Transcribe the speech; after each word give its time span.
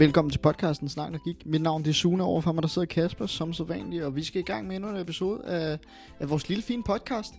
Velkommen 0.00 0.30
til 0.30 0.38
podcasten 0.38 0.88
Snak 0.88 1.12
og 1.12 1.20
Gik. 1.24 1.46
Mit 1.46 1.62
navn 1.62 1.82
det 1.82 1.90
er 1.90 1.94
Sune, 1.94 2.24
overfor 2.24 2.52
mig 2.52 2.62
der 2.62 2.68
sidder 2.68 2.86
Kasper, 2.86 3.26
som 3.26 3.52
så 3.52 3.64
vanligt, 3.64 4.02
og 4.04 4.16
vi 4.16 4.22
skal 4.22 4.40
i 4.40 4.44
gang 4.44 4.66
med 4.66 4.76
endnu 4.76 4.90
en 4.90 4.96
episode 4.96 5.44
af, 5.44 5.78
af 6.20 6.30
vores 6.30 6.48
lille 6.48 6.62
fine 6.62 6.82
podcast. 6.82 7.34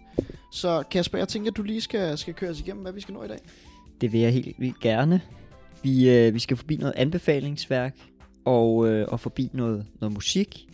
Så 0.51 0.83
Kasper, 0.91 1.17
jeg 1.17 1.27
tænker, 1.27 1.51
at 1.51 1.57
du 1.57 1.63
lige 1.63 1.81
skal, 1.81 2.17
skal 2.17 2.33
køre 2.33 2.49
os 2.49 2.59
igennem, 2.59 2.81
hvad 2.81 2.93
vi 2.93 3.01
skal 3.01 3.13
nå 3.13 3.23
i 3.23 3.27
dag. 3.27 3.37
Det 4.01 4.11
vil 4.11 4.19
jeg 4.19 4.33
helt 4.33 4.59
vildt 4.59 4.79
gerne. 4.79 5.21
Vi, 5.83 6.09
øh, 6.09 6.33
vi 6.33 6.39
skal 6.39 6.57
forbi 6.57 6.75
noget 6.75 6.93
anbefalingsværk, 6.95 7.97
og, 8.45 8.87
øh, 8.87 9.07
og 9.07 9.19
forbi 9.19 9.49
noget, 9.53 9.85
noget 10.01 10.13
musik. 10.13 10.67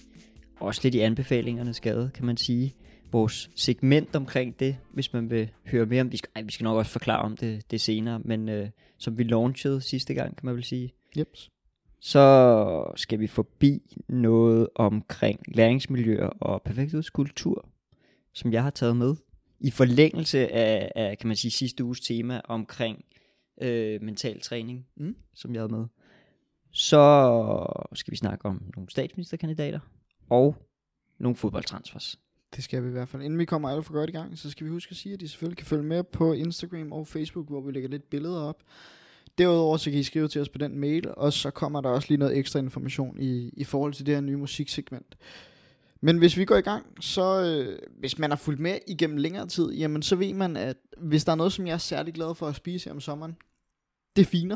Også 0.60 0.82
lidt 0.84 0.96
i 0.96 1.00
anbefalingernes 1.00 1.80
gade, 1.80 2.12
kan 2.14 2.26
man 2.26 2.38
sige. 2.38 2.76
Vores 3.12 3.50
segment 3.56 4.16
omkring 4.16 4.60
det, 4.60 4.78
hvis 4.94 5.14
man 5.14 5.30
vil 5.30 5.50
høre 5.66 5.86
mere 5.86 6.02
om 6.02 6.08
det. 6.08 6.12
Vi 6.12 6.18
skal, 6.18 6.30
ej, 6.36 6.42
vi 6.42 6.52
skal 6.52 6.64
nok 6.64 6.78
også 6.78 6.92
forklare 6.92 7.22
om 7.22 7.38
det, 7.38 7.72
det 7.72 7.82
senere, 7.82 8.20
men 8.20 8.50
øh, 8.50 8.70
som 8.98 9.18
vi 9.18 9.24
launchede 9.24 9.82
sidste 9.82 10.14
gang, 10.14 10.36
kan 10.36 10.46
man 10.46 10.56
vel 10.56 10.64
sige. 10.64 10.94
Yep. 11.18 11.28
Så 12.00 12.94
skal 12.96 13.20
vi 13.20 13.28
forbi 13.28 14.04
noget 14.10 14.68
omkring 14.76 15.40
læringsmiljøer 15.48 16.28
og 16.28 16.62
perfekthedskultur, 16.62 17.70
som 18.34 18.54
jeg 18.54 18.64
har 18.64 18.70
taget 18.70 18.98
med. 18.98 19.16
I 19.60 19.72
forlængelse 19.72 20.52
af, 20.52 20.92
af 20.96 21.18
kan 21.18 21.28
man 21.28 21.36
sige, 21.38 21.52
sidste 21.52 21.84
uges 21.84 22.00
tema 22.00 22.42
omkring 22.46 23.06
øh, 23.62 24.02
mental 24.02 24.42
træning, 24.42 24.88
Mm. 24.96 25.16
som 25.34 25.54
jeg 25.54 25.62
havde 25.62 25.74
med. 25.74 25.86
Så 26.72 27.90
skal 27.94 28.12
vi 28.12 28.18
snakke 28.18 28.46
om 28.46 28.62
nogle 28.76 28.90
statsministerkandidater 28.90 29.80
og 30.30 30.56
nogle 31.20 31.36
fodboldtransfers. 31.36 32.20
Det 32.56 32.64
skal 32.64 32.84
vi 32.84 32.88
i 32.88 32.92
hvert 32.92 33.10
fald. 33.10 33.24
Inden 33.24 33.40
vi 33.40 33.46
kommer 33.46 33.70
alt 33.70 33.86
for 33.86 33.94
godt 33.94 34.10
i 34.10 34.14
gang, 34.14 34.38
så 34.38 34.50
skal 34.52 34.66
vi 34.66 34.72
huske 34.72 34.92
at 34.92 34.98
sige, 34.98 35.14
at 35.14 35.20
de 35.20 35.30
selvfølgelig 35.30 35.58
kan 35.58 35.68
følge 35.68 35.84
med 35.84 36.04
på 36.04 36.34
Instagram 36.34 36.92
og 36.92 37.08
Facebook, 37.08 37.48
hvor 37.50 37.62
vi 37.62 37.72
lægger 37.72 37.90
lidt 37.90 38.10
billeder 38.10 38.42
op. 38.42 38.64
Derudover 39.38 39.78
så 39.78 39.92
kan 39.92 40.00
I 40.00 40.04
skrive 40.04 40.28
til 40.28 40.42
os 40.42 40.50
på 40.50 40.58
den 40.58 40.80
mail, 40.80 41.14
og 41.18 41.34
så 41.34 41.52
kommer 41.52 41.82
der 41.82 41.90
også 41.90 42.08
lige 42.10 42.18
noget 42.18 42.38
ekstra 42.38 42.60
information 42.60 43.20
i, 43.20 43.50
i 43.50 43.64
forhold 43.64 43.94
til 43.94 44.06
det 44.06 44.14
her 44.14 44.22
nye 44.22 44.38
musiksegment. 44.38 45.18
Men 46.02 46.18
hvis 46.18 46.38
vi 46.38 46.46
går 46.46 46.56
i 46.56 46.62
gang, 46.62 46.86
så 47.00 47.44
øh, 47.44 47.80
hvis 48.00 48.20
man 48.20 48.32
har 48.32 48.38
fulgt 48.38 48.60
med 48.60 48.80
igennem 48.88 49.18
længere 49.18 49.48
tid, 49.48 49.72
jamen 49.72 50.02
så 50.02 50.16
ved 50.16 50.34
man, 50.34 50.58
at 50.58 50.78
hvis 50.98 51.26
der 51.26 51.32
er 51.32 51.36
noget, 51.36 51.54
som 51.54 51.68
jeg 51.68 51.74
er 51.74 51.78
særlig 51.78 52.14
glad 52.14 52.36
for 52.36 52.48
at 52.48 52.56
spise 52.56 52.86
her 52.86 52.94
om 52.94 53.02
sommeren, 53.02 53.36
det 54.16 54.22
er 54.22 54.26
finer. 54.26 54.56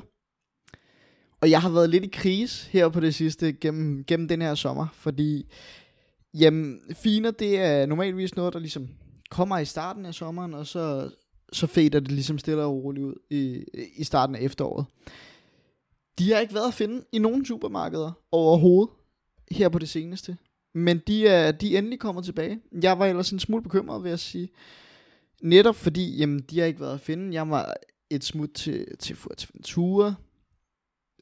Og 1.42 1.50
jeg 1.50 1.62
har 1.62 1.70
været 1.70 1.90
lidt 1.90 2.04
i 2.04 2.10
krise 2.14 2.70
her 2.72 2.90
på 2.90 3.00
det 3.00 3.16
sidste 3.16 3.54
gennem, 3.54 4.04
gennem 4.04 4.28
den 4.28 4.42
her 4.42 4.56
sommer, 4.56 4.88
fordi 4.94 5.52
jamen, 6.34 6.82
finer 6.94 7.32
det 7.32 7.60
er 7.60 7.86
normalvis 7.86 8.36
noget, 8.36 8.54
der 8.54 8.60
ligesom 8.60 8.90
kommer 9.30 9.58
i 9.58 9.66
starten 9.66 10.06
af 10.06 10.14
sommeren, 10.14 10.54
og 10.54 10.68
så, 10.68 11.10
så 11.52 11.68
fader 11.68 12.00
det 12.00 12.12
ligesom 12.12 12.38
stille 12.38 12.64
og 12.64 12.84
roligt 12.84 13.06
ud 13.06 13.16
i, 13.30 13.64
i 13.96 14.04
starten 14.04 14.36
af 14.36 14.42
efteråret. 14.42 14.86
De 16.20 16.32
har 16.32 16.40
ikke 16.40 16.54
været 16.54 16.68
at 16.68 16.74
finde 16.74 17.04
i 17.12 17.20
nogen 17.20 17.46
supermarkeder 17.46 18.12
overhovedet 18.32 18.94
her 19.52 19.70
på 19.70 19.80
det 19.80 19.90
seneste. 19.90 20.38
Men 20.74 21.02
de 21.08 21.28
er, 21.28 21.52
de 21.52 21.74
er 21.74 21.78
endelig 21.78 22.00
kommet 22.00 22.26
tilbage. 22.26 22.60
Jeg 22.82 23.00
var 23.00 23.06
ellers 23.06 23.32
en 23.32 23.40
smule 23.40 23.64
bekymret, 23.64 24.04
vil 24.04 24.10
jeg 24.10 24.20
sige. 24.20 24.50
Netop 25.42 25.76
fordi, 25.76 26.18
jamen, 26.18 26.40
de 26.40 26.60
har 26.60 26.66
ikke 26.66 26.80
været 26.80 26.94
at 26.94 27.02
finde. 27.02 27.34
Jeg 27.34 27.50
var 27.50 27.74
et 28.10 28.24
smut 28.24 28.50
til, 28.54 28.98
til 29.00 29.16
Fuerteventura, 29.16 30.14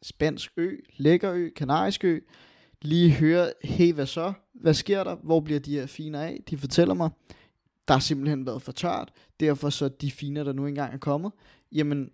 Spansk 0.01 0.51
ø, 0.57 0.75
Lækker 0.97 1.33
ø, 1.33 1.49
Kanarisk 1.55 2.03
ø. 2.03 2.19
Lige 2.81 3.11
høre, 3.11 3.51
hey, 3.63 3.93
hvad 3.93 4.05
så? 4.05 4.33
Hvad 4.53 4.73
sker 4.73 5.03
der? 5.03 5.15
Hvor 5.15 5.39
bliver 5.39 5.59
de 5.59 5.79
her 5.79 5.85
fine 5.85 6.19
af? 6.23 6.43
De 6.49 6.57
fortæller 6.57 6.93
mig, 6.93 7.09
der 7.89 7.95
har 7.95 8.01
simpelthen 8.01 8.45
været 8.45 8.61
for 8.61 8.71
tørt. 8.71 9.11
Derfor 9.39 9.69
så 9.69 9.87
de 9.87 10.11
finer, 10.11 10.43
der 10.43 10.53
nu 10.53 10.65
engang 10.65 10.93
er 10.93 10.97
kommet, 10.97 11.31
jamen, 11.71 12.09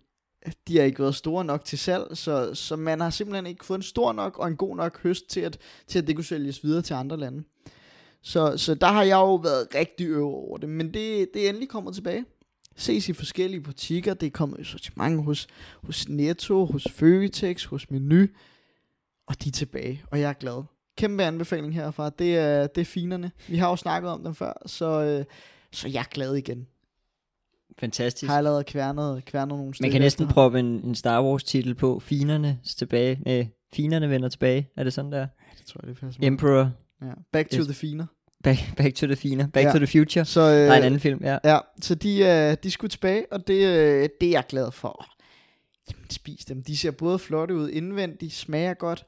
de 0.68 0.76
har 0.76 0.84
ikke 0.84 0.98
været 0.98 1.14
store 1.14 1.44
nok 1.44 1.64
til 1.64 1.78
salg, 1.78 2.16
så, 2.16 2.54
så 2.54 2.76
man 2.76 3.00
har 3.00 3.10
simpelthen 3.10 3.46
ikke 3.46 3.64
fået 3.64 3.78
en 3.78 3.82
stor 3.82 4.12
nok 4.12 4.38
og 4.38 4.48
en 4.48 4.56
god 4.56 4.76
nok 4.76 5.02
høst 5.02 5.26
til, 5.30 5.40
at, 5.40 5.58
til 5.86 5.98
at 5.98 6.06
det 6.06 6.14
kunne 6.14 6.24
sælges 6.24 6.64
videre 6.64 6.82
til 6.82 6.94
andre 6.94 7.16
lande. 7.16 7.42
Så, 8.22 8.56
så 8.56 8.74
der 8.74 8.86
har 8.86 9.02
jeg 9.02 9.14
jo 9.14 9.34
været 9.34 9.68
rigtig 9.74 10.06
øv 10.06 10.24
over 10.24 10.58
det, 10.58 10.68
men 10.68 10.86
det, 10.86 11.28
det 11.34 11.44
er 11.44 11.48
endelig 11.48 11.68
kommet 11.68 11.94
tilbage. 11.94 12.24
Ses 12.76 13.08
i 13.08 13.12
forskellige 13.12 13.60
butikker, 13.60 14.14
det 14.14 14.26
er 14.26 14.30
kommet 14.30 14.60
i 14.60 14.64
sortiment 14.64 15.24
hos, 15.24 15.46
hos 15.82 16.08
Netto, 16.08 16.64
hos 16.64 16.86
Føtex, 16.90 17.64
hos 17.64 17.90
Menu, 17.90 18.26
og 19.26 19.44
de 19.44 19.48
er 19.48 19.52
tilbage, 19.52 20.04
og 20.10 20.20
jeg 20.20 20.28
er 20.28 20.32
glad. 20.32 20.62
Kæmpe 20.96 21.24
anbefaling 21.24 21.74
herfra, 21.74 22.10
det 22.10 22.36
er, 22.36 22.66
det 22.66 22.80
er 22.80 22.84
finerne. 22.84 23.30
Vi 23.48 23.56
har 23.56 23.70
jo 23.70 23.76
snakket 23.76 24.10
om 24.10 24.22
dem 24.22 24.34
før, 24.34 24.62
så, 24.66 25.02
øh, 25.02 25.24
så 25.76 25.88
jeg 25.88 26.00
er 26.00 26.08
glad 26.10 26.34
igen. 26.34 26.66
Fantastisk. 27.78 28.30
Har 28.30 28.38
allerede 28.38 28.64
kværnet, 28.64 29.24
kværnet 29.24 29.58
nogle 29.58 29.74
stykker. 29.74 29.86
Man 29.86 29.92
kan 29.92 30.00
næsten 30.00 30.28
proppe 30.28 30.60
en, 30.60 30.66
en 30.66 30.94
Star 30.94 31.22
Wars 31.24 31.44
titel 31.44 31.74
på. 31.74 32.00
Finerne 32.00 32.58
tilbage. 32.78 33.18
Nej, 33.26 33.46
finerne 33.72 34.10
vender 34.10 34.28
tilbage. 34.28 34.70
Er 34.76 34.84
det 34.84 34.92
sådan 34.92 35.12
der? 35.12 35.26
Det 35.58 35.66
tror 35.66 35.80
jeg, 35.82 35.88
det 35.88 36.00
passer. 36.00 36.20
Emperor. 36.24 36.70
Ja. 37.02 37.12
Back 37.32 37.50
to 37.50 37.56
Yes. 37.58 37.64
the 37.66 37.74
finer. 37.74 38.06
Back, 38.44 38.58
back 38.76 38.94
to 38.94 39.06
the 39.06 39.16
finer. 39.16 39.46
Back 39.46 39.66
Ja. 39.66 39.72
to 39.72 39.78
the 39.78 39.86
future. 39.86 40.24
Så, 40.24 40.40
øh, 40.40 40.46
Der 40.48 40.72
er 40.72 40.76
en 40.76 40.82
anden 40.82 41.00
film, 41.00 41.20
ja. 41.24 41.38
Ja, 41.44 41.58
så 41.82 41.94
de, 41.94 42.18
øh, 42.18 42.56
de 42.62 42.70
skulle 42.70 42.88
tilbage, 42.90 43.32
og 43.32 43.46
det, 43.46 43.66
øh, 43.66 44.08
det 44.20 44.26
er 44.28 44.30
jeg 44.30 44.44
glad 44.48 44.70
for. 44.72 45.06
Jamen, 45.90 46.10
spis 46.10 46.44
dem. 46.44 46.62
De 46.62 46.76
ser 46.76 46.90
både 46.90 47.18
flotte 47.18 47.54
ud 47.54 47.70
indvendigt, 47.70 48.32
smager 48.32 48.74
godt, 48.74 49.04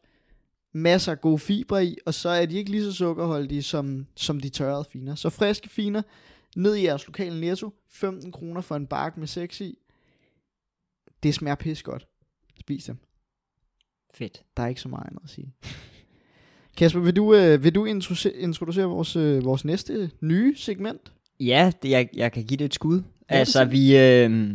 masser 0.75 1.13
af 1.13 1.21
gode 1.21 1.39
fibre 1.39 1.87
i, 1.87 1.97
og 2.07 2.15
så 2.15 2.29
er 2.29 2.47
de 2.47 2.57
ikke 2.57 2.71
lige 2.71 2.85
så 2.85 2.93
sukkerholdige 2.93 3.63
som, 3.63 4.07
som 4.17 4.41
de 4.41 4.49
tørrede 4.49 4.85
finer. 4.93 5.15
Så 5.15 5.31
friske 5.31 5.69
finer, 5.69 6.03
ned 6.57 6.75
i 6.75 6.85
jeres 6.85 7.07
lokale 7.07 7.41
netto, 7.41 7.75
15 7.91 8.33
kroner 8.33 8.61
for 8.61 8.77
en 8.77 8.87
bakke 8.87 9.21
med 9.21 9.27
6 9.27 9.61
i. 9.61 9.79
Det 11.23 11.35
smager 11.35 11.55
pis 11.55 11.83
godt. 11.83 12.07
Spis 12.61 12.85
dem. 12.85 12.97
Fedt. 14.15 14.43
Der 14.57 14.63
er 14.63 14.67
ikke 14.67 14.81
så 14.81 14.89
meget 14.89 15.07
andet 15.07 15.21
at 15.25 15.31
sige. 15.31 15.55
Kasper, 16.77 17.01
vil 17.01 17.17
du, 17.17 17.35
øh, 17.35 17.65
vil 17.65 17.75
du 17.75 17.85
introducere, 17.85 18.85
vores, 18.85 19.17
øh, 19.17 19.45
vores 19.45 19.65
næste 19.65 20.11
nye 20.21 20.57
segment? 20.57 21.13
Ja, 21.41 21.73
det, 21.83 21.91
jeg, 21.91 22.09
jeg 22.15 22.33
kan 22.33 22.45
give 22.45 22.59
det 22.59 22.65
et 22.65 22.75
skud. 22.75 23.03
altså, 23.29 23.65
vi, 23.65 23.99
øh, 23.99 24.51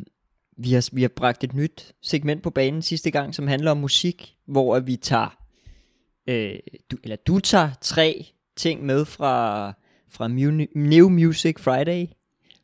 vi, 0.58 0.72
har, 0.72 0.90
vi 0.94 1.02
har 1.02 1.12
bragt 1.16 1.44
et 1.44 1.54
nyt 1.54 1.94
segment 2.02 2.44
på 2.44 2.50
banen 2.50 2.82
sidste 2.82 3.12
gang, 3.12 3.36
som 3.36 3.48
handler 3.48 3.72
om 3.72 3.78
musik, 3.78 4.36
hvor 4.46 4.80
vi 4.80 4.96
tager, 4.96 5.38
øh, 6.28 6.56
du, 6.92 6.98
eller 7.04 7.16
du 7.16 7.40
tager 7.40 7.70
tre 7.82 8.26
ting 8.56 8.86
med 8.86 9.06
fra, 9.06 9.74
fra 10.14 10.28
Mu- 10.28 10.80
New 10.80 11.10
Music 11.10 11.60
Friday. 11.60 12.06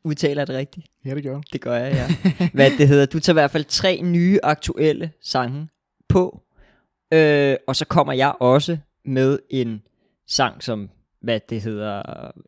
Udtaler 0.03 0.41
jeg 0.41 0.47
det 0.47 0.55
rigtigt? 0.55 0.87
Ja, 1.05 1.15
det 1.15 1.23
gør 1.23 1.33
du. 1.33 1.41
Det 1.53 1.61
gør 1.61 1.75
jeg, 1.75 1.93
ja. 1.93 2.47
Hvad 2.53 2.71
det 2.77 2.87
hedder. 2.87 3.05
Du 3.05 3.19
tager 3.19 3.33
i 3.33 3.41
hvert 3.41 3.51
fald 3.51 3.65
tre 3.65 4.01
nye 4.01 4.39
aktuelle 4.43 5.11
sange 5.21 5.67
på. 6.09 6.41
Øh, 7.13 7.55
og 7.67 7.75
så 7.75 7.85
kommer 7.85 8.13
jeg 8.13 8.33
også 8.39 8.77
med 9.05 9.39
en 9.49 9.81
sang, 10.27 10.63
som, 10.63 10.89
hvad 11.21 11.39
det 11.49 11.61
hedder, 11.61 12.01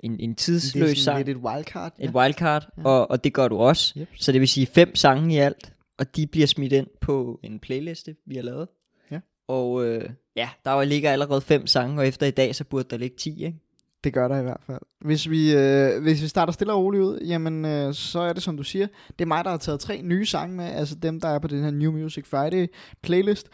en, 0.04 0.20
en 0.20 0.30
Det 0.30 0.38
tidsløs 0.38 0.82
er 0.84 0.86
sådan 0.88 0.96
sang. 1.04 1.18
lidt 1.18 1.30
et 1.38 1.44
wildcard. 1.44 1.94
Et 2.00 2.10
wildcard, 2.10 2.68
Ja. 2.78 2.82
ja. 2.82 2.88
og, 2.88 3.12
og 3.12 3.24
det 3.24 3.34
gør 3.34 3.48
du 3.48 3.58
også. 3.58 3.94
Yep. 4.00 4.10
Så 4.16 4.32
det 4.32 4.42
vil 4.42 4.48
sige 4.50 4.66
fem 4.68 4.96
sange 4.96 5.34
i 5.36 5.38
alt, 5.38 5.74
og 5.98 6.16
de 6.16 6.28
bliver 6.28 6.48
smidt 6.48 6.74
ind 6.74 6.88
på 7.02 7.40
en 7.44 7.60
playliste, 7.60 8.16
vi 8.26 8.36
har 8.36 8.44
lavet. 8.44 8.68
Ja. 9.12 9.20
Og 9.48 9.86
øh, 9.88 10.10
ja, 10.36 10.50
der 10.66 10.84
ligger 10.84 11.12
allerede 11.12 11.42
fem 11.42 11.68
sange, 11.68 12.00
og 12.02 12.08
efter 12.08 12.26
i 12.26 12.32
dag, 12.32 12.56
så 12.56 12.64
burde 12.64 12.88
der 12.90 12.98
ligge 12.98 13.16
10, 13.18 13.44
ikke? 13.46 13.58
Det 14.04 14.14
gør 14.14 14.28
der 14.28 14.40
i 14.40 14.44
hvert 14.44 14.62
fald. 14.66 14.82
Hvis 15.00 15.30
vi, 15.30 15.56
øh, 15.56 16.02
hvis 16.02 16.22
vi 16.22 16.28
starter 16.28 16.54
stille 16.54 16.74
og 16.74 16.84
roligt 16.84 17.04
ud, 17.04 17.20
jamen 17.20 17.66
øh, 17.66 17.94
så 17.94 18.20
er 18.20 18.34
det 18.34 18.44
som 18.44 18.58
du 18.58 18.64
siger, 18.64 18.88
det 19.20 19.22
er 19.22 19.28
mig, 19.28 19.44
der 19.44 19.50
har 19.50 19.58
taget 19.58 19.80
tre 19.80 20.02
nye 20.02 20.26
sange 20.26 20.56
med, 20.56 20.66
altså 20.66 20.96
dem, 20.96 21.20
der 21.20 21.28
er 21.28 21.40
på 21.40 21.48
den 21.48 21.64
her 21.64 21.72
New 21.72 21.92
Music 21.92 22.28
Friday 22.28 22.68
playlist. 23.02 23.48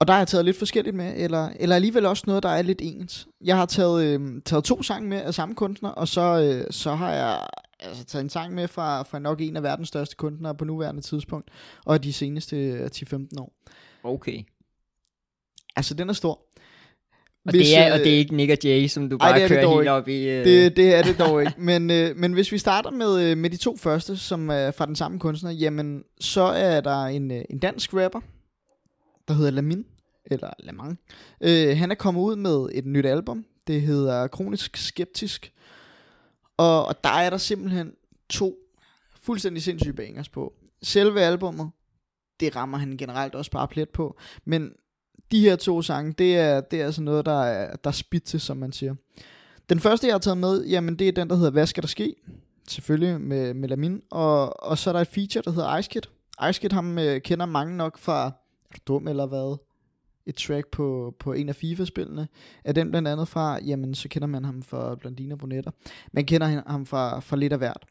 Og 0.00 0.08
der 0.08 0.12
har 0.12 0.20
jeg 0.20 0.28
taget 0.28 0.44
lidt 0.44 0.58
forskelligt 0.58 0.96
med, 0.96 1.12
eller, 1.16 1.48
eller 1.56 1.76
alligevel 1.76 2.06
også 2.06 2.24
noget, 2.26 2.42
der 2.42 2.48
er 2.48 2.62
lidt 2.62 2.80
ens. 2.82 3.28
Jeg 3.40 3.56
har 3.56 3.66
taget, 3.66 4.04
øh, 4.04 4.42
taget 4.44 4.64
to 4.64 4.82
sange 4.82 5.08
med 5.08 5.22
af 5.22 5.34
samme 5.34 5.54
kunstner, 5.54 5.90
og 5.90 6.08
så, 6.08 6.20
øh, 6.40 6.72
så 6.72 6.94
har 6.94 7.12
jeg 7.12 7.46
altså, 7.80 8.04
taget 8.04 8.22
en 8.22 8.30
sang 8.30 8.54
med 8.54 8.68
fra, 8.68 9.02
fra 9.02 9.18
nok 9.18 9.40
en 9.40 9.56
af 9.56 9.62
verdens 9.62 9.88
største 9.88 10.16
kunstnere 10.16 10.54
på 10.54 10.64
nuværende 10.64 11.00
tidspunkt, 11.00 11.50
og 11.84 12.04
de 12.04 12.12
seneste 12.12 12.56
øh, 12.56 12.90
10-15 12.94 13.28
år. 13.38 13.52
Okay. 14.02 14.42
Altså, 15.76 15.94
den 15.94 16.08
er 16.08 16.12
stor. 16.12 16.40
Og, 17.46 17.50
Hvis, 17.50 17.68
det 17.68 17.78
er, 17.78 17.92
og 17.92 17.98
øh, 17.98 18.04
det 18.04 18.14
er 18.14 18.18
ikke 18.18 18.36
Nick 18.36 18.50
og 18.50 18.58
Jay, 18.64 18.86
som 18.86 19.10
du 19.10 19.16
ej, 19.16 19.28
bare 19.28 19.34
det 19.34 19.44
er 19.44 19.48
det 19.48 19.56
kører 19.56 19.62
dog 19.64 19.72
helt 19.72 19.82
ikke. 19.82 19.92
op 19.92 20.08
i... 20.08 20.28
Øh, 20.28 20.44
Det, 20.44 20.76
det 20.76 20.94
er 20.94 21.02
det 21.02 21.18
dog 21.18 21.40
ikke. 21.40 21.54
Men, 21.58 21.90
øh, 21.90 22.16
men 22.22 22.32
hvis 22.32 22.52
vi 22.52 22.58
starter 22.58 22.90
med, 22.90 23.30
øh, 23.30 23.38
med 23.38 23.50
de 23.50 23.56
to 23.56 23.76
første, 23.76 24.16
som 24.16 24.48
er 24.50 24.70
fra 24.70 24.86
den 24.86 24.96
samme 24.96 25.18
kunstner, 25.18 25.50
jamen 25.50 26.02
så 26.20 26.42
er 26.42 26.80
der 26.80 27.04
en, 27.04 27.30
øh, 27.30 27.42
en 27.50 27.58
dansk 27.58 27.94
rapper, 27.94 28.20
der 29.28 29.34
hedder 29.34 29.50
Lamin, 29.50 29.84
eller 30.26 30.50
Lamang. 30.58 30.98
Øh, 31.40 31.76
han 31.76 31.90
er 31.90 31.94
kommet 31.94 32.20
ud 32.20 32.36
med 32.36 32.68
et 32.72 32.86
nyt 32.86 33.06
album. 33.06 33.44
Det 33.66 33.82
hedder 33.82 34.26
Kronisk 34.26 34.76
Skeptisk. 34.76 35.52
Og, 36.56 36.86
og 36.86 37.04
der 37.04 37.10
er 37.10 37.30
der 37.30 37.36
simpelthen 37.36 37.92
to 38.30 38.56
fuldstændig 39.22 39.62
sindssyge 39.62 39.92
bangers 39.94 40.28
på. 40.28 40.52
Selve 40.82 41.20
albummet, 41.20 41.70
det 42.40 42.56
rammer 42.56 42.78
han 42.78 42.96
generelt 42.96 43.34
også 43.34 43.50
bare 43.50 43.68
plet 43.68 43.88
på. 43.88 44.18
Men 44.44 44.72
de 45.32 45.40
her 45.40 45.56
to 45.56 45.82
sange, 45.82 46.12
det 46.18 46.36
er, 46.36 46.60
det 46.60 46.80
er 46.80 46.86
altså 46.86 47.02
noget, 47.02 47.26
der 47.26 47.42
er, 47.42 47.76
der 47.76 47.90
er 47.90 47.94
spidt 47.94 48.24
til, 48.24 48.40
som 48.40 48.56
man 48.56 48.72
siger. 48.72 48.94
Den 49.68 49.80
første, 49.80 50.06
jeg 50.06 50.14
har 50.14 50.18
taget 50.18 50.38
med, 50.38 50.64
jamen 50.64 50.96
det 50.96 51.08
er 51.08 51.12
den, 51.12 51.30
der 51.30 51.36
hedder 51.36 51.50
Hvad 51.50 51.66
skal 51.66 51.82
der 51.82 51.88
ske? 51.88 52.14
Selvfølgelig 52.68 53.20
med, 53.20 53.54
Melamin. 53.54 54.02
Og, 54.10 54.62
og 54.62 54.78
så 54.78 54.90
er 54.90 54.92
der 54.92 55.00
et 55.00 55.08
feature, 55.08 55.42
der 55.42 55.50
hedder 55.50 55.78
Ice 55.78 55.90
Kid. 55.90 56.02
Ice 56.50 56.60
Kid, 56.60 56.70
ham 56.70 56.98
øh, 56.98 57.20
kender 57.20 57.46
mange 57.46 57.76
nok 57.76 57.98
fra, 57.98 58.26
er 58.26 58.30
du 58.74 58.78
dum 58.86 59.08
eller 59.08 59.26
hvad? 59.26 59.58
et 60.26 60.34
track 60.34 60.66
på, 60.66 61.14
på 61.18 61.32
en 61.32 61.48
af 61.48 61.56
FIFA-spillene. 61.56 62.28
Er 62.64 62.72
den 62.72 62.90
blandt 62.90 63.08
andet 63.08 63.28
fra, 63.28 63.58
jamen 63.64 63.94
så 63.94 64.08
kender 64.08 64.28
man 64.28 64.44
ham 64.44 64.62
fra 64.62 64.94
Blondiner 64.94 65.36
Brunetter. 65.36 65.70
Man 66.12 66.24
kender 66.24 66.62
ham 66.66 66.86
fra, 66.86 67.20
fra 67.20 67.36
lidt 67.36 67.52
af 67.52 67.58
hvert. 67.58 67.84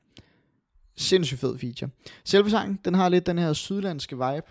Sindssygt 0.96 1.40
fed 1.40 1.58
feature. 1.58 1.90
Selve 2.24 2.50
sangen, 2.50 2.80
den 2.86 2.94
har 2.94 3.10
lidt 3.10 3.26
den 3.26 3.38
her 3.38 3.54
sydlandske 3.54 4.16
vibe. 4.16 4.48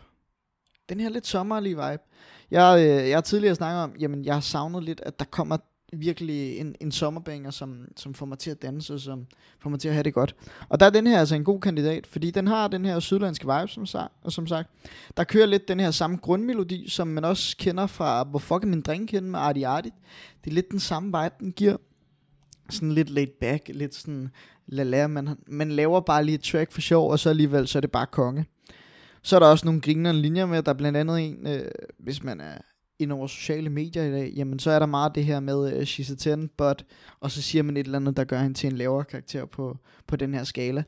Den 0.90 1.00
her 1.00 1.08
lidt 1.08 1.26
sommerlige 1.26 1.74
vibe. 1.74 2.02
Jeg, 2.50 2.78
øh, 2.78 3.08
jeg 3.08 3.16
har 3.16 3.20
tidligere 3.20 3.54
snakket 3.54 3.82
om, 3.82 3.92
jamen 4.00 4.24
jeg 4.24 4.34
har 4.34 4.40
savnet 4.40 4.84
lidt, 4.84 5.00
at 5.06 5.18
der 5.18 5.24
kommer 5.24 5.56
virkelig 5.92 6.58
en, 6.58 6.74
en 6.80 6.92
sommerbanger, 6.92 7.50
som, 7.50 7.84
som 7.96 8.14
får 8.14 8.26
mig 8.26 8.38
til 8.38 8.50
at 8.50 8.62
danse, 8.62 8.98
som 8.98 9.26
får 9.58 9.70
mig 9.70 9.80
til 9.80 9.88
at 9.88 9.94
have 9.94 10.02
det 10.02 10.14
godt. 10.14 10.34
Og 10.68 10.80
der 10.80 10.86
er 10.86 10.90
den 10.90 11.06
her 11.06 11.18
altså 11.18 11.34
en 11.34 11.44
god 11.44 11.60
kandidat, 11.60 12.06
fordi 12.06 12.30
den 12.30 12.46
har 12.46 12.68
den 12.68 12.84
her 12.84 13.00
sydlandske 13.00 13.46
vibe, 13.46 13.68
som, 13.68 13.86
sagt, 13.86 14.12
og 14.22 14.32
som 14.32 14.46
sagt. 14.46 14.70
Der 15.16 15.24
kører 15.24 15.46
lidt 15.46 15.68
den 15.68 15.80
her 15.80 15.90
samme 15.90 16.16
grundmelodi, 16.16 16.88
som 16.88 17.08
man 17.08 17.24
også 17.24 17.56
kender 17.56 17.86
fra 17.86 18.24
Hvor 18.24 18.38
fuck 18.38 18.62
er 18.62 18.68
min 18.68 18.80
drink 18.80 19.10
henne 19.10 19.30
med 19.30 19.38
Arti 19.38 19.62
Arti. 19.62 19.90
Det 20.44 20.50
er 20.50 20.54
lidt 20.54 20.70
den 20.70 20.80
samme 20.80 21.06
vibe, 21.06 21.34
den 21.40 21.52
giver. 21.52 21.76
Sådan 22.70 22.92
lidt 22.92 23.10
laid 23.10 23.26
back, 23.40 23.68
lidt 23.68 23.94
sådan 23.94 24.30
la 24.66 25.06
man, 25.06 25.28
man 25.46 25.72
laver 25.72 26.00
bare 26.00 26.24
lige 26.24 26.34
et 26.34 26.42
track 26.42 26.72
for 26.72 26.80
sjov, 26.80 27.10
og 27.10 27.18
så 27.18 27.30
alligevel 27.30 27.68
så 27.68 27.78
er 27.78 27.80
det 27.80 27.90
bare 27.90 28.06
konge. 28.06 28.46
Så 29.22 29.36
er 29.36 29.40
der 29.40 29.46
også 29.46 29.64
nogle 29.66 29.80
grinerende 29.80 30.22
linjer 30.22 30.46
med, 30.46 30.62
der 30.62 30.70
er 30.72 30.76
blandt 30.76 30.98
andet 30.98 31.20
en, 31.20 31.46
øh, 31.46 31.60
hvis 31.98 32.22
man 32.24 32.40
er 32.40 32.54
ind 32.98 33.12
over 33.12 33.26
sociale 33.26 33.70
medier 33.70 34.02
i 34.04 34.10
dag, 34.12 34.32
jamen 34.36 34.58
så 34.58 34.70
er 34.70 34.78
der 34.78 34.86
meget 34.86 35.14
det 35.14 35.24
her 35.24 35.40
med, 35.40 35.54
uh, 35.76 35.82
she's 35.82 36.12
a 36.12 36.36
10, 36.36 36.46
but, 36.58 36.84
og 37.20 37.30
så 37.30 37.42
siger 37.42 37.62
man 37.62 37.76
et 37.76 37.84
eller 37.84 37.98
andet, 37.98 38.16
der 38.16 38.24
gør 38.24 38.38
hende 38.38 38.54
til 38.54 38.66
en 38.70 38.76
lavere 38.76 39.04
karakter 39.04 39.44
på, 39.44 39.76
på 40.06 40.16
den 40.16 40.34
her 40.34 40.44
skala. 40.44 40.82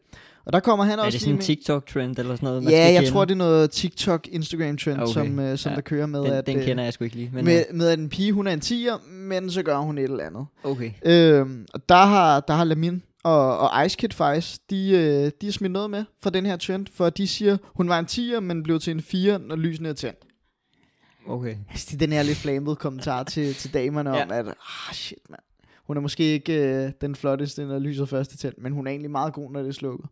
Og 0.47 0.53
der 0.53 0.61
kommer 0.61 0.85
han 0.85 0.99
er 0.99 1.03
også 1.03 1.17
det 1.17 1.21
sådan 1.21 1.35
en 1.35 1.41
TikTok-trend 1.41 2.19
eller 2.19 2.37
sådan 2.37 2.47
noget? 2.47 2.63
man 2.63 2.73
Ja, 2.73 2.85
jeg 2.85 2.95
kende? 2.95 3.11
tror 3.11 3.25
det 3.25 3.33
er 3.33 3.39
noget 3.39 3.71
TikTok, 3.71 4.29
Instagram 4.29 4.77
trend, 4.77 5.01
Okay. 5.01 5.13
som, 5.13 5.39
uh, 5.39 5.57
som 5.57 5.71
Ja, 5.71 5.77
der 5.77 5.83
kører 5.83 6.07
med, 6.07 6.21
Den, 6.23 6.33
at, 6.33 6.47
den 6.47 6.59
øh, 6.59 6.65
kender 6.65 6.85
jeg 6.85 6.93
sgu 6.93 7.05
ikke 7.05 7.17
lige. 7.17 7.31
Men, 7.35 7.45
med, 7.45 7.65
med 7.73 7.89
at 7.89 7.99
en 7.99 8.09
pige, 8.09 8.33
hun 8.33 8.47
er 8.47 8.53
en 8.53 8.61
tiger, 8.61 8.97
men 9.11 9.51
så 9.51 9.63
gør 9.63 9.77
hun 9.79 9.99
et 9.99 10.05
eller 10.05 10.25
andet. 10.25 10.47
øh, 10.65 10.71
okay. 10.71 10.91
Øhm, 11.05 11.67
og 11.75 11.89
der 11.89 12.05
har, 12.07 12.41
der 12.41 12.55
har 12.55 12.65
Lamin 12.65 13.03
og, 13.23 13.59
og 13.59 13.87
Ice 13.87 13.97
Kid 13.97 14.09
faktisk, 14.09 14.71
de, 14.71 14.91
øh, 14.91 15.31
de 15.41 15.47
har 15.47 15.53
smidt 15.53 15.73
noget 15.73 15.91
med 15.91 16.05
fra 16.23 16.31
den 16.31 16.47
her 16.47 16.57
trend, 16.57 16.87
for 16.93 17.11
de 17.11 17.29
siger, 17.29 17.57
hun 17.65 17.89
var 17.89 17.99
en 17.99 18.07
10'er, 18.07 18.41
men 18.41 18.63
blev 18.63 18.81
til 18.81 18.91
en 18.91 19.03
4, 19.03 19.39
når 19.39 19.57
lysene 19.57 19.89
er 19.89 19.93
tændt. 19.93 20.19
Okay. 21.27 21.57
Altså, 21.71 21.87
det 21.91 21.95
er 21.95 22.07
den 22.07 22.13
her 22.13 22.23
lidt 22.23 22.39
flamede 22.39 22.77
kommentar 22.77 23.23
til, 23.23 23.55
til 23.55 23.75
damerne. 23.75 24.11
Ja. 24.11 24.25
om, 24.25 24.31
at, 24.31 24.47
ah 24.47 24.95
shit 24.95 25.31
mand, 25.31 25.43
hun 25.87 25.97
er 25.97 26.01
måske 26.01 26.25
ikke 26.25 26.85
øh, 26.85 26.93
den 27.01 27.15
flotteste, 27.15 27.65
når 27.65 27.79
lyset 27.79 28.09
først 28.09 28.33
er 28.33 28.37
tændt, 28.37 28.59
men 28.59 28.73
hun 28.73 28.87
er 28.87 28.91
egentlig 28.91 29.11
meget 29.11 29.33
god, 29.33 29.51
når 29.51 29.61
det 29.61 29.69
er 29.69 29.73
slukket. 29.73 30.07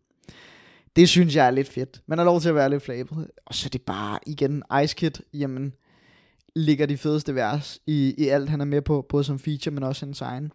Det 0.95 1.09
synes 1.09 1.35
jeg 1.35 1.47
er 1.47 1.51
lidt 1.51 1.69
fedt. 1.69 2.01
Man 2.07 2.17
har 2.17 2.25
lov 2.25 2.41
til 2.41 2.49
at 2.49 2.55
være 2.55 2.69
lidt 2.69 2.83
flabet. 2.83 3.27
Og 3.45 3.55
så 3.55 3.67
er 3.67 3.69
det 3.69 3.81
bare, 3.81 4.19
igen, 4.27 4.63
Ice 4.83 4.95
Kid, 4.95 5.11
jamen, 5.33 5.73
ligger 6.55 6.85
de 6.85 6.97
fedeste 6.97 7.35
vers 7.35 7.79
i, 7.87 8.15
i 8.17 8.27
alt, 8.27 8.49
han 8.49 8.61
er 8.61 8.65
med 8.65 8.81
på, 8.81 9.05
både 9.09 9.23
som 9.23 9.39
feature, 9.39 9.73
men 9.73 9.83
også 9.83 10.05
hans 10.05 10.21
egen. 10.21 10.51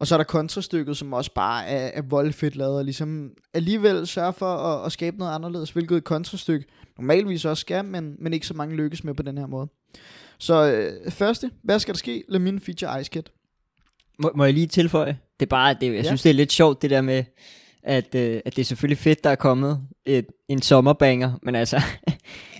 Og 0.00 0.06
så 0.06 0.14
er 0.14 0.16
der 0.16 0.24
kontrastykket, 0.24 0.96
som 0.96 1.12
også 1.12 1.30
bare 1.34 1.66
er, 1.66 1.90
er 1.94 2.02
voldfedt 2.02 2.56
lavet, 2.56 2.78
og 2.78 2.84
ligesom 2.84 3.30
alligevel 3.54 4.06
sørger 4.06 4.32
for 4.32 4.46
at, 4.56 4.86
at 4.86 4.92
skabe 4.92 5.18
noget 5.18 5.32
anderledes, 5.34 5.70
hvilket 5.70 5.96
et 5.96 6.04
kontrastykke 6.04 6.66
normalvis 6.98 7.44
også 7.44 7.60
skal, 7.60 7.84
men, 7.84 8.14
men 8.18 8.32
ikke 8.32 8.46
så 8.46 8.54
mange 8.54 8.76
lykkes 8.76 9.04
med 9.04 9.14
på 9.14 9.22
den 9.22 9.38
her 9.38 9.46
måde. 9.46 9.68
Så 10.38 10.72
øh, 10.72 11.10
første, 11.12 11.50
hvad 11.62 11.78
skal 11.78 11.94
der 11.94 11.98
ske? 11.98 12.24
Lamin 12.28 12.60
feature 12.60 13.00
Ice 13.00 13.10
Kid. 13.10 13.22
Må, 14.18 14.30
må 14.34 14.44
jeg 14.44 14.54
lige 14.54 14.66
tilføje? 14.66 15.18
Det 15.40 15.46
er 15.46 15.50
bare, 15.50 15.74
det, 15.80 15.86
jeg 15.86 15.94
Ja. 15.94 16.02
synes, 16.02 16.22
det 16.22 16.30
er 16.30 16.34
lidt 16.34 16.52
sjovt, 16.52 16.82
det 16.82 16.90
der 16.90 17.00
med, 17.00 17.24
at, 17.82 18.14
øh, 18.14 18.40
at 18.44 18.56
det 18.56 18.62
er 18.62 18.64
selvfølgelig 18.66 18.98
fedt, 18.98 19.24
der 19.24 19.30
er 19.30 19.34
kommet 19.34 19.80
et, 20.06 20.26
en 20.48 20.62
sommerbanger, 20.62 21.32
men 21.42 21.54
altså, 21.54 21.76
ja, 22.06 22.12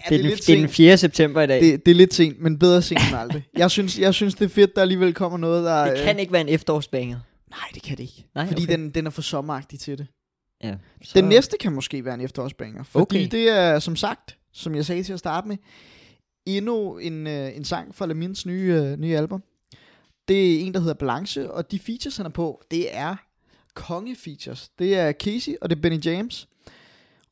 det, 0.08 0.14
er 0.14 0.18
den, 0.18 0.20
lidt 0.26 0.46
det 0.46 0.52
er 0.52 0.56
den 0.56 0.62
sent. 0.68 0.70
4. 0.76 0.96
september 0.96 1.42
i 1.42 1.46
dag. 1.46 1.60
Det, 1.62 1.72
Det, 1.72 1.86
det 1.86 1.90
er 1.90 1.94
lidt 1.96 2.14
sent, 2.14 2.40
men 2.40 2.58
bedre 2.58 2.82
sent 2.82 3.00
end 3.08 3.16
aldrig. 3.18 3.42
Jeg 3.56 3.70
synes, 3.70 3.98
jeg 3.98 4.14
synes, 4.14 4.34
det 4.34 4.44
er 4.44 4.48
fedt, 4.48 4.76
der 4.76 4.82
alligevel 4.82 5.14
kommer 5.14 5.38
noget, 5.38 5.64
der... 5.64 5.94
det 5.94 6.02
kan 6.04 6.18
ikke 6.18 6.32
være 6.32 6.40
en 6.42 6.48
efterårsbanger. 6.48 7.18
Nej, 7.50 7.68
det 7.74 7.82
kan 7.82 7.96
det 7.96 8.02
ikke. 8.02 8.26
Nej, 8.34 8.46
fordi 8.46 8.62
okay. 8.62 8.72
den, 8.72 8.90
den 8.90 9.06
er 9.06 9.10
for 9.10 9.22
sommeragtig 9.22 9.80
til 9.80 9.98
det. 9.98 10.06
Ja, 10.62 10.74
så, 11.02 11.12
Den 11.20 11.28
næste 11.28 11.56
kan 11.60 11.72
måske 11.72 12.04
være 12.04 12.14
en 12.14 12.20
efterårsbanger. 12.20 12.82
Fordi 12.82 13.02
Okay. 13.02 13.28
det 13.30 13.48
er, 13.50 13.78
som 13.78 13.96
sagt, 13.96 14.38
som 14.52 14.74
jeg 14.74 14.84
sagde 14.86 15.02
til 15.02 15.12
at 15.12 15.18
starte 15.18 15.48
med, 15.48 15.56
endnu 16.46 16.98
en, 16.98 17.26
øh, 17.26 17.56
en 17.56 17.64
sang 17.64 17.94
fra 17.94 18.06
Lamins 18.06 18.46
nye, 18.46 18.74
øh, 18.74 18.98
nye 18.98 19.16
album. 19.16 19.42
Det 20.28 20.54
er 20.54 20.60
en, 20.66 20.74
der 20.74 20.80
hedder 20.80 20.94
Balance, 20.94 21.50
og 21.52 21.70
de 21.70 21.78
features, 21.78 22.16
han 22.16 22.26
er 22.26 22.30
på, 22.30 22.62
det 22.70 22.96
er 22.96 23.16
konge-features. 23.74 24.68
Det 24.78 24.94
er 24.94 25.12
Casey, 25.12 25.52
og 25.62 25.70
det 25.70 25.76
er 25.76 25.80
Benny 25.80 26.04
James. 26.04 26.48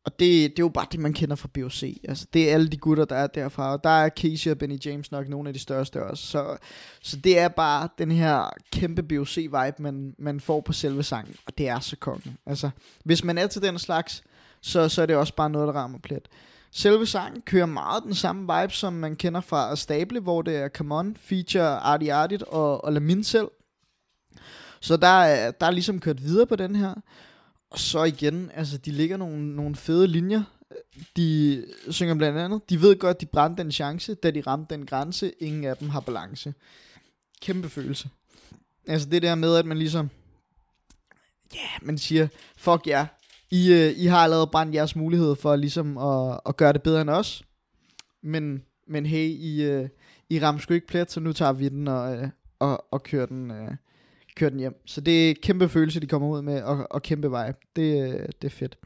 Og 0.07 0.13
det, 0.13 0.51
det 0.51 0.59
er 0.59 0.65
jo 0.65 0.69
bare 0.69 0.87
det, 0.93 1.01
man 1.01 1.13
kender 1.13 1.37
fra 1.37 1.49
BOC. 1.55 1.83
Altså, 2.09 2.27
det 2.33 2.51
er 2.51 2.55
alle 2.55 2.69
de 2.69 2.77
gutter, 2.77 3.05
der 3.05 3.17
er 3.17 3.27
derfra. 3.27 3.73
Og 3.73 3.85
der 3.85 3.91
er 3.91 4.09
Casey 4.09 4.51
og 4.51 4.59
Benny 4.59 4.79
James 4.85 5.13
nok 5.13 5.29
nogle 5.29 5.49
af 5.49 5.53
de 5.55 5.61
største 5.61 6.03
også. 6.03 6.27
Så, 6.27 6.57
så 7.03 7.17
det 7.17 7.39
er 7.39 7.49
bare 7.49 7.89
den 7.99 8.11
her 8.11 8.51
kæmpe 8.73 9.03
BOC-vibe, 9.03 9.83
man, 9.83 10.15
man 10.19 10.41
får 10.41 10.61
på 10.61 10.73
selve 10.73 11.03
sangen. 11.03 11.35
Og 11.47 11.59
det 11.59 11.69
er 11.69 11.81
så 11.81 11.97
kongen. 11.97 12.39
Altså, 12.47 12.71
hvis 13.05 13.25
man 13.25 13.39
er 13.39 13.47
til 13.47 13.63
den 13.63 13.79
slags, 13.79 14.23
så, 14.61 14.89
så 14.89 15.03
er 15.03 15.07
det 15.07 15.17
også 15.17 15.35
bare 15.35 15.51
noget, 15.51 15.67
der 15.67 15.75
rammer 15.81 15.99
plet. 15.99 16.29
Selve 16.71 17.07
sangen 17.07 17.43
kører 17.43 17.67
meget 17.67 18.03
den 18.05 18.15
samme 18.15 18.41
vibe, 18.41 18.73
som 18.73 18.93
man 18.93 19.17
kender 19.17 19.41
fra 19.41 19.77
Stable, 19.77 20.21
hvor 20.21 20.43
det 20.43 20.57
er 20.57 20.69
Come 20.69 20.95
On, 20.95 21.17
feature 21.21 21.79
Artie 21.79 22.15
Artit 22.15 22.43
og, 22.43 22.85
og 22.85 22.93
Lamin 22.93 23.25
selv. 23.25 23.49
Så 24.81 24.97
der 24.97 25.51
der 25.51 25.67
er 25.67 25.71
ligesom 25.71 26.01
kørt 26.01 26.23
videre 26.23 26.47
på 26.47 26.57
den 26.57 26.77
her. 26.77 26.95
Og 27.77 27.81
så 27.81 28.05
igen, 28.05 28.51
altså 28.55 28.79
de 28.79 28.91
ligger 28.91 29.17
nogle, 29.17 29.57
nogle 29.57 29.75
fede 29.75 30.07
linjer. 30.07 30.43
De 31.17 31.65
synger 31.91 32.15
blandt 32.15 32.39
andet, 32.39 32.71
de 32.71 32.81
ved 32.83 32.99
godt, 32.99 33.21
de 33.21 33.27
brændte 33.27 33.61
en 33.61 33.73
chance, 33.73 34.15
da 34.15 34.31
de 34.31 34.41
ramte 34.41 34.75
den 34.75 34.87
grænse. 34.87 35.33
Ingen 35.41 35.65
af 35.65 35.77
dem 35.77 35.89
har 35.89 36.01
balance. 36.01 36.55
Kæmpe 37.43 37.69
følelse. 37.69 38.09
Altså 38.87 39.09
det 39.09 39.23
der 39.23 39.35
med, 39.35 39.57
at 39.57 39.67
man 39.67 39.79
ligesom, 39.79 40.11
ja, 41.55 41.59
yeah, 41.59 41.87
man 41.87 41.99
siger, 41.99 42.29
fuck 42.57 42.87
jer, 42.87 43.07
I, 43.51 43.73
øh, 43.73 43.93
I 43.97 44.07
har 44.07 44.19
allerede 44.19 44.47
brændt 44.47 44.75
jeres 44.75 44.97
mulighed 44.97 45.37
for 45.37 45.57
ligesom 45.57 45.99
at, 45.99 46.41
at 46.47 46.57
gøre 46.57 46.73
det 46.73 46.83
bedre 46.83 47.01
end 47.01 47.11
os. 47.11 47.43
Men, 48.23 48.63
men 48.89 49.07
hey, 49.07 49.29
I, 49.29 49.63
øh, 49.63 49.89
I 50.31 50.41
rammer 50.41 50.61
sgu 50.61 50.75
ikke 50.75 50.87
plet, 50.87 51.13
så 51.13 51.21
nu 51.21 51.33
tager 51.33 51.53
vi 51.53 51.69
den 51.69 51.89
og, 51.89 52.17
øh, 52.17 52.29
og, 52.59 52.93
og 52.93 53.03
kører 53.03 53.27
den, 53.27 53.51
øh, 53.51 53.71
kører 54.37 54.51
den 54.51 54.59
hjem. 54.59 54.75
Så 54.87 55.01
det 55.01 55.31
er 55.31 55.35
kæmpe 55.43 55.69
følelse, 55.69 56.01
de 56.01 56.07
kommer 56.07 56.29
ud 56.29 56.43
med, 56.43 56.63
og, 56.63 56.87
og 56.91 57.03
kæmpe 57.03 57.27
vibe. 57.29 57.59
Det, 57.77 58.03
øh, 58.03 58.21
det 58.43 58.45
er 58.49 58.51
fedt. 58.51 58.77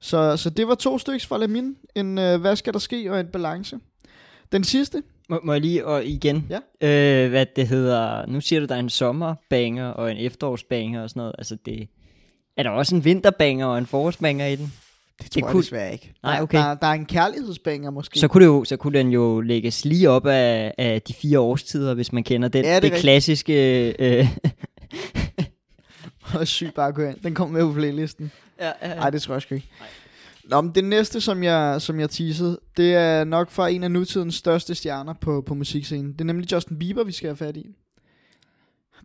Så, 0.00 0.36
så 0.36 0.50
det 0.50 0.68
var 0.68 0.74
to 0.74 0.98
stykker 0.98 1.26
fra 1.26 1.38
Lamin. 1.38 1.76
En 1.94 2.18
øh, 2.18 2.40
hvad 2.40 2.56
skal 2.56 2.72
der 2.72 2.78
ske, 2.78 3.12
og 3.12 3.20
en 3.20 3.26
balance. 3.26 3.78
Den 4.52 4.64
sidste, 4.64 5.02
må, 5.28 5.40
må 5.44 5.52
jeg 5.52 5.60
lige, 5.60 5.86
og 5.86 6.04
igen, 6.04 6.46
Ja. 6.80 7.24
øh, 7.24 7.30
hvad 7.30 7.46
det 7.56 7.68
hedder, 7.68 8.26
nu 8.26 8.40
siger 8.40 8.60
du, 8.60 8.66
der 8.66 8.74
er 8.74 8.78
en 8.80 8.90
sommerbanger 8.90 9.86
og 9.88 10.10
en 10.10 10.16
efterårsbanger 10.16 11.02
og 11.02 11.10
sådan 11.10 11.20
noget, 11.20 11.34
altså 11.38 11.56
det, 11.66 11.88
er 12.56 12.62
der 12.62 12.70
også 12.70 12.94
en 12.94 13.04
vinterbanger 13.04 13.66
og 13.66 13.78
en 13.78 13.86
forårsbanger 13.86 14.46
i 14.46 14.56
den? 14.56 14.72
det 15.22 15.30
tror 15.30 15.38
det 15.40 15.44
jeg 15.46 15.50
kunne- 15.52 15.62
desværre 15.62 15.92
ikke. 15.92 16.12
Nej, 16.22 16.36
Der- 16.36 16.42
okay. 16.42 16.58
Der, 16.58 16.74
der 16.74 16.86
er 16.86 16.92
en 16.92 17.06
kærlighedsbanger 17.06 17.90
måske. 17.90 18.18
Så 18.18 18.28
kunne, 18.28 18.40
det 18.44 18.46
jo, 18.50 18.64
så 18.64 18.76
kunne 18.76 18.98
den 18.98 19.10
jo 19.10 19.40
lægges 19.40 19.84
lige 19.84 20.10
op 20.10 20.26
af, 20.26 20.74
af 20.78 21.02
de 21.02 21.14
fire 21.14 21.40
årstider, 21.40 21.94
hvis 21.94 22.12
man 22.12 22.24
kender 22.24 22.48
den, 22.48 22.64
Ja, 22.64 22.74
det 22.80 22.82
det, 22.82 23.00
klassiske... 23.00 23.88
Øh, 23.98 24.26
Og 26.38 26.46
sygt 26.46 26.74
bare 26.74 26.92
gå 26.92 27.02
ind. 27.02 27.20
Den 27.22 27.34
kommer 27.34 27.58
med 27.58 27.66
på 27.66 27.72
playlisten. 27.72 28.32
ja, 28.60 28.72
Nej, 28.82 29.10
det 29.10 29.22
tror 29.22 29.34
jeg 29.34 29.42
sgu 29.42 29.54
ikke. 29.54 29.70
Nå, 30.44 30.60
men 30.60 30.74
det 30.74 30.84
næste, 30.84 31.20
som 31.20 31.42
jeg, 31.42 31.82
som 31.82 32.00
jeg 32.00 32.10
teasede, 32.10 32.60
det 32.76 32.94
er 32.94 33.24
nok 33.24 33.50
fra 33.50 33.68
en 33.68 33.82
af 33.82 33.90
nutidens 33.90 34.34
største 34.34 34.74
stjerner 34.74 35.12
på, 35.12 35.40
på 35.40 35.54
musikscenen. 35.54 36.12
Det 36.12 36.20
er 36.20 36.24
nemlig 36.24 36.52
Justin 36.52 36.78
Bieber, 36.78 37.04
vi 37.04 37.12
skal 37.12 37.28
have 37.28 37.36
fat 37.36 37.56
i. 37.56 37.76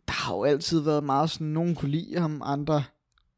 Der 0.07 0.13
har 0.13 0.35
jo 0.35 0.43
altid 0.43 0.79
været 0.79 1.03
meget 1.03 1.29
sådan, 1.29 1.47
nogen 1.47 1.75
kunne 1.75 1.91
lide 1.91 2.19
ham, 2.19 2.41
andre 2.45 2.83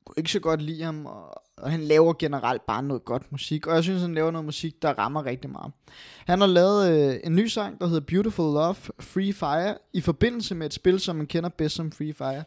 kunne 0.05 0.15
ikke 0.17 0.31
så 0.31 0.39
godt 0.39 0.61
lide 0.61 0.83
ham, 0.83 1.05
og, 1.05 1.41
og 1.61 1.71
han 1.71 1.79
laver 1.79 2.13
generelt 2.19 2.65
bare 2.65 2.83
noget 2.83 3.05
godt 3.05 3.31
musik, 3.31 3.67
og 3.67 3.75
jeg 3.75 3.83
synes, 3.83 4.01
han 4.01 4.13
laver 4.13 4.31
noget 4.31 4.45
musik, 4.45 4.81
der 4.81 4.89
rammer 4.89 5.25
rigtig 5.25 5.49
meget. 5.49 5.73
Han 6.25 6.39
har 6.39 6.47
lavet 6.47 6.91
øh, 6.91 7.19
en 7.23 7.35
ny 7.35 7.47
sang, 7.47 7.79
der 7.79 7.87
hedder 7.87 8.01
Beautiful 8.01 8.53
Love, 8.53 8.75
Free 8.99 9.33
Fire, 9.33 9.77
i 9.93 10.01
forbindelse 10.01 10.55
med 10.55 10.65
et 10.65 10.73
spil, 10.73 10.99
som 10.99 11.15
man 11.15 11.27
kender 11.27 11.49
bedst 11.49 11.75
som 11.75 11.91
Free 11.91 12.13
Fire. 12.13 12.43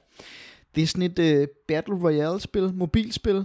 Det 0.74 0.82
er 0.82 0.86
sådan 0.86 1.02
et 1.02 1.18
øh, 1.18 1.48
Battle 1.68 1.94
Royale-spil, 1.94 2.74
mobilspil, 2.74 3.44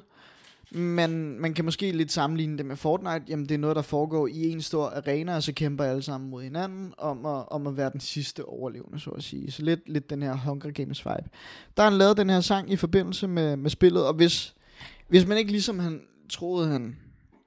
men 0.71 1.41
man 1.41 1.53
kan 1.53 1.65
måske 1.65 1.91
lidt 1.91 2.11
sammenligne 2.11 2.57
det 2.57 2.65
med 2.65 2.75
Fortnite. 2.75 3.23
Jamen, 3.27 3.45
det 3.45 3.55
er 3.55 3.59
noget, 3.59 3.75
der 3.75 3.81
foregår 3.81 4.27
i 4.27 4.49
en 4.49 4.61
stor 4.61 4.85
arena, 4.85 5.35
og 5.35 5.43
så 5.43 5.53
kæmper 5.53 5.83
alle 5.83 6.01
sammen 6.01 6.29
mod 6.29 6.43
hinanden 6.43 6.93
om 6.97 7.25
at, 7.25 7.43
om 7.51 7.67
at 7.67 7.77
være 7.77 7.89
den 7.89 7.99
sidste 7.99 8.45
overlevende, 8.45 8.99
så 8.99 9.09
at 9.09 9.23
sige. 9.23 9.51
Så 9.51 9.63
lidt, 9.63 9.89
lidt 9.89 10.09
den 10.09 10.21
her 10.21 10.35
Hunger 10.35 10.71
Games 10.71 11.05
vibe. 11.05 11.29
Der 11.77 11.83
har 11.83 11.89
han 11.89 11.97
lavet 11.97 12.17
den 12.17 12.29
her 12.29 12.41
sang 12.41 12.71
i 12.71 12.75
forbindelse 12.75 13.27
med, 13.27 13.57
med 13.57 13.69
spillet, 13.69 14.07
og 14.07 14.13
hvis, 14.13 14.53
hvis 15.09 15.27
man 15.27 15.37
ikke 15.37 15.51
ligesom 15.51 15.79
han 15.79 16.01
troede, 16.29 16.67
han 16.67 16.97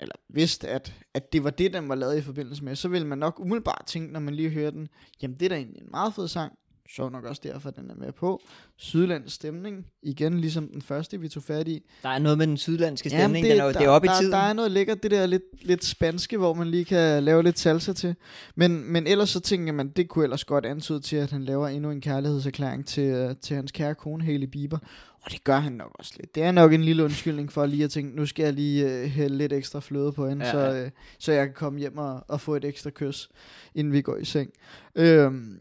eller 0.00 0.14
vidste, 0.28 0.68
at, 0.68 0.94
at 1.14 1.32
det 1.32 1.44
var 1.44 1.50
det, 1.50 1.72
den 1.72 1.88
var 1.88 1.94
lavet 1.94 2.18
i 2.18 2.22
forbindelse 2.22 2.64
med, 2.64 2.76
så 2.76 2.88
ville 2.88 3.06
man 3.06 3.18
nok 3.18 3.40
umiddelbart 3.40 3.82
tænke, 3.86 4.12
når 4.12 4.20
man 4.20 4.34
lige 4.34 4.50
hører 4.50 4.70
den, 4.70 4.88
jamen 5.22 5.36
det 5.36 5.44
er 5.44 5.48
da 5.48 5.54
egentlig 5.54 5.82
en 5.82 5.90
meget 5.90 6.14
fed 6.14 6.28
sang 6.28 6.52
sjov 6.96 7.10
nok 7.10 7.24
også 7.24 7.40
derfor, 7.44 7.70
den 7.70 7.90
er 7.90 7.94
med 7.94 8.12
på. 8.12 8.42
Sydlands 8.76 9.32
stemning, 9.32 9.86
igen 10.02 10.40
ligesom 10.40 10.68
den 10.68 10.82
første, 10.82 11.20
vi 11.20 11.28
tog 11.28 11.42
fat 11.42 11.68
i. 11.68 11.82
Der 12.02 12.08
er 12.08 12.18
noget 12.18 12.38
med 12.38 12.46
den 12.46 12.56
sydlandske 12.56 13.08
Jamen, 13.08 13.22
stemning, 13.22 13.46
den 13.46 13.60
er, 13.60 13.64
der, 13.64 13.72
det 13.72 13.82
er 13.82 13.88
oppe 13.88 14.08
der, 14.08 14.14
i 14.14 14.16
tiden. 14.18 14.32
Der 14.32 14.38
er 14.38 14.52
noget 14.52 14.70
lækkert, 14.70 15.02
det 15.02 15.10
der 15.10 15.26
lidt, 15.26 15.42
lidt 15.62 15.84
spanske, 15.84 16.36
hvor 16.36 16.54
man 16.54 16.68
lige 16.68 16.84
kan 16.84 17.22
lave 17.22 17.42
lidt 17.42 17.58
salsa 17.58 17.92
til. 17.92 18.14
Men, 18.54 18.92
men 18.92 19.06
ellers 19.06 19.30
så 19.30 19.40
tænker 19.40 19.72
man, 19.72 19.88
det 19.88 20.08
kunne 20.08 20.24
ellers 20.24 20.44
godt 20.44 20.66
antyde 20.66 21.00
til, 21.00 21.16
at 21.16 21.30
han 21.30 21.44
laver 21.44 21.68
endnu 21.68 21.90
en 21.90 22.00
kærlighedserklæring 22.00 22.86
til, 22.86 23.04
øh, 23.04 23.36
til 23.42 23.56
hans 23.56 23.72
kære 23.72 23.94
kone, 23.94 24.24
Hailey 24.24 24.46
Bieber. 24.46 24.78
Og 25.24 25.30
det 25.30 25.44
gør 25.44 25.58
han 25.58 25.72
nok 25.72 25.90
også 25.94 26.12
lidt. 26.16 26.34
Det 26.34 26.42
er 26.42 26.52
nok 26.52 26.72
en 26.72 26.84
lille 26.84 27.04
undskyldning 27.04 27.52
for 27.52 27.66
lige 27.66 27.84
at 27.84 27.90
tænke, 27.90 28.16
nu 28.16 28.26
skal 28.26 28.42
jeg 28.42 28.52
lige 28.52 28.90
øh, 28.90 29.04
hælde 29.04 29.36
lidt 29.36 29.52
ekstra 29.52 29.80
fløde 29.80 30.12
på 30.12 30.28
hende, 30.28 30.46
ja, 30.46 30.58
ja. 30.58 30.72
Så, 30.72 30.78
øh, 30.78 30.90
så 31.18 31.32
jeg 31.32 31.46
kan 31.46 31.54
komme 31.54 31.78
hjem 31.78 31.98
og, 31.98 32.24
og 32.28 32.40
få 32.40 32.54
et 32.54 32.64
ekstra 32.64 32.90
kys, 32.90 33.28
inden 33.74 33.92
vi 33.92 34.02
går 34.02 34.16
i 34.16 34.24
seng. 34.24 34.50
Øhm, 34.94 35.60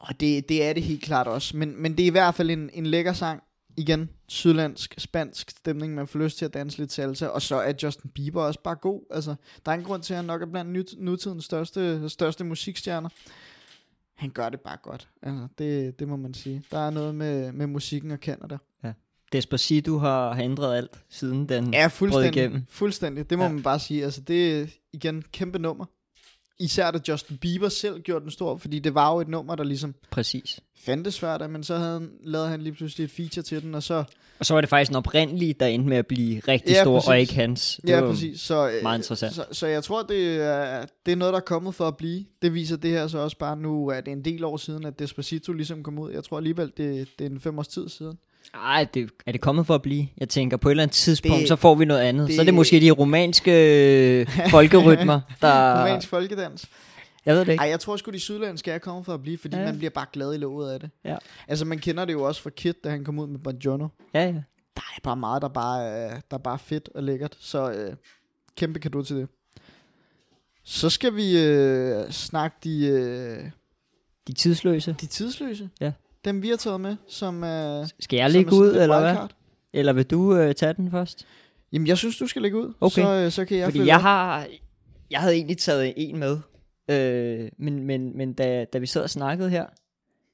og 0.00 0.20
det, 0.20 0.48
det 0.48 0.64
er 0.64 0.72
det 0.72 0.82
helt 0.82 1.02
klart 1.02 1.26
også. 1.26 1.56
Men, 1.56 1.82
men 1.82 1.92
det 1.96 2.02
er 2.02 2.06
i 2.06 2.10
hvert 2.10 2.34
fald 2.34 2.50
en, 2.50 2.70
en 2.72 2.86
lækker 2.86 3.12
sang. 3.12 3.42
Igen, 3.76 4.10
sydlandsk, 4.28 4.94
spansk 4.98 5.50
stemning, 5.50 5.94
man 5.94 6.06
får 6.08 6.18
lyst 6.18 6.38
til 6.38 6.44
at 6.44 6.54
danse 6.54 6.78
lidt 6.78 6.92
salsa. 6.92 7.26
Og 7.26 7.42
så 7.42 7.56
er 7.56 7.72
Justin 7.82 8.10
Bieber 8.10 8.42
også 8.42 8.60
bare 8.62 8.74
god. 8.74 9.00
Altså, 9.10 9.34
der 9.66 9.72
er 9.72 9.76
en 9.76 9.84
grund 9.84 10.02
til, 10.02 10.12
at 10.14 10.16
han 10.16 10.24
nok 10.24 10.42
er 10.42 10.46
blandt 10.46 10.98
nutidens 10.98 11.44
største, 11.44 12.08
største 12.08 12.44
musikstjerner. 12.44 13.08
Han 14.14 14.30
gør 14.30 14.48
det 14.48 14.60
bare 14.60 14.76
godt. 14.82 15.08
Altså, 15.22 15.46
det, 15.58 15.98
det 15.98 16.08
må 16.08 16.16
man 16.16 16.34
sige. 16.34 16.62
Der 16.70 16.78
er 16.78 16.90
noget 16.90 17.14
med, 17.14 17.52
med 17.52 17.66
musikken 17.66 18.10
og 18.10 18.18
Canada. 18.18 18.56
Despacito 19.32 19.98
har, 19.98 20.32
har 20.34 20.42
ændret 20.42 20.76
alt, 20.76 20.90
siden 21.08 21.48
den 21.48 21.74
Ja, 21.74 21.82
brød 21.82 21.90
fuldstændig. 21.90 22.36
igennem. 22.40 22.62
Fuldstændig. 22.68 23.30
Det 23.30 23.38
må 23.38 23.44
Ja. 23.44 23.48
ja. 23.48 23.54
man 23.54 23.62
bare 23.62 23.78
sige. 23.78 24.04
Altså, 24.04 24.20
det 24.20 24.60
er 24.60 24.66
igen 24.92 25.22
kæmpe 25.32 25.58
nummer. 25.58 25.84
Især 26.60 26.90
da 26.90 26.98
Justin 27.08 27.36
Bieber 27.36 27.68
selv 27.68 28.00
gjorde 28.00 28.22
den 28.22 28.30
stor, 28.30 28.56
fordi 28.56 28.78
det 28.78 28.94
var 28.94 29.12
jo 29.14 29.20
et 29.20 29.28
nummer, 29.28 29.54
der 29.54 29.64
ligesom 29.64 29.94
Præcis. 30.10 30.60
fandtes 30.76 31.22
af, 31.22 31.50
men 31.50 31.62
så 31.64 31.76
havde 31.76 31.92
han, 31.92 32.10
lavede 32.24 32.48
han 32.48 32.62
lige 32.62 32.72
pludselig 32.72 33.04
et 33.04 33.10
feature 33.10 33.42
til 33.42 33.62
den, 33.62 33.74
og 33.74 33.82
så... 33.82 34.04
Og 34.38 34.46
så 34.46 34.54
var 34.54 34.60
det 34.60 34.70
faktisk 34.70 34.88
den 34.88 34.96
oprindelige, 34.96 35.54
der 35.60 35.66
endte 35.66 35.88
med 35.88 35.96
at 35.96 36.06
blive 36.06 36.40
rigtig 36.48 36.72
Ja, 36.72 36.82
stor, 36.82 36.94
præcis. 36.96 37.08
og 37.08 37.20
ikke 37.20 37.34
hans. 37.34 37.80
Det 37.82 37.88
Ja, 37.90 38.00
præcis. 38.00 38.40
Så, 38.40 38.68
øh, 38.68 38.82
meget 38.82 38.98
interessant. 38.98 39.34
Så, 39.34 39.44
så 39.52 39.66
jeg 39.66 39.84
tror, 39.84 40.02
det 40.02 40.36
er, 40.36 40.84
det 41.06 41.12
er 41.12 41.16
noget, 41.16 41.32
der 41.32 41.38
er 41.40 41.44
kommet 41.44 41.74
for 41.74 41.88
at 41.88 41.96
blive. 41.96 42.24
Det 42.42 42.54
viser 42.54 42.76
det 42.76 42.90
her 42.90 43.08
så 43.08 43.18
også 43.18 43.38
bare 43.38 43.56
nu, 43.56 43.90
at 43.90 44.06
det 44.06 44.12
er 44.12 44.16
en 44.16 44.24
del 44.24 44.44
år 44.44 44.56
siden, 44.56 44.86
at 44.86 44.98
Despacito 44.98 45.52
ligesom 45.52 45.82
kom 45.82 45.98
ud. 45.98 46.10
Jeg 46.12 46.24
tror 46.24 46.36
alligevel, 46.36 46.72
det, 46.76 47.08
det 47.18 47.26
er 47.26 47.30
en 47.30 47.40
fem 47.40 47.58
års 47.58 47.68
tid 47.68 47.88
siden. 47.88 48.18
Ej, 48.54 48.86
det, 48.94 49.10
er 49.26 49.32
det 49.32 49.40
kommet 49.40 49.66
for 49.66 49.74
at 49.74 49.82
blive? 49.82 50.08
Jeg 50.18 50.28
tænker, 50.28 50.56
på 50.56 50.68
et 50.68 50.70
eller 50.70 50.82
andet 50.82 50.94
tidspunkt, 50.94 51.40
Det- 51.40 51.48
så 51.48 51.56
får 51.56 51.74
vi 51.74 51.84
noget 51.84 52.00
andet. 52.00 52.26
Det, 52.28 52.34
så 52.36 52.40
er 52.40 52.44
det 52.44 52.54
måske 52.54 52.80
de 52.80 52.90
romanske 52.90 53.50
øh, 54.20 54.26
folkerytmer, 54.50 55.20
der... 55.42 55.80
Romansk 55.84 56.08
folkedans. 56.08 56.66
Jeg 57.26 57.34
ved 57.34 57.40
det 57.44 57.52
ikke. 57.52 57.62
Ej, 57.62 57.68
jeg 57.68 57.80
tror 57.80 57.96
sgu, 57.96 58.10
de 58.10 58.20
sydlandske 58.20 58.70
er 58.70 58.78
kommet 58.78 59.04
for 59.06 59.14
at 59.14 59.22
blive, 59.22 59.38
fordi 59.38 59.56
Ja. 59.56 59.64
man 59.64 59.78
bliver 59.78 59.90
bare 59.90 60.06
glad 60.12 60.34
i 60.34 60.36
låget 60.36 60.72
af 60.72 60.80
det. 60.80 60.90
Ja. 61.04 61.16
Altså, 61.48 61.64
man 61.64 61.78
kender 61.78 62.04
det 62.04 62.12
jo 62.12 62.22
også 62.22 62.42
fra 62.42 62.50
Kid, 62.50 62.74
da 62.84 62.90
han 62.90 63.04
kom 63.04 63.18
ud 63.18 63.26
med 63.26 63.38
Bonjono. 63.38 63.88
Ja, 64.14 64.20
ja. 64.24 64.32
Der 64.76 64.82
er 64.96 65.00
bare 65.02 65.16
meget, 65.16 65.42
der 65.42 65.48
bare, 65.48 65.84
er- 65.84 66.20
der 66.30 66.36
er 66.36 66.42
bare 66.42 66.58
fedt 66.58 66.88
og 66.94 67.02
lækkert. 67.02 67.36
Så 67.40 67.70
øh, 67.72 67.94
kæmpe 68.56 68.78
kado 68.80 69.02
til 69.02 69.16
det. 69.16 69.28
Så 70.64 70.90
skal 70.90 71.16
vi 71.16 71.38
øh, 71.44 72.10
snakke 72.10 72.56
de, 72.64 72.86
øh, 72.86 73.38
De 74.26 74.32
tidsløse. 74.32 74.96
de 75.00 75.06
tidsløse. 75.06 75.70
Ja. 75.80 75.92
Dem 76.24 76.42
vi 76.42 76.48
har 76.48 76.56
taget 76.56 76.80
med, 76.80 76.96
som 77.08 77.42
er... 77.42 77.90
Skal 78.00 78.16
jeg 78.16 78.30
lægge 78.30 78.54
ud, 78.54 78.76
eller 78.76 79.00
hvad? 79.00 79.16
Eller 79.72 79.92
vil 79.92 80.04
du 80.04 80.36
øh, 80.36 80.54
tage 80.54 80.72
den 80.72 80.90
først? 80.90 81.26
Jamen, 81.72 81.86
jeg 81.86 81.98
synes, 81.98 82.18
du 82.18 82.26
skal 82.26 82.42
lægge 82.42 82.58
ud. 82.58 82.74
Okay. 82.80 83.02
Så, 83.02 83.14
øh, 83.14 83.30
så 83.30 83.44
kan 83.44 83.58
jeg 83.58 83.64
Fordi 83.64 83.86
jeg 83.86 83.96
op. 83.96 84.02
har... 84.02 84.46
Jeg 85.10 85.20
havde 85.20 85.34
egentlig 85.34 85.58
taget 85.58 85.92
en 85.96 86.18
med. 86.18 86.38
Øh, 86.90 87.48
men 87.58 87.84
men, 87.84 88.16
men 88.16 88.32
da, 88.32 88.64
da 88.72 88.78
vi 88.78 88.86
sad 88.86 89.02
og 89.02 89.10
snakkede 89.10 89.50
her, 89.50 89.66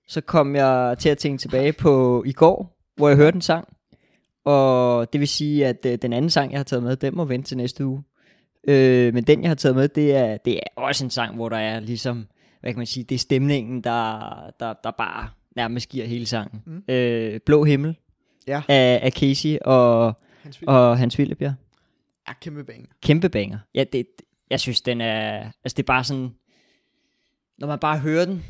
så 0.09 0.21
kom 0.21 0.57
jeg 0.57 0.97
til 0.99 1.09
at 1.09 1.19
tænke 1.19 1.41
tilbage 1.41 1.73
på 1.73 2.23
i 2.27 2.33
går, 2.33 2.77
hvor 2.97 3.09
jeg 3.09 3.17
hørte 3.17 3.35
en 3.35 3.41
sang. 3.41 3.69
Og 4.45 5.13
det 5.13 5.21
vil 5.21 5.29
sige, 5.29 5.67
at 5.67 5.87
øh, 5.87 5.99
den 6.03 6.13
anden 6.13 6.31
sang, 6.31 6.53
jeg 6.53 6.59
har 6.59 6.65
taget 6.65 6.83
med, 6.83 6.97
den 6.97 7.17
må 7.17 7.25
vente 7.25 7.49
til 7.49 7.57
næste 7.57 7.87
uge. 7.87 8.03
Øh, 8.69 9.15
men 9.15 9.25
den, 9.25 9.43
jeg 9.43 9.51
har 9.51 9.55
taget 9.55 9.77
med, 9.77 9.89
det 9.89 10.15
er, 10.15 10.37
det 10.37 10.55
er 10.55 10.61
også 10.77 11.05
en 11.05 11.11
sang, 11.11 11.35
hvor 11.35 11.49
der 11.49 11.57
er 11.57 11.81
ligesom, 11.81 12.27
hvad 12.61 12.73
kan 12.73 12.79
man 12.79 12.87
sige, 12.87 13.05
det 13.05 13.15
er 13.15 13.19
stemningen, 13.19 13.81
der, 13.81 14.21
der, 14.61 14.75
der 14.85 14.91
bare 14.91 15.29
nærmest 15.57 15.89
giver 15.89 16.07
hele 16.07 16.27
sangen. 16.27 16.63
Mm. 16.67 16.83
Øh, 16.95 17.41
Blå 17.47 17.65
Himmel 17.65 17.97
Ja. 18.47 18.63
af, 18.69 19.01
af 19.03 19.13
Casey 19.13 19.59
og, 19.65 20.15
Hans 20.43 20.57
Philip. 20.57 20.69
og 20.69 20.99
Hans 20.99 21.15
Philip, 21.15 21.41
ja. 21.41 21.55
Ja, 22.29 22.33
kæmpe 22.41 22.65
banger. 22.65 22.87
Kæmpe 23.03 23.29
banger. 23.29 23.59
Ja, 23.75 23.85
det, 23.93 24.07
jeg 24.51 24.61
synes, 24.61 24.81
den 24.81 25.01
er... 25.01 25.39
Altså, 25.65 25.75
det 25.77 25.79
er 25.79 25.87
bare 25.87 26.05
sådan... 26.05 26.31
Når 27.59 27.67
man 27.67 27.79
bare 27.79 27.99
hører 27.99 28.25
den 28.25 28.45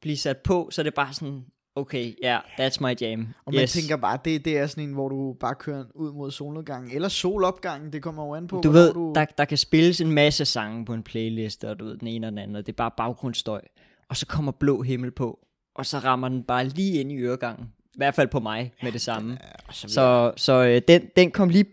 blive 0.00 0.16
sat 0.16 0.36
på, 0.36 0.68
så 0.72 0.80
er 0.80 0.82
det 0.82 0.94
bare 0.94 1.12
sådan... 1.12 1.44
Okay, 1.74 2.14
ja, 2.22 2.38
yeah, 2.60 2.70
that's 2.70 2.76
my 2.80 3.00
jam. 3.00 3.28
Og 3.44 3.54
man 3.54 3.68
tænker 3.68 3.96
bare, 3.96 4.18
det, 4.24 4.44
det 4.44 4.58
er 4.58 4.66
sådan 4.66 4.84
en, 4.84 4.92
hvor 4.92 5.08
du 5.08 5.36
bare 5.40 5.54
kører 5.54 5.84
ud 5.94 6.12
mod 6.12 6.30
solnedgangen. 6.30 6.90
Eller 6.94 7.08
solopgangen, 7.08 7.92
det 7.92 8.02
kommer 8.02 8.24
jo 8.26 8.34
an 8.34 8.46
på. 8.46 8.60
du 8.60 8.70
ved, 8.70 8.92
du... 8.94 9.12
der, 9.14 9.24
der 9.24 9.44
kan 9.44 9.58
spilles 9.58 10.00
en 10.00 10.10
masse 10.12 10.44
sange 10.44 10.84
på 10.84 10.94
en 10.94 11.02
playlist, 11.02 11.64
og 11.64 11.78
du 11.78 11.84
ved, 11.84 11.96
den 11.98 12.08
ene 12.08 12.26
og 12.26 12.30
den 12.30 12.38
anden, 12.38 12.56
og 12.56 12.66
det 12.66 12.72
er 12.72 12.76
bare 12.76 12.90
baggrundsstøj. 12.96 13.60
Og 14.08 14.16
så 14.16 14.26
kommer 14.26 14.52
blå 14.52 14.82
himmel 14.82 15.10
på, 15.10 15.46
og 15.76 15.86
så 15.86 15.98
rammer 15.98 16.28
den 16.28 16.42
bare 16.42 16.64
lige 16.68 17.00
ind 17.00 17.12
i 17.12 17.16
øregangen. 17.16 17.66
I 17.94 17.96
hvert 17.96 18.14
fald 18.14 18.28
på 18.28 18.40
mig 18.40 18.72
med 18.82 18.92
det 18.92 19.00
samme. 19.00 19.30
Ja, 19.32 19.48
og 19.68 19.74
så, 19.74 19.80
så 19.80 19.94
Så, 19.94 20.32
så 20.36 20.66
øh, 20.66 20.82
den, 20.88 21.02
den 21.16 21.30
kom 21.30 21.48
lige 21.48 21.64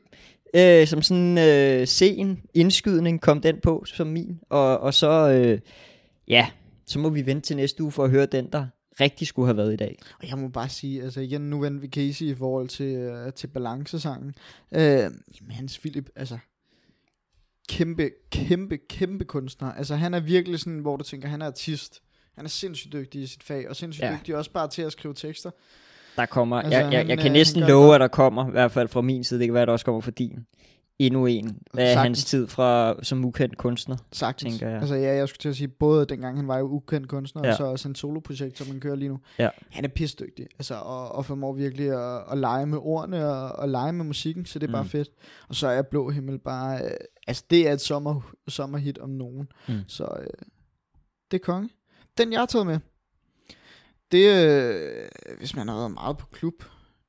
øh, 0.56 0.88
som 0.88 1.02
sådan 1.02 1.38
øh, 1.38 1.88
sen 1.88 2.44
indskydning, 2.54 3.22
kom 3.22 3.42
den 3.42 3.60
på 3.64 3.84
som 3.86 4.08
min. 4.08 4.40
Og, 4.50 4.80
og 4.80 4.94
så, 4.94 5.30
øh, 5.30 5.60
ja, 6.28 6.48
så 6.86 7.00
må 7.00 7.10
vi 7.10 7.26
vente 7.26 7.48
til 7.48 7.56
næste 7.56 7.84
uge 7.84 7.92
for 7.92 8.04
at 8.04 8.10
høre 8.10 8.26
den, 8.26 8.50
der 8.52 8.66
rigtig 9.00 9.28
skulle 9.28 9.48
have 9.48 9.58
været 9.58 9.74
i 9.74 9.76
dag. 9.76 9.98
Og 10.22 10.30
jeg 10.30 10.38
må 10.38 10.48
bare 10.48 10.70
sige, 10.70 11.04
altså 11.04 11.22
igen, 11.22 11.42
nu 11.42 11.60
vendte 11.60 11.82
vi 11.82 11.88
Casey 11.88 12.26
i 12.26 12.36
forhold 12.36 12.68
til, 12.68 12.96
øh, 12.96 13.34
til 13.34 13.48
balancesangen. 13.48 14.36
Øh, 14.72 14.82
jamen 14.82 15.52
Hans 15.52 15.80
Philip, 15.80 16.10
altså 16.16 16.38
kæmpe, 17.70 18.10
kæmpe, 18.32 18.78
kæmpe 18.78 19.26
kunstner. 19.26 19.72
Altså 19.72 19.96
han 19.96 20.14
er 20.14 20.20
virkelig 20.20 20.60
sådan, 20.60 20.80
hvor 20.80 20.98
du 20.98 21.04
tænker, 21.04 21.28
han 21.28 21.42
er 21.42 21.46
artist. 21.46 22.02
Han 22.36 22.46
er 22.46 22.50
sindssygt 22.50 22.94
dygtig 22.94 23.22
i 23.22 23.26
sit 23.28 23.44
fag, 23.44 23.70
og 23.70 23.76
sindssygt 23.76 24.06
Ja. 24.06 24.16
dygtig 24.20 24.36
også 24.36 24.52
bare 24.52 24.68
til 24.68 24.82
at 24.82 24.92
skrive 24.92 25.14
tekster. 25.14 25.52
Der 26.16 26.26
kommer, 26.26 26.58
Altså, 26.58 26.80
jeg, 26.80 26.92
jeg, 26.92 27.00
han, 27.00 27.08
jeg 27.10 27.18
øh, 27.18 27.18
kan 27.18 27.24
han 27.24 27.32
næsten 27.32 27.62
love, 27.62 27.96
at 27.96 28.02
der 28.02 28.08
kommer, 28.08 28.48
i 28.48 28.52
hvert 28.52 28.72
fald 28.72 28.88
fra 28.88 29.02
min 29.02 29.24
side, 29.24 29.40
det 29.40 29.48
kan 29.48 29.54
være, 29.54 29.62
at 29.62 29.68
der 29.68 29.72
også 29.72 29.86
kommer 29.86 30.02
fra 30.02 30.12
din, 30.12 30.40
endnu 31.00 31.26
en 31.26 31.46
af 31.74 31.88
Sagtens. 31.94 31.96
hans 32.04 32.26
tid 32.26 32.48
fra, 32.48 32.96
som 33.04 33.26
ukendt 33.26 33.58
kunstner. 33.58 33.98
Sagtens. 34.12 34.54
Tænker 34.54 34.70
jeg. 34.70 34.80
Altså 34.80 34.96
ja, 34.96 35.16
jeg 35.16 35.30
skulle 35.30 35.40
til 35.40 35.50
at 35.50 35.56
sige, 35.56 35.68
både 35.68 36.06
dengang 36.06 36.38
han 36.38 36.48
var 36.48 36.58
jo 36.58 36.66
ukendt 36.66 37.08
kunstner, 37.08 37.42
ja. 37.46 37.52
Og 37.52 37.58
så 37.58 37.64
også 37.64 37.88
en 37.90 37.96
soloprojekt, 37.96 38.58
som 38.58 38.68
man 38.68 38.80
kører 38.80 38.96
lige 38.96 39.10
nu. 39.10 39.20
Ja. 39.40 39.50
Han 39.70 39.84
er 39.86 39.90
pisdygtig, 39.90 40.48
altså, 40.60 40.76
og, 40.76 41.12
og 41.12 41.26
formår 41.26 41.54
virkelig 41.54 41.90
at, 42.16 42.24
at 42.32 42.38
lege 42.38 42.66
med 42.66 42.78
ordene 42.82 43.28
og, 43.30 43.52
og 43.52 43.70
lege 43.70 43.94
med 43.94 44.06
musikken, 44.06 44.46
så 44.46 44.60
det 44.60 44.68
er 44.68 44.72
bare 44.72 44.84
Mm. 44.84 44.90
fedt. 44.90 45.10
Og 45.50 45.56
så 45.56 45.68
er 45.68 45.82
Blå 45.82 46.10
Himmel 46.10 46.40
bare, 46.40 46.86
øh, 46.86 46.92
altså 47.28 47.44
det 47.50 47.68
er 47.68 47.74
et 47.74 47.82
sommer, 47.82 48.22
sommerhit 48.48 48.98
om 48.98 49.10
nogen. 49.10 49.48
Mm. 49.68 49.74
Så 49.88 50.04
øh, 50.20 50.28
det 51.32 51.40
er 51.40 51.44
konge. 51.44 51.70
Den 52.18 52.32
jeg 52.32 52.42
har 52.42 52.46
taget 52.46 52.68
med, 52.68 52.80
det 54.12 54.48
øh, 54.48 55.10
hvis 55.38 55.56
man 55.56 55.68
har 55.68 55.76
været 55.76 55.92
meget 55.92 56.18
på 56.18 56.26
klub 56.26 56.64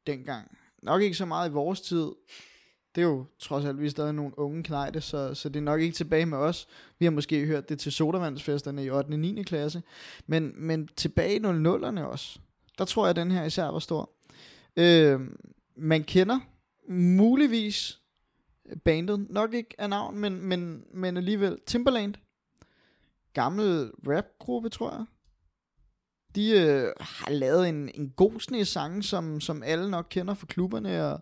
dengang, 0.06 0.58
nok 0.82 1.02
ikke 1.02 1.16
så 1.16 1.26
meget 1.26 1.50
i 1.50 1.52
vores 1.52 1.80
tid, 1.80 2.10
det 2.94 3.02
er 3.02 3.06
jo 3.06 3.24
trods 3.38 3.64
alt, 3.64 3.80
vi 3.80 3.86
er 3.86 3.90
stadig 3.90 4.12
nogle 4.12 4.38
unge 4.38 4.62
knejde, 4.62 5.00
så, 5.00 5.34
så 5.34 5.48
det 5.48 5.56
er 5.56 5.64
nok 5.64 5.80
ikke 5.80 5.94
tilbage 5.94 6.26
med 6.26 6.38
os. 6.38 6.68
Vi 6.98 7.06
har 7.06 7.10
måske 7.10 7.46
hørt 7.46 7.68
det 7.68 7.78
til 7.78 7.92
sodavandsfesterne 7.92 8.84
i 8.84 8.90
8. 8.90 9.08
og 9.08 9.18
9. 9.18 9.42
klasse. 9.42 9.82
Men, 10.26 10.52
men 10.56 10.88
tilbage 10.96 11.36
i 11.36 11.40
00'erne 11.40 12.00
også. 12.00 12.38
Der 12.78 12.84
tror 12.84 13.04
jeg, 13.04 13.10
at 13.10 13.16
den 13.16 13.30
her 13.30 13.44
især 13.44 13.64
var 13.64 13.78
stor. 13.78 14.10
Øh, 14.76 15.20
man 15.76 16.04
kender 16.04 16.40
muligvis 16.88 18.00
bandet, 18.84 19.26
nok 19.30 19.54
ikke 19.54 19.74
af 19.78 19.90
navn, 19.90 20.18
men, 20.18 20.40
men, 20.40 20.84
men 20.92 21.16
alligevel 21.16 21.58
Timberland. 21.66 22.14
Gammel 23.34 23.90
rapgruppe, 24.08 24.68
tror 24.68 24.90
jeg. 24.90 25.04
De 26.34 26.50
øh, 26.50 26.92
har 27.00 27.30
lavet 27.30 27.68
en, 27.68 27.90
en 27.94 28.10
god 28.10 28.40
sne 28.40 28.64
sang, 28.64 29.04
som, 29.04 29.40
som 29.40 29.62
alle 29.62 29.90
nok 29.90 30.06
kender 30.10 30.34
fra 30.34 30.46
klubberne 30.46 31.06
og, 31.12 31.20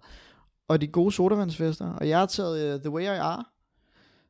og 0.69 0.81
de 0.81 0.87
gode 0.87 1.13
sodavandsfester. 1.13 1.93
Og 1.93 2.09
jeg 2.09 2.19
har 2.19 2.27
taget 2.27 2.75
uh, 2.75 2.81
The 2.81 2.91
Way 2.91 3.03
I 3.03 3.07
Are, 3.07 3.45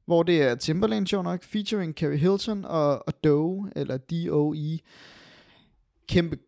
hvor 0.05 0.23
det 0.23 0.43
er 0.43 0.55
Timberland 0.55 1.07
show 1.07 1.23
nok, 1.23 1.43
featuring 1.43 1.95
Carrie 1.95 2.19
Hilton 2.19 2.65
og, 2.65 3.07
og 3.07 3.25
Doe, 3.25 3.73
eller 3.77 3.97
D-O-E. 3.97 4.79
Kæmpe, 6.09 6.39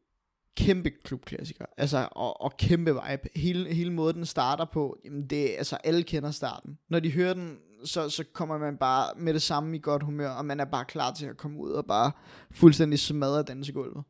kæmpe 0.57 0.91
klubklassiker. 0.91 1.65
Altså, 1.77 2.09
og, 2.13 2.41
og 2.41 2.57
kæmpe 2.57 2.91
vibe. 2.91 3.29
Hele, 3.37 3.75
hele 3.75 3.93
måden, 3.93 4.17
den 4.17 4.27
starter 4.27 4.65
på, 4.65 4.97
jamen 5.05 5.27
det, 5.27 5.55
altså 5.59 5.77
alle 5.77 6.03
kender 6.03 6.31
starten. 6.31 6.79
Når 6.89 7.01
de 7.01 7.13
hører 7.13 7.35
den, 7.35 7.59
så, 7.85 8.09
så 8.09 8.25
kommer 8.33 8.59
man 8.59 8.77
bare 8.77 9.13
med 9.17 9.35
det 9.35 9.43
samme 9.43 9.77
i 9.77 9.81
godt 9.81 10.03
humør, 10.03 10.31
og 10.31 10.45
man 10.45 10.61
er 10.61 10.65
bare 10.65 10.85
klar 10.85 11.13
til 11.13 11.27
at 11.27 11.37
komme 11.37 11.59
ud 11.59 11.71
og 11.71 11.87
bare 11.87 12.13
fuldstændig 12.51 12.99
smadre 12.99 13.43
dansegulvet. 13.43 14.05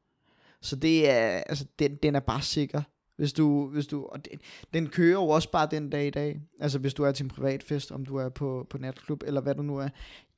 Så 0.60 0.76
det 0.76 1.10
er, 1.10 1.26
altså, 1.26 1.66
den, 1.78 1.94
den 1.94 2.14
er 2.14 2.20
bare 2.20 2.42
sikker. 2.42 2.82
Hvis 3.16 3.32
du, 3.32 3.68
hvis 3.68 3.86
du, 3.86 4.04
og 4.04 4.24
den, 4.24 4.38
den 4.74 4.86
kører 4.88 5.12
jo 5.12 5.28
også 5.28 5.50
bare 5.50 5.68
den 5.70 5.90
dag 5.90 6.06
i 6.06 6.10
dag. 6.10 6.40
Altså 6.60 6.78
hvis 6.78 6.94
du 6.94 7.04
er 7.04 7.12
til 7.12 7.24
en 7.24 7.30
privatfest, 7.30 7.92
om 7.92 8.06
du 8.06 8.16
er 8.16 8.28
på, 8.28 8.66
på 8.70 8.78
natklub, 8.78 9.22
eller 9.26 9.40
hvad 9.40 9.54
du 9.54 9.62
nu 9.62 9.76
er. 9.76 9.88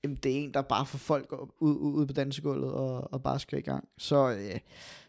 Jamen 0.03 0.17
det 0.17 0.33
er 0.33 0.37
en, 0.37 0.55
der 0.55 0.63
bare 0.63 0.87
får 0.87 0.99
folk 0.99 1.33
ud, 1.33 1.77
ud, 1.77 1.93
ud 1.93 2.07
på 2.07 2.13
dansegulvet 2.13 2.73
og, 2.73 3.13
og 3.13 3.23
bare 3.23 3.41
skal 3.41 3.59
i 3.59 3.63
gang. 3.63 3.89
Så 3.99 4.29
uh, 4.29 4.61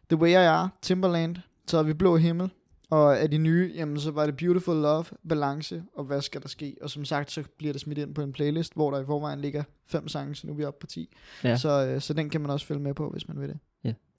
The 0.10 0.18
Way 0.18 0.30
I 0.30 0.34
Are, 0.34 0.70
Timberland, 0.82 1.36
så 1.68 1.78
er 1.78 1.84
vi 1.84 1.94
Blå 1.94 2.18
Himmel, 2.18 2.52
og 2.92 3.20
af 3.20 3.32
de 3.32 3.38
nye, 3.38 3.72
jamen 3.76 4.00
så 4.00 4.12
var 4.12 4.26
det 4.26 4.38
Beautiful 4.38 4.76
Love, 4.76 5.06
Balance 5.30 5.84
og 5.96 6.04
Hvad 6.04 6.22
skal 6.22 6.42
der 6.42 6.48
ske? 6.48 6.76
Og 6.82 6.90
som 6.90 7.06
sagt, 7.06 7.32
så 7.32 7.44
bliver 7.58 7.74
det 7.74 7.82
smidt 7.82 7.98
ind 7.98 8.16
på 8.16 8.22
en 8.22 8.34
playlist, 8.34 8.74
hvor 8.74 8.92
der 8.92 9.02
i 9.02 9.06
forvejen 9.06 9.42
ligger 9.42 9.64
fem 9.88 10.08
sange, 10.08 10.36
så 10.36 10.48
nu 10.48 10.54
er 10.54 10.58
vi 10.58 10.64
oppe 10.64 10.80
på 10.80 10.88
10. 10.88 11.10
Ja. 11.44 11.56
Så, 11.56 11.88
øh, 11.88 12.02
så 12.02 12.14
den 12.14 12.30
kan 12.30 12.42
man 12.42 12.50
også 12.50 12.66
følge 12.66 12.82
med 12.82 12.94
på, 12.94 13.10
hvis 13.10 13.28
man 13.28 13.40
vil 13.40 13.50
det. 13.50 13.58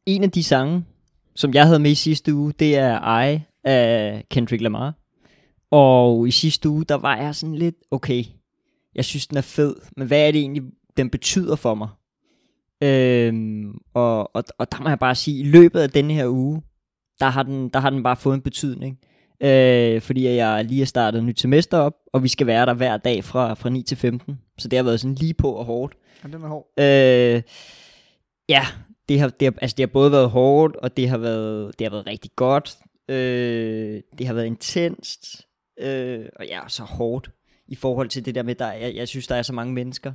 En 0.08 0.22
af 0.22 0.30
de 0.30 0.42
sange, 0.42 0.84
som 1.34 1.54
jeg 1.54 1.66
havde 1.66 1.78
med 1.78 1.90
i 1.90 1.94
sidste 1.94 2.34
uge, 2.34 2.52
det 2.58 2.76
er 2.76 3.20
I 3.22 3.40
af 3.64 4.24
Kendrick 4.30 4.62
Lamar. 4.62 4.94
Og 5.70 6.28
i 6.28 6.30
sidste 6.30 6.68
uge, 6.68 6.84
der 6.84 6.94
var 6.94 7.16
jeg 7.16 7.34
sådan 7.34 7.54
lidt, 7.54 7.74
okay, 7.90 8.24
jeg 8.94 9.04
synes, 9.04 9.26
den 9.26 9.36
er 9.36 9.42
fed, 9.42 9.76
men 9.96 10.06
hvad 10.06 10.26
er 10.28 10.30
det 10.30 10.40
egentlig, 10.40 10.62
den 10.96 11.10
betyder 11.10 11.56
for 11.56 11.74
mig? 11.74 11.88
Øhm, 12.82 13.78
og, 13.94 14.36
og, 14.36 14.44
og 14.58 14.72
der 14.72 14.82
må 14.82 14.88
jeg 14.88 14.98
bare 14.98 15.14
sige, 15.14 15.40
i 15.40 15.44
løbet 15.44 15.80
af 15.80 15.90
denne 15.90 16.14
her 16.14 16.28
uge, 16.28 16.62
der 17.20 17.26
har 17.26 17.42
den, 17.42 17.68
der 17.68 17.78
har 17.80 17.90
den 17.90 18.02
bare 18.02 18.16
fået 18.16 18.34
en 18.34 18.42
betydning. 18.42 18.98
Øh, 19.40 20.00
fordi 20.00 20.28
jeg 20.28 20.64
lige 20.64 20.78
har 20.78 20.86
startet 20.86 21.24
nyt 21.24 21.40
semester 21.40 21.78
op, 21.78 21.94
og 22.12 22.22
vi 22.22 22.28
skal 22.28 22.46
være 22.46 22.66
der 22.66 22.74
hver 22.74 22.96
dag 22.96 23.24
fra, 23.24 23.54
fra 23.54 23.70
9 23.70 23.82
til 23.82 23.96
15. 23.96 24.38
Så 24.58 24.68
det 24.68 24.76
har 24.76 24.84
været 24.84 25.00
sådan 25.00 25.14
lige 25.14 25.34
på 25.34 25.52
og 25.52 25.64
hårdt. 25.64 25.94
Og 26.24 26.32
den 26.32 26.42
er 26.42 26.48
hård. 26.48 26.66
Øh, 26.78 27.42
ja, 28.48 28.66
det 29.08 29.20
har, 29.20 29.28
det, 29.28 29.46
har, 29.46 29.54
altså 29.62 29.74
det 29.76 29.82
har 29.82 29.92
både 29.92 30.12
været 30.12 30.30
hårdt, 30.30 30.76
og 30.76 30.96
det 30.96 31.08
har 31.08 31.18
været, 31.18 31.78
det 31.78 31.86
har 31.86 31.90
været 31.90 32.06
rigtig 32.06 32.30
godt. 32.36 32.78
Øh, 33.08 34.00
det 34.18 34.26
har 34.26 34.34
været 34.34 34.46
intenst, 34.46 35.46
øh, 35.80 36.26
og 36.36 36.46
ja, 36.46 36.60
så 36.68 36.82
hårdt 36.82 37.30
i 37.68 37.74
forhold 37.74 38.08
til 38.08 38.24
det 38.24 38.34
der 38.34 38.42
med, 38.42 38.54
der, 38.54 38.72
jeg, 38.72 38.94
jeg 38.94 39.08
synes, 39.08 39.26
der 39.26 39.34
er 39.34 39.42
så 39.42 39.52
mange 39.52 39.74
mennesker. 39.74 40.12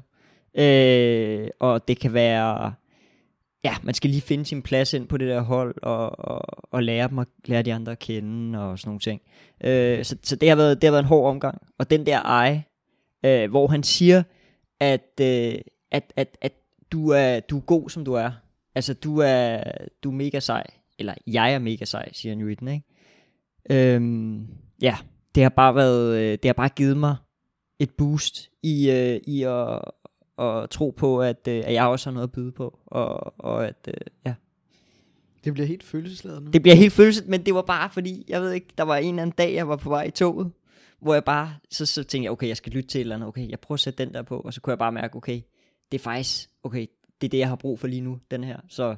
Øh, 0.58 1.48
og 1.60 1.88
det 1.88 2.00
kan 2.00 2.14
være, 2.14 2.74
ja, 3.64 3.76
man 3.84 3.94
skal 3.94 4.10
lige 4.10 4.22
finde 4.22 4.46
sin 4.46 4.62
plads 4.62 4.94
ind 4.94 5.08
på 5.08 5.18
det 5.18 5.28
der 5.28 5.42
hold, 5.42 5.76
og, 5.82 6.20
og, 6.20 6.42
og 6.72 6.84
lære 6.84 7.08
dem 7.08 7.20
at 7.20 7.28
lære 7.46 7.62
de 7.62 7.74
andre 7.74 7.92
at 7.92 8.00
kende, 8.00 8.60
og 8.60 8.80
sådan 8.80 8.90
nogle 8.90 9.00
ting. 9.00 9.22
Øh, 9.64 10.06
så 10.06 10.18
så 10.24 10.36
det, 10.36 10.50
har 10.50 10.56
været, 10.56 10.82
det 10.82 10.88
har 10.88 10.92
været 10.92 11.04
en 11.04 11.08
hård 11.08 11.30
omgang. 11.30 11.62
Og 11.80 11.90
den 11.90 12.06
der 12.06 12.22
ej, 12.22 12.62
øh, 13.26 13.50
hvor 13.50 13.68
han 13.68 13.84
siger, 13.84 14.24
at, 14.80 15.20
øh, 15.22 15.56
at, 15.92 16.14
at, 16.16 16.38
at 16.42 16.54
du, 16.92 17.10
er, 17.10 17.40
du 17.40 17.58
er 17.58 17.62
god, 17.62 17.90
som 17.90 18.06
du 18.06 18.14
er. 18.14 18.32
Altså, 18.76 18.94
du 18.94 19.18
er, 19.18 19.64
du 20.04 20.10
er 20.10 20.16
mega 20.16 20.40
sej. 20.40 20.64
Eller, 21.00 21.14
jeg 21.28 21.54
er 21.54 21.60
mega 21.60 21.86
sej, 21.86 22.10
siger 22.14 22.32
han 22.36 22.42
jo 22.42 22.48
i 22.48 22.56
den, 22.56 22.68
ikke? 22.68 22.86
Øhm, 23.70 24.48
ja, 24.82 24.98
det 25.36 25.44
har 25.44 25.50
bare 25.50 25.76
været, 25.76 26.18
øh, 26.18 26.32
det 26.32 26.46
har 26.46 26.54
bare 26.54 26.70
givet 26.70 26.98
mig 26.98 27.16
et 27.80 27.90
boost 27.98 28.50
i, 28.64 28.92
øh, 28.92 29.20
i 29.28 29.44
at, 29.44 29.80
at 30.40 30.70
tro 30.70 30.90
på, 30.90 31.22
at, 31.22 31.48
øh, 31.48 31.64
at 31.66 31.74
jeg 31.74 31.86
også 31.86 32.10
har 32.10 32.14
noget 32.14 32.28
at 32.28 32.32
byde 32.32 32.52
på. 32.52 32.80
Og, 32.86 33.40
og 33.40 33.68
at, 33.68 33.88
øh, 33.88 33.94
ja. 34.26 34.34
Det 35.44 35.54
bliver 35.54 35.68
helt 35.68 35.84
følelsesladet 35.84 36.44
nu. 36.44 36.52
Det 36.52 36.62
bliver 36.62 36.76
helt 36.76 36.94
følelset, 36.94 37.28
men 37.28 37.46
det 37.46 37.54
var 37.54 37.62
bare 37.62 37.90
fordi, 37.90 38.26
jeg 38.28 38.42
ved 38.42 38.52
ikke, 38.52 38.68
der 38.78 38.84
var 38.84 38.98
en 38.98 39.10
eller 39.10 39.22
anden 39.22 39.34
dag, 39.38 39.54
jeg 39.54 39.68
var 39.68 39.76
på 39.76 39.90
vej 39.90 40.04
i 40.04 40.12
toget, 40.12 40.52
hvor 41.02 41.14
jeg 41.14 41.24
bare, 41.24 41.56
så, 41.72 41.86
så 41.86 42.04
tænkte 42.04 42.26
jeg, 42.26 42.32
okay, 42.32 42.48
jeg 42.48 42.58
skal 42.58 42.72
lytte 42.72 42.90
til 42.90 43.00
et 43.00 43.02
eller 43.02 43.16
andet, 43.16 43.28
okay, 43.28 43.50
jeg 43.50 43.60
prøver 43.60 43.76
at 43.76 43.80
sætte 43.80 44.06
den 44.06 44.14
der 44.14 44.22
på, 44.22 44.40
og 44.40 44.54
så 44.54 44.62
kunne 44.62 44.72
jeg 44.72 44.80
bare 44.80 44.92
mærke, 44.92 45.16
okay, 45.16 45.42
det 45.92 45.98
er 45.98 46.04
faktisk, 46.04 46.50
okay, 46.64 46.86
det 47.22 47.28
er 47.28 47.30
det, 47.30 47.38
jeg 47.38 47.48
har 47.48 47.56
brug 47.56 47.80
for 47.80 47.88
lige 47.88 48.02
nu, 48.02 48.20
den 48.32 48.44
her. 48.44 48.58
Så 48.70 48.96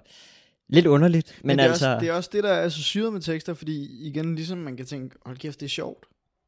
lidt 0.68 0.86
underligt, 0.86 1.40
men, 1.42 1.48
Men 1.48 1.58
det 1.58 1.66
er, 1.66 1.70
altså, 1.70 1.90
også, 1.90 2.00
det 2.00 2.10
er 2.10 2.14
også 2.14 2.30
det, 2.34 2.44
der 2.44 2.50
er 2.50 2.70
så 2.70 2.84
syret 2.84 3.14
med 3.14 3.22
tekster, 3.22 3.54
fordi 3.54 4.08
igen, 4.08 4.36
ligesom 4.36 4.58
man 4.58 4.78
kan 4.78 4.86
tænke, 4.86 5.16
hold 5.26 5.38
kæft, 5.38 5.60
det 5.60 5.66
er 5.66 5.70
sjovt. 5.70 6.06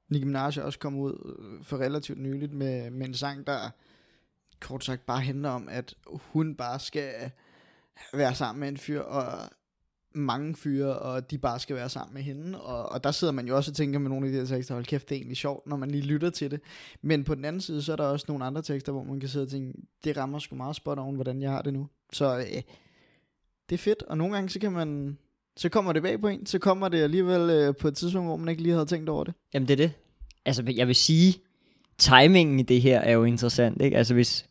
Nicki 0.09 0.25
Minaj 0.25 0.47
er 0.57 0.61
også 0.61 0.79
kommet 0.79 0.99
ud 0.99 1.35
øh, 1.39 1.63
for 1.63 1.77
relativt 1.77 2.19
nyligt 2.19 2.53
med, 2.53 2.91
med 2.91 3.07
en 3.07 3.13
sang, 3.13 3.47
der 3.47 3.69
kort 4.59 4.83
sagt 4.83 5.05
bare 5.05 5.21
handler 5.21 5.49
om, 5.49 5.67
at 5.69 5.93
hun 6.07 6.55
bare 6.55 6.79
skal 6.79 7.31
være 8.13 8.35
sammen 8.35 8.59
med 8.59 8.67
en 8.67 8.77
fyr, 8.77 9.01
og 9.01 9.49
mange 10.17 10.55
fyre, 10.55 10.99
og 10.99 11.31
de 11.31 11.37
bare 11.37 11.59
skal 11.59 11.75
være 11.75 11.89
sammen 11.89 12.13
med 12.13 12.21
hende. 12.21 12.61
Og, 12.61 12.91
og 12.91 13.03
der 13.03 13.11
sidder 13.11 13.33
man 13.33 13.47
jo 13.47 13.55
også 13.55 13.71
og 13.71 13.75
tænker 13.75 13.99
med 13.99 14.09
nogle 14.09 14.25
af 14.27 14.31
de 14.31 14.37
her 14.37 14.45
tekster, 14.45 14.73
hold 14.73 14.85
kæft, 14.85 15.09
det 15.09 15.15
er 15.15 15.19
egentlig 15.19 15.37
sjovt, 15.37 15.67
når 15.67 15.77
man 15.77 15.91
lige 15.91 16.03
lytter 16.03 16.29
til 16.29 16.51
det. 16.51 16.61
Men 17.01 17.23
på 17.23 17.35
den 17.35 17.45
anden 17.45 17.61
side, 17.61 17.81
så 17.81 17.91
er 17.91 17.95
der 17.95 18.03
også 18.03 18.25
nogle 18.27 18.45
andre 18.45 18.61
tekster, 18.61 18.91
hvor 18.91 19.03
man 19.03 19.19
kan 19.19 19.29
sidde 19.29 19.43
og 19.43 19.49
tænke, 19.49 19.73
det 20.03 20.17
rammer 20.17 20.39
sgu 20.39 20.55
meget 20.55 20.75
spot 20.75 20.99
on, 20.99 21.15
hvordan 21.15 21.41
jeg 21.41 21.51
har 21.51 21.61
det 21.61 21.73
nu. 21.73 21.87
Så 22.13 22.37
øh, 22.37 22.61
det 23.69 23.75
er 23.75 23.77
fedt, 23.77 24.03
og 24.03 24.17
nogle 24.17 24.33
gange 24.33 24.49
så 24.49 24.59
kan 24.59 24.71
man, 24.71 25.17
så 25.57 25.69
kommer 25.69 25.93
det 25.93 26.03
bag 26.03 26.21
på 26.21 26.27
en, 26.27 26.45
så 26.45 26.59
kommer 26.59 26.89
det 26.89 27.01
alligevel 27.03 27.49
øh, 27.49 27.75
på 27.75 27.87
et 27.87 27.97
tidspunkt, 27.97 28.27
hvor 28.27 28.37
man 28.37 28.49
ikke 28.49 28.61
lige 28.61 28.73
havde 28.73 28.85
tænkt 28.85 29.09
over 29.09 29.23
det. 29.23 29.33
Jamen 29.53 29.67
det 29.67 29.73
er 29.73 29.87
det. 29.87 29.91
Altså 30.45 30.73
jeg 30.75 30.87
vil 30.87 30.95
sige, 30.95 31.33
timingen 31.99 32.59
i 32.59 32.63
det 32.63 32.81
her 32.81 32.99
er 32.99 33.11
jo 33.11 33.23
interessant, 33.23 33.81
ikke? 33.81 33.97
Altså 33.97 34.13
hvis, 34.13 34.45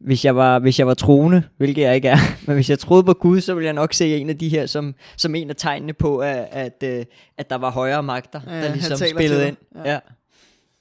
hvis 0.00 0.24
jeg 0.24 0.36
var, 0.36 0.58
hvis 0.58 0.78
jeg 0.78 0.86
var 0.86 0.94
troende, 0.94 1.42
hvilket 1.56 1.82
jeg 1.82 1.94
ikke 1.94 2.08
er, 2.08 2.16
men 2.46 2.54
hvis 2.54 2.70
jeg 2.70 2.78
troede 2.78 3.04
på 3.04 3.12
Gud, 3.12 3.40
så 3.40 3.54
ville 3.54 3.64
jeg 3.66 3.74
nok 3.74 3.94
se 3.94 4.16
en 4.16 4.30
af 4.30 4.38
de 4.38 4.48
her 4.48 4.66
som, 4.66 4.94
som 5.16 5.34
en 5.34 5.50
af 5.50 5.56
tegnene 5.56 5.92
på, 5.92 6.18
at, 6.18 6.48
at, 6.50 6.82
øh, 6.84 7.04
at 7.38 7.50
der 7.50 7.56
var 7.56 7.70
højere 7.70 8.02
magter, 8.02 8.40
Ja, 8.46 8.62
der 8.62 8.72
ligesom 8.74 8.98
spillede 9.16 9.48
ind. 9.48 9.56
Ja. 9.84 9.92
Ja. 9.92 9.98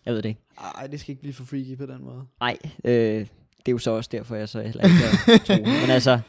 Jeg 0.06 0.14
ved 0.14 0.22
det 0.22 0.30
ikke. 0.30 0.42
Ej, 0.78 0.88
det 0.88 1.00
skal 1.00 1.12
ikke 1.12 1.22
blive 1.22 1.34
for 1.34 1.44
freaky 1.44 1.78
på 1.78 1.86
den 1.86 2.04
måde. 2.04 2.22
Nej, 2.40 2.58
øh, 2.86 2.94
det 3.66 3.68
er 3.68 3.72
jo 3.72 3.78
så 3.78 3.92
også 3.92 4.10
derfor, 4.14 4.36
jeg 4.36 4.50
så 4.50 4.62
heller 4.62 4.84
ikke 4.84 4.98
er 5.34 5.38
troende. 5.38 5.72
Men 5.82 5.90
altså, 5.90 6.20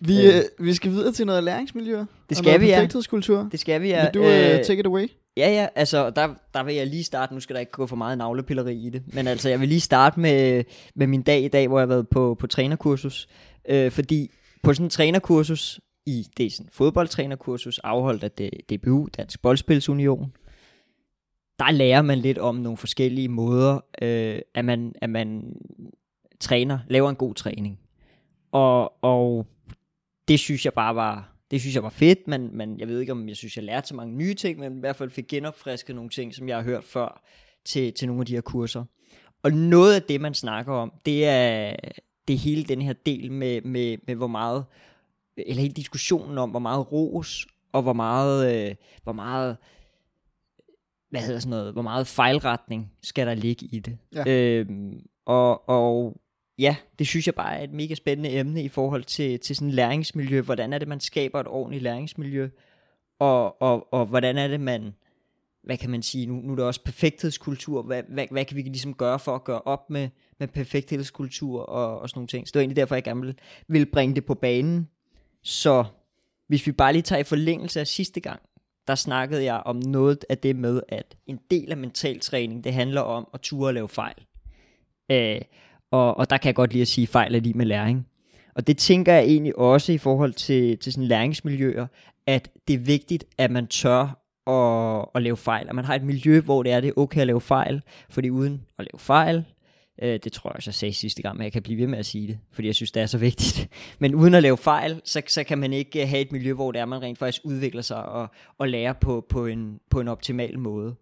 Vi, 0.00 0.26
Øh. 0.26 0.36
øh, 0.36 0.42
vi 0.66 0.74
skal 0.74 0.90
videre 0.90 1.12
til 1.12 1.26
noget 1.26 1.44
læringsmiljø. 1.44 1.98
det 2.28 2.36
skal 2.36 2.60
vi, 2.60 2.66
ja. 2.66 2.86
Det 3.52 3.60
skal 3.60 3.82
vi, 3.82 3.88
Ja, 3.88 3.96
ja. 3.96 4.04
Vil 4.04 4.14
du 4.14 4.24
øh, 4.58 4.64
take 4.64 4.80
it 4.80 4.86
away? 4.86 5.06
Ja, 5.36 5.50
ja, 5.50 5.68
altså 5.74 6.10
der, 6.10 6.34
der 6.54 6.62
vil 6.62 6.74
jeg 6.74 6.86
lige 6.86 7.04
starte, 7.04 7.34
nu 7.34 7.40
skal 7.40 7.54
der 7.54 7.60
ikke 7.60 7.72
gå 7.72 7.86
for 7.86 7.96
meget 7.96 8.18
navlepilleri 8.18 8.76
i 8.76 8.90
det, 8.90 9.14
men 9.14 9.26
altså 9.26 9.48
jeg 9.48 9.60
vil 9.60 9.68
lige 9.68 9.80
starte 9.80 10.20
med, 10.20 10.64
med 10.94 11.06
min 11.06 11.22
dag 11.22 11.42
i 11.42 11.48
dag, 11.48 11.68
hvor 11.68 11.78
jeg 11.78 11.82
har 11.82 11.94
været 11.94 12.08
på, 12.08 12.36
på 12.40 12.46
trænerkursus, 12.46 13.28
øh, 13.68 13.90
fordi 13.90 14.30
på 14.62 14.74
sådan 14.74 14.86
en 14.86 14.90
trænerkursus, 14.90 15.80
i 16.06 16.26
det 16.36 16.46
er 16.46 16.50
sådan 16.50 16.66
en 16.66 16.70
fodboldtrænerkursus, 16.72 17.78
afholdt 17.78 18.24
af 18.24 18.30
DBU, 18.70 19.08
Dansk 19.16 19.42
Boldspilsunion, 19.42 20.32
der 21.58 21.70
lærer 21.70 22.02
man 22.02 22.18
lidt 22.18 22.38
om 22.38 22.56
nogle 22.56 22.76
forskellige 22.76 23.28
måder, 23.28 23.80
øh, 24.02 24.38
at, 24.54 24.64
man, 24.64 24.92
at 25.02 25.10
man 25.10 25.56
træner, 26.40 26.78
laver 26.88 27.10
en 27.10 27.16
god 27.16 27.34
træning. 27.34 27.80
Og, 28.52 29.04
og 29.04 29.46
det 30.28 30.38
synes 30.38 30.64
jeg 30.64 30.72
bare 30.72 30.94
var, 30.94 31.33
det 31.50 31.60
synes 31.60 31.74
jeg 31.74 31.82
var 31.82 31.90
fedt, 31.90 32.28
men, 32.28 32.56
men 32.56 32.80
jeg 32.80 32.88
ved 32.88 33.00
ikke, 33.00 33.12
om 33.12 33.28
jeg 33.28 33.36
synes, 33.36 33.56
jeg 33.56 33.64
lærte 33.64 33.88
så 33.88 33.94
mange 33.94 34.16
nye 34.16 34.34
ting, 34.34 34.58
men 34.58 34.76
i 34.76 34.80
hvert 34.80 34.96
fald 34.96 35.10
fik 35.10 35.28
genopfrisket 35.28 35.96
nogle 35.96 36.10
ting, 36.10 36.34
som 36.34 36.48
jeg 36.48 36.56
har 36.56 36.64
hørt 36.64 36.84
før 36.84 37.22
til, 37.64 37.92
til 37.92 38.08
nogle 38.08 38.22
af 38.22 38.26
de 38.26 38.34
her 38.34 38.40
kurser. 38.40 38.84
Og 39.42 39.52
noget 39.52 39.94
af 39.94 40.02
det, 40.02 40.20
man 40.20 40.34
snakker 40.34 40.72
om, 40.72 40.92
det 41.06 41.26
er, 41.26 41.76
det 42.28 42.34
er 42.34 42.38
hele 42.38 42.64
den 42.64 42.82
her 42.82 42.92
del 42.92 43.32
med, 43.32 43.62
med, 43.62 43.98
med 44.06 44.14
hvor 44.14 44.26
meget, 44.26 44.64
eller 45.36 45.62
hele 45.62 45.74
diskussionen 45.74 46.38
om, 46.38 46.50
hvor 46.50 46.58
meget 46.58 46.92
ros, 46.92 47.46
og 47.72 47.82
hvor 47.82 47.92
meget, 47.92 48.68
øh, 48.70 48.74
hvor 49.02 49.12
meget, 49.12 49.56
hvad 51.10 51.20
hedder 51.20 51.40
sådan 51.40 51.50
noget, 51.50 51.72
hvor 51.72 51.82
meget 51.82 52.06
fejlretning 52.06 52.92
skal 53.02 53.26
der 53.26 53.34
ligge 53.34 53.66
i 53.66 53.78
det. 53.78 53.98
Ja. 54.14 54.24
Øhm, 54.28 55.00
og, 55.26 55.68
og 55.68 56.20
ja, 56.58 56.76
det 56.98 57.06
synes 57.06 57.26
jeg 57.26 57.34
bare 57.34 57.58
er 57.58 57.64
et 57.64 57.72
mega 57.72 57.94
spændende 57.94 58.30
emne 58.38 58.62
i 58.62 58.68
forhold 58.68 59.04
til, 59.04 59.40
til 59.40 59.56
sådan 59.56 59.70
læringsmiljø. 59.70 60.40
Hvordan 60.40 60.72
er 60.72 60.78
det, 60.78 60.88
man 60.88 61.00
skaber 61.00 61.40
et 61.40 61.46
ordentligt 61.46 61.82
læringsmiljø? 61.82 62.48
Og, 63.18 63.62
og, 63.62 63.92
og 63.92 64.06
hvordan 64.06 64.38
er 64.38 64.48
det, 64.48 64.60
man, 64.60 64.94
hvad 65.62 65.76
kan 65.76 65.90
man 65.90 66.02
sige, 66.02 66.26
nu, 66.26 66.34
nu 66.34 66.52
er 66.52 66.56
det 66.56 66.64
også 66.64 66.84
perfekthedskultur. 66.84 67.82
Hvad, 67.82 68.02
hvad, 68.08 68.26
hvad 68.30 68.44
kan 68.44 68.56
vi 68.56 68.62
ligesom 68.62 68.94
gøre 68.94 69.18
for 69.18 69.34
at 69.34 69.44
gøre 69.44 69.60
op 69.60 69.90
med, 69.90 70.08
med 70.38 70.48
perfekthedskultur 70.48 71.62
og, 71.62 72.00
og 72.00 72.08
sådan 72.08 72.18
nogle 72.18 72.28
ting? 72.28 72.48
Så 72.48 72.52
det 72.52 72.58
var 72.58 72.62
egentlig 72.62 72.76
derfor, 72.76 72.94
jeg 72.94 73.04
gerne 73.04 73.20
ville, 73.20 73.34
ville 73.68 73.86
bringe 73.86 74.14
det 74.14 74.24
på 74.24 74.34
banen. 74.34 74.88
Så 75.42 75.84
hvis 76.46 76.66
vi 76.66 76.72
bare 76.72 76.92
lige 76.92 77.02
tager 77.02 77.20
i 77.20 77.24
forlængelse 77.24 77.80
af 77.80 77.86
sidste 77.86 78.20
gang, 78.20 78.40
der 78.86 78.94
snakkede 78.94 79.44
jeg 79.44 79.62
om 79.64 79.76
noget 79.76 80.24
af 80.28 80.38
det 80.38 80.56
med, 80.56 80.80
at 80.88 81.16
en 81.26 81.40
del 81.50 81.70
af 81.70 81.76
mental 81.76 82.20
træning, 82.20 82.64
det 82.64 82.72
handler 82.72 83.00
om 83.00 83.28
at 83.34 83.40
ture 83.40 83.68
og 83.68 83.74
lave 83.74 83.88
fejl. 83.88 84.26
Øh, 85.10 85.40
og, 85.94 86.16
og 86.18 86.30
der 86.30 86.36
kan 86.36 86.46
jeg 86.46 86.54
godt 86.54 86.72
lide 86.72 86.82
at 86.82 86.88
sige, 86.88 87.02
at 87.02 87.08
fejl 87.08 87.34
er 87.34 87.40
lige 87.40 87.54
med 87.54 87.66
læring. 87.66 88.06
Og 88.54 88.66
det 88.66 88.78
tænker 88.78 89.12
jeg 89.12 89.24
egentlig 89.24 89.58
også 89.58 89.92
i 89.92 89.98
forhold 89.98 90.32
til, 90.32 90.78
til 90.78 90.92
sådan 90.92 91.08
læringsmiljøer, 91.08 91.86
at 92.26 92.48
det 92.68 92.74
er 92.74 92.78
vigtigt, 92.78 93.24
at 93.38 93.50
man 93.50 93.66
tør 93.66 94.20
at, 94.46 95.08
at 95.14 95.22
lave 95.22 95.36
fejl. 95.36 95.68
At 95.68 95.74
man 95.74 95.84
har 95.84 95.94
et 95.94 96.02
miljø, 96.02 96.40
hvor 96.40 96.62
det 96.62 96.72
er, 96.72 96.80
det 96.80 96.88
er 96.88 96.92
okay 96.96 97.20
at 97.20 97.26
lave 97.26 97.40
fejl. 97.40 97.82
Fordi 98.10 98.30
uden 98.30 98.62
at 98.78 98.84
lave 98.84 98.98
fejl, 98.98 99.44
øh, 100.02 100.18
det 100.24 100.32
tror 100.32 100.50
jeg 100.50 100.56
også, 100.56 100.68
jeg 100.68 100.74
sagde 100.74 100.94
sidste 100.94 101.22
gang, 101.22 101.36
men 101.36 101.44
jeg 101.44 101.52
kan 101.52 101.62
blive 101.62 101.80
ved 101.80 101.86
med 101.86 101.98
at 101.98 102.06
sige 102.06 102.28
det, 102.28 102.38
fordi 102.52 102.68
jeg 102.68 102.74
synes, 102.74 102.92
det 102.92 103.02
er 103.02 103.06
så 103.06 103.18
vigtigt. 103.18 103.68
Men 104.00 104.14
uden 104.14 104.34
at 104.34 104.42
lave 104.42 104.56
fejl, 104.56 105.00
så, 105.04 105.22
så 105.26 105.44
kan 105.44 105.58
man 105.58 105.72
ikke 105.72 106.02
øh, 106.02 106.08
have 106.08 106.20
et 106.20 106.32
miljø, 106.32 106.52
hvor 106.52 106.72
det 106.72 106.80
er, 106.80 106.84
man 106.84 107.02
rent 107.02 107.18
faktisk 107.18 107.42
udvikler 107.44 107.82
sig 107.82 108.06
og, 108.06 108.28
og 108.58 108.68
lærer 108.68 108.92
på, 108.92 109.26
på, 109.28 109.46
en, 109.46 109.80
på 109.90 110.00
en 110.00 110.08
optimal 110.08 110.58
måde. 110.58 110.94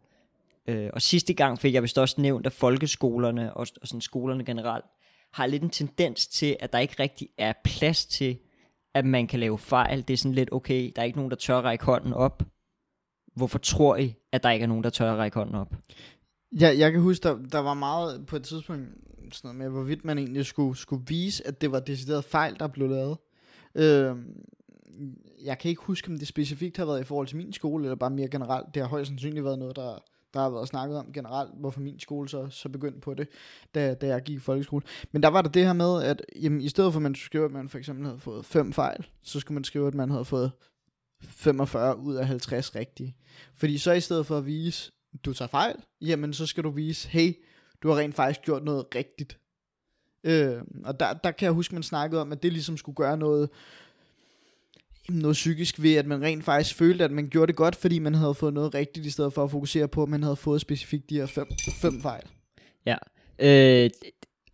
Øh, 0.67 0.91
og 0.93 1.03
sidste 1.03 1.35
gang 1.35 1.59
fik 1.59 1.75
jeg 1.75 1.83
vist 1.83 1.99
også 1.99 2.21
nævnt, 2.21 2.47
at 2.47 2.53
folkeskolerne 2.53 3.55
og, 3.55 3.67
og 3.83 3.89
sådan 3.89 4.01
skolerne 4.01 4.45
generelt 4.45 4.85
har 5.33 5.47
lidt 5.47 5.63
en 5.63 5.71
tendens 5.71 6.27
til, 6.27 6.57
at 6.61 6.73
der 6.73 6.79
ikke 6.79 6.97
rigtig 6.99 7.29
er 7.39 7.53
plads 7.65 8.07
til, 8.07 8.39
at 8.95 9.05
man 9.05 9.27
kan 9.27 9.41
lave 9.41 9.59
fejl. 9.59 10.09
Det 10.09 10.15
er 10.15 10.19
sådan 10.19 10.35
lidt, 10.35 10.53
okay, 10.53 10.93
der 10.97 11.03
er 11.03 11.07
ikke 11.07 11.19
nogen, 11.19 11.31
der 11.31 11.37
tør 11.37 11.59
at 11.59 11.65
række 11.65 11.85
hånden 11.85 12.13
op. 12.13 12.43
Hvorfor 13.35 13.59
tror 13.59 13.97
I, 13.97 14.15
at 14.33 14.43
der 14.43 14.51
ikke 14.51 14.63
er 14.63 14.69
nogen, 14.69 14.85
der 14.85 14.91
tør 14.91 15.13
at 15.13 15.19
række 15.19 15.35
hånden 15.35 15.55
op? 15.55 15.75
Ja, 16.61 16.75
jeg 16.79 16.93
kan 16.93 17.01
huske, 17.01 17.23
der, 17.23 17.39
der 17.53 17.59
var 17.59 17.75
meget 17.75 18.27
på 18.27 18.37
et 18.37 18.45
tidspunkt 18.45 18.89
sådan 19.33 19.49
noget 19.49 19.57
med, 19.57 19.69
hvorvidt 19.81 20.05
man 20.05 20.19
egentlig 20.19 20.47
skulle, 20.47 20.79
skulle 20.79 21.05
vise, 21.09 21.47
at 21.47 21.61
det 21.61 21.73
var 21.73 21.81
decideret 21.81 22.25
fejl, 22.25 22.59
der 22.59 22.67
blev 22.67 22.89
lavet. 22.89 23.19
Øh, 23.75 24.17
jeg 25.45 25.59
kan 25.59 25.69
ikke 25.69 25.83
huske, 25.83 26.11
om 26.11 26.19
det 26.19 26.29
specifikt 26.29 26.77
har 26.77 26.85
været 26.85 27.01
i 27.01 27.05
forhold 27.05 27.27
til 27.27 27.37
min 27.37 27.53
skole, 27.53 27.85
eller 27.85 27.97
bare 27.97 28.11
mere 28.11 28.29
generelt. 28.29 28.75
Det 28.75 28.83
har 28.83 28.89
højst 28.89 29.09
sandsynligt 29.09 29.45
været 29.45 29.59
noget, 29.59 29.77
der, 29.77 30.03
der 30.35 30.41
har 30.41 30.51
været 30.51 30.69
snakket 30.69 30.99
om 30.99 31.13
generelt, 31.13 31.51
hvorfor 31.61 31.81
min 31.81 32.01
skole 32.01 32.29
så, 32.29 32.49
så 32.51 32.69
begyndte 32.69 33.01
på 33.01 33.15
det, 33.15 33.29
da, 33.75 33.95
da 33.95 34.07
jeg 34.07 34.23
gik 34.23 34.37
i 34.37 34.41
folkeskole. 34.41 34.85
Men 35.13 35.23
der 35.23 35.29
var 35.29 35.43
der 35.43 35.51
det 35.51 35.67
her 35.67 35.73
med, 35.73 36.03
at 36.03 36.23
jamen, 36.43 36.61
i 36.61 36.69
stedet 36.69 36.93
for 36.93 36.99
at 36.99 37.03
man 37.03 37.15
skulle 37.15 37.27
skrive, 37.27 37.45
at 37.45 37.51
man 37.51 37.69
for 37.69 37.79
eksempel 37.79 38.07
havde 38.07 38.19
fået 38.19 38.45
fem 38.45 38.73
fejl, 38.73 39.07
så 39.23 39.41
skulle 39.41 39.55
man 39.55 39.65
skrive, 39.65 39.87
at 39.87 39.95
man 39.95 40.11
havde 40.11 40.25
fået 40.25 40.53
45 41.23 41.99
ud 41.99 42.15
af 42.15 42.27
50 42.27 42.75
rigtige. 42.75 43.17
Fordi 43.55 43.79
så 43.79 43.93
i 43.93 44.01
stedet 44.01 44.27
for 44.27 44.39
at 44.39 44.47
vise, 44.47 44.93
du 45.25 45.33
tager 45.33 45.49
fejl, 45.49 45.77
jamen 46.01 46.33
så 46.33 46.47
skal 46.47 46.65
du 46.65 46.71
vise, 46.71 47.09
hey, 47.09 47.35
du 47.83 47.89
har 47.89 47.97
rent 47.99 48.15
faktisk 48.15 48.43
gjort 48.43 48.65
noget 48.65 48.87
rigtigt. 48.95 49.39
Øh, 50.25 50.63
og 50.85 51.01
der, 51.01 51.13
der 51.13 51.31
kan 51.31 51.45
jeg 51.45 51.53
huske, 51.53 51.75
man 51.75 51.83
snakkede 51.83 52.21
om, 52.21 52.33
at 52.33 52.43
det 52.43 52.53
ligesom 52.53 52.77
skulle 52.77 52.97
gøre 52.97 53.17
noget, 53.17 53.51
noget 55.09 55.35
psykisk 55.35 55.83
ved, 55.83 55.95
at 55.95 56.07
man 56.07 56.23
rent 56.23 56.45
faktisk 56.45 56.77
følte, 56.77 57.05
at 57.05 57.11
man 57.11 57.29
gjorde 57.29 57.47
det 57.47 57.57
godt, 57.57 57.77
fordi 57.77 57.99
man 57.99 58.15
havde 58.15 58.35
fået 58.35 58.55
noget 58.55 58.75
rigtigt, 58.75 59.07
i 59.07 59.11
stedet 59.11 59.33
for 59.33 59.45
at 59.45 59.51
fokusere 59.51 59.89
på, 59.89 60.03
at 60.03 60.09
man 60.09 60.23
havde 60.23 60.37
fået 60.37 60.61
specifikt 60.61 61.11
de 61.11 61.17
her 61.17 61.27
fem, 61.27 61.47
fem 61.81 62.03
fejl. 62.03 62.23
Ja, 62.87 62.97
øh, 63.39 63.91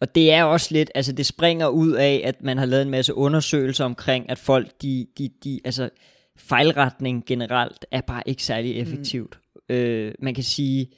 og 0.01 0.15
det 0.15 0.33
er 0.33 0.45
også 0.45 0.75
lidt, 0.75 0.91
altså 0.95 1.13
det 1.13 1.27
springer 1.27 1.69
ud 1.69 1.93
af, 1.93 2.23
at 2.25 2.43
man 2.43 2.59
har 2.59 2.67
lavet 2.67 2.83
en 2.83 2.91
masse 2.91 3.15
undersøgelser 3.15 3.85
omkring, 3.85 4.31
at 4.31 4.39
folk, 4.39 4.83
de, 4.83 5.07
de, 5.19 5.31
de 5.45 5.61
altså 5.65 5.91
fejlretning 6.37 7.27
generelt 7.27 7.87
er 7.91 8.01
bare 8.01 8.23
ikke 8.27 8.45
særlig 8.45 8.81
effektivt. 8.81 9.39
Mm. 9.69 9.75
Øh, 9.75 10.15
man 10.19 10.35
kan 10.35 10.45
sige, 10.45 10.93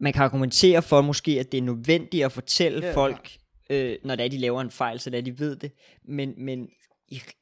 man 0.00 0.12
kan 0.12 0.22
argumentere 0.22 0.82
for 0.82 1.00
måske, 1.00 1.40
at 1.40 1.52
det 1.52 1.58
er 1.58 1.62
nødvendigt 1.62 2.24
at 2.24 2.32
fortælle 2.32 2.86
ja, 2.86 2.94
folk, 2.94 3.30
øh, 3.70 3.96
når 4.04 4.16
det 4.16 4.24
er, 4.24 4.28
de 4.28 4.38
laver 4.38 4.60
en 4.60 4.70
fejl, 4.70 5.00
så 5.00 5.10
det 5.10 5.18
er, 5.18 5.22
de 5.22 5.38
ved 5.38 5.56
det. 5.56 5.72
Men, 6.04 6.34
men 6.36 6.68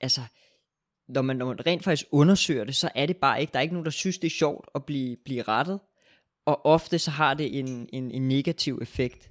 altså, 0.01 0.21
når 1.09 1.23
man, 1.23 1.37
når 1.37 1.47
man 1.47 1.67
rent 1.67 1.85
faktisk 1.85 2.07
undersøger 2.11 2.65
det, 2.65 2.77
så 2.77 2.91
er 2.95 3.07
det 3.07 3.17
bare 3.17 3.41
ikke, 3.41 3.53
der 3.53 3.59
er 3.59 3.63
ikke 3.63 3.75
nogen, 3.75 3.85
der 3.85 3.91
synes, 3.91 4.19
det 4.19 4.27
er 4.27 4.31
sjovt 4.31 4.69
at 4.75 4.85
blive, 4.85 5.17
blive 5.25 5.43
rettet. 5.43 5.81
Og 6.47 6.67
ofte 6.67 6.99
så 6.99 7.11
har 7.11 7.35
det 7.35 7.59
en, 7.59 7.89
en, 7.93 8.11
en 8.11 8.29
negativ 8.29 8.79
effekt. 8.83 9.31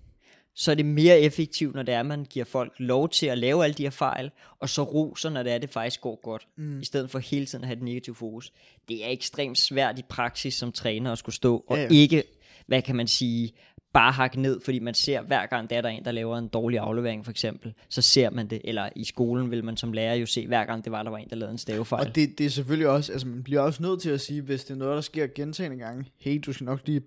Så 0.55 0.71
er 0.71 0.75
det 0.75 0.85
mere 0.85 1.19
effektivt, 1.19 1.75
når 1.75 1.83
det 1.83 1.93
er, 1.93 1.99
at 1.99 2.05
man 2.05 2.25
giver 2.29 2.45
folk 2.45 2.73
lov 2.77 3.09
til 3.09 3.25
at 3.25 3.37
lave 3.37 3.63
alle 3.63 3.73
de 3.73 3.83
her 3.83 3.89
fejl, 3.89 4.31
og 4.59 4.69
så 4.69 4.83
roser, 4.83 5.29
når 5.29 5.43
det 5.43 5.53
er, 5.53 5.57
det 5.57 5.69
faktisk 5.69 6.01
går 6.01 6.19
godt, 6.23 6.47
mm. 6.57 6.81
i 6.81 6.85
stedet 6.85 7.09
for 7.09 7.19
hele 7.19 7.45
tiden 7.45 7.63
at 7.63 7.67
have 7.67 7.77
et 7.77 7.83
negativt 7.83 8.17
fokus. 8.17 8.53
Det 8.89 9.05
er 9.05 9.09
ekstremt 9.09 9.57
svært 9.57 9.99
i 9.99 10.03
praksis 10.09 10.53
som 10.53 10.71
træner 10.71 11.11
at 11.11 11.17
skulle 11.17 11.35
stå, 11.35 11.63
og 11.67 11.77
ja, 11.77 11.83
ja. 11.83 11.89
ikke, 11.91 12.23
hvad 12.67 12.81
kan 12.81 12.95
man 12.95 13.07
sige, 13.07 13.53
bare 13.95 14.11
hakke 14.11 14.41
ned, 14.41 14.61
fordi 14.61 14.79
man 14.79 14.93
ser 14.93 15.21
hver 15.21 15.45
gang, 15.45 15.69
der 15.69 15.77
er 15.77 15.81
der 15.81 15.89
en, 15.89 16.05
der 16.05 16.11
laver 16.11 16.37
en 16.37 16.47
dårlig 16.47 16.79
aflevering 16.79 17.25
for 17.25 17.31
eksempel, 17.31 17.73
så 17.89 18.01
ser 18.01 18.29
man 18.29 18.47
det, 18.47 18.61
eller 18.63 18.89
i 18.95 19.03
skolen 19.03 19.51
vil 19.51 19.63
man 19.63 19.77
som 19.77 19.93
lærer 19.93 20.15
jo 20.15 20.25
se, 20.25 20.47
hver 20.47 20.65
gang 20.65 20.83
det 20.83 20.91
var, 20.91 21.03
der 21.03 21.09
var 21.09 21.17
en, 21.17 21.29
der 21.29 21.35
lavede 21.35 21.51
en 21.51 21.57
stavefejl. 21.57 22.07
Og 22.07 22.15
det, 22.15 22.37
det 22.37 22.45
er 22.45 22.49
selvfølgelig 22.49 22.87
også, 22.87 23.11
altså 23.11 23.27
man 23.27 23.43
bliver 23.43 23.61
også 23.61 23.83
nødt 23.83 24.01
til 24.01 24.09
at 24.09 24.21
sige, 24.21 24.41
hvis 24.41 24.63
det 24.63 24.73
er 24.73 24.77
noget, 24.77 24.95
der 24.95 25.01
sker 25.01 25.27
gentagende 25.35 25.77
gange, 25.77 26.05
hey, 26.17 26.41
du 26.45 26.53
skal 26.53 26.65
nok 26.65 26.79
lige 26.85 27.01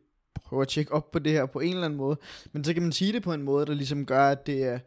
prøve 0.45 0.63
at 0.63 0.69
tjekke 0.69 0.93
op 0.93 1.11
på 1.11 1.19
det 1.19 1.33
her 1.33 1.47
på 1.47 1.61
en 1.61 1.69
eller 1.69 1.85
anden 1.85 1.97
måde, 1.97 2.17
men 2.53 2.65
så 2.65 2.75
kan 2.75 2.83
man 2.83 2.93
sige 2.93 3.13
det 3.13 3.23
på 3.23 3.33
en 3.33 3.43
måde, 3.43 3.67
der 3.67 3.75
ligesom 3.75 4.07
gør, 4.07 4.29
at 4.29 4.47
det 4.47 4.63
er... 4.63 4.79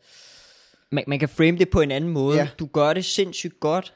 Man, 0.92 1.04
man 1.08 1.20
kan 1.20 1.30
frame 1.30 1.58
det 1.58 1.70
på 1.70 1.82
en 1.82 1.92
anden 1.92 2.10
måde. 2.10 2.38
Ja. 2.38 2.48
Du 2.60 2.66
gør 2.66 2.94
det 2.94 3.06
sindssygt 3.06 3.60
godt, 3.60 3.94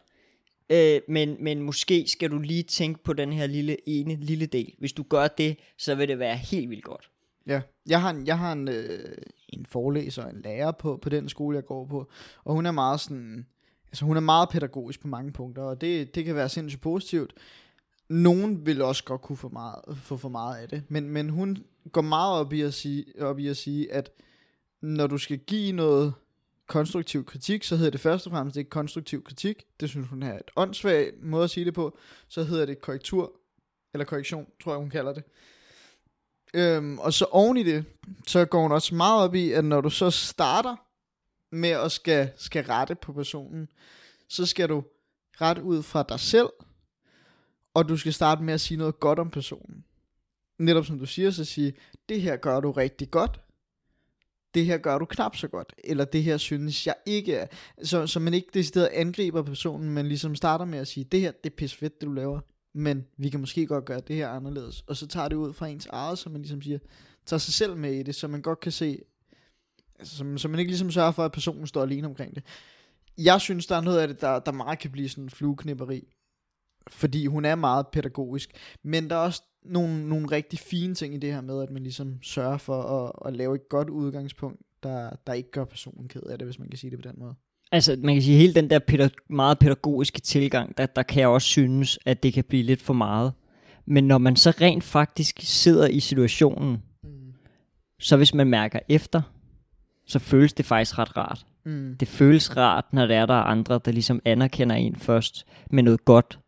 Øh, 0.69 1.01
men, 1.07 1.37
men 1.39 1.61
måske 1.61 2.05
skal 2.07 2.31
du 2.31 2.39
lige 2.39 2.63
tænke 2.63 3.03
på 3.03 3.13
den 3.13 3.33
her 3.33 3.47
lille 3.47 3.89
ene 3.89 4.17
lille 4.21 4.45
del. 4.45 4.73
Hvis 4.79 4.93
du 4.93 5.03
gør 5.03 5.27
det, 5.27 5.57
så 5.77 5.95
vil 5.95 6.07
det 6.07 6.19
være 6.19 6.37
helt 6.37 6.69
vildt 6.69 6.83
godt. 6.83 7.09
Ja, 7.47 7.61
jeg 7.85 8.01
har 8.01 8.09
en, 8.09 8.27
jeg 8.27 8.39
har 8.39 8.51
en, 8.51 8.67
øh, 8.67 9.17
en 9.49 9.65
forelæser, 9.65 10.25
en 10.25 10.41
lærer 10.41 10.71
på, 10.71 10.97
på 11.01 11.09
den 11.09 11.29
skole, 11.29 11.55
jeg 11.55 11.65
går 11.65 11.85
på, 11.85 12.09
og 12.43 12.53
hun 12.53 12.65
er 12.65 12.71
meget 12.71 12.99
sådan, 12.99 13.45
altså 13.87 14.05
hun 14.05 14.17
er 14.17 14.21
meget 14.21 14.49
pædagogisk 14.49 15.01
på 15.01 15.07
mange 15.07 15.31
punkter, 15.31 15.63
og 15.63 15.81
det, 15.81 16.15
det 16.15 16.25
kan 16.25 16.35
være 16.35 16.49
sindssygt 16.49 16.81
positivt. 16.81 17.33
Nogen 18.09 18.65
vil 18.65 18.81
også 18.81 19.03
godt 19.03 19.21
kunne 19.21 19.37
få, 19.37 19.49
meget, 19.49 19.79
få 19.97 20.17
for 20.17 20.29
meget 20.29 20.57
af 20.57 20.69
det, 20.69 20.83
men, 20.89 21.09
men 21.09 21.29
hun 21.29 21.57
går 21.91 22.01
meget 22.01 22.39
op 22.39 22.53
i, 22.53 22.61
at 22.61 22.73
sige, 22.73 23.05
op 23.21 23.39
i 23.39 23.47
at 23.47 23.57
sige, 23.57 23.93
at 23.93 24.11
når 24.81 25.07
du 25.07 25.17
skal 25.17 25.37
give 25.37 25.71
noget 25.71 26.13
konstruktiv 26.67 27.25
kritik, 27.25 27.63
så 27.63 27.75
hedder 27.75 27.91
det 27.91 27.99
først 27.99 28.27
og 28.27 28.31
fremmest 28.31 28.57
ikke 28.57 28.69
konstruktiv 28.69 29.23
kritik. 29.23 29.63
Det 29.79 29.89
synes 29.89 30.07
hun 30.07 30.23
er 30.23 30.35
et 30.35 30.51
åndssvagt 30.55 31.23
måde 31.23 31.43
at 31.43 31.49
sige 31.49 31.65
det 31.65 31.73
på. 31.73 31.97
Så 32.27 32.43
hedder 32.43 32.65
det 32.65 32.81
korrektur, 32.81 33.33
eller 33.93 34.05
korrektion, 34.05 34.47
tror 34.63 34.71
jeg 34.71 34.79
hun 34.79 34.89
kalder 34.89 35.13
det. 35.13 35.23
Øhm, 36.55 36.99
og 36.99 37.13
så 37.13 37.25
oven 37.25 37.57
i 37.57 37.63
det, 37.63 37.85
så 38.27 38.45
går 38.45 38.61
hun 38.61 38.71
også 38.71 38.95
meget 38.95 39.23
op 39.23 39.35
i, 39.35 39.51
at 39.51 39.65
når 39.65 39.81
du 39.81 39.89
så 39.89 40.11
starter 40.11 40.75
med 41.51 41.69
at 41.69 41.91
skal, 41.91 42.29
skal 42.37 42.65
rette 42.65 42.95
på 42.95 43.13
personen, 43.13 43.67
så 44.29 44.45
skal 44.45 44.69
du 44.69 44.83
rette 45.41 45.63
ud 45.63 45.83
fra 45.83 46.05
dig 46.09 46.19
selv, 46.19 46.49
og 47.73 47.89
du 47.89 47.97
skal 47.97 48.13
starte 48.13 48.43
med 48.43 48.53
at 48.53 48.61
sige 48.61 48.77
noget 48.77 48.99
godt 48.99 49.19
om 49.19 49.29
personen. 49.29 49.83
Netop 50.59 50.85
som 50.85 50.99
du 50.99 51.05
siger, 51.05 51.31
så 51.31 51.45
sige, 51.45 51.73
det 52.09 52.21
her 52.21 52.35
gør 52.35 52.59
du 52.59 52.71
rigtig 52.71 53.11
godt, 53.11 53.41
det 54.53 54.65
her 54.65 54.77
gør 54.77 54.97
du 54.97 55.05
knap 55.05 55.35
så 55.35 55.47
godt, 55.47 55.73
eller 55.83 56.05
det 56.05 56.23
her 56.23 56.37
synes 56.37 56.87
jeg 56.87 56.95
ikke 57.05 57.35
er. 57.35 57.47
Så, 57.83 58.07
så 58.07 58.19
man 58.19 58.33
ikke 58.33 58.49
decideret 58.53 58.87
angriber 58.87 59.41
personen, 59.41 59.89
men 59.89 60.07
ligesom 60.07 60.35
starter 60.35 60.65
med 60.65 60.79
at 60.79 60.87
sige, 60.87 61.03
det 61.03 61.21
her, 61.21 61.31
det 61.31 61.49
er 61.49 61.55
pis 61.55 61.75
fedt, 61.75 62.01
det 62.01 62.07
du 62.07 62.13
laver 62.13 62.39
men 62.75 63.05
vi 63.17 63.29
kan 63.29 63.39
måske 63.39 63.65
godt 63.65 63.85
gøre 63.85 64.01
det 64.07 64.15
her 64.15 64.29
anderledes. 64.29 64.81
Og 64.87 64.95
så 64.95 65.07
tager 65.07 65.27
det 65.27 65.35
ud 65.35 65.53
fra 65.53 65.67
ens 65.67 65.85
eget, 65.85 66.17
så 66.17 66.29
man 66.29 66.41
ligesom 66.41 66.61
siger, 66.61 66.79
tager 67.25 67.37
sig 67.37 67.53
selv 67.53 67.77
med 67.77 67.93
i 67.93 68.03
det, 68.03 68.15
så 68.15 68.27
man 68.27 68.41
godt 68.41 68.59
kan 68.59 68.71
se, 68.71 69.01
altså, 69.99 70.17
så, 70.17 70.33
så 70.37 70.47
man 70.47 70.59
ikke 70.59 70.71
ligesom 70.71 70.91
sørger 70.91 71.11
for, 71.11 71.25
at 71.25 71.31
personen 71.31 71.67
står 71.67 71.81
alene 71.81 72.07
omkring 72.07 72.35
det. 72.35 72.43
Jeg 73.17 73.41
synes, 73.41 73.67
der 73.67 73.75
er 73.75 73.81
noget 73.81 73.99
af 73.99 74.07
det, 74.07 74.21
der, 74.21 74.39
der 74.39 74.51
meget 74.51 74.79
kan 74.79 74.91
blive 74.91 75.09
sådan 75.09 75.23
en 75.23 75.29
flueknipperi, 75.29 76.13
fordi 76.87 77.25
hun 77.25 77.45
er 77.45 77.55
meget 77.55 77.87
pædagogisk, 77.87 78.51
men 78.83 79.09
der 79.09 79.15
er 79.15 79.19
også 79.19 79.43
nogle, 79.65 80.09
nogle 80.09 80.31
rigtig 80.31 80.59
fine 80.59 80.95
ting 80.95 81.13
i 81.13 81.17
det 81.17 81.33
her 81.33 81.41
med, 81.41 81.63
at 81.63 81.71
man 81.71 81.83
ligesom 81.83 82.23
sørger 82.23 82.57
for 82.57 82.81
at, 82.83 83.11
at 83.25 83.37
lave 83.37 83.55
et 83.55 83.69
godt 83.69 83.89
udgangspunkt, 83.89 84.61
der, 84.83 85.15
der 85.27 85.33
ikke 85.33 85.51
gør 85.51 85.65
personen 85.65 86.07
ked 86.07 86.23
af 86.23 86.37
det, 86.37 86.47
hvis 86.47 86.59
man 86.59 86.69
kan 86.69 86.77
sige 86.77 86.91
det 86.91 86.99
på 86.99 87.09
den 87.09 87.19
måde. 87.19 87.35
Altså, 87.71 87.97
man 88.03 88.15
kan 88.15 88.21
sige, 88.21 88.37
hele 88.37 88.53
den 88.53 88.69
der 88.69 88.79
pædag- 88.79 89.25
meget 89.29 89.59
pædagogiske 89.59 90.21
tilgang, 90.21 90.77
der, 90.77 90.85
der 90.85 91.03
kan 91.03 91.19
jeg 91.19 91.27
også 91.27 91.47
synes, 91.47 91.99
at 92.05 92.23
det 92.23 92.33
kan 92.33 92.43
blive 92.43 92.63
lidt 92.63 92.81
for 92.81 92.93
meget. 92.93 93.33
Men 93.85 94.03
når 94.03 94.17
man 94.17 94.35
så 94.35 94.53
rent 94.61 94.83
faktisk 94.83 95.39
sidder 95.43 95.87
i 95.87 95.99
situationen, 95.99 96.83
mm. 97.03 97.09
så 97.99 98.17
hvis 98.17 98.33
man 98.33 98.47
mærker 98.47 98.79
efter, 98.89 99.21
så 100.07 100.19
føles 100.19 100.53
det 100.53 100.65
faktisk 100.65 100.97
ret 100.99 101.17
rart. 101.17 101.45
Mm. 101.65 101.95
Det 101.99 102.07
føles 102.07 102.57
rart, 102.57 102.85
når 102.93 103.05
der 103.05 103.15
er 103.15 103.25
der 103.25 103.33
andre, 103.33 103.79
der 103.85 103.91
ligesom 103.91 104.21
anerkender 104.25 104.75
en 104.75 104.95
først 104.95 105.45
med 105.71 105.83
noget 105.83 106.05
godt. 106.05 106.39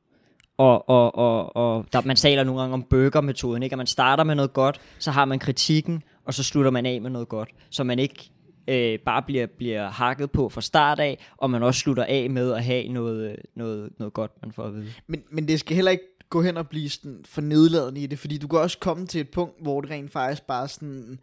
Og, 0.58 0.90
og, 0.90 1.16
og, 1.16 1.56
og 1.56 1.86
der, 1.94 2.02
man 2.06 2.16
taler 2.16 2.44
nogle 2.44 2.62
gange 2.62 2.74
om 2.74 2.84
burger-metoden, 2.84 3.64
ikke? 3.64 3.74
at 3.74 3.78
man 3.78 3.88
starter 3.88 4.24
med 4.24 4.36
noget 4.36 4.54
godt, 4.54 4.82
så 5.00 5.12
har 5.12 5.26
man 5.26 5.40
kritikken, 5.40 6.04
og 6.26 6.34
så 6.34 6.44
slutter 6.44 6.72
man 6.72 6.86
af 6.86 7.02
med 7.02 7.10
noget 7.10 7.28
godt. 7.28 7.50
Så 7.70 7.84
man 7.84 8.00
ikke 8.00 8.32
øh, 8.68 9.00
bare 9.00 9.22
bliver, 9.22 9.46
bliver 9.46 9.90
hakket 9.90 10.32
på 10.32 10.50
fra 10.50 10.62
start 10.62 11.00
af, 11.00 11.26
og 11.38 11.50
man 11.50 11.64
også 11.64 11.80
slutter 11.80 12.04
af 12.04 12.30
med 12.30 12.54
at 12.54 12.64
have 12.64 12.88
noget, 12.88 13.36
noget, 13.56 13.90
noget 14.00 14.14
godt, 14.14 14.32
man 14.42 14.52
får 14.52 14.64
at 14.64 14.74
vide. 14.74 14.94
Men, 15.08 15.24
men 15.32 15.48
det 15.48 15.60
skal 15.60 15.76
heller 15.76 15.92
ikke 15.92 16.04
gå 16.30 16.42
hen 16.42 16.58
og 16.58 16.70
blive 16.70 16.90
sådan 16.90 17.22
for 17.26 17.42
nedladende 17.42 18.02
i 18.02 18.08
det, 18.08 18.20
fordi 18.20 18.38
du 18.38 18.48
kan 18.48 18.60
også 18.60 18.78
komme 18.78 19.08
til 19.08 19.22
et 19.22 19.30
punkt, 19.30 19.62
hvor 19.62 19.82
det 19.82 19.90
rent 19.90 20.12
faktisk 20.12 20.44
bare 20.44 20.68
sådan, 20.68 21.20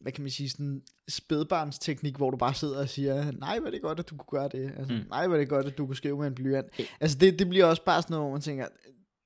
hvad 0.00 0.12
kan 0.12 0.22
man 0.22 0.30
sige, 0.30 0.50
sådan 0.50 0.82
spædbarnsteknik, 1.08 2.16
hvor 2.16 2.30
du 2.30 2.36
bare 2.36 2.54
sidder 2.54 2.78
og 2.78 2.88
siger, 2.88 3.32
nej, 3.32 3.58
hvor 3.58 3.66
er 3.66 3.70
det 3.70 3.82
godt, 3.82 3.98
at 3.98 4.10
du 4.10 4.16
kunne 4.16 4.40
gøre 4.40 4.48
det. 4.48 4.72
Altså, 4.78 4.94
mm. 4.94 5.00
Nej, 5.08 5.26
hvor 5.26 5.36
er 5.36 5.40
det 5.40 5.48
godt, 5.48 5.66
at 5.66 5.78
du 5.78 5.86
kunne 5.86 5.96
skrive 5.96 6.18
med 6.18 6.26
en 6.26 6.34
blyant. 6.34 6.66
Altså, 7.00 7.18
det, 7.18 7.38
det 7.38 7.48
bliver 7.48 7.64
også 7.64 7.84
bare 7.84 8.02
sådan 8.02 8.14
noget, 8.14 8.24
hvor 8.24 8.32
man 8.32 8.40
tænker, 8.40 8.66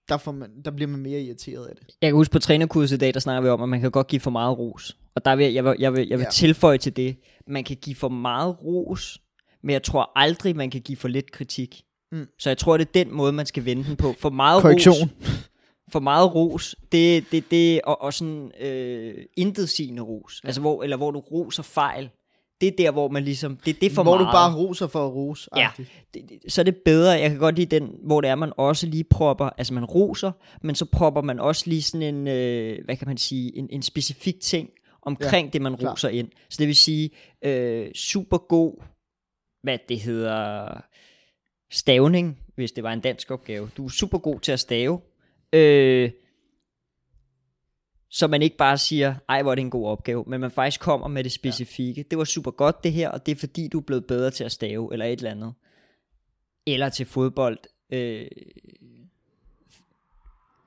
der, 0.09 0.17
får 0.17 0.33
man, 0.33 0.51
der 0.65 0.71
bliver 0.71 0.89
man 0.91 1.01
mere 1.01 1.21
irriteret 1.21 1.67
af 1.67 1.77
det. 1.77 1.87
Jeg 2.03 2.11
kan 2.11 2.15
huske 2.17 2.33
på 2.33 2.39
trænerkurset 2.39 2.97
i 2.97 2.99
dag, 2.99 3.15
der 3.15 3.21
snakker 3.21 3.43
vi 3.43 3.49
om, 3.49 3.63
at 3.63 3.69
man 3.69 3.81
kan 3.81 3.91
godt 3.91 4.07
give 4.07 4.21
for 4.21 4.31
meget 4.31 4.59
ros. 4.59 4.97
Og 5.15 5.25
der 5.25 5.37
vil 5.37 5.53
jeg, 5.53 5.65
vil, 5.65 5.75
jeg 5.79 5.93
vil, 5.93 6.09
jeg 6.09 6.19
vil 6.19 6.25
ja. 6.25 6.31
tilføje 6.31 6.79
til 6.79 6.97
det, 6.97 7.17
man 7.47 7.65
kan 7.65 7.77
give 7.77 7.97
for 7.97 8.09
meget 8.09 8.65
ros, 8.65 9.21
men 9.63 9.73
jeg 9.73 9.83
tror 9.83 10.13
aldrig, 10.17 10.57
man 10.57 10.71
kan 10.71 10.81
give 10.81 10.97
for 10.97 11.09
lidt 11.09 11.33
kritik. 11.33 11.83
Mm. 12.13 12.27
Så 12.39 12.51
jeg 12.51 12.59
tror, 12.59 12.77
det 12.77 12.89
er 12.89 13.05
den 13.05 13.15
måde, 13.15 13.33
man 13.33 13.47
skal 13.47 13.65
vende 13.65 13.85
den 13.85 13.97
på. 13.97 14.15
For 14.19 14.31
meget 14.31 14.63
Korrektion. 14.63 14.95
ros. 14.95 15.41
For 15.93 16.01
meget 16.01 16.35
ros, 16.35 16.77
det, 16.93 17.25
det, 17.33 17.51
det 17.51 17.81
og, 17.83 18.03
og 18.03 18.15
sådan 18.15 18.53
øh, 18.61 19.15
intetsigende 19.37 20.03
ros. 20.03 20.41
Ja. 20.45 20.49
Altså 20.49 20.61
hvor, 20.61 20.83
eller 20.83 20.97
hvor 20.97 21.11
du 21.11 21.19
roser 21.19 21.63
fejl 21.63 22.11
det 22.65 22.73
er 22.73 22.77
der, 22.77 22.91
hvor 22.91 23.09
man 23.09 23.25
ligesom, 23.25 23.57
det, 23.57 23.81
det 23.81 23.87
er 23.87 23.95
for 23.95 24.03
hvor 24.03 24.13
meget. 24.17 24.27
Hvor 24.27 24.33
du 24.33 24.33
bare 24.33 24.57
roser 24.57 24.87
for 24.87 25.07
at 25.07 25.13
rose. 25.13 25.51
Ja, 25.57 25.71
det, 25.77 25.87
det, 26.15 26.53
så 26.53 26.61
er 26.61 26.65
det 26.65 26.77
bedre, 26.85 27.13
jeg 27.13 27.31
kan 27.31 27.39
godt 27.39 27.57
lide 27.57 27.81
den, 27.81 27.91
hvor 28.07 28.21
det 28.21 28.31
er, 28.31 28.35
man 28.35 28.53
også 28.57 28.87
lige 28.87 29.05
propper, 29.05 29.51
altså 29.59 29.75
man 29.75 29.85
roser, 29.85 30.33
men 30.63 30.75
så 30.75 30.85
propper 30.85 31.23
man 31.23 31.41
også 31.41 31.65
lige 31.67 31.83
sådan 31.83 32.15
en, 32.15 32.29
øh, 32.29 32.85
hvad 32.85 32.97
kan 32.97 33.09
man 33.09 33.17
sige, 33.17 33.57
en, 33.57 33.69
en 33.71 33.83
specifik 33.83 34.41
ting 34.41 34.69
omkring 35.03 35.47
ja, 35.47 35.51
det, 35.53 35.63
man 35.63 35.75
roser 35.75 36.09
klar. 36.09 36.19
ind. 36.19 36.29
Så 36.51 36.57
det 36.59 36.67
vil 36.67 36.77
sige, 36.77 37.11
øh, 37.45 37.93
super 37.95 38.39
god, 38.39 38.83
hvad 39.63 39.79
det 39.89 40.01
hedder, 40.01 40.69
stavning, 41.71 42.39
hvis 42.55 42.73
det 42.73 42.85
var 42.85 42.93
en 42.93 43.01
dansk 43.01 43.31
opgave. 43.31 43.71
Du 43.77 43.85
er 43.85 43.89
super 43.89 44.19
god 44.19 44.41
til 44.41 44.53
at 44.53 44.61
stave. 44.61 45.01
Øh, 45.53 46.11
så 48.17 48.27
man 48.27 48.43
ikke 48.43 48.57
bare 48.57 48.79
siger, 48.79 49.15
ej 49.29 49.43
hvor 49.43 49.51
er 49.51 49.55
det 49.55 49.63
en 49.63 49.71
god 49.71 49.89
opgave, 49.89 50.25
men 50.27 50.41
man 50.41 50.51
faktisk 50.51 50.81
kommer 50.81 51.09
med 51.09 51.25
det 51.25 51.33
specifikke. 51.33 52.01
Ja. 52.01 52.05
Det 52.11 52.19
var 52.19 52.25
super 52.25 52.51
godt 52.51 52.85
det 52.85 52.93
her, 52.93 53.09
og 53.11 53.27
det 53.27 53.33
er 53.33 53.37
fordi 53.41 53.69
du 53.69 53.79
er 53.79 53.83
blevet 53.83 54.07
bedre 54.07 54.31
til 54.31 54.45
at 54.45 54.53
stave, 54.53 54.89
eller 54.93 55.07
et 55.07 55.13
eller 55.19 55.31
andet. 55.31 55.55
Eller 56.67 56.89
til 56.89 57.07
fodbold, 57.07 57.59
Øh, 57.93 58.27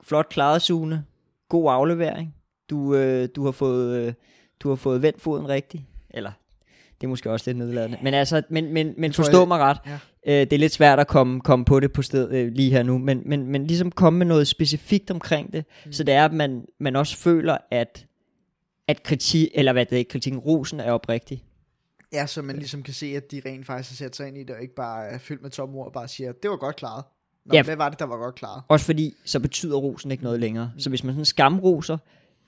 flot 0.02 0.28
klaret, 0.28 0.62
Sune. 0.62 1.04
God 1.48 1.72
aflevering. 1.72 2.34
Du, 2.70 2.94
øh, 2.94 3.28
du, 3.36 3.44
har 3.44 3.52
fået, 3.52 3.96
øh, 4.06 4.12
du 4.60 4.68
har 4.68 4.76
fået 4.76 5.02
vendt 5.02 5.20
foden 5.22 5.48
rigtigt. 5.48 5.82
Eller, 6.10 6.32
det 7.00 7.06
er 7.06 7.08
måske 7.08 7.30
også 7.30 7.50
lidt 7.50 7.58
nedladende. 7.58 7.98
Men 8.02 8.14
altså, 8.14 8.42
men, 8.48 8.72
men, 8.72 8.94
men 8.98 9.12
forstå 9.12 9.38
jeg- 9.38 9.48
mig 9.48 9.58
ret. 9.58 9.78
Ja. 9.86 9.98
Øh, 10.26 10.32
det 10.34 10.52
er 10.52 10.58
lidt 10.58 10.72
svært 10.72 10.98
at 10.98 11.06
komme, 11.06 11.40
komme 11.40 11.64
på 11.64 11.80
det 11.80 11.92
på 11.92 12.02
sted 12.02 12.30
øh, 12.32 12.52
lige 12.52 12.70
her 12.70 12.82
nu, 12.82 12.98
men, 12.98 13.22
men, 13.26 13.46
men 13.46 13.66
ligesom 13.66 13.90
komme 13.92 14.18
med 14.18 14.26
noget 14.26 14.48
specifikt 14.48 15.10
omkring 15.10 15.52
det, 15.52 15.64
mm. 15.86 15.92
så 15.92 16.04
det 16.04 16.14
er, 16.14 16.24
at 16.24 16.32
man, 16.32 16.64
man 16.80 16.96
også 16.96 17.16
føler, 17.16 17.58
at, 17.70 18.06
at 18.88 19.02
kritik, 19.02 19.48
eller 19.54 19.72
hvad 19.72 19.86
det 19.86 19.92
er, 19.92 19.98
ikke, 19.98 20.08
kritikken, 20.08 20.38
rosen 20.40 20.80
er 20.80 20.92
oprigtig. 20.92 21.44
Ja, 22.12 22.26
så 22.26 22.42
man 22.42 22.56
ligesom 22.56 22.82
kan 22.82 22.94
se, 22.94 23.06
at 23.06 23.30
de 23.30 23.42
rent 23.46 23.66
faktisk 23.66 24.00
har 24.00 24.06
sat 24.06 24.16
sig 24.16 24.28
ind 24.28 24.38
i 24.38 24.40
det, 24.42 24.50
og 24.50 24.62
ikke 24.62 24.74
bare 24.74 25.06
er 25.06 25.18
fyldt 25.18 25.42
med 25.42 25.50
tomme 25.50 25.78
ord, 25.78 25.86
og 25.86 25.92
bare 25.92 26.08
siger, 26.08 26.32
det 26.32 26.50
var 26.50 26.56
godt 26.56 26.76
klaret. 26.76 27.04
Nå, 27.46 27.54
Ja. 27.54 27.62
hvad 27.62 27.76
var 27.76 27.88
det, 27.88 27.98
der 27.98 28.04
var 28.04 28.16
godt 28.16 28.34
klaret? 28.34 28.62
Også 28.68 28.86
fordi, 28.86 29.14
så 29.24 29.40
betyder 29.40 29.76
rosen 29.76 30.10
ikke 30.10 30.24
noget 30.24 30.40
længere. 30.40 30.72
Så 30.78 30.88
hvis 30.88 31.04
man 31.04 31.14
sådan 31.14 31.24
skamroser, 31.24 31.98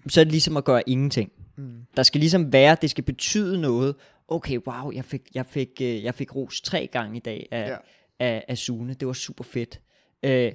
så 0.08 0.20
er 0.20 0.24
det 0.24 0.32
ligesom 0.32 0.56
at 0.56 0.64
gøre 0.64 0.88
ingenting. 0.88 1.32
Mm. 1.56 1.70
Der 1.96 2.02
skal 2.02 2.18
ligesom 2.20 2.52
være, 2.52 2.76
det 2.82 2.90
skal 2.90 3.04
betyde 3.04 3.60
noget. 3.60 3.94
Okay, 4.30 4.58
wow, 4.58 4.92
jeg 4.92 5.04
fik, 5.04 5.22
jeg 5.34 5.46
fik, 5.46 5.68
øh, 5.82 6.04
jeg 6.04 6.14
fik 6.14 6.36
ros 6.36 6.60
tre 6.60 6.86
gange 6.92 7.16
i 7.16 7.20
dag 7.20 7.48
af, 7.50 7.68
Ja. 7.68 7.70
ja. 7.70 7.76
af, 8.18 8.44
af 8.48 8.58
Sune. 8.58 8.94
Det 8.94 9.06
var 9.06 9.12
super 9.12 9.44
fedt. 9.44 9.80
Øh, 10.22 10.52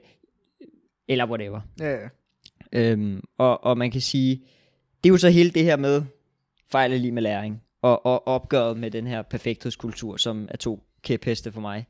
eller 1.08 1.30
whatever. 1.30 1.62
Ja, 1.80 1.92
ja. 1.92 2.08
Øhm, 2.74 3.22
og, 3.38 3.64
og 3.64 3.78
man 3.78 3.92
kan 3.92 4.02
sige, 4.02 4.36
det 5.04 5.10
er 5.10 5.14
jo 5.14 5.18
så 5.18 5.30
hele 5.30 5.52
det 5.52 5.64
her 5.64 5.78
med 5.78 6.04
fejl 6.72 6.94
er 6.94 6.98
lige 6.98 7.12
med 7.12 7.22
læring, 7.22 7.62
og, 7.82 8.06
og 8.06 8.28
opgøret 8.28 8.78
med 8.78 8.92
den 8.92 9.08
her 9.08 9.22
perfekthedskultur, 9.22 10.18
som 10.18 10.48
er 10.52 10.58
to 10.58 10.84
kæpheste 11.02 11.52
for 11.52 11.62
mig. 11.62 11.86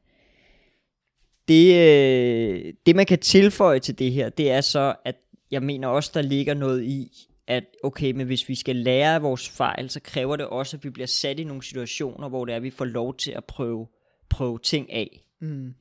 Det, 1.48 1.76
øh, 1.76 2.74
det 2.86 2.96
man 2.96 3.06
kan 3.06 3.20
tilføje 3.20 3.80
til 3.80 4.00
det 4.00 4.12
her, 4.12 4.30
det 4.30 4.52
er 4.52 4.62
så, 4.62 4.96
at 5.06 5.16
jeg 5.52 5.64
mener 5.64 5.88
også, 5.88 6.12
der 6.14 6.22
ligger 6.22 6.54
noget 6.54 6.84
i, 6.84 7.28
at 7.48 7.64
okay, 7.84 8.12
men 8.12 8.28
hvis 8.28 8.50
vi 8.50 8.56
skal 8.56 8.76
lære 8.76 9.16
af 9.16 9.22
vores 9.22 9.50
fejl, 9.50 9.90
så 9.90 10.00
kræver 10.00 10.36
det 10.36 10.46
også, 10.46 10.78
at 10.78 10.84
vi 10.84 10.90
bliver 10.90 11.08
sat 11.08 11.40
i 11.40 11.44
nogle 11.44 11.64
situationer, 11.64 12.30
hvor 12.30 12.46
det 12.46 12.52
er, 12.52 12.56
at 12.56 12.64
vi 12.64 12.70
får 12.70 12.86
lov 12.86 13.16
til 13.16 13.32
at 13.32 13.46
prøve, 13.46 13.88
prøve 14.30 14.60
ting 14.60 14.94
af. 14.94 15.26
Mm. 15.42 15.74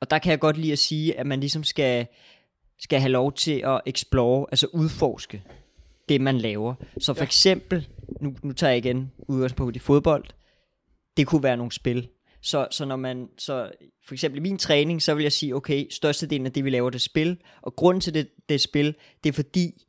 Og 0.00 0.10
der 0.10 0.18
kan 0.18 0.30
jeg 0.30 0.40
godt 0.40 0.56
lide 0.56 0.72
at 0.72 0.78
sige, 0.78 1.18
at 1.18 1.26
man 1.26 1.40
ligesom 1.40 1.64
skal, 1.64 2.06
skal 2.78 3.00
have 3.00 3.12
lov 3.12 3.32
til 3.32 3.62
at 3.64 3.80
explore, 3.86 4.46
altså 4.50 4.66
udforske 4.72 5.42
det, 6.08 6.20
man 6.20 6.38
laver. 6.38 6.74
Så 6.98 7.14
for 7.14 7.20
Ja. 7.20 7.26
eksempel, 7.26 7.88
nu, 8.20 8.34
nu 8.42 8.52
tager 8.52 8.70
jeg 8.70 8.78
igen 8.78 9.12
udgangspunkt 9.28 9.76
i 9.76 9.78
fodbold, 9.78 10.24
det 11.16 11.26
kunne 11.26 11.42
være 11.42 11.56
nogle 11.56 11.72
spil. 11.72 12.08
Så, 12.42 12.68
så 12.70 12.84
når 12.84 12.96
man, 12.96 13.28
så 13.38 13.70
for 14.06 14.14
eksempel 14.14 14.38
i 14.38 14.42
min 14.42 14.58
træning, 14.58 15.02
så 15.02 15.14
vil 15.14 15.22
jeg 15.22 15.32
sige, 15.32 15.54
okay, 15.54 15.86
størstedelen 15.90 16.46
af 16.46 16.52
det, 16.52 16.64
vi 16.64 16.70
laver, 16.70 16.90
det 16.90 16.98
er 16.98 17.00
spil. 17.00 17.36
Og 17.62 17.76
grunden 17.76 18.00
til 18.00 18.14
det, 18.14 18.28
det 18.48 18.54
er 18.54 18.58
spil, 18.58 18.94
det 19.24 19.28
er 19.28 19.32
fordi, 19.32 19.85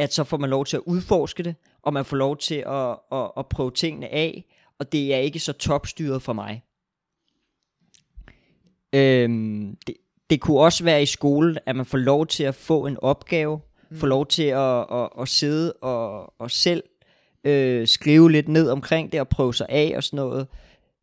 at 0.00 0.14
så 0.14 0.24
får 0.24 0.36
man 0.36 0.50
lov 0.50 0.64
til 0.64 0.76
at 0.76 0.82
udforske 0.86 1.42
det, 1.42 1.54
og 1.82 1.92
man 1.92 2.04
får 2.04 2.16
lov 2.16 2.36
til 2.36 2.64
at, 2.66 2.98
at, 3.12 3.30
at 3.36 3.46
prøve 3.46 3.70
tingene 3.70 4.08
af, 4.08 4.44
og 4.78 4.92
det 4.92 5.14
er 5.14 5.18
ikke 5.18 5.40
så 5.40 5.52
topstyret 5.52 6.22
for 6.22 6.32
mig. 6.32 6.64
Øhm, 8.92 9.76
det, 9.86 9.96
det 10.30 10.40
kunne 10.40 10.60
også 10.60 10.84
være 10.84 11.02
i 11.02 11.06
skole, 11.06 11.68
at 11.68 11.76
man 11.76 11.86
får 11.86 11.98
lov 11.98 12.26
til 12.26 12.44
at 12.44 12.54
få 12.54 12.86
en 12.86 12.96
opgave, 13.02 13.60
mm. 13.90 13.96
får 13.96 14.06
lov 14.06 14.26
til 14.26 14.42
at, 14.42 14.86
at, 14.92 15.08
at 15.20 15.28
sidde 15.28 15.72
og, 15.72 16.34
og 16.40 16.50
selv 16.50 16.82
øh, 17.44 17.88
skrive 17.88 18.30
lidt 18.30 18.48
ned 18.48 18.70
omkring 18.70 19.12
det 19.12 19.20
og 19.20 19.28
prøve 19.28 19.54
sig 19.54 19.66
af 19.68 19.92
og 19.96 20.04
sådan 20.04 20.16
noget, 20.16 20.46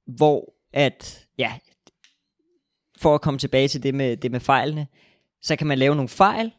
hvor 0.06 0.54
at, 0.74 1.28
ja, 1.38 1.54
for 2.98 3.16
at 3.16 3.22
komme 3.22 3.40
tilbage 3.40 3.68
til 3.68 3.84
det 3.84 3.96
med, 3.96 4.18
det 4.18 4.32
med 4.32 4.40
fejlene, 4.40 4.88
så 5.42 5.56
kan 5.56 5.68
man 5.68 5.78
lave 5.78 5.96
nogle 5.96 6.10
fejl, 6.10 6.52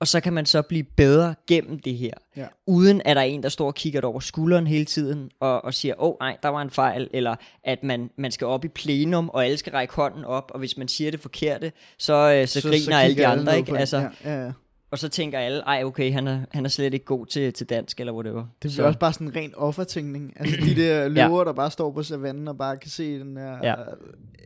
og 0.00 0.08
så 0.08 0.20
kan 0.20 0.32
man 0.32 0.46
så 0.46 0.62
blive 0.62 0.84
bedre 0.96 1.34
gennem 1.46 1.78
det 1.78 1.96
her. 1.96 2.10
Ja. 2.36 2.46
Uden 2.66 3.02
at 3.04 3.16
der 3.16 3.22
er 3.22 3.26
en, 3.26 3.42
der 3.42 3.48
står 3.48 3.66
og 3.66 3.74
kigger 3.74 4.00
det 4.00 4.08
over 4.08 4.20
skulderen 4.20 4.66
hele 4.66 4.84
tiden, 4.84 5.30
og, 5.40 5.64
og 5.64 5.74
siger, 5.74 5.94
åh 5.98 6.08
oh, 6.08 6.16
nej, 6.20 6.36
der 6.42 6.48
var 6.48 6.62
en 6.62 6.70
fejl, 6.70 7.08
eller 7.12 7.36
at 7.64 7.82
man, 7.82 8.10
man 8.16 8.32
skal 8.32 8.46
op 8.46 8.64
i 8.64 8.68
plenum, 8.68 9.28
og 9.28 9.44
alle 9.44 9.56
skal 9.56 9.72
række 9.72 9.94
hånden 9.94 10.24
op, 10.24 10.50
og 10.54 10.58
hvis 10.58 10.76
man 10.76 10.88
siger 10.88 11.10
det 11.10 11.20
forkerte, 11.20 11.72
så, 11.98 12.32
øh, 12.32 12.48
så, 12.48 12.60
så 12.60 12.68
griner 12.68 12.98
alle 12.98 13.16
de 13.16 13.26
andre, 13.26 13.44
ned 13.44 13.56
ikke? 13.56 13.78
Altså, 13.78 13.96
Ja, 13.96 14.34
ja, 14.34 14.44
ja. 14.44 14.52
Og 14.90 14.98
så 14.98 15.08
tænker 15.08 15.38
alle, 15.38 15.60
ej 15.60 15.84
okay, 15.84 16.12
han 16.12 16.26
er, 16.26 16.40
han 16.50 16.64
er 16.64 16.68
slet 16.68 16.94
ikke 16.94 17.06
god 17.06 17.26
til, 17.26 17.52
til 17.52 17.68
dansk, 17.68 18.00
eller 18.00 18.12
whatever. 18.12 18.40
Det 18.40 18.48
bliver 18.60 18.72
så, 18.72 18.82
også 18.82 18.98
bare 18.98 19.12
sådan 19.12 19.26
en 19.26 19.36
ren 19.36 19.54
offertænkning. 19.54 20.32
Altså 20.36 20.56
de 20.64 20.76
der 20.76 21.08
løver, 21.18 21.38
ja. 21.38 21.44
der 21.44 21.52
bare 21.52 21.70
står 21.70 21.92
på 21.92 22.02
savannen 22.02 22.48
og 22.48 22.58
bare 22.58 22.76
kan 22.76 22.90
se 22.90 23.18
den 23.18 23.36
der... 23.36 23.58
Ja. 23.62 23.74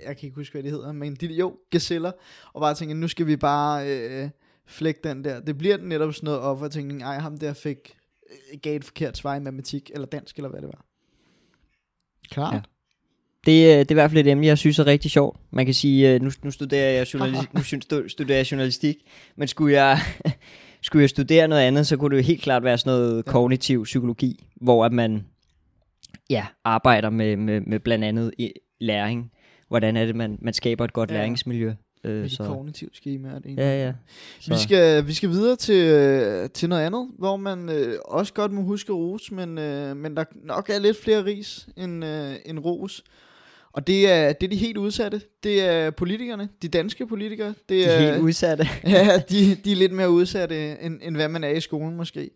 Jeg 0.06 0.16
kan 0.16 0.26
ikke 0.26 0.34
huske, 0.34 0.52
hvad 0.52 0.62
de 0.62 0.70
hedder, 0.70 0.92
men 0.92 1.14
de 1.14 1.26
jo, 1.26 1.56
gazeller. 1.70 2.12
Og 2.52 2.60
bare 2.60 2.74
tænker, 2.74 2.94
nu 2.94 3.08
skal 3.08 3.26
vi 3.26 3.36
bare 3.36 3.88
øh, 3.88 4.28
flække 4.70 5.00
den 5.04 5.24
der. 5.24 5.40
Det 5.40 5.58
bliver 5.58 5.76
netop 5.76 6.14
sådan 6.14 6.26
noget 6.26 6.40
offertænkning. 6.40 7.02
Ej, 7.02 7.18
ham 7.18 7.38
der 7.38 7.52
fik 7.52 7.96
øh, 8.30 8.58
gav 8.62 8.76
et 8.76 8.84
forkert 8.84 9.16
svar 9.16 9.36
i 9.36 9.40
matematik, 9.40 9.90
eller 9.94 10.06
dansk, 10.06 10.36
eller 10.36 10.48
hvad 10.48 10.60
det 10.60 10.68
var. 10.68 10.84
Klart. 12.30 12.54
Ja. 12.54 12.60
Det, 13.46 13.66
øh, 13.66 13.78
det 13.78 13.90
er 13.90 13.92
i 13.92 13.94
hvert 13.94 14.10
fald 14.10 14.26
et 14.26 14.30
emne, 14.30 14.46
jeg 14.46 14.58
synes 14.58 14.78
er 14.78 14.86
rigtig 14.86 15.10
sjovt. 15.10 15.40
Man 15.50 15.64
kan 15.64 15.74
sige, 15.74 16.14
øh, 16.14 16.22
nu, 16.22 16.30
nu, 16.44 16.50
studerer 16.50 16.90
jeg 16.90 17.14
journalistik, 17.14 17.54
nu 17.54 18.08
studerer 18.08 18.38
jeg 18.38 18.52
journalistik, 18.52 18.96
men 19.36 19.48
skulle 19.48 19.74
jeg, 19.74 19.98
skulle 20.82 21.02
jeg 21.02 21.10
studere 21.10 21.48
noget 21.48 21.62
andet, 21.62 21.86
så 21.86 21.96
kunne 21.96 22.16
det 22.16 22.22
jo 22.22 22.26
helt 22.26 22.42
klart 22.42 22.64
være 22.64 22.78
sådan 22.78 22.98
noget 22.98 23.16
Ja. 23.16 23.32
kognitiv 23.32 23.84
psykologi, 23.84 24.46
hvor 24.60 24.84
at 24.84 24.92
man 24.92 25.26
ja, 26.30 26.46
arbejder 26.64 27.10
med, 27.10 27.36
med, 27.36 27.60
med 27.60 27.80
blandt 27.80 28.04
andet 28.04 28.32
læring. 28.80 29.30
Hvordan 29.68 29.96
er 29.96 30.06
det, 30.06 30.16
man, 30.16 30.38
man 30.42 30.54
skaber 30.54 30.84
et 30.84 30.92
godt 30.92 31.10
ja. 31.10 31.14
læringsmiljø. 31.14 31.72
Med 32.04 32.12
Øh, 32.12 32.24
de 32.24 32.30
så, 32.30 32.44
kognitive 32.44 32.90
skemaer. 32.92 33.38
Det 33.38 33.56
ja, 33.56 33.84
ja. 33.86 33.92
Vi 34.48 34.54
skal, 34.58 35.06
vi 35.06 35.12
skal 35.12 35.30
videre 35.30 35.56
til, 35.56 35.84
øh, 35.84 36.50
til 36.50 36.68
noget 36.68 36.82
andet, 36.82 37.10
hvor 37.18 37.36
man 37.36 37.68
øh, 37.68 37.98
også 38.04 38.32
godt 38.32 38.52
må 38.52 38.62
huske 38.62 38.92
ros, 38.92 39.32
men, 39.32 39.58
øh, 39.58 39.96
men 39.96 40.16
der 40.16 40.24
nok 40.44 40.70
er 40.70 40.78
lidt 40.78 41.02
flere 41.02 41.24
ris 41.24 41.68
end, 41.76 42.04
øh, 42.04 42.34
end 42.44 42.58
ros. 42.58 43.04
Og 43.72 43.86
det 43.86 44.10
er, 44.10 44.32
det 44.32 44.46
er 44.46 44.50
de 44.50 44.56
helt 44.56 44.76
udsatte. 44.76 45.20
Det 45.42 45.60
er 45.60 45.90
politikerne, 45.90 46.48
de 46.62 46.68
danske 46.68 47.06
politikere. 47.06 47.48
Det 47.48 47.68
De 47.68 47.84
er, 47.84 47.90
er 47.90 48.10
helt 48.12 48.22
udsatte. 48.22 48.68
ja, 48.86 49.22
de, 49.30 49.54
de 49.54 49.72
er 49.72 49.76
lidt 49.76 49.92
mere 49.92 50.10
udsatte, 50.10 50.80
end, 50.80 51.00
end 51.02 51.16
hvad 51.16 51.28
man 51.28 51.44
er 51.44 51.48
i 51.48 51.60
skolen 51.60 51.96
måske. 51.96 52.30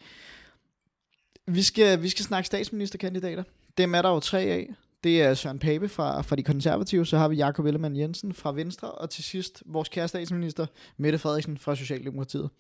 Vi 1.47 1.63
skal, 1.63 2.03
vi 2.03 2.09
skal 2.09 2.25
snakke 2.25 2.47
statsministerkandidater. 2.47 3.43
Dem 3.79 3.95
er 3.95 4.03
der 4.03 4.11
jo 4.11 4.21
tre 4.21 4.41
af. 4.41 4.75
Det 5.05 5.23
er 5.23 5.35
Søren 5.35 5.59
Pape 5.59 5.89
fra, 5.89 6.21
fra 6.23 6.37
de 6.37 6.43
konservative, 6.43 7.07
så 7.07 7.19
har 7.19 7.29
vi 7.29 7.37
Jakob 7.37 7.67
Ellemann 7.67 7.97
Jensen 7.97 8.33
fra 8.33 8.53
Venstre, 8.53 8.91
og 8.91 9.11
til 9.11 9.25
sidst 9.25 9.63
vores 9.67 9.89
kære 9.89 10.09
statsminister, 10.09 10.67
Mette 10.97 11.19
Frederiksen 11.19 11.59
fra 11.59 11.77
Socialdemokratiet. 11.77 12.51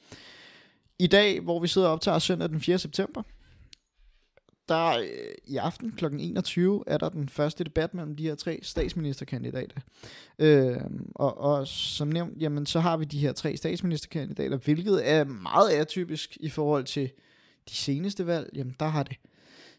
I 0.99 1.07
dag, 1.07 1.41
hvor 1.41 1.61
vi 1.61 1.69
sidder 1.69 1.89
og 1.89 1.93
optager 1.93 2.19
søndag 2.19 2.49
den 2.49 2.61
4. 2.61 2.79
september, 2.79 3.23
der 4.69 4.99
øh, 4.99 5.07
i 5.45 5.57
aften 5.57 5.93
kl. 5.93 6.05
21 6.05 6.85
er 6.87 6.99
der 6.99 7.09
den 7.09 7.29
første 7.29 7.65
debat 7.65 7.95
mellem 7.95 8.17
de 8.17 8.23
her 8.23 8.35
tre 8.35 8.61
statsministerkandidater. 8.63 9.81
Øh, 10.39 10.81
og, 11.15 11.39
og 11.39 11.67
som 11.67 12.09
nævnt, 12.09 12.43
jamen, 12.43 12.67
så 12.67 12.81
har 12.81 12.97
vi 12.97 13.05
de 13.05 13.19
her 13.19 13.33
tre 13.33 13.57
statsministerkandidater, 13.57 14.57
hvilket 14.57 15.11
er 15.11 15.25
meget 15.25 15.71
atypisk 15.71 16.37
i 16.41 16.49
forhold 16.49 16.85
til 16.85 17.11
de 17.69 17.75
seneste 17.75 18.27
valg. 18.27 18.51
Jamen, 18.55 18.77
der 18.81 18.87
har 18.87 19.03
det 19.03 19.17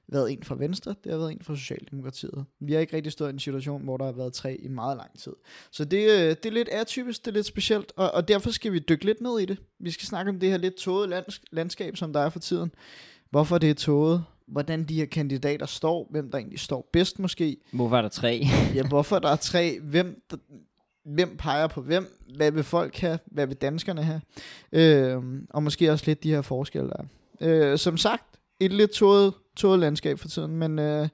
været 0.07 0.31
en 0.31 0.43
fra 0.43 0.55
Venstre, 0.55 0.95
det 1.03 1.11
har 1.11 1.19
været 1.19 1.31
en 1.31 1.41
fra 1.41 1.55
Socialdemokratiet. 1.55 2.45
Vi 2.59 2.73
har 2.73 2.79
ikke 2.79 2.95
rigtig 2.95 3.11
stået 3.11 3.29
i 3.29 3.33
en 3.33 3.39
situation, 3.39 3.83
hvor 3.83 3.97
der 3.97 4.05
har 4.05 4.11
været 4.11 4.33
tre 4.33 4.55
i 4.55 4.67
meget 4.67 4.97
lang 4.97 5.19
tid. 5.19 5.33
Så 5.71 5.85
det, 5.85 6.03
øh, 6.11 6.29
det 6.29 6.45
er 6.45 6.51
lidt 6.51 6.69
atypisk, 6.69 7.25
det 7.25 7.31
er 7.31 7.35
lidt 7.35 7.45
specielt, 7.45 7.93
og, 7.95 8.11
og 8.11 8.27
derfor 8.27 8.51
skal 8.51 8.73
vi 8.73 8.79
dykke 8.79 9.05
lidt 9.05 9.21
ned 9.21 9.39
i 9.39 9.45
det. 9.45 9.57
Vi 9.79 9.91
skal 9.91 10.07
snakke 10.07 10.29
om 10.29 10.39
det 10.39 10.49
her 10.49 10.57
lidt 10.57 10.75
tåget 10.75 11.09
lands, 11.09 11.41
landskab, 11.51 11.97
som 11.97 12.13
der 12.13 12.19
er 12.19 12.29
for 12.29 12.39
tiden. 12.39 12.71
Hvorfor 13.29 13.57
det 13.57 13.69
er 13.69 13.73
tåget, 13.73 14.23
hvordan 14.47 14.83
de 14.83 14.95
her 14.95 15.05
kandidater 15.05 15.65
står, 15.65 16.07
hvem 16.11 16.31
der 16.31 16.37
egentlig 16.37 16.59
står 16.59 16.89
bedst 16.93 17.19
måske, 17.19 17.57
Hvorfor 17.71 17.97
er 17.97 18.01
der 18.01 18.09
tre? 18.09 18.47
ja, 18.75 18.87
hvorfor 18.87 19.19
der 19.19 19.29
er 19.29 19.35
tre, 19.35 19.79
hvem, 19.79 20.23
der, 20.31 20.37
hvem 21.05 21.37
peger 21.37 21.67
på 21.67 21.81
hvem, 21.81 22.19
hvad 22.35 22.51
vil 22.51 22.63
folk 22.63 22.97
have, 22.97 23.19
hvad 23.25 23.47
vil 23.47 23.55
danskerne 23.55 24.03
have, 24.03 24.21
øh, 24.71 25.23
og 25.49 25.63
måske 25.63 25.91
også 25.91 26.03
lidt 26.07 26.23
de 26.23 26.31
her 26.31 26.41
forskelle 26.41 26.89
der 26.89 26.97
er. 26.97 27.71
Øh, 27.71 27.77
som 27.77 27.97
sagt, 27.97 28.23
et 28.59 28.73
lidt 28.73 28.91
tåget, 28.91 29.33
tåget 29.55 29.79
landskab 29.79 30.19
for 30.19 30.27
tiden, 30.27 30.55
men, 30.55 30.79
øh, 30.79 31.09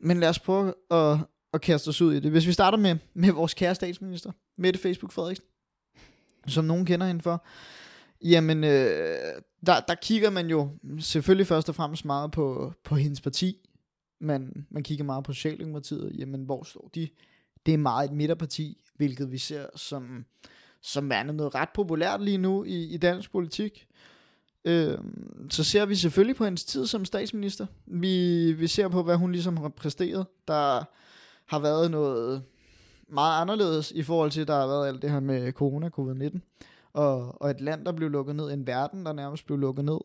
men 0.00 0.20
lad 0.20 0.28
os 0.28 0.38
prøve 0.38 0.74
at, 0.90 1.18
at 1.54 1.60
kaste 1.60 1.88
os 1.88 2.02
ud 2.02 2.14
i 2.14 2.20
det. 2.20 2.30
Hvis 2.30 2.46
vi 2.46 2.52
starter 2.52 2.78
med, 2.78 2.96
med 3.14 3.32
vores 3.32 3.54
kære 3.54 3.74
statsminister, 3.74 4.32
Mette 4.58 4.80
Facebook 4.80 5.12
Frederiksen, 5.12 5.46
som 6.46 6.64
nogen 6.64 6.86
kender 6.86 7.06
hende 7.06 7.22
for, 7.22 7.46
jamen, 8.24 8.64
øh, 8.64 9.18
der, 9.66 9.80
der 9.88 9.94
kigger 10.02 10.30
man 10.30 10.50
jo 10.50 10.68
selvfølgelig 11.00 11.46
først 11.46 11.68
og 11.68 11.74
fremmest 11.74 12.04
meget 12.04 12.30
på, 12.30 12.72
på 12.84 12.94
hendes 12.94 13.20
parti, 13.20 13.56
man, 14.20 14.66
man 14.70 14.82
kigger 14.82 15.04
meget 15.04 15.24
på 15.24 15.32
Socialdemokratiet, 15.32 16.12
jamen 16.18 16.44
hvor 16.44 16.64
står 16.64 16.90
de? 16.94 17.08
Det 17.66 17.74
er 17.74 17.78
meget 17.78 18.10
et 18.10 18.16
midterparti, 18.16 18.78
hvilket 18.96 19.32
vi 19.32 19.38
ser 19.38 19.66
som, 19.76 20.24
som 20.82 21.10
værende 21.10 21.32
noget 21.32 21.54
ret 21.54 21.68
populært 21.74 22.22
lige 22.22 22.38
nu 22.38 22.64
i, 22.64 22.84
i 22.84 22.96
dansk 22.96 23.32
politik. 23.32 23.86
Øh, 24.64 24.98
så 25.50 25.64
ser 25.64 25.86
vi 25.86 25.94
selvfølgelig 25.94 26.36
på 26.36 26.44
hendes 26.44 26.64
tid 26.64 26.86
som 26.86 27.04
statsminister. 27.04 27.66
Vi, 27.86 28.52
vi 28.52 28.66
ser 28.66 28.88
på, 28.88 29.02
hvad 29.02 29.16
hun 29.16 29.32
ligesom 29.32 29.56
har 29.56 29.68
præsteret. 29.68 30.26
Der 30.48 30.84
har 31.46 31.58
været 31.58 31.90
noget, 31.90 32.42
meget 33.12 33.40
anderledes 33.40 33.90
i 33.90 34.02
forhold 34.02 34.30
til, 34.30 34.40
at 34.40 34.48
der 34.48 34.60
har 34.60 34.66
været 34.66 34.88
alt 34.88 35.02
det 35.02 35.10
her 35.10 35.20
med 35.20 35.52
corona, 35.52 35.90
covid-19, 35.98 36.38
og, 36.92 37.42
og 37.42 37.50
et 37.50 37.60
land, 37.60 37.84
der 37.84 37.92
blev 37.92 38.10
lukket 38.10 38.36
ned, 38.36 38.50
en 38.50 38.66
verden, 38.66 39.06
der 39.06 39.12
nærmest 39.12 39.46
blev 39.46 39.58
lukket 39.58 39.84
ned. 39.84 39.98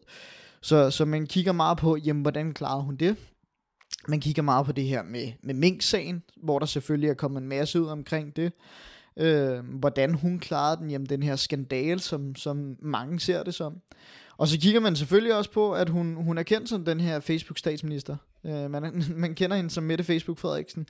Så, 0.61 0.91
så 0.91 1.05
man 1.05 1.27
kigger 1.27 1.51
meget 1.51 1.77
på, 1.77 1.97
jamen, 1.97 2.21
hvordan 2.21 2.53
klarede 2.53 2.83
hun 2.83 2.95
det? 2.95 3.15
Man 4.07 4.19
kigger 4.19 4.41
meget 4.41 4.65
på 4.65 4.71
det 4.71 4.83
her 4.83 5.03
med, 5.03 5.31
med 5.43 5.53
Mink-sagen, 5.53 6.23
hvor 6.43 6.59
der 6.59 6.65
selvfølgelig 6.65 7.09
er 7.09 7.13
kommet 7.13 7.41
en 7.41 7.47
masse 7.47 7.81
ud 7.81 7.87
omkring 7.87 8.35
det. 8.35 8.53
Øh, 9.17 9.59
hvordan 9.79 10.13
hun 10.13 10.39
klarede 10.39 10.81
den, 10.81 10.91
jamen 10.91 11.09
den 11.09 11.23
her 11.23 11.35
skandale, 11.35 11.99
som, 11.99 12.35
som 12.35 12.75
mange 12.79 13.19
ser 13.19 13.43
det 13.43 13.55
som. 13.55 13.81
Og 14.37 14.47
så 14.47 14.59
kigger 14.59 14.79
man 14.79 14.95
selvfølgelig 14.95 15.35
også 15.35 15.51
på, 15.51 15.73
at 15.73 15.89
hun, 15.89 16.15
hun 16.15 16.37
er 16.37 16.43
kendt 16.43 16.69
som 16.69 16.85
den 16.85 16.99
her 16.99 17.19
Facebook-statsminister. 17.19 18.15
Øh, 18.45 18.71
man, 18.71 19.03
man 19.15 19.35
kender 19.35 19.55
hende 19.55 19.69
som 19.69 19.83
Mette 19.83 20.03
Facebook 20.03 20.37
Frederiksen. 20.37 20.87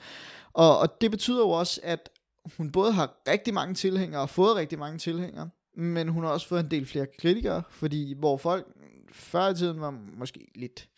Og, 0.53 0.79
og 0.79 1.01
det 1.01 1.12
betyder 1.12 1.39
jo 1.39 1.49
også, 1.49 1.81
at 1.84 2.10
hun 2.58 2.71
både 2.71 2.91
har 2.91 3.13
rigtig 3.27 3.53
mange 3.53 3.73
tilhængere 3.73 4.21
og 4.21 4.29
fået 4.29 4.55
rigtig 4.55 4.79
mange 4.79 4.97
tilhængere, 4.97 5.49
men 5.77 6.08
hun 6.08 6.23
har 6.23 6.31
også 6.31 6.47
fået 6.47 6.63
en 6.63 6.71
del 6.71 6.86
flere 6.86 7.05
kritikere, 7.19 7.63
fordi 7.69 8.15
hvor 8.19 8.38
folk 8.38 8.65
før 9.12 9.49
i 9.49 9.55
tiden 9.55 9.81
var 9.81 9.95
måske 10.17 10.51
lidt 10.55 10.89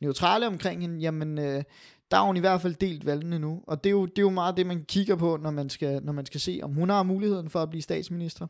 neutrale 0.00 0.46
omkring 0.46 0.82
hende, 0.82 1.00
jamen 1.00 1.38
øh, 1.38 1.62
der 2.10 2.16
er 2.16 2.22
hun 2.22 2.36
i 2.36 2.40
hvert 2.40 2.62
fald 2.62 2.74
delt 2.74 3.06
valgene 3.06 3.38
nu, 3.38 3.62
og 3.66 3.84
det 3.84 3.90
er, 3.90 3.94
jo, 3.94 4.06
det 4.06 4.18
er 4.18 4.22
jo 4.22 4.30
meget 4.30 4.56
det, 4.56 4.66
man 4.66 4.84
kigger 4.84 5.16
på, 5.16 5.36
når 5.36 5.50
man 5.50 5.70
skal, 5.70 6.02
når 6.02 6.12
man 6.12 6.26
skal 6.26 6.40
se, 6.40 6.60
om 6.62 6.74
hun 6.74 6.90
har 6.90 7.02
muligheden 7.02 7.50
for 7.50 7.62
at 7.62 7.70
blive 7.70 7.82
statsminister, 7.82 8.46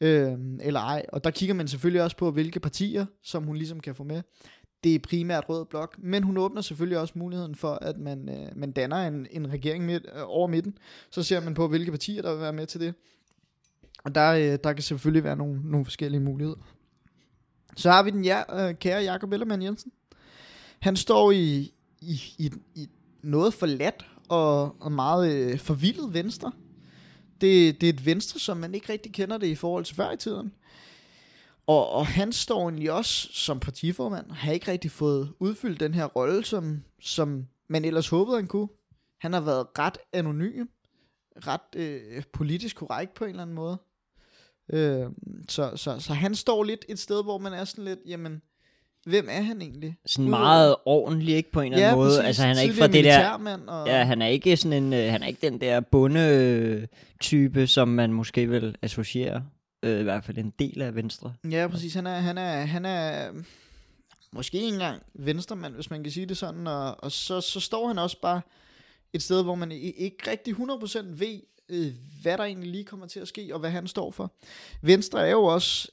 øh, 0.00 0.32
eller 0.60 0.80
ej. 0.80 1.06
Og 1.08 1.24
der 1.24 1.30
kigger 1.30 1.54
man 1.54 1.68
selvfølgelig 1.68 2.02
også 2.02 2.16
på, 2.16 2.30
hvilke 2.30 2.60
partier, 2.60 3.06
som 3.22 3.44
hun 3.44 3.56
ligesom 3.56 3.80
kan 3.80 3.94
få 3.94 4.04
med. 4.04 4.22
Det 4.84 4.94
er 4.94 4.98
primært 4.98 5.44
rød 5.48 5.64
blok, 5.64 5.96
men 5.98 6.22
hun 6.22 6.36
åbner 6.36 6.60
selvfølgelig 6.60 6.98
også 6.98 7.14
muligheden 7.16 7.54
for, 7.54 7.78
at 7.82 7.98
man, 7.98 8.28
øh, 8.28 8.56
man 8.56 8.72
danner 8.72 8.96
en, 8.96 9.26
en 9.30 9.52
regering 9.52 9.84
midt, 9.86 10.06
øh, 10.16 10.22
over 10.24 10.46
midten. 10.46 10.78
Så 11.10 11.22
ser 11.22 11.40
man 11.40 11.54
på, 11.54 11.68
hvilke 11.68 11.90
partier, 11.90 12.22
der 12.22 12.32
vil 12.32 12.40
være 12.40 12.52
med 12.52 12.66
til 12.66 12.80
det. 12.80 12.94
Og 14.04 14.14
der, 14.14 14.30
øh, 14.30 14.58
der 14.64 14.72
kan 14.72 14.82
selvfølgelig 14.82 15.24
være 15.24 15.36
nogle, 15.36 15.60
nogle 15.64 15.84
forskellige 15.84 16.20
muligheder. 16.20 16.58
Så 17.76 17.90
har 17.90 18.02
vi 18.02 18.10
den 18.10 18.24
ja, 18.24 18.68
øh, 18.68 18.74
kære 18.74 19.02
Jakob 19.02 19.32
Ellermann 19.32 19.62
Jensen. 19.62 19.92
Han 20.80 20.96
står 20.96 21.30
i, 21.30 21.72
i, 22.00 22.20
i, 22.38 22.50
i 22.74 22.88
noget 23.22 23.54
forladt 23.54 24.06
og, 24.28 24.82
og 24.82 24.92
meget 24.92 25.34
øh, 25.34 25.58
forvildet 25.58 26.14
venstre. 26.14 26.52
Det, 27.40 27.80
det 27.80 27.88
er 27.88 27.92
et 27.92 28.06
venstre, 28.06 28.40
som 28.40 28.56
man 28.56 28.74
ikke 28.74 28.92
rigtig 28.92 29.12
kender 29.12 29.38
det 29.38 29.46
i 29.46 29.54
forhold 29.54 29.84
til 29.84 29.96
før 29.96 30.10
i 30.10 30.16
tiden. 30.16 30.52
Og, 31.66 31.88
og 31.88 32.06
han 32.06 32.32
står 32.32 32.62
egentlig 32.62 32.92
også 32.92 33.28
som 33.32 33.60
partiformand, 33.60 34.30
har 34.30 34.52
ikke 34.52 34.70
rigtig 34.70 34.90
fået 34.90 35.32
udfyldt 35.38 35.80
den 35.80 35.94
her 35.94 36.04
rolle, 36.04 36.44
som, 36.44 36.84
som 37.00 37.46
man 37.68 37.84
ellers 37.84 38.08
håbede, 38.08 38.36
han 38.36 38.46
kunne. 38.46 38.68
Han 39.18 39.32
har 39.32 39.40
været 39.40 39.66
ret 39.78 39.98
anonym, 40.12 40.66
ret 41.46 41.76
øh, 41.76 42.22
politisk 42.32 42.76
korrekt 42.76 43.14
på 43.14 43.24
en 43.24 43.30
eller 43.30 43.42
anden 43.42 43.56
måde. 43.56 43.78
Øh, 44.72 45.06
så, 45.48 45.76
så, 45.76 46.00
så 46.00 46.14
han 46.14 46.34
står 46.34 46.64
lidt 46.64 46.84
et 46.88 46.98
sted, 46.98 47.22
hvor 47.22 47.38
man 47.38 47.52
er 47.52 47.64
sådan 47.64 47.84
lidt, 47.84 48.00
jamen, 48.06 48.42
hvem 49.04 49.28
er 49.30 49.40
han 49.40 49.62
egentlig? 49.62 49.96
Sådan 50.06 50.30
meget 50.30 50.76
ordentlig, 50.84 51.36
ikke 51.36 51.52
på 51.52 51.60
en 51.60 51.72
eller 51.72 51.86
anden 51.86 51.98
ja, 51.98 52.04
måde. 52.04 52.10
Præcis, 52.10 52.26
Altså 52.26 52.42
han 52.42 52.56
er 52.56 52.60
ikke 52.60 52.74
fra 52.74 52.86
det 52.86 53.04
der... 53.04 53.58
Og... 53.66 53.88
Ja, 53.88 54.04
han 54.04 54.22
er 54.22 54.26
ikke 54.26 54.56
sådan 54.56 54.84
en, 54.84 54.92
øh, 54.92 55.10
han 55.10 55.22
er 55.22 55.26
ikke 55.26 55.50
den 55.50 55.60
der 55.60 55.80
bunde 55.80 56.86
type, 57.20 57.66
som 57.66 57.88
man 57.88 58.12
måske 58.12 58.48
vil 58.48 58.76
associere, 58.82 59.44
øh, 59.82 60.00
i 60.00 60.02
hvert 60.02 60.24
fald 60.24 60.38
en 60.38 60.52
del 60.58 60.82
af 60.82 60.94
Venstre. 60.94 61.34
Ja, 61.50 61.68
præcis. 61.70 61.94
Han 61.94 62.06
er, 62.06 62.18
han 62.18 62.38
er, 62.38 62.60
han 62.60 62.84
er 62.84 63.30
måske 64.32 64.56
ikke 64.56 64.68
engang 64.68 65.02
venstremand, 65.14 65.74
hvis 65.74 65.90
man 65.90 66.02
kan 66.02 66.12
sige 66.12 66.26
det 66.26 66.36
sådan, 66.36 66.66
og, 66.66 67.04
og 67.04 67.12
så, 67.12 67.40
så 67.40 67.60
står 67.60 67.88
han 67.88 67.98
også 67.98 68.20
bare 68.20 68.40
et 69.12 69.22
sted, 69.22 69.42
hvor 69.42 69.54
man 69.54 69.72
ikke 69.72 70.30
rigtig 70.30 70.54
100% 70.54 70.98
ved, 71.08 71.40
øh, 71.68 71.92
hvad 72.22 72.38
der 72.38 72.44
egentlig 72.44 72.70
lige 72.70 72.84
kommer 72.84 73.06
til 73.06 73.20
at 73.20 73.28
ske, 73.28 73.48
og 73.52 73.60
hvad 73.60 73.70
han 73.70 73.86
står 73.86 74.10
for. 74.10 74.32
Venstre 74.82 75.26
er 75.26 75.30
jo 75.30 75.44
også 75.44 75.88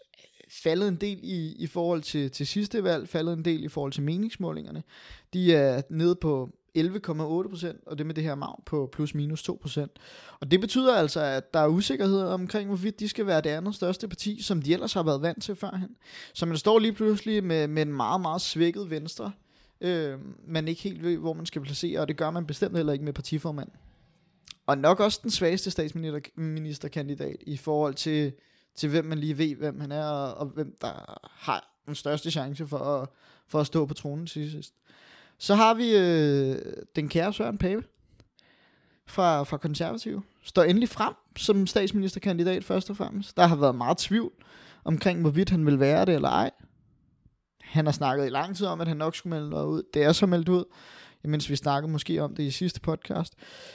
faldet 0.64 0.88
en 0.88 0.96
del 0.96 1.20
i, 1.24 1.56
i 1.60 1.68
forhold 1.68 2.02
til, 2.02 2.32
til 2.32 2.48
sidste 2.48 2.84
valg, 2.84 3.10
faldet 3.10 3.34
en 3.34 3.46
del 3.46 3.64
i 3.64 3.68
forhold 3.68 3.92
til 3.92 4.04
meningsmålingerne. 4.04 4.84
De 5.34 5.56
er 5.56 5.82
nede 5.90 6.16
på 6.16 6.50
11,8% 6.78 7.84
og 7.86 7.98
det 7.98 8.06
med 8.06 8.16
det 8.16 8.24
her 8.24 8.36
mag 8.36 8.56
på 8.66 8.90
plus 8.92 9.16
minus 9.16 9.50
2% 9.50 9.88
Og 10.40 10.52
det 10.52 10.62
betyder 10.62 10.96
altså, 10.96 11.22
at 11.22 11.54
der 11.54 11.60
er 11.60 11.68
usikkerhed 11.68 12.22
omkring, 12.22 12.68
hvorvidt 12.68 13.00
de 13.00 13.10
skal 13.10 13.26
være 13.26 13.42
det 13.42 13.50
andet 13.50 13.76
største 13.76 14.08
parti, 14.08 14.42
som 14.42 14.62
de 14.62 14.74
ellers 14.74 14.94
har 14.94 15.04
været 15.04 15.22
vant 15.22 15.44
til 15.44 15.56
førhen. 15.56 15.96
Så 16.34 16.46
man 16.46 16.58
står 16.58 16.80
lige 16.80 16.94
pludselig 16.94 17.44
med, 17.44 17.68
med 17.68 17.82
en 17.82 17.94
meget, 17.94 18.22
meget 18.22 18.42
svækket 18.42 18.90
venstre, 18.90 19.32
øh, 19.82 20.20
man 20.48 20.68
ikke 20.68 20.82
helt 20.82 21.04
ved, 21.04 21.18
hvor 21.18 21.34
man 21.34 21.46
skal 21.46 21.62
placere, 21.62 22.00
og 22.00 22.08
det 22.08 22.18
gør 22.18 22.32
man 22.32 22.46
bestemt 22.46 22.76
heller 22.76 22.94
ikke 22.94 23.06
med 23.06 23.14
partiformand. 23.14 23.70
Og 24.68 24.78
nok 24.78 25.00
også 25.00 25.20
den 25.24 25.32
svageste 25.32 25.72
statsministerkandidat 25.72 27.36
i 27.42 27.58
forhold 27.58 27.94
til, 27.94 28.34
til 28.76 28.90
hvem 28.90 29.06
man 29.06 29.18
lige 29.18 29.38
ved, 29.38 29.56
hvem 29.56 29.80
han 29.80 29.92
er, 29.92 30.06
og, 30.06 30.34
og 30.34 30.46
hvem 30.46 30.76
der 30.82 31.22
har 31.32 31.78
den 31.86 31.96
største 31.96 32.32
chance 32.32 32.68
for 32.68 32.78
at, 32.78 33.10
for 33.48 33.60
at 33.60 33.68
stå 33.68 33.86
på 33.86 33.94
tronen 33.94 34.28
til 34.28 34.52
sidst. 34.52 34.74
Så 35.38 35.56
har 35.56 35.74
vi 35.74 35.96
øh, 35.96 36.56
den 36.96 37.10
kære 37.10 37.34
Søren 37.34 37.58
Pape 37.58 37.84
fra, 39.06 39.44
fra 39.44 39.58
konservativ. 39.58 40.22
Står 40.44 40.64
endelig 40.64 40.90
frem 40.90 41.14
som 41.38 41.68
statsministerkandidat 41.68 42.64
først 42.64 42.90
og 42.90 42.98
fremmest. 42.98 43.38
Der 43.38 43.48
har 43.48 43.56
været 43.56 43.76
meget 43.76 43.98
tvivl 43.98 44.32
omkring, 44.84 45.22
hvorvidt 45.22 45.50
han 45.50 45.66
vil 45.66 45.80
være 45.80 46.06
det 46.06 46.16
eller 46.16 46.30
ej. 46.30 46.52
Han 47.62 47.86
har 47.86 47.94
snakket 47.94 48.26
i 48.26 48.30
lang 48.30 48.56
tid 48.56 48.66
om, 48.66 48.82
at 48.82 48.88
han 48.88 48.98
nok 48.98 49.16
skulle 49.16 49.36
melde 49.36 49.50
noget 49.50 49.66
ud. 49.66 49.84
Det 49.94 50.04
er 50.04 50.12
så 50.12 50.26
meldt 50.26 50.50
ud 50.50 50.64
mens 51.24 51.50
vi 51.50 51.56
snakkede 51.56 51.92
måske 51.92 52.24
om 52.24 52.36
det 52.36 52.44
i 52.44 52.52
sidste 52.52 52.82
podcast. 52.82 53.34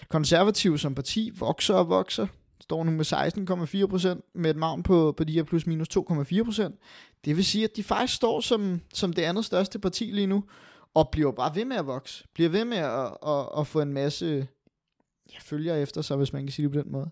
Konservativ 0.09 0.79
som 0.79 0.95
parti 0.95 1.31
vokser 1.39 1.75
og 1.75 1.89
vokser. 1.89 2.27
Står 2.61 2.85
nu 2.85 2.91
med 2.91 4.17
16,4% 4.17 4.31
med 4.35 4.51
et 4.51 4.57
magn 4.57 4.83
på, 4.83 5.15
på 5.17 5.25
de 5.25 5.33
her 5.33 5.43
plus 5.43 5.67
minus 5.67 5.89
2,4%. 5.97 6.63
Det 7.25 7.37
vil 7.37 7.45
sige, 7.45 7.65
at 7.65 7.77
de 7.77 7.83
faktisk 7.83 8.15
står 8.15 8.41
som, 8.41 8.81
som 8.95 9.13
det 9.13 9.23
andet 9.23 9.45
største 9.45 9.79
parti 9.79 10.05
lige 10.05 10.27
nu, 10.27 10.45
og 10.95 11.09
bliver 11.09 11.33
bare 11.33 11.55
ved 11.55 11.65
med 11.65 11.77
at 11.77 11.87
vokse. 11.87 12.25
Bliver 12.35 12.51
ved 12.51 12.65
med 12.65 12.79
at, 12.79 13.17
at, 13.27 13.49
at 13.59 13.67
få 13.67 13.81
en 13.81 13.93
masse 13.93 14.49
ja, 15.33 15.39
følger 15.41 15.75
efter 15.75 16.03
sig, 16.03 16.17
hvis 16.17 16.33
man 16.33 16.43
kan 16.43 16.53
sige 16.53 16.65
det 16.65 16.73
på 16.73 16.79
den 16.79 16.93
måde. 16.93 17.11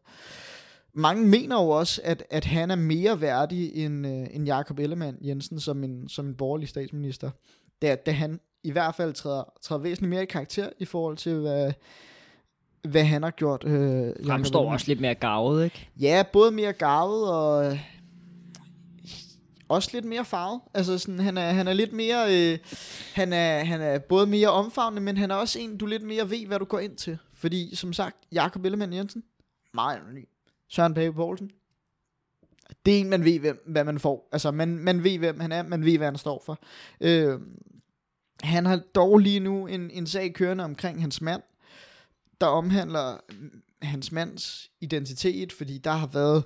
Mange 0.93 1.29
mener 1.29 1.63
jo 1.63 1.69
også, 1.69 2.01
at, 2.05 2.25
at 2.31 2.45
han 2.45 2.71
er 2.71 2.77
mere 2.77 3.21
værdig 3.21 3.75
end, 3.85 4.07
øh, 4.07 4.27
end 4.31 4.47
Jakob 4.47 4.79
Ellemann 4.79 5.19
Jensen 5.21 5.61
som 5.61 5.85
en, 5.85 6.09
som 6.09 6.27
en 6.27 6.35
borgerlig 6.35 6.69
statsminister. 6.69 7.31
Da, 7.83 7.95
da 7.95 8.11
han 8.11 8.41
i 8.65 8.71
hvert 8.71 8.95
fald 8.95 9.13
træder, 9.13 9.53
træder 9.63 9.83
væsentligt 9.83 10.11
mere 10.11 10.23
i 10.23 10.27
karakter 10.27 10.69
i 10.79 10.85
forhold 10.85 11.17
til, 11.17 11.35
hvad, 11.35 11.73
hvad 12.85 13.05
han 13.05 13.23
har 13.23 13.31
gjort. 13.31 13.64
Øh, 13.66 14.12
Han 14.31 14.44
står 14.44 14.73
også 14.73 14.88
lidt 14.88 15.01
mere 15.01 15.14
gavet, 15.14 15.64
ikke? 15.64 15.88
Ja, 16.01 16.25
både 16.33 16.51
mere 16.51 16.73
gavet 16.73 17.33
og 17.33 17.66
øh, 17.66 17.79
også 19.68 19.90
lidt 19.92 20.05
mere 20.05 20.25
farvet. 20.25 20.61
Altså 20.75 20.99
sådan, 20.99 21.20
han 21.20 21.38
er, 21.38 21.51
han 21.51 21.68
er 21.68 21.73
lidt 21.73 21.92
mere, 21.92 22.53
øh, 22.53 22.59
han, 23.14 23.33
er, 23.33 23.64
han 23.64 23.81
er 23.81 23.99
både 23.99 24.27
mere 24.27 24.49
omfavnende, 24.49 25.03
men 25.03 25.16
han 25.16 25.31
er 25.31 25.35
også 25.35 25.59
en, 25.59 25.77
du 25.77 25.87
lidt 25.87 26.03
mere 26.03 26.31
ved, 26.31 26.47
hvad 26.47 26.59
du 26.59 26.64
går 26.64 26.79
ind 26.79 26.97
til. 26.97 27.18
Fordi, 27.35 27.77
som 27.77 27.92
sagt, 27.92 28.16
Jakob 28.33 28.64
Ellemann 28.64 28.92
Jensen, 28.92 29.23
meget 29.75 29.97
anonym. 29.97 30.25
Søren 30.68 30.94
Pape 30.94 31.12
Poulsen, 31.12 31.51
det 32.87 32.97
er 32.97 33.01
en, 33.01 33.11
man 33.11 33.25
ved, 33.25 33.38
hvem, 33.38 33.62
hvad 33.66 33.85
man 33.85 33.99
får. 33.99 34.29
Altså, 34.33 34.51
man, 34.51 34.68
man 34.68 35.05
ved, 35.05 35.18
hvem 35.18 35.40
han 35.40 35.53
er, 35.53 35.62
man 35.62 35.85
ved, 35.85 35.97
hvad 35.97 36.07
han 36.07 36.16
står 36.18 36.42
for. 36.47 36.59
Øh, 37.01 37.40
han 38.42 38.66
har 38.66 38.77
dog 38.94 39.18
lige 39.18 39.40
nu 39.40 39.66
en, 39.66 39.90
en 39.90 40.07
sag 40.07 40.33
kørende 40.33 40.64
omkring 40.64 41.01
hans 41.01 41.20
mand, 41.20 41.42
der 42.45 42.51
omhandler 42.51 43.17
hans 43.83 44.13
mands 44.13 44.71
identitet, 44.81 45.53
fordi 45.53 45.79
der 45.79 45.91
har 45.91 46.07
været 46.07 46.45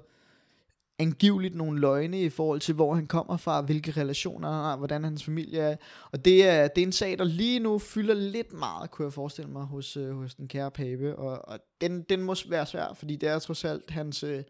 angiveligt 0.98 1.54
nogle 1.54 1.80
løgne 1.80 2.22
i 2.22 2.28
forhold 2.28 2.60
til, 2.60 2.74
hvor 2.74 2.94
han 2.94 3.06
kommer 3.06 3.36
fra, 3.36 3.60
hvilke 3.60 3.90
relationer 3.90 4.48
han 4.48 4.62
har, 4.64 4.76
hvordan 4.76 5.04
hans 5.04 5.24
familie 5.24 5.60
er. 5.60 5.76
Og 6.12 6.24
det 6.24 6.48
er, 6.48 6.68
det 6.68 6.82
er 6.82 6.86
en 6.86 6.92
sag, 6.92 7.18
der 7.18 7.24
lige 7.24 7.60
nu 7.60 7.78
fylder 7.78 8.14
lidt 8.14 8.52
meget, 8.52 8.90
kunne 8.90 9.06
jeg 9.06 9.12
forestille 9.12 9.50
mig, 9.50 9.62
hos, 9.62 9.96
øh, 9.96 10.10
hos 10.10 10.34
den 10.34 10.48
kære 10.48 10.70
Pape. 10.70 11.16
Og, 11.16 11.48
og 11.48 11.58
den, 11.80 12.02
den 12.02 12.22
må 12.22 12.34
være 12.48 12.66
svær, 12.66 12.94
fordi 12.94 13.16
det 13.16 13.28
er 13.28 13.38
trods 13.38 13.64
alt 13.64 13.90
hans, 13.90 14.22
øh, 14.22 14.42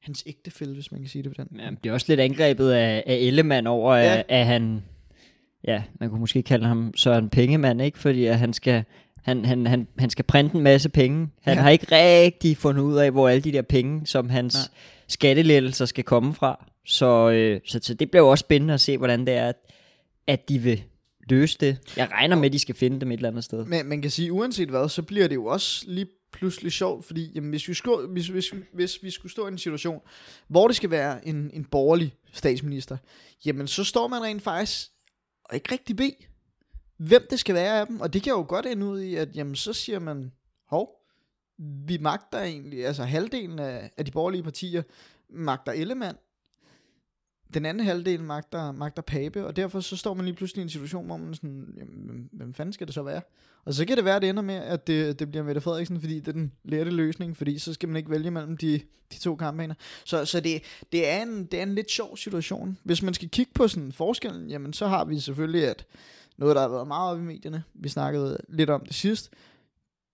hans 0.00 0.22
ægtefælde, 0.26 0.74
hvis 0.74 0.92
man 0.92 1.00
kan 1.00 1.10
sige 1.10 1.22
det 1.22 1.36
på 1.36 1.42
den. 1.42 1.60
Ja, 1.60 1.70
det 1.84 1.90
er 1.90 1.92
også 1.92 2.06
lidt 2.08 2.20
angrebet 2.20 2.70
af, 2.70 3.04
af 3.06 3.14
Ellemann 3.14 3.66
over, 3.66 3.94
ja. 3.94 4.18
at, 4.18 4.24
at 4.28 4.46
han 4.46 4.82
ja, 5.64 5.82
man 6.00 6.10
kunne 6.10 6.20
måske 6.20 6.42
kalde 6.42 6.66
ham 6.66 6.92
Søren 6.96 7.28
Pengemand, 7.28 7.82
ikke? 7.82 7.98
Fordi 7.98 8.24
at 8.24 8.38
han 8.38 8.52
skal, 8.52 8.84
han, 9.22 9.44
han, 9.44 9.66
han, 9.66 9.88
han 9.98 10.10
skal 10.10 10.24
printe 10.24 10.56
en 10.56 10.62
masse 10.62 10.88
penge. 10.88 11.28
Han 11.42 11.56
ja. 11.56 11.62
har 11.62 11.70
ikke 11.70 11.86
rigtig 11.90 12.56
fundet 12.56 12.82
ud 12.82 12.96
af, 12.96 13.10
hvor 13.10 13.28
alle 13.28 13.42
de 13.42 13.52
der 13.52 13.62
penge, 13.62 14.06
som 14.06 14.30
hans 14.30 14.70
skattelettelser 15.08 15.84
skal 15.84 16.04
komme 16.04 16.34
fra. 16.34 16.66
Så, 16.86 17.30
øh, 17.30 17.60
så, 17.66 17.80
så 17.82 17.94
det 17.94 18.10
bliver 18.10 18.22
jo 18.22 18.30
også 18.30 18.42
spændende 18.42 18.74
at 18.74 18.80
se, 18.80 18.98
hvordan 18.98 19.26
det 19.26 19.34
er, 19.34 19.48
at, 19.48 19.56
at 20.26 20.48
de 20.48 20.58
vil 20.58 20.82
løse 21.30 21.58
det. 21.60 21.78
Jeg 21.96 22.08
regner 22.12 22.36
med, 22.36 22.44
at 22.44 22.52
de 22.52 22.58
skal 22.58 22.74
finde 22.74 23.00
dem 23.00 23.10
et 23.10 23.16
eller 23.16 23.28
andet 23.28 23.44
sted. 23.44 23.64
Men 23.64 23.86
man 23.86 24.02
kan 24.02 24.10
sige, 24.10 24.32
uanset 24.32 24.68
hvad, 24.68 24.88
så 24.88 25.02
bliver 25.02 25.28
det 25.28 25.34
jo 25.34 25.46
også 25.46 25.84
lige 25.88 26.06
pludselig 26.32 26.72
sjovt, 26.72 27.04
fordi 27.04 27.32
jamen, 27.34 27.50
hvis, 27.50 27.68
vi 27.68 27.74
skulle, 27.74 28.08
hvis, 28.08 28.28
hvis, 28.28 28.54
hvis 28.72 28.98
vi 29.02 29.10
skulle 29.10 29.32
stå 29.32 29.46
i 29.46 29.48
en 29.48 29.58
situation, 29.58 30.00
hvor 30.48 30.66
det 30.66 30.76
skal 30.76 30.90
være 30.90 31.28
en, 31.28 31.50
en 31.52 31.64
borgerlig 31.64 32.14
statsminister, 32.32 32.96
jamen 33.44 33.66
så 33.66 33.84
står 33.84 34.08
man 34.08 34.22
rent 34.22 34.42
faktisk 34.42 34.88
og 35.44 35.54
ikke 35.54 35.72
rigtig 35.72 35.96
bede, 35.96 36.14
hvem 37.00 37.26
det 37.30 37.40
skal 37.40 37.54
være 37.54 37.80
af 37.80 37.86
dem. 37.86 38.00
Og 38.00 38.12
det 38.12 38.22
kan 38.22 38.30
jo 38.30 38.44
godt 38.48 38.66
ende 38.66 38.86
ud 38.86 39.00
i, 39.00 39.14
at 39.14 39.36
jamen, 39.36 39.56
så 39.56 39.72
siger 39.72 39.98
man, 39.98 40.32
hov, 40.66 40.90
vi 41.58 41.98
magter 41.98 42.38
egentlig, 42.38 42.86
altså 42.86 43.04
halvdelen 43.04 43.58
af, 43.58 43.90
af 43.96 44.04
de 44.04 44.10
borgerlige 44.10 44.42
partier, 44.42 44.82
magter 45.30 45.72
Ellemann, 45.72 46.16
den 47.54 47.66
anden 47.66 47.86
halvdel 47.86 48.22
magter, 48.22 48.72
magter 48.72 49.02
Pape, 49.02 49.46
og 49.46 49.56
derfor 49.56 49.80
så 49.80 49.96
står 49.96 50.14
man 50.14 50.24
lige 50.24 50.34
pludselig 50.34 50.60
i 50.60 50.62
en 50.62 50.68
situation, 50.68 51.06
hvor 51.06 51.16
man 51.16 51.34
sådan, 51.34 51.74
jamen, 51.76 52.28
hvem, 52.32 52.54
fanden 52.54 52.72
skal 52.72 52.86
det 52.86 52.94
så 52.94 53.02
være? 53.02 53.22
Og 53.64 53.74
så 53.74 53.84
kan 53.84 53.96
det 53.96 54.04
være, 54.04 54.16
at 54.16 54.22
det 54.22 54.30
ender 54.30 54.42
med, 54.42 54.54
at 54.54 54.86
det, 54.86 55.18
det 55.18 55.30
bliver 55.30 55.44
Mette 55.44 55.60
Frederiksen, 55.60 56.00
fordi 56.00 56.20
det 56.20 56.28
er 56.28 56.32
den 56.32 56.52
lette 56.64 56.92
løsning, 56.92 57.36
fordi 57.36 57.58
så 57.58 57.74
skal 57.74 57.88
man 57.88 57.96
ikke 57.96 58.10
vælge 58.10 58.30
mellem 58.30 58.56
de, 58.56 58.80
de 59.12 59.18
to 59.18 59.36
kampagner. 59.36 59.74
Så, 60.04 60.24
så 60.24 60.40
det, 60.40 60.62
det, 60.92 61.08
er 61.08 61.22
en, 61.22 61.44
det 61.44 61.58
er 61.58 61.62
en 61.62 61.74
lidt 61.74 61.90
sjov 61.90 62.16
situation. 62.16 62.78
Hvis 62.84 63.02
man 63.02 63.14
skal 63.14 63.28
kigge 63.28 63.52
på 63.54 63.68
sådan 63.68 63.92
forskellen, 63.92 64.50
jamen 64.50 64.72
så 64.72 64.86
har 64.86 65.04
vi 65.04 65.20
selvfølgelig, 65.20 65.66
at 65.68 65.86
noget, 66.40 66.56
der 66.56 66.62
har 66.62 66.68
været 66.68 66.88
meget 66.88 67.12
op 67.12 67.18
i 67.18 67.22
medierne, 67.22 67.64
vi 67.74 67.88
snakkede 67.88 68.38
lidt 68.48 68.70
om 68.70 68.84
det 68.86 68.94
sidst, 68.94 69.30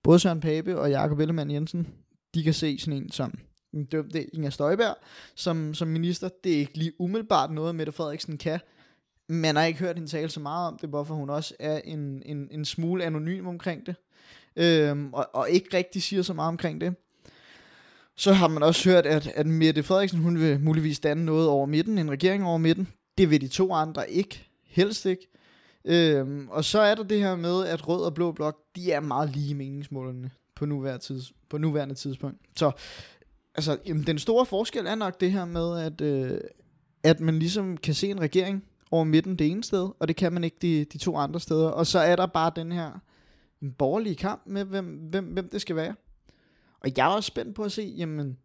både 0.02 0.18
Søren 0.18 0.40
Pape 0.40 0.78
og 0.78 0.90
Jakob 0.90 1.20
Ellemann 1.20 1.50
Jensen, 1.50 1.88
de 2.34 2.42
kan 2.42 2.54
se 2.54 2.78
sådan 2.78 3.02
en 3.02 3.10
som 3.10 3.38
den 3.72 3.84
dømte 3.84 4.34
Inger 4.34 4.50
Støjberg 4.50 4.96
som, 5.34 5.74
som 5.74 5.88
minister. 5.88 6.28
Det 6.44 6.52
er 6.54 6.58
ikke 6.58 6.78
lige 6.78 6.92
umiddelbart 7.00 7.50
noget, 7.50 7.74
Mette 7.74 7.92
Frederiksen 7.92 8.38
kan. 8.38 8.60
Man 9.28 9.56
har 9.56 9.64
ikke 9.64 9.78
hørt 9.78 9.96
hende 9.96 10.10
tale 10.10 10.28
så 10.28 10.40
meget 10.40 10.68
om 10.68 10.78
det, 10.80 10.88
hvorfor 10.88 11.14
hun 11.14 11.30
også 11.30 11.54
er 11.58 11.80
en, 11.84 12.22
en, 12.26 12.48
en 12.50 12.64
smule 12.64 13.04
anonym 13.04 13.46
omkring 13.46 13.86
det. 13.86 13.94
Øhm, 14.56 15.14
og, 15.14 15.28
og 15.32 15.50
ikke 15.50 15.76
rigtig 15.76 16.02
siger 16.02 16.22
så 16.22 16.34
meget 16.34 16.48
omkring 16.48 16.80
det. 16.80 16.94
Så 18.16 18.32
har 18.32 18.48
man 18.48 18.62
også 18.62 18.90
hørt, 18.90 19.06
at, 19.06 19.26
at 19.26 19.46
Mette 19.46 19.82
Frederiksen, 19.82 20.20
hun 20.20 20.38
vil 20.40 20.60
muligvis 20.60 21.00
danne 21.00 21.24
noget 21.24 21.48
over 21.48 21.66
midten, 21.66 21.98
en 21.98 22.10
regering 22.10 22.44
over 22.44 22.58
midten. 22.58 22.88
Det 23.18 23.30
vil 23.30 23.40
de 23.40 23.48
to 23.48 23.72
andre 23.72 24.10
ikke. 24.10 24.48
Helst 24.64 25.06
ikke. 25.06 25.28
Øhm, 25.86 26.48
og 26.50 26.64
så 26.64 26.80
er 26.80 26.94
der 26.94 27.02
det 27.02 27.18
her 27.18 27.36
med, 27.36 27.66
at 27.66 27.88
rød 27.88 28.04
og 28.04 28.14
blå 28.14 28.32
blok, 28.32 28.58
de 28.76 28.92
er 28.92 29.00
meget 29.00 29.30
lige 29.30 29.54
meningsmålene 29.54 30.30
på 30.54 30.66
nuværende, 30.66 31.04
tids, 31.04 31.32
på 31.48 31.58
nuværende 31.58 31.94
tidspunkt. 31.94 32.38
Så 32.56 32.70
altså, 33.54 33.78
jamen, 33.86 34.06
den 34.06 34.18
store 34.18 34.46
forskel 34.46 34.86
er 34.86 34.94
nok 34.94 35.20
det 35.20 35.32
her 35.32 35.44
med, 35.44 35.80
at, 35.80 36.00
øh, 36.00 36.40
at 37.02 37.20
man 37.20 37.38
ligesom 37.38 37.76
kan 37.76 37.94
se 37.94 38.08
en 38.08 38.20
regering 38.20 38.64
over 38.90 39.04
midten 39.04 39.36
det 39.36 39.50
ene 39.50 39.64
sted, 39.64 39.88
og 39.98 40.08
det 40.08 40.16
kan 40.16 40.32
man 40.32 40.44
ikke 40.44 40.56
de, 40.62 40.84
de 40.84 40.98
to 40.98 41.16
andre 41.16 41.40
steder. 41.40 41.68
Og 41.68 41.86
så 41.86 41.98
er 41.98 42.16
der 42.16 42.26
bare 42.26 42.52
den 42.56 42.72
her 42.72 42.90
en 43.62 43.72
borgerlige 43.72 44.14
kamp 44.14 44.42
med, 44.46 44.64
hvem, 44.64 44.86
hvem, 44.86 45.24
hvem 45.24 45.48
det 45.48 45.60
skal 45.60 45.76
være. 45.76 45.94
Og 46.80 46.90
jeg 46.96 47.06
er 47.06 47.14
også 47.14 47.26
spændt 47.26 47.54
på 47.54 47.62
at 47.62 47.72
se, 47.72 47.94
jamen, 47.96 48.38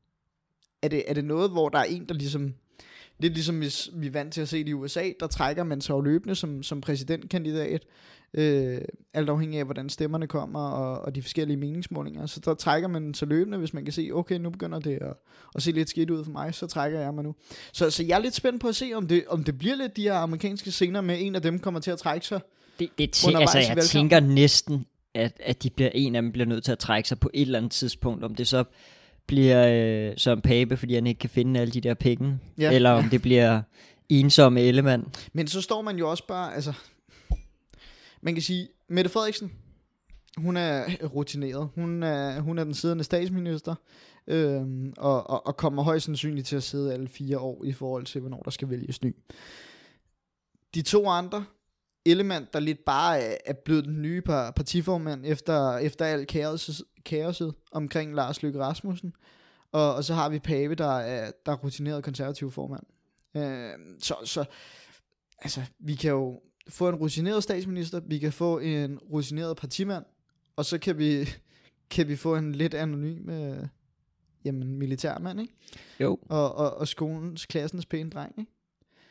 er 0.82 0.88
det, 0.88 1.04
er 1.08 1.14
det 1.14 1.26
noget, 1.26 1.52
hvor 1.52 1.70
der 1.70 1.80
er 1.80 1.84
en, 1.84 2.06
der 2.06 2.14
ligesom 2.14 2.54
lidt 3.22 3.34
ligesom 3.34 3.58
hvis 3.58 3.90
vi 3.94 4.08
er 4.08 4.12
vant 4.12 4.34
til 4.34 4.42
at 4.42 4.50
se 4.50 4.58
det 4.58 4.70
i 4.70 4.74
USA, 4.74 5.10
der 5.20 5.28
trækker 5.28 5.64
man 5.64 5.82
sig 5.82 5.94
jo 5.94 6.02
løbende 6.02 6.36
som, 6.36 6.64
som 6.64 6.82
præsidentkandidat, 6.82 7.86
øh, 8.34 8.82
alt 9.14 9.30
afhængig 9.30 9.60
af, 9.60 9.66
hvordan 9.66 9.90
stemmerne 9.90 10.28
kommer, 10.28 10.60
og, 10.60 11.02
og 11.02 11.16
de 11.16 11.22
forskellige 11.22 11.58
meningsmålinger. 11.58 12.26
Så 12.26 12.40
der 12.40 12.54
trækker 12.54 12.88
man 12.88 13.14
sig 13.14 13.28
løbende, 13.28 13.58
hvis 13.58 13.74
man 13.74 13.84
kan 13.84 13.94
se, 13.94 14.10
okay, 14.14 14.36
nu 14.36 14.50
begynder 14.50 14.80
det 14.80 14.98
at, 15.02 15.14
at 15.56 15.64
se 15.64 15.72
lidt 15.72 15.90
skidt 15.90 16.10
ud 16.10 16.24
for 16.24 16.32
mig, 16.32 16.54
så 16.54 16.68
trækker 16.68 17.00
jeg 17.00 17.14
mig 17.14 17.24
nu. 17.24 17.36
Så, 17.74 17.90
så 17.90 18.04
jeg 18.04 18.18
er 18.18 18.22
lidt 18.22 18.36
spændt 18.36 18.62
på 18.62 18.68
at 18.68 18.76
se, 18.76 18.92
om 18.96 19.08
det, 19.08 19.24
om 19.28 19.44
det 19.44 19.58
bliver 19.58 19.76
lidt 19.76 19.98
de 19.98 20.02
her 20.02 20.14
amerikanske 20.14 20.72
scener 20.72 21.02
med, 21.02 21.18
en 21.20 21.36
af 21.36 21.42
dem 21.42 21.60
kommer 21.60 21.80
til 21.80 21.92
at 21.92 22.00
trække 22.00 22.28
sig. 22.28 22.42
Det, 22.80 22.90
det 22.98 23.16
tæ- 23.16 23.38
altså, 23.38 23.60
jeg 23.60 23.84
tænker 23.84 24.20
næsten, 24.20 24.86
at, 25.14 25.34
at 25.44 25.64
de 25.64 25.70
bliver, 25.70 25.90
en 25.94 26.16
af 26.16 26.22
dem 26.22 26.32
bliver 26.32 26.46
nødt 26.46 26.64
til 26.64 26.72
at 26.72 26.80
trække 26.80 27.10
sig 27.10 27.20
på 27.20 27.30
et 27.34 27.42
eller 27.42 27.60
andet 27.60 27.72
tidspunkt, 27.72 28.24
om 28.24 28.36
det 28.36 28.48
så 28.48 28.64
bliver 29.28 29.68
øh, 30.10 30.18
som 30.18 30.42
Pape, 30.42 30.78
fordi 30.78 30.94
han 30.94 31.08
ikke 31.08 31.20
kan 31.20 31.30
finde 31.30 31.60
alle 31.60 31.72
de 31.72 31.82
der 31.82 31.94
penge, 31.94 32.40
ja, 32.58 32.72
eller 32.72 32.90
om 32.90 33.04
det 33.04 33.22
bliver 33.22 33.62
ensomme 34.10 34.62
Ellemann. 34.62 35.08
Men 35.34 35.48
så 35.48 35.62
står 35.62 35.82
man 35.82 35.98
jo 35.98 36.10
også 36.10 36.28
bare, 36.28 36.56
altså, 36.56 36.74
man 38.22 38.34
kan 38.34 38.44
sige, 38.44 38.68
Mette 38.88 39.10
Frederiksen, 39.10 39.52
hun 40.38 40.58
er 40.58 40.84
rutineret. 41.04 41.70
Hun 41.76 42.04
er, 42.04 42.40
hun 42.40 42.58
er 42.58 42.64
den 42.64 42.74
siddende 42.74 43.04
statsminister, 43.04 43.76
øhm, 44.28 44.94
og, 44.98 45.30
og, 45.30 45.48
og 45.48 45.58
kommer 45.58 45.84
højst 45.84 46.06
sandsynligt 46.06 46.48
til 46.48 46.56
at 46.56 46.64
sidde 46.64 46.94
alle 46.94 47.08
fire 47.08 47.40
år 47.40 47.66
i 47.66 47.72
forhold 47.72 48.06
til, 48.06 48.22
hvornår 48.22 48.42
der 48.42 48.52
skal 48.52 48.70
vælges 48.70 49.04
ny. 49.04 49.16
De 50.76 50.82
to 50.82 51.08
andre, 51.08 51.46
Ellemann, 52.06 52.48
der 52.54 52.60
lidt 52.60 52.86
bare 52.86 53.20
er, 53.20 53.38
er 53.46 53.54
blevet 53.54 53.86
den 53.86 54.02
nye 54.02 54.22
partiformand 54.56 55.26
efter, 55.26 55.78
efter 55.78 56.06
alt 56.06 56.28
kaoset, 56.28 56.84
kaoset 57.06 57.54
omkring 57.72 58.16
Lars 58.16 58.44
Løkke 58.44 58.60
Rasmussen. 58.60 59.14
Og, 59.72 59.96
og 59.96 60.04
så 60.04 60.14
har 60.14 60.30
vi 60.30 60.40
Pave, 60.40 60.76
der 60.76 60.98
er, 61.00 61.32
der 61.46 61.52
er 61.52 61.56
rutineret 61.56 62.04
konservativ 62.04 62.52
formand. 62.52 62.84
Øh, 63.36 63.72
så, 64.00 64.16
så 64.26 64.46
altså, 65.40 65.62
vi 65.80 65.96
kan 65.96 66.12
jo 66.12 66.42
få 66.70 66.90
en 66.90 66.96
rutineret 66.96 67.44
statsminister, 67.44 68.00
vi 68.00 68.20
kan 68.20 68.34
få 68.34 68.60
en 68.60 68.98
rutineret 68.98 69.58
partimand, 69.58 70.06
og 70.56 70.66
så 70.66 70.78
kan 70.78 70.98
vi, 70.98 71.30
kan 71.92 72.08
vi 72.08 72.16
få 72.16 72.36
en 72.36 72.56
lidt 72.56 72.74
anonym 72.74 73.30
øh, 73.30 73.68
jamen, 74.46 74.78
militærmand, 74.78 75.42
ikke? 75.42 75.54
Jo. 76.00 76.20
Og, 76.30 76.56
og, 76.56 76.78
og 76.78 76.88
skolens, 76.88 77.46
klassens 77.46 77.86
pæne 77.86 78.10
dreng, 78.10 78.34
ikke? 78.38 78.52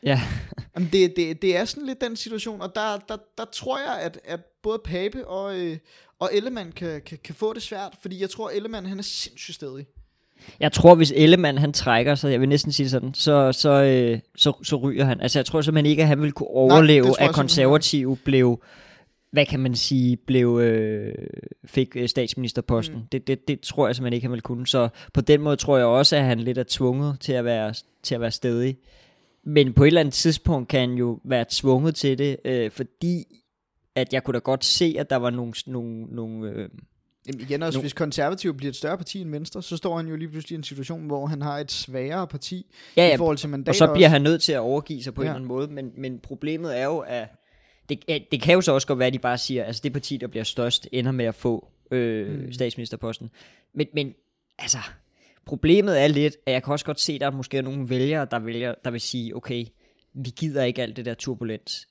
Ja. 0.02 0.20
Jamen 0.74 0.88
det, 0.92 1.16
det, 1.16 1.42
det 1.42 1.56
er 1.56 1.64
sådan 1.64 1.86
lidt 1.86 2.00
den 2.00 2.16
situation, 2.16 2.60
og 2.60 2.74
der, 2.74 2.98
der, 3.08 3.16
der 3.38 3.44
tror 3.52 3.78
jeg, 3.78 3.98
at, 4.00 4.20
at 4.24 4.40
både 4.62 4.78
Pape 4.84 5.26
og, 5.26 5.58
øh, 5.58 5.78
og 6.18 6.30
Ellemann 6.32 6.72
kan, 6.72 7.00
kan, 7.06 7.18
kan 7.24 7.34
få 7.34 7.52
det 7.52 7.62
svært, 7.62 7.92
fordi 8.00 8.20
jeg 8.20 8.30
tror, 8.30 8.50
Ellemann 8.50 8.86
han 8.86 8.98
er 8.98 9.02
sindssygt 9.02 9.54
stedig. 9.54 9.86
Jeg 10.60 10.72
tror, 10.72 10.94
hvis 10.94 11.12
Ellemann 11.16 11.58
han 11.58 11.72
trækker 11.72 12.14
sig, 12.14 12.32
jeg 12.32 12.40
vil 12.40 12.48
næsten 12.48 12.72
sige 12.72 12.90
sådan, 12.90 13.14
så, 13.14 13.52
så, 13.52 13.70
øh, 13.70 14.18
så, 14.36 14.52
så 14.62 14.76
ryger 14.76 15.04
han. 15.04 15.20
Altså 15.20 15.38
jeg 15.38 15.46
tror 15.46 15.60
simpelthen 15.60 15.90
ikke, 15.90 16.02
at 16.02 16.08
han 16.08 16.22
vil 16.22 16.32
kunne 16.32 16.48
overleve, 16.48 17.06
Nej, 17.06 17.28
at 17.28 17.34
konservative 17.34 18.16
blev, 18.16 18.62
hvad 19.30 19.46
kan 19.46 19.60
man 19.60 19.74
sige, 19.74 20.16
blev, 20.16 20.58
øh, 20.62 21.14
fik 21.64 21.96
øh, 21.96 22.08
statsministerposten. 22.08 22.96
Mm. 22.96 23.02
Det, 23.12 23.26
det, 23.26 23.48
det 23.48 23.60
tror 23.60 23.86
jeg 23.86 23.96
simpelthen 23.96 24.14
ikke, 24.14 24.24
han 24.24 24.32
vil 24.32 24.42
kunne. 24.42 24.66
Så 24.66 24.88
på 25.14 25.20
den 25.20 25.40
måde 25.40 25.56
tror 25.56 25.76
jeg 25.76 25.86
også, 25.86 26.16
at 26.16 26.22
han 26.22 26.40
lidt 26.40 26.58
er 26.58 26.64
tvunget 26.68 27.16
til 27.20 27.32
at 27.32 27.44
være, 27.44 27.74
til 28.02 28.14
at 28.14 28.20
være 28.20 28.30
stedig. 28.30 28.76
Men 29.44 29.72
på 29.72 29.82
et 29.84 29.86
eller 29.86 30.00
andet 30.00 30.14
tidspunkt 30.14 30.68
kan 30.68 30.80
han 30.80 30.92
jo 30.92 31.20
være 31.24 31.44
tvunget 31.48 31.94
til 31.94 32.18
det, 32.18 32.36
øh, 32.44 32.70
fordi 32.70 33.24
at 33.94 34.12
jeg 34.12 34.24
kunne 34.24 34.34
da 34.34 34.38
godt 34.38 34.64
se, 34.64 34.96
at 34.98 35.10
der 35.10 35.16
var 35.16 35.30
nogle, 35.30 35.52
nogle, 35.66 36.04
nogle 36.04 36.50
øh, 36.50 36.68
Jamen 37.26 37.40
igen 37.40 37.62
også, 37.62 37.78
no. 37.78 37.80
hvis 37.80 37.92
konservativ 37.92 38.56
bliver 38.56 38.70
et 38.70 38.76
større 38.76 38.96
parti 38.96 39.20
end 39.20 39.30
Venstre, 39.30 39.62
så 39.62 39.76
står 39.76 39.96
han 39.96 40.06
jo 40.06 40.16
lige 40.16 40.28
pludselig 40.28 40.56
i 40.56 40.58
en 40.58 40.64
situation, 40.64 41.06
hvor 41.06 41.26
han 41.26 41.42
har 41.42 41.58
et 41.58 41.72
sværere 41.72 42.26
parti 42.26 42.66
ja, 42.96 43.06
ja, 43.06 43.14
i 43.14 43.16
forhold 43.16 43.36
til 43.36 43.48
mandater 43.48 43.70
Og 43.70 43.74
så 43.74 43.92
bliver 43.92 44.06
også. 44.06 44.12
han 44.12 44.22
nødt 44.22 44.42
til 44.42 44.52
at 44.52 44.58
overgive 44.58 45.02
sig 45.02 45.14
på 45.14 45.22
ja. 45.22 45.26
en 45.26 45.28
eller 45.28 45.36
anden 45.36 45.48
måde, 45.48 45.68
men, 45.68 45.92
men 45.96 46.18
problemet 46.18 46.78
er 46.78 46.84
jo, 46.84 46.98
at 46.98 47.28
det, 47.88 48.24
det 48.32 48.42
kan 48.42 48.54
jo 48.54 48.60
så 48.60 48.72
også 48.72 48.86
godt 48.86 48.98
være, 48.98 49.06
at 49.06 49.12
de 49.12 49.18
bare 49.18 49.38
siger, 49.38 49.64
altså 49.64 49.80
det 49.84 49.92
parti, 49.92 50.16
der 50.16 50.26
bliver 50.26 50.44
størst, 50.44 50.88
ender 50.92 51.12
med 51.12 51.24
at 51.24 51.34
få 51.34 51.68
øh, 51.90 52.40
mm. 52.40 52.52
statsministerposten. 52.52 53.30
Men, 53.74 53.86
men 53.94 54.14
altså, 54.58 54.78
problemet 55.50 56.00
er 56.00 56.06
lidt, 56.06 56.36
at 56.46 56.52
jeg 56.52 56.62
kan 56.62 56.72
også 56.72 56.84
godt 56.84 57.00
se, 57.00 57.12
at 57.12 57.20
der 57.20 57.26
er 57.26 57.62
nogle 57.62 57.88
vælgere, 57.88 58.26
der, 58.30 58.38
vælger, 58.38 58.74
der 58.84 58.90
vil 58.90 59.00
sige, 59.00 59.36
okay, 59.36 59.64
vi 60.14 60.30
gider 60.36 60.64
ikke 60.64 60.82
alt 60.82 60.96
det 60.96 61.04
der 61.04 61.14
turbulens. 61.14 61.88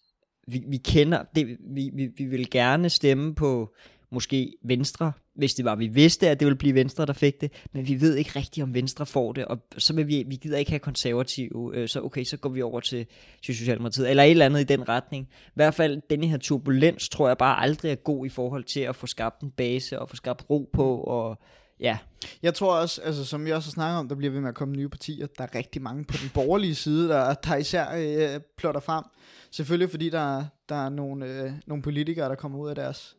Vi, 0.48 0.64
vi 0.68 0.78
kender, 0.78 1.24
det, 1.36 1.58
vi, 1.60 1.92
vi, 1.94 2.08
vi 2.18 2.26
vil 2.26 2.50
gerne 2.50 2.90
stemme 2.90 3.36
på 3.36 3.74
måske 4.12 4.54
Venstre, 4.64 5.12
hvis 5.36 5.54
det 5.54 5.66
var, 5.66 5.76
vi 5.76 5.88
vidste, 5.88 6.30
at 6.30 6.40
det 6.40 6.46
ville 6.46 6.58
blive 6.58 6.76
Venstre, 6.76 7.06
der 7.06 7.14
fik 7.14 7.42
det, 7.42 7.52
men 7.74 7.88
vi 7.88 8.02
ved 8.02 8.16
ikke 8.16 8.32
rigtigt, 8.36 8.64
om 8.64 8.74
Venstre 8.74 9.06
får 9.06 9.34
det, 9.34 9.46
og 9.46 9.58
så 9.78 9.94
vil 9.96 10.08
vi, 10.08 10.24
vi 10.28 10.36
gider 10.36 10.58
ikke 10.58 10.72
have 10.72 10.80
konservative, 10.80 11.72
øh, 11.74 11.88
så 11.88 12.02
okay, 12.02 12.24
så 12.24 12.38
går 12.38 12.50
vi 12.50 12.62
over 12.62 12.80
til, 12.80 13.06
til 13.44 13.56
Socialdemokratiet, 13.56 14.10
eller 14.10 14.24
et 14.24 14.32
eller 14.32 14.46
andet 14.46 14.62
i 14.62 14.64
den 14.64 14.90
retning. 14.90 15.28
I 15.32 15.52
hvert 15.56 15.74
fald, 15.74 16.02
denne 16.10 16.28
her 16.28 16.38
turbulens, 16.38 17.10
tror 17.10 17.28
jeg 17.28 17.38
bare 17.38 17.62
aldrig 17.62 17.92
er 17.92 17.96
god 17.96 18.26
i 18.26 18.30
forhold 18.30 18.64
til 18.64 18.80
at 18.80 18.96
få 18.96 19.08
skabt 19.08 19.42
en 19.42 19.52
base, 19.52 20.00
og 20.00 20.10
få 20.10 20.16
skabt 20.16 20.50
ro 20.50 20.70
på, 20.74 20.98
og 20.98 21.40
ja. 21.80 21.98
Jeg 22.44 22.54
tror 22.54 22.76
også, 22.76 23.02
altså, 23.02 23.26
som 23.26 23.46
vi 23.46 23.52
også 23.52 23.70
har 23.70 23.72
snakket 23.72 24.00
om, 24.00 24.08
der 24.10 24.16
bliver 24.16 24.32
ved 24.32 24.42
med 24.42 24.50
at 24.50 24.56
komme 24.56 24.76
nye 24.76 24.90
partier. 24.90 25.28
Der 25.38 25.44
er 25.44 25.56
rigtig 25.56 25.82
mange 25.82 26.06
på 26.06 26.18
den 26.22 26.32
borgerlige 26.34 26.76
side, 26.76 27.10
der, 27.10 27.34
der 27.34 27.56
især 27.56 27.88
øh, 27.96 28.42
plotter 28.58 28.82
frem. 28.82 29.04
Selvfølgelig 29.52 29.90
fordi 29.90 30.10
der, 30.10 30.46
der 30.70 30.76
er 30.76 30.90
nogle, 30.90 31.26
øh, 31.26 31.52
nogle 31.68 31.84
politikere, 31.84 32.30
der 32.30 32.36
kommer 32.36 32.60
ud 32.60 32.70
af 32.70 32.76
deres 32.76 33.16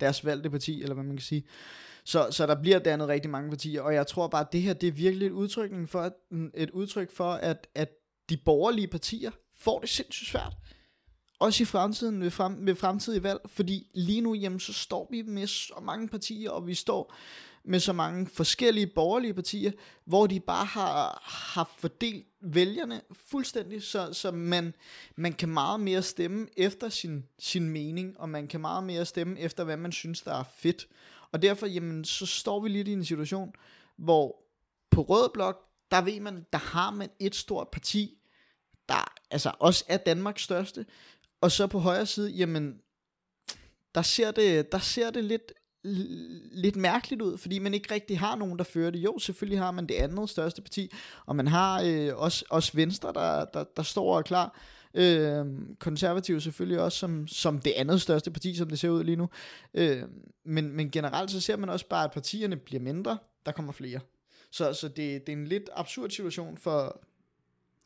deres 0.00 0.24
valgte 0.24 0.50
parti, 0.50 0.82
eller 0.82 0.94
hvad 0.94 1.04
man 1.04 1.16
kan 1.16 1.24
sige. 1.24 1.44
Så, 2.04 2.28
så 2.30 2.46
der 2.46 2.60
bliver 2.62 2.78
dannet 2.78 3.08
rigtig 3.08 3.30
mange 3.30 3.50
partier, 3.50 3.82
og 3.82 3.94
jeg 3.94 4.06
tror 4.06 4.28
bare, 4.28 4.40
at 4.40 4.52
det 4.52 4.62
her 4.62 4.72
det 4.72 4.86
er 4.86 4.92
virkelig 4.92 5.26
et 5.26 5.32
udtryk 5.32 5.70
for, 5.86 6.00
at, 6.00 6.12
et 6.54 6.70
udtryk 6.70 7.12
for 7.12 7.32
at, 7.32 7.66
at 7.74 7.88
de 8.28 8.36
borgerlige 8.36 8.88
partier 8.88 9.30
får 9.58 9.80
det 9.80 9.88
sindssygt 9.88 10.30
svært. 10.30 10.56
Også 11.38 11.62
i 11.62 11.66
fremtiden, 11.66 12.20
ved, 12.20 12.30
frem, 12.30 12.66
ved 12.66 12.74
fremtidige 12.74 13.22
valg, 13.22 13.40
fordi 13.46 13.90
lige 13.94 14.20
nu, 14.20 14.34
jamen, 14.34 14.60
så 14.60 14.72
står 14.72 15.08
vi 15.10 15.22
med 15.22 15.46
så 15.46 15.74
mange 15.82 16.08
partier, 16.08 16.50
og 16.50 16.66
vi 16.66 16.74
står 16.74 17.14
med 17.66 17.80
så 17.80 17.92
mange 17.92 18.26
forskellige 18.26 18.86
borgerlige 18.86 19.34
partier, 19.34 19.72
hvor 20.04 20.26
de 20.26 20.40
bare 20.40 20.64
har, 20.64 21.22
har 21.24 21.74
fordelt 21.78 22.26
vælgerne 22.40 23.00
fuldstændig, 23.12 23.82
så, 23.82 24.12
så 24.12 24.30
man, 24.30 24.74
man 25.16 25.32
kan 25.32 25.48
meget 25.48 25.80
mere 25.80 26.02
stemme 26.02 26.48
efter 26.56 26.88
sin, 26.88 27.24
sin 27.38 27.68
mening, 27.68 28.20
og 28.20 28.28
man 28.28 28.48
kan 28.48 28.60
meget 28.60 28.84
mere 28.84 29.04
stemme 29.04 29.40
efter, 29.40 29.64
hvad 29.64 29.76
man 29.76 29.92
synes, 29.92 30.22
der 30.22 30.34
er 30.34 30.44
fedt. 30.56 30.88
Og 31.32 31.42
derfor, 31.42 31.66
jamen, 31.66 32.04
så 32.04 32.26
står 32.26 32.60
vi 32.60 32.68
lidt 32.68 32.88
i 32.88 32.92
en 32.92 33.04
situation, 33.04 33.52
hvor 33.96 34.42
på 34.90 35.02
rød 35.02 35.30
blok, 35.34 35.62
der 35.90 36.02
ved 36.02 36.20
man, 36.20 36.46
der 36.52 36.58
har 36.58 36.90
man 36.90 37.10
et 37.18 37.34
stort 37.34 37.68
parti, 37.68 38.18
der 38.88 39.12
altså 39.30 39.52
også 39.58 39.84
er 39.88 39.96
Danmarks 39.96 40.42
største, 40.42 40.86
og 41.40 41.52
så 41.52 41.66
på 41.66 41.78
højre 41.78 42.06
side, 42.06 42.30
jamen, 42.30 42.80
der 43.94 44.02
ser 44.02 44.30
det, 44.30 44.72
der 44.72 44.78
ser 44.78 45.10
det 45.10 45.24
lidt, 45.24 45.52
lidt 46.52 46.76
mærkeligt 46.76 47.22
ud, 47.22 47.38
fordi 47.38 47.58
man 47.58 47.74
ikke 47.74 47.94
rigtig 47.94 48.18
har 48.18 48.36
nogen, 48.36 48.58
der 48.58 48.64
fører 48.64 48.90
det. 48.90 48.98
Jo, 48.98 49.18
selvfølgelig 49.18 49.58
har 49.58 49.70
man 49.70 49.86
det 49.86 49.94
andet 49.94 50.30
største 50.30 50.62
parti, 50.62 50.92
og 51.26 51.36
man 51.36 51.46
har 51.46 51.82
øh, 51.84 52.10
også, 52.16 52.44
også 52.50 52.72
Venstre, 52.74 53.12
der, 53.12 53.44
der, 53.44 53.64
der 53.76 53.82
står 53.82 54.12
og 54.12 54.18
er 54.18 54.22
klar. 54.22 54.60
Øh, 54.94 55.46
konservative 55.78 56.40
selvfølgelig 56.40 56.80
også 56.80 56.98
som, 56.98 57.28
som 57.28 57.58
det 57.58 57.72
andet 57.76 58.02
største 58.02 58.30
parti, 58.30 58.54
som 58.54 58.68
det 58.68 58.78
ser 58.78 58.88
ud 58.88 59.04
lige 59.04 59.16
nu. 59.16 59.28
Øh, 59.74 60.02
men, 60.44 60.72
men 60.72 60.90
generelt 60.90 61.30
så 61.30 61.40
ser 61.40 61.56
man 61.56 61.68
også 61.68 61.88
bare, 61.88 62.04
at 62.04 62.12
partierne 62.12 62.56
bliver 62.56 62.82
mindre, 62.82 63.18
der 63.46 63.52
kommer 63.52 63.72
flere. 63.72 64.00
Så, 64.50 64.72
så 64.72 64.88
det, 64.88 65.26
det 65.26 65.28
er 65.28 65.36
en 65.36 65.46
lidt 65.46 65.70
absurd 65.76 66.10
situation 66.10 66.56
for, 66.56 67.00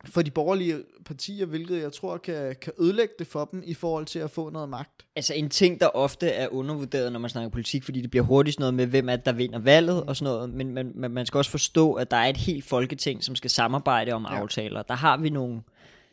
for 0.04 0.22
de 0.22 0.30
borgerlige 0.30 0.76
partier, 1.04 1.46
hvilket 1.46 1.82
jeg 1.82 1.92
tror 1.92 2.16
kan, 2.16 2.56
kan 2.62 2.72
ødelægge 2.80 3.14
det 3.18 3.26
for 3.26 3.44
dem 3.44 3.62
i 3.66 3.74
forhold 3.74 4.06
til 4.06 4.18
at 4.18 4.30
få 4.30 4.50
noget 4.50 4.68
magt. 4.68 5.06
Altså 5.16 5.34
en 5.34 5.50
ting, 5.50 5.80
der 5.80 5.86
ofte 5.86 6.28
er 6.28 6.48
undervurderet, 6.48 7.12
når 7.12 7.20
man 7.20 7.30
snakker 7.30 7.50
politik, 7.50 7.84
fordi 7.84 8.00
det 8.00 8.10
bliver 8.10 8.24
hurtigt 8.24 8.54
sådan 8.54 8.62
noget 8.62 8.74
med, 8.74 8.86
hvem 8.86 9.08
er 9.08 9.16
det, 9.16 9.26
der 9.26 9.32
vinder 9.32 9.58
valget 9.58 10.04
og 10.04 10.16
sådan 10.16 10.32
noget, 10.34 10.50
men, 10.50 10.74
men 10.74 11.12
man 11.12 11.26
skal 11.26 11.38
også 11.38 11.50
forstå, 11.50 11.92
at 11.92 12.10
der 12.10 12.16
er 12.16 12.26
et 12.26 12.36
helt 12.36 12.64
folketing, 12.64 13.24
som 13.24 13.34
skal 13.36 13.50
samarbejde 13.50 14.12
om 14.12 14.26
Ja. 14.30 14.36
aftaler. 14.36 14.82
Der 14.82 14.94
har 14.94 15.16
vi 15.16 15.30
nogle, 15.30 15.60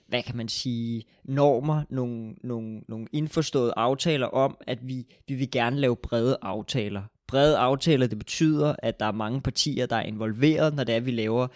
hvad 0.08 0.24
kan 0.24 0.38
man 0.38 0.48
sige, 0.50 1.04
normer, 1.24 1.84
nogle, 1.90 2.34
nogle, 2.44 2.82
nogle 2.88 3.08
indforståede 3.14 3.74
aftaler 3.78 4.28
om, 4.28 4.58
at 4.68 4.80
vi, 4.82 5.06
vi 5.28 5.34
vil 5.34 5.52
gerne 5.52 5.80
lave 5.80 5.96
brede 5.96 6.38
aftaler. 6.42 7.02
Brede 7.28 7.58
aftaler, 7.58 8.08
det 8.08 8.18
betyder, 8.18 8.76
at 8.80 9.00
der 9.00 9.06
er 9.06 9.12
mange 9.12 9.42
partier, 9.42 9.86
der 9.86 9.96
er 9.96 10.04
involveret, 10.04 10.76
når 10.76 10.84
det 10.84 10.96
er, 10.96 11.00
vi 11.00 11.12
laver 11.12 11.48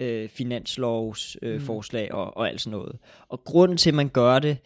øh, 0.00 0.28
finanslovsforslag 0.28 1.48
øh, 1.50 1.60
Mm. 1.60 1.66
forslag 1.66 2.12
og, 2.14 2.36
og 2.36 2.48
alt 2.48 2.60
sådan 2.60 2.78
noget. 2.78 2.98
Og 3.28 3.44
grunden 3.44 3.76
til, 3.76 3.90
at 3.90 3.94
man 3.94 4.08
gør 4.08 4.38
det, 4.38 4.58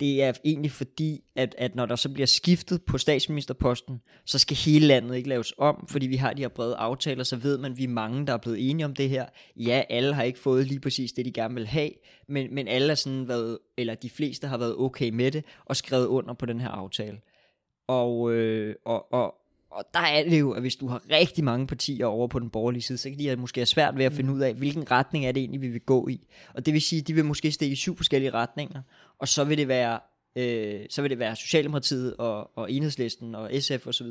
det 0.00 0.22
er 0.22 0.32
egentlig 0.44 0.70
fordi, 0.70 1.24
at, 1.36 1.54
at 1.58 1.74
når 1.74 1.86
der 1.86 1.96
så 1.96 2.08
bliver 2.08 2.26
skiftet 2.26 2.82
på 2.82 2.98
statsministerposten, 2.98 4.00
så 4.24 4.38
skal 4.38 4.56
hele 4.56 4.86
landet 4.86 5.16
ikke 5.16 5.28
laves 5.28 5.54
om, 5.58 5.86
fordi 5.90 6.06
vi 6.06 6.16
har 6.16 6.32
de 6.32 6.42
her 6.42 6.48
brede 6.48 6.76
aftaler, 6.76 7.24
så 7.24 7.36
ved 7.36 7.58
man, 7.58 7.72
at 7.72 7.78
vi 7.78 7.84
er 7.84 7.88
mange, 7.88 8.26
der 8.26 8.32
er 8.32 8.36
blevet 8.36 8.70
enige 8.70 8.84
om 8.84 8.94
det 8.94 9.08
her. 9.08 9.26
Ja, 9.56 9.82
alle 9.90 10.14
har 10.14 10.22
ikke 10.22 10.38
fået 10.38 10.66
lige 10.66 10.80
præcis 10.80 11.12
det, 11.12 11.24
de 11.24 11.32
gerne 11.32 11.54
vil 11.54 11.66
have, 11.66 11.90
men, 12.28 12.54
men 12.54 12.68
alle 12.68 12.88
har 12.88 12.94
sådan 12.94 13.28
været, 13.28 13.58
eller 13.78 13.94
de 13.94 14.10
fleste 14.10 14.46
har 14.46 14.58
været 14.58 14.76
okay 14.76 15.10
med 15.10 15.30
det, 15.30 15.44
og 15.64 15.76
skrevet 15.76 16.06
under 16.06 16.34
på 16.34 16.46
den 16.46 16.60
her 16.60 16.68
aftale. 16.68 17.20
Og, 17.88 18.32
øh, 18.32 18.74
og, 18.84 19.12
og, 19.12 19.34
og 19.72 19.84
der 19.94 20.00
er 20.00 20.24
det 20.24 20.40
jo, 20.40 20.50
at 20.52 20.60
hvis 20.60 20.76
du 20.76 20.86
har 20.86 21.02
rigtig 21.10 21.44
mange 21.44 21.66
partier 21.66 22.06
over 22.06 22.28
på 22.28 22.38
den 22.38 22.50
borgerlige 22.50 22.82
side, 22.82 22.98
så 22.98 23.10
kan 23.10 23.18
de 23.18 23.36
måske 23.36 23.60
have 23.60 23.66
svært 23.66 23.98
ved 23.98 24.04
at 24.04 24.12
finde 24.12 24.32
ud 24.32 24.40
af, 24.40 24.54
hvilken 24.54 24.90
retning 24.90 25.26
er 25.26 25.32
det 25.32 25.40
egentlig, 25.40 25.60
vi 25.60 25.68
vil 25.68 25.80
gå 25.80 26.08
i. 26.08 26.26
Og 26.54 26.66
det 26.66 26.74
vil 26.74 26.82
sige, 26.82 27.00
at 27.00 27.08
de 27.08 27.14
vil 27.14 27.24
måske 27.24 27.52
stikke 27.52 27.72
i 27.72 27.76
syv 27.76 27.96
forskellige 27.96 28.30
retninger, 28.30 28.82
og 29.18 29.28
så 29.28 29.44
vil 29.44 29.58
det 29.58 29.68
være, 29.68 30.00
øh, 30.36 30.80
så 30.90 31.02
vil 31.02 31.10
det 31.10 31.18
være 31.18 31.36
Socialdemokratiet 31.36 32.16
og, 32.16 32.58
og 32.58 32.72
Enhedslisten 32.72 33.34
og 33.34 33.50
SF 33.60 33.86
osv., 33.86 34.06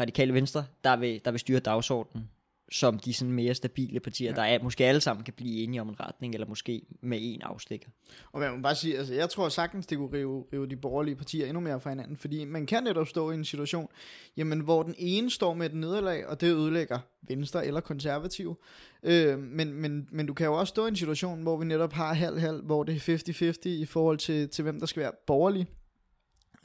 Radikale 0.00 0.34
Venstre, 0.34 0.64
der 0.84 0.96
vil, 0.96 1.20
der 1.24 1.30
vil 1.30 1.40
styre 1.40 1.60
dagsordenen 1.60 2.30
som 2.70 2.98
de 2.98 3.12
sådan 3.12 3.32
mere 3.32 3.54
stabile 3.54 4.00
partier, 4.00 4.30
ja. 4.30 4.36
der 4.36 4.42
er, 4.42 4.62
måske 4.62 4.84
alle 4.84 5.00
sammen 5.00 5.24
kan 5.24 5.34
blive 5.34 5.62
enige 5.62 5.80
om 5.80 5.88
en 5.88 6.00
retning, 6.00 6.34
eller 6.34 6.46
måske 6.46 6.82
med 7.00 7.18
en 7.20 7.42
afstikker. 7.42 7.88
Og 8.32 8.40
man 8.40 8.56
må 8.56 8.62
bare 8.62 8.74
sige, 8.74 8.98
altså 8.98 9.14
jeg 9.14 9.30
tror 9.30 9.48
sagtens, 9.48 9.86
det 9.86 9.98
kunne 9.98 10.12
rive, 10.12 10.44
rive 10.52 10.66
de 10.66 10.76
borgerlige 10.76 11.16
partier 11.16 11.46
endnu 11.46 11.60
mere 11.60 11.80
fra 11.80 11.90
hinanden, 11.90 12.16
fordi 12.16 12.44
man 12.44 12.66
kan 12.66 12.82
netop 12.82 13.08
stå 13.08 13.30
i 13.30 13.34
en 13.34 13.44
situation, 13.44 13.88
jamen, 14.36 14.60
hvor 14.60 14.82
den 14.82 14.94
ene 14.98 15.30
står 15.30 15.54
med 15.54 15.66
et 15.66 15.74
nederlag, 15.74 16.26
og 16.26 16.40
det 16.40 16.54
ødelægger 16.54 16.98
Venstre 17.22 17.66
eller 17.66 17.80
Konservative. 17.80 18.56
Øh, 19.02 19.38
men, 19.38 19.72
men, 19.72 20.08
men 20.12 20.26
du 20.26 20.34
kan 20.34 20.46
jo 20.46 20.54
også 20.54 20.70
stå 20.70 20.84
i 20.84 20.88
en 20.88 20.96
situation, 20.96 21.42
hvor 21.42 21.56
vi 21.56 21.64
netop 21.64 21.92
har 21.92 22.14
halv-halv, 22.14 22.62
hvor 22.62 22.82
det 22.82 23.08
er 23.08 23.52
50-50 23.64 23.68
i 23.68 23.84
forhold 23.84 24.18
til, 24.18 24.48
til, 24.48 24.62
hvem 24.62 24.78
der 24.78 24.86
skal 24.86 25.02
være 25.02 25.12
borgerlig 25.26 25.66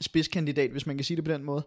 spidskandidat, 0.00 0.70
hvis 0.70 0.86
man 0.86 0.96
kan 0.96 1.04
sige 1.04 1.16
det 1.16 1.24
på 1.24 1.32
den 1.32 1.44
måde. 1.44 1.66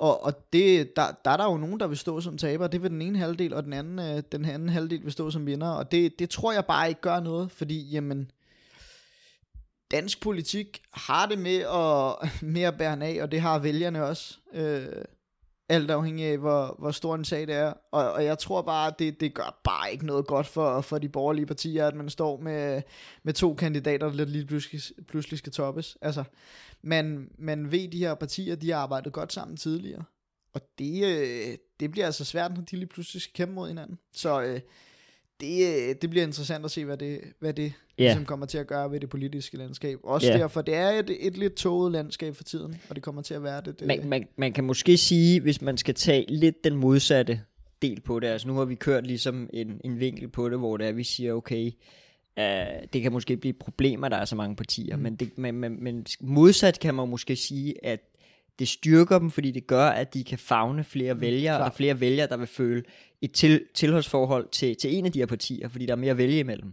Og, 0.00 0.24
og 0.24 0.52
det, 0.52 0.96
der, 0.96 1.06
der 1.24 1.30
er 1.30 1.36
der 1.36 1.44
jo 1.44 1.56
nogen, 1.56 1.80
der 1.80 1.86
vil 1.86 1.98
stå 1.98 2.20
som 2.20 2.38
taber. 2.38 2.66
Det 2.66 2.82
vil 2.82 2.90
den 2.90 3.02
ene 3.02 3.18
halvdel, 3.18 3.54
og 3.54 3.64
den 3.64 3.72
anden, 3.72 3.98
øh, 3.98 4.22
den 4.32 4.44
anden 4.44 4.68
halvdel 4.68 5.04
vil 5.04 5.12
stå 5.12 5.30
som 5.30 5.46
vinder. 5.46 5.68
Og 5.68 5.92
det, 5.92 6.18
det 6.18 6.30
tror 6.30 6.52
jeg 6.52 6.64
bare 6.64 6.88
ikke 6.88 7.00
gør 7.00 7.20
noget, 7.20 7.50
fordi 7.50 7.90
jamen, 7.90 8.30
dansk 9.90 10.22
politik 10.22 10.82
har 10.92 11.26
det 11.26 11.38
med 11.38 11.56
at, 11.56 12.28
med 12.54 12.62
at 12.62 12.78
bære 12.78 13.04
af, 13.04 13.22
og 13.22 13.32
det 13.32 13.40
har 13.40 13.58
vælgerne 13.58 14.04
også. 14.04 14.38
Øh, 14.52 15.04
alt 15.70 15.90
afhængig 15.90 16.26
af, 16.26 16.38
hvor, 16.38 16.76
hvor 16.78 16.90
stor 16.90 17.14
en 17.14 17.24
sag 17.24 17.46
det 17.46 17.54
er. 17.54 17.72
Og, 17.90 18.12
og 18.12 18.24
jeg 18.24 18.38
tror 18.38 18.62
bare, 18.62 18.86
at 18.86 18.98
det, 18.98 19.20
det 19.20 19.34
gør 19.34 19.60
bare 19.64 19.92
ikke 19.92 20.06
noget 20.06 20.26
godt 20.26 20.46
for, 20.46 20.80
for 20.80 20.98
de 20.98 21.08
borgerlige 21.08 21.46
partier, 21.46 21.86
at 21.86 21.94
man 21.94 22.08
står 22.08 22.40
med, 22.40 22.82
med 23.22 23.34
to 23.34 23.54
kandidater, 23.54 24.10
der 24.10 24.24
lige 24.24 24.46
pludselig, 24.46 24.82
pludselig 25.08 25.38
skal 25.38 25.52
toppes. 25.52 25.98
Altså, 26.00 26.24
man, 26.82 27.30
man 27.38 27.72
ved, 27.72 27.88
de 27.88 27.98
her 27.98 28.14
partier, 28.14 28.56
de 28.56 28.70
har 28.70 28.78
arbejdet 28.78 29.12
godt 29.12 29.32
sammen 29.32 29.56
tidligere. 29.56 30.04
Og 30.54 30.60
det, 30.78 31.04
øh, 31.04 31.56
det 31.80 31.90
bliver 31.90 32.06
altså 32.06 32.24
svært, 32.24 32.54
når 32.54 32.62
de 32.62 32.76
lige 32.76 32.86
pludselig 32.86 33.22
skal 33.22 33.34
kæmpe 33.34 33.54
mod 33.54 33.68
hinanden. 33.68 33.98
Så 34.12 34.42
øh, 34.42 34.60
det, 35.40 35.88
øh, 35.88 35.94
det 36.02 36.10
bliver 36.10 36.26
interessant 36.26 36.64
at 36.64 36.70
se, 36.70 36.84
hvad 36.84 36.96
det, 36.96 37.20
hvad 37.38 37.54
det 37.54 37.72
Ja. 38.00 38.04
ligesom 38.04 38.24
kommer 38.24 38.46
til 38.46 38.58
at 38.58 38.66
gøre 38.66 38.90
ved 38.90 39.00
det 39.00 39.08
politiske 39.08 39.56
landskab. 39.56 39.98
Også 40.02 40.26
Ja. 40.26 40.38
derfor, 40.38 40.62
det 40.62 40.74
er 40.74 40.88
et, 40.88 41.16
et 41.20 41.38
lidt 41.38 41.54
toget 41.54 41.92
landskab 41.92 42.36
for 42.36 42.44
tiden, 42.44 42.80
og 42.88 42.94
det 42.94 43.02
kommer 43.02 43.22
til 43.22 43.34
at 43.34 43.42
være 43.42 43.60
det. 43.64 43.80
det 43.80 43.86
Man, 43.86 44.08
man, 44.08 44.28
man 44.36 44.52
kan 44.52 44.64
måske 44.64 44.96
sige, 44.96 45.40
hvis 45.40 45.62
man 45.62 45.76
skal 45.76 45.94
tage 45.94 46.24
lidt 46.28 46.64
den 46.64 46.76
modsatte 46.76 47.40
del 47.82 48.00
på 48.00 48.20
det, 48.20 48.26
altså 48.26 48.48
nu 48.48 48.54
har 48.54 48.64
vi 48.64 48.74
kørt 48.74 49.06
ligesom 49.06 49.50
en, 49.52 49.80
en 49.84 50.00
vinkel 50.00 50.28
på 50.28 50.48
det, 50.48 50.58
hvor 50.58 50.76
det 50.76 50.86
er, 50.86 50.92
vi 50.92 51.04
siger, 51.04 51.32
okay, 51.32 51.66
uh, 52.36 52.42
det 52.92 53.02
kan 53.02 53.12
måske 53.12 53.36
blive 53.36 53.50
et 53.50 53.58
problem, 53.58 54.04
at 54.04 54.10
der 54.10 54.16
er 54.16 54.24
så 54.24 54.36
mange 54.36 54.56
partier, 54.56 54.96
mm. 54.96 55.02
men, 55.02 55.16
det, 55.16 55.38
men, 55.38 55.54
men, 55.54 55.84
men 55.84 56.06
modsat 56.20 56.80
kan 56.80 56.94
man 56.94 57.08
måske 57.08 57.36
sige, 57.36 57.86
at 57.86 58.00
det 58.58 58.68
styrker 58.68 59.18
dem, 59.18 59.30
fordi 59.30 59.50
det 59.50 59.66
gør, 59.66 59.86
at 59.86 60.14
de 60.14 60.24
kan 60.24 60.38
fagne 60.38 60.84
flere 60.84 61.14
mm, 61.14 61.20
vælgere, 61.20 61.56
klart. 61.56 61.70
og 61.70 61.76
flere 61.76 62.00
vælgere, 62.00 62.26
der 62.26 62.36
vil 62.36 62.46
føle 62.46 62.82
et 63.22 63.32
til, 63.32 63.64
tilhørsforhold 63.74 64.48
til, 64.52 64.76
til 64.76 64.96
en 64.96 65.06
af 65.06 65.12
de 65.12 65.18
her 65.18 65.26
partier, 65.26 65.68
fordi 65.68 65.86
der 65.86 65.92
er 65.92 65.96
mere 65.96 66.10
at 66.10 66.18
vælge 66.18 66.38
imellem. 66.38 66.72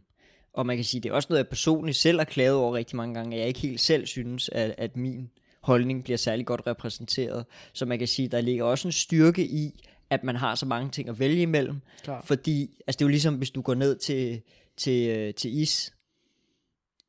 Og 0.58 0.66
man 0.66 0.76
kan 0.78 0.86
sige, 0.86 1.02
det 1.02 1.10
er 1.10 1.14
også 1.14 1.28
noget, 1.30 1.38
jeg 1.44 1.48
personligt 1.48 1.98
selv 1.98 2.18
har 2.18 2.26
klaget 2.26 2.56
over 2.56 2.76
rigtig 2.76 2.96
mange 2.96 3.14
gange, 3.16 3.36
at 3.36 3.40
jeg 3.40 3.48
ikke 3.48 3.60
helt 3.60 3.80
selv 3.82 4.06
synes, 4.06 4.50
at, 4.50 4.76
at 4.78 4.98
min 4.98 5.30
holdning 5.62 6.04
bliver 6.04 6.18
særlig 6.18 6.46
godt 6.46 6.62
repræsenteret. 6.68 7.46
Så 7.74 7.86
man 7.86 8.00
kan 8.00 8.08
sige, 8.08 8.28
der 8.28 8.42
ligger 8.42 8.64
også 8.66 8.88
en 8.88 8.92
styrke 8.92 9.46
i, 9.46 9.84
at 10.10 10.24
man 10.24 10.36
har 10.36 10.56
så 10.56 10.66
mange 10.66 10.92
ting 10.92 11.10
at 11.10 11.20
vælge 11.20 11.42
imellem. 11.42 11.82
Klart. 12.04 12.26
Fordi, 12.26 12.62
altså 12.88 12.98
det 12.98 13.02
er 13.02 13.06
jo 13.06 13.10
ligesom, 13.10 13.36
hvis 13.36 13.52
du 13.52 13.62
går 13.62 13.74
ned 13.74 13.96
til, 13.98 14.42
til, 14.78 15.10
øh, 15.10 15.34
til 15.34 15.58
is, 15.62 15.94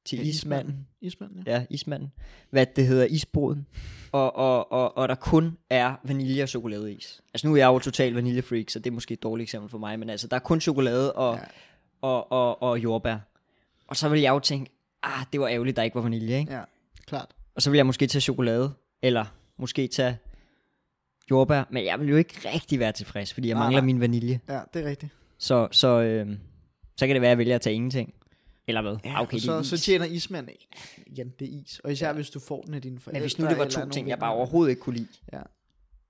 til 0.05 0.18
Ja, 0.18 0.24
ismanden, 0.24 0.86
Ismanden, 1.01 1.42
ja. 1.46 1.59
ja, 1.59 1.64
ismanden, 1.70 2.12
hvad 2.51 2.66
det 2.76 2.86
hedder, 2.86 3.05
isboden, 3.05 3.66
og, 4.12 4.36
og, 4.36 4.72
og, 4.72 4.96
og 4.96 5.09
der 5.09 5.14
kun 5.14 5.57
er 5.70 5.94
vanilje 6.05 6.42
og 6.42 6.49
chokoladeis. 6.49 7.20
Altså 7.34 7.46
nu 7.46 7.53
er 7.53 7.57
jeg 7.59 7.66
jo 7.66 7.78
total 7.78 8.14
vaniljefreak, 8.14 8.70
så 8.70 8.78
det 8.78 8.90
er 8.90 8.94
måske 8.94 9.14
et 9.14 9.22
dårligt 9.22 9.46
eksempel 9.46 9.70
for 9.70 9.78
mig, 9.78 9.99
men 9.99 10.11
altså 10.11 10.26
der 10.28 10.36
er 10.36 10.40
kun 10.40 10.61
chokolade 10.61 11.12
og, 11.12 11.34
Ja. 11.34 11.40
ja. 11.40 11.46
og, 12.03 12.32
og, 12.32 12.62
og 12.62 12.78
jordbær. 12.78 13.18
Og 13.89 13.97
så 13.97 14.09
vil 14.09 14.20
jeg 14.20 14.30
jo 14.30 14.39
tænke, 14.39 14.70
ah, 15.03 15.24
det 15.32 15.41
var 15.41 15.49
ærgerligt, 15.49 15.76
der 15.76 15.82
ikke 15.82 15.95
var 15.95 16.01
vanilje, 16.03 16.39
ikke? 16.39 16.53
ja, 16.53 16.62
klart. 17.07 17.34
Og 17.55 17.62
så 17.62 17.70
vil 17.70 17.78
jeg 17.78 17.86
måske 17.86 18.07
tage 18.07 18.20
chokolade, 18.20 18.72
eller 19.03 19.24
måske 19.59 19.86
tage 19.86 20.18
jordbær, 21.30 21.64
men 21.70 21.84
jeg 21.84 22.01
vil 22.01 22.09
jo 22.09 22.16
ikke 22.16 22.49
rigtig 22.55 22.78
være 22.78 22.93
tilfreds, 22.93 23.34
fordi 23.34 23.49
jeg 23.49 23.55
Nej, 23.55 23.62
mangler 23.62 23.80
nej. 23.80 23.86
min 23.86 24.01
vanilje. 24.01 24.41
Ja, 24.49 24.61
det 24.74 24.84
er 24.84 24.89
rigtigt. 24.89 25.12
Så, 25.39 25.68
så, 25.70 25.89
øh, 26.01 26.36
så 26.97 27.07
kan 27.07 27.14
det 27.14 27.20
være, 27.20 27.28
at 27.28 27.30
jeg 27.32 27.39
vælger 27.39 27.55
at 27.55 27.61
tage 27.61 27.74
ingenting. 27.74 28.14
Eller 28.68 28.82
hvad? 28.82 28.97
Ja, 29.05 29.14
Ah, 29.14 29.22
okay, 29.22 29.34
det 29.34 29.43
så, 29.43 29.62
så 29.62 29.78
tjener 29.78 30.07
ismanden 30.07 30.55
igen, 31.07 31.32
det 31.39 31.49
er 31.49 31.62
is. 31.62 31.78
Og 31.84 31.93
især 31.93 32.07
ja. 32.07 32.12
hvis 32.12 32.30
du 32.30 32.41
får 32.41 32.62
den 32.62 32.74
af 32.74 32.82
dine 32.82 32.99
forældre. 33.01 33.18
Men 33.18 33.22
hvis 33.22 33.39
nu 33.39 33.49
det 33.49 33.59
var 33.59 33.64
to 33.68 33.89
ting, 33.91 34.09
jeg 34.09 34.18
bare 34.18 34.32
overhovedet 34.32 34.70
ikke 34.70 34.82
kunne 34.82 34.97
lide. 34.97 35.09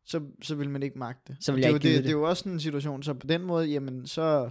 Så, 0.07 0.21
så 0.43 0.55
vil 0.55 0.71
man 0.71 0.83
ikke 0.83 0.99
magte 0.99 1.33
det. 1.33 1.45
Så 1.45 1.53
vil 1.53 1.61
jeg 1.61 1.69
det, 1.69 1.71
er 1.73 1.75
ikke 1.77 1.89
jo 1.89 1.91
gide 1.91 1.97
det, 1.97 2.05
det. 2.05 2.11
er 2.11 2.13
jo 2.19 2.29
også 2.29 2.49
en 2.49 2.61
situation, 2.61 3.03
så 3.03 3.15
på 3.15 3.27
den 3.27 3.43
måde, 3.43 3.67
jamen 3.67 4.07
så 4.07 4.51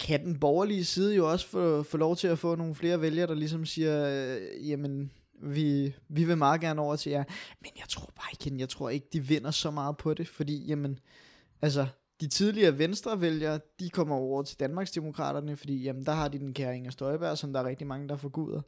kan 0.00 0.24
den 0.24 0.38
borgerlige 0.38 0.84
side 0.84 1.16
jo 1.16 1.30
også 1.30 1.46
få, 1.46 1.82
få 1.82 1.96
lov 1.96 2.16
til 2.16 2.28
at 2.28 2.38
få 2.38 2.54
nogle 2.54 2.74
flere 2.74 3.00
vælgere, 3.00 3.26
der 3.26 3.34
ligesom 3.34 3.66
siger, 3.66 4.06
øh, 4.08 4.68
jamen 4.68 5.10
vi, 5.42 5.94
vi 6.08 6.24
vil 6.24 6.38
meget 6.38 6.60
gerne 6.60 6.80
over 6.80 6.96
til 6.96 7.10
jer. 7.10 7.24
Men 7.60 7.70
jeg 7.78 7.88
tror 7.88 8.10
bare 8.16 8.28
ikke, 8.32 8.60
jeg 8.60 8.68
tror 8.68 8.90
ikke, 8.90 9.06
de 9.12 9.20
vinder 9.20 9.50
så 9.50 9.70
meget 9.70 9.96
på 9.96 10.14
det, 10.14 10.28
fordi 10.28 10.66
jamen, 10.66 10.98
altså, 11.62 11.86
de 12.20 12.28
tidligere 12.28 12.78
venstrevælgere, 12.78 13.60
de 13.80 13.90
kommer 13.90 14.16
over 14.16 14.42
til 14.42 14.60
Danmarksdemokraterne, 14.60 15.56
fordi 15.56 15.82
jamen, 15.82 16.06
der 16.06 16.12
har 16.12 16.28
de 16.28 16.38
den 16.38 16.54
kære 16.54 16.76
Inger 16.76 16.90
Støjberg, 16.90 17.38
som 17.38 17.52
der 17.52 17.60
er 17.60 17.64
rigtig 17.68 17.86
mange, 17.86 18.08
der 18.08 18.16
forguder. 18.16 18.60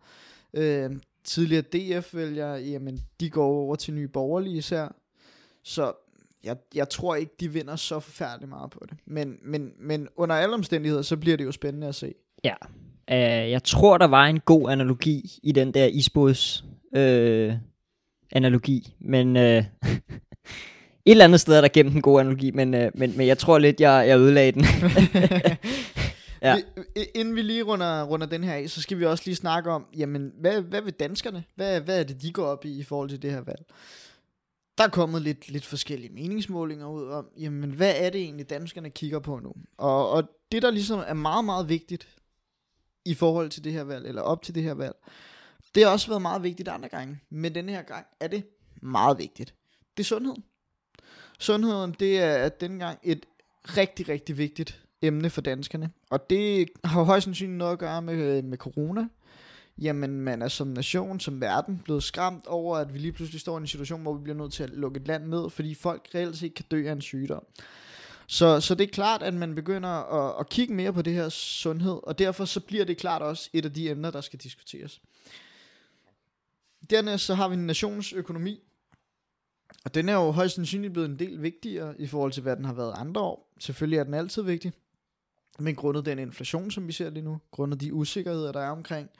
Øh, 0.54 0.90
tidligere 1.24 1.62
DF-vælgere, 1.62 2.52
jamen, 2.52 3.00
de 3.20 3.30
går 3.30 3.46
over 3.46 3.76
til 3.76 3.94
Nye 3.94 4.08
Borgerlige 4.08 4.56
især. 4.56 4.94
Så 5.62 5.92
jeg, 6.44 6.56
jeg 6.74 6.88
tror 6.88 7.14
ikke, 7.14 7.32
de 7.40 7.52
vinder 7.52 7.76
så 7.76 8.00
forfærdeligt 8.00 8.48
meget 8.48 8.70
på 8.70 8.84
det. 8.90 8.98
Men, 9.06 9.36
men, 9.44 9.70
men 9.80 10.08
under 10.16 10.36
alle 10.36 10.54
omstændigheder, 10.54 11.02
så 11.02 11.16
bliver 11.16 11.36
det 11.36 11.44
jo 11.44 11.52
spændende 11.52 11.86
at 11.86 11.94
se. 11.94 12.14
Ja. 12.44 12.54
Uh, 13.10 13.50
jeg 13.50 13.62
tror, 13.62 13.98
der 13.98 14.06
var 14.06 14.26
en 14.26 14.40
god 14.40 14.70
analogi 14.70 15.38
i 15.42 15.52
den 15.52 15.74
der 15.74 15.86
isbods 15.86 16.64
uh, 16.96 17.54
analogi, 18.32 18.94
men 19.00 19.36
uh, 19.36 19.42
et 19.42 19.64
eller 21.06 21.24
andet 21.24 21.40
sted 21.40 21.56
er 21.56 21.60
der 21.60 21.68
gemt 21.68 21.94
en 21.94 22.02
god 22.02 22.20
analogi, 22.20 22.50
men, 22.50 22.74
uh, 22.74 22.80
men, 22.94 23.16
men 23.16 23.26
jeg 23.26 23.38
tror 23.38 23.58
lidt, 23.58 23.80
jeg, 23.80 24.04
jeg 24.08 24.18
ødelagde 24.18 24.52
den. 24.52 24.64
Ja. 26.42 26.56
Vi, 26.56 26.62
inden 27.14 27.36
vi 27.36 27.42
lige 27.42 27.62
runder, 27.62 28.04
runder 28.04 28.26
den 28.26 28.44
her 28.44 28.54
af, 28.54 28.70
så 28.70 28.82
skal 28.82 28.98
vi 28.98 29.04
også 29.04 29.22
lige 29.26 29.36
snakke 29.36 29.70
om, 29.70 29.86
jamen, 29.96 30.32
hvad, 30.40 30.62
hvad 30.62 30.82
vil 30.82 30.92
danskerne? 30.92 31.44
Hvad, 31.54 31.80
hvad 31.80 32.00
er 32.00 32.02
det, 32.02 32.22
de 32.22 32.32
går 32.32 32.44
op 32.44 32.64
i 32.64 32.78
i 32.78 32.82
forhold 32.82 33.08
til 33.08 33.22
det 33.22 33.30
her 33.30 33.40
valg? 33.40 33.62
Der 34.78 34.84
er 34.84 34.88
kommet 34.88 35.22
lidt, 35.22 35.48
lidt 35.48 35.66
forskellige 35.66 36.12
meningsmålinger 36.12 36.86
ud 36.86 37.06
om, 37.06 37.28
jamen 37.36 37.70
hvad 37.70 37.94
er 37.96 38.10
det 38.10 38.20
egentlig 38.20 38.50
danskerne 38.50 38.90
kigger 38.90 39.18
på 39.18 39.38
nu? 39.38 39.52
Og, 39.76 40.10
og 40.10 40.24
det 40.52 40.62
der 40.62 40.70
ligesom 40.70 41.02
er 41.06 41.14
meget, 41.14 41.44
meget 41.44 41.68
vigtigt 41.68 42.08
i 43.04 43.14
forhold 43.14 43.50
til 43.50 43.64
det 43.64 43.72
her 43.72 43.82
valg, 43.82 44.06
eller 44.06 44.22
op 44.22 44.42
til 44.42 44.54
det 44.54 44.62
her 44.62 44.74
valg, 44.74 44.96
det 45.74 45.84
har 45.84 45.90
også 45.90 46.08
været 46.08 46.22
meget 46.22 46.42
vigtigt 46.42 46.68
andre 46.68 46.88
gange, 46.88 47.20
men 47.30 47.54
denne 47.54 47.72
her 47.72 47.82
gang 47.82 48.06
er 48.20 48.28
det 48.28 48.44
meget 48.82 49.18
vigtigt. 49.18 49.54
Det 49.96 50.02
er 50.02 50.06
sundheden. 50.06 50.44
Sundheden, 51.38 51.96
det 52.00 52.18
er 52.18 52.48
dengang 52.48 52.98
et 53.02 53.26
rigtig, 53.64 54.08
rigtig 54.08 54.38
vigtigt 54.38 54.84
emne 55.02 55.30
for 55.30 55.40
danskerne. 55.40 55.90
Og 56.10 56.30
det 56.30 56.68
har 56.84 57.02
højst 57.02 57.24
sandsynligt 57.24 57.58
noget 57.58 57.72
at 57.72 57.78
gøre 57.78 58.02
med, 58.02 58.42
med 58.42 58.58
corona. 58.58 59.08
Jamen, 59.80 60.20
man 60.20 60.42
er 60.42 60.48
som 60.48 60.66
nation, 60.66 61.20
som 61.20 61.40
verden, 61.40 61.80
blevet 61.84 62.02
skræmt 62.02 62.46
over, 62.46 62.76
at 62.76 62.94
vi 62.94 62.98
lige 62.98 63.12
pludselig 63.12 63.40
står 63.40 63.58
i 63.58 63.60
en 63.60 63.66
situation, 63.66 64.02
hvor 64.02 64.14
vi 64.14 64.22
bliver 64.22 64.36
nødt 64.36 64.52
til 64.52 64.62
at 64.62 64.70
lukke 64.70 65.00
et 65.00 65.08
land 65.08 65.26
ned, 65.26 65.50
fordi 65.50 65.74
folk 65.74 66.08
reelt 66.14 66.36
set 66.36 66.54
kan 66.54 66.64
dø 66.70 66.88
af 66.88 66.92
en 66.92 67.00
sygdom. 67.00 67.44
Så, 68.26 68.60
så 68.60 68.74
det 68.74 68.84
er 68.84 68.92
klart, 68.92 69.22
at 69.22 69.34
man 69.34 69.54
begynder 69.54 69.88
at, 69.88 70.40
at 70.40 70.48
kigge 70.48 70.74
mere 70.74 70.92
på 70.92 71.02
det 71.02 71.12
her 71.12 71.28
sundhed, 71.28 72.00
og 72.02 72.18
derfor 72.18 72.44
så 72.44 72.60
bliver 72.60 72.84
det 72.84 72.96
klart 72.96 73.22
også 73.22 73.50
et 73.52 73.64
af 73.64 73.72
de 73.72 73.90
emner, 73.90 74.10
der 74.10 74.20
skal 74.20 74.38
diskuteres. 74.38 75.00
Dernæst 76.90 77.24
så 77.24 77.34
har 77.34 77.48
vi 77.48 77.56
nationens 77.56 78.12
økonomi, 78.12 78.60
og 79.84 79.94
den 79.94 80.08
er 80.08 80.14
jo 80.14 80.30
højst 80.30 80.54
sandsynligt 80.54 80.92
blevet 80.92 81.08
en 81.08 81.18
del 81.18 81.42
vigtigere 81.42 82.00
i 82.00 82.06
forhold 82.06 82.32
til, 82.32 82.42
hvad 82.42 82.56
den 82.56 82.64
har 82.64 82.72
været 82.72 82.94
andre 82.96 83.20
år. 83.20 83.52
Selvfølgelig 83.60 83.98
er 83.98 84.04
den 84.04 84.14
altid 84.14 84.42
vigtig, 84.42 84.72
men 85.58 85.74
grundet 85.74 86.06
den 86.06 86.18
inflation, 86.18 86.70
som 86.70 86.86
vi 86.86 86.92
ser 86.92 87.10
lige 87.10 87.24
nu, 87.24 87.40
grundet 87.50 87.80
de 87.80 87.94
usikkerheder, 87.94 88.52
der 88.52 88.60
er 88.60 88.70
omkring, 88.70 89.10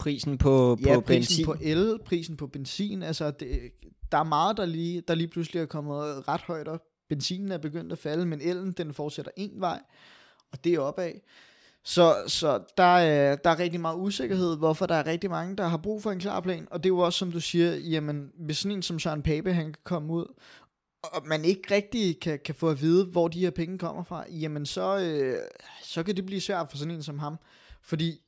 Prisen 0.00 0.38
på, 0.38 0.78
på 0.82 0.88
ja, 0.88 1.00
prisen 1.00 1.04
benzin. 1.06 1.44
på 1.44 1.56
el, 1.60 1.98
prisen 2.04 2.36
på 2.36 2.46
benzin, 2.46 3.02
altså 3.02 3.30
det, 3.30 3.60
der 4.12 4.18
er 4.18 4.24
meget, 4.24 4.56
der 4.56 4.66
lige, 4.66 5.02
der 5.08 5.14
lige 5.14 5.28
pludselig 5.28 5.60
er 5.62 5.66
kommet 5.66 6.28
ret 6.28 6.40
højt 6.40 6.68
op. 6.68 6.80
Benzinen 7.08 7.52
er 7.52 7.58
begyndt 7.58 7.92
at 7.92 7.98
falde, 7.98 8.26
men 8.26 8.40
elen, 8.40 8.72
den 8.72 8.94
fortsætter 8.94 9.32
en 9.36 9.60
vej, 9.60 9.80
og 10.52 10.64
det 10.64 10.74
er 10.74 10.80
opad. 10.80 11.12
Så, 11.84 12.14
så 12.26 12.62
der, 12.76 12.82
er, 12.82 13.36
der 13.36 13.50
er 13.50 13.58
rigtig 13.58 13.80
meget 13.80 13.96
usikkerhed, 13.96 14.56
hvorfor 14.56 14.86
der 14.86 14.94
er 14.94 15.06
rigtig 15.06 15.30
mange, 15.30 15.56
der 15.56 15.66
har 15.66 15.76
brug 15.76 16.02
for 16.02 16.10
en 16.10 16.18
klar 16.18 16.40
plan. 16.40 16.68
Og 16.70 16.82
det 16.82 16.86
er 16.86 16.94
jo 16.94 16.98
også, 16.98 17.18
som 17.18 17.32
du 17.32 17.40
siger, 17.40 17.76
jamen, 17.76 18.30
hvis 18.38 18.58
sådan 18.58 18.76
en 18.76 18.82
som 18.82 18.98
Søren 18.98 19.22
Pape, 19.22 19.52
han 19.52 19.64
kan 19.64 19.82
komme 19.84 20.12
ud, 20.12 20.34
og 21.02 21.22
man 21.26 21.44
ikke 21.44 21.74
rigtig 21.74 22.20
kan, 22.20 22.38
kan 22.44 22.54
få 22.54 22.68
at 22.68 22.80
vide, 22.80 23.04
hvor 23.04 23.28
de 23.28 23.40
her 23.40 23.50
penge 23.50 23.78
kommer 23.78 24.02
fra, 24.02 24.24
jamen 24.30 24.66
så, 24.66 24.98
øh, 24.98 25.38
så 25.82 26.02
kan 26.02 26.16
det 26.16 26.26
blive 26.26 26.40
svært 26.40 26.70
for 26.70 26.76
sådan 26.76 26.94
en 26.94 27.02
som 27.02 27.18
ham. 27.18 27.36
Fordi 27.82 28.20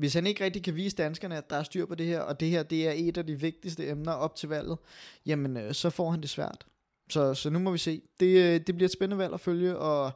hvis 0.00 0.14
han 0.14 0.26
ikke 0.26 0.44
rigtig 0.44 0.62
kan 0.62 0.76
vise 0.76 0.96
danskerne, 0.96 1.36
at 1.36 1.50
der 1.50 1.56
er 1.56 1.62
styr 1.62 1.86
på 1.86 1.94
det 1.94 2.06
her, 2.06 2.20
og 2.20 2.40
det 2.40 2.48
her 2.48 2.62
det 2.62 2.88
er 2.88 2.92
et 2.96 3.18
af 3.18 3.26
de 3.26 3.40
vigtigste 3.40 3.88
emner 3.88 4.12
op 4.12 4.36
til 4.36 4.48
valget, 4.48 4.78
jamen 5.26 5.56
øh, 5.56 5.74
så 5.74 5.90
får 5.90 6.10
han 6.10 6.20
det 6.20 6.30
svært. 6.30 6.66
Så, 7.10 7.34
så 7.34 7.50
nu 7.50 7.58
må 7.58 7.70
vi 7.70 7.78
se. 7.78 8.02
Det, 8.20 8.26
øh, 8.26 8.60
det 8.66 8.74
bliver 8.74 8.88
et 8.88 8.92
spændende 8.92 9.22
valg 9.22 9.34
at 9.34 9.40
følge, 9.40 9.76
og 9.78 10.12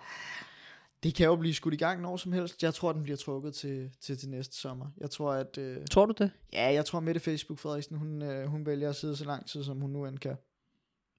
det 1.03 1.15
kan 1.15 1.27
jo 1.27 1.37
blive 1.37 1.55
skudt 1.55 1.75
i 1.75 1.77
gang 1.77 2.03
når 2.03 2.17
som 2.17 2.33
helst. 2.33 2.63
Jeg 2.63 2.75
tror, 2.75 2.93
den 2.93 3.03
bliver 3.03 3.17
trukket 3.17 3.55
til, 3.55 3.91
til, 4.01 4.19
til 4.19 4.29
næste 4.29 4.57
sommer. 4.57 4.87
Jeg 5.01 5.11
tror, 5.11 5.33
at... 5.33 5.59
Øh, 5.59 5.77
Tror 5.91 6.07
du 6.07 6.15
det? 6.19 6.31
ja, 6.53 6.73
jeg 6.73 6.85
tror, 6.85 7.01
Mette 7.01 7.21
Facebook 7.21 7.59
Frederiksen, 7.59 7.97
hun, 7.97 8.23
øh, 8.23 8.47
hun 8.47 8.67
vælger 8.67 8.89
at 8.89 8.97
sidde 8.97 9.17
så 9.17 9.25
lang 9.25 9.47
tid, 9.47 9.65
som 9.65 9.81
hun 9.81 9.91
nu 9.91 10.07
end 10.07 10.19
kan. 10.19 10.37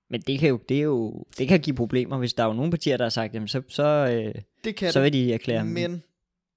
Men 0.09 0.22
det 0.22 0.39
kan 0.39 0.49
jo, 0.49 0.59
det 0.70 0.78
er 0.78 0.84
jo, 0.84 1.24
det 1.38 1.47
kan 1.47 1.59
give 1.59 1.76
problemer, 1.76 2.18
hvis 2.18 2.34
der 2.34 2.43
er 2.43 2.47
jo 2.47 2.53
nogle 2.53 2.72
partier, 2.72 2.97
der 2.97 3.05
har 3.05 3.09
sagt, 3.09 3.34
jamen, 3.34 3.47
så, 3.47 3.61
så, 3.68 3.84
øh, 3.84 4.41
Det 4.63 4.76
kan 4.76 4.91
så 4.91 5.01
vil 5.01 5.13
de 5.13 5.34
erklære, 5.34 5.66
men 5.66 6.03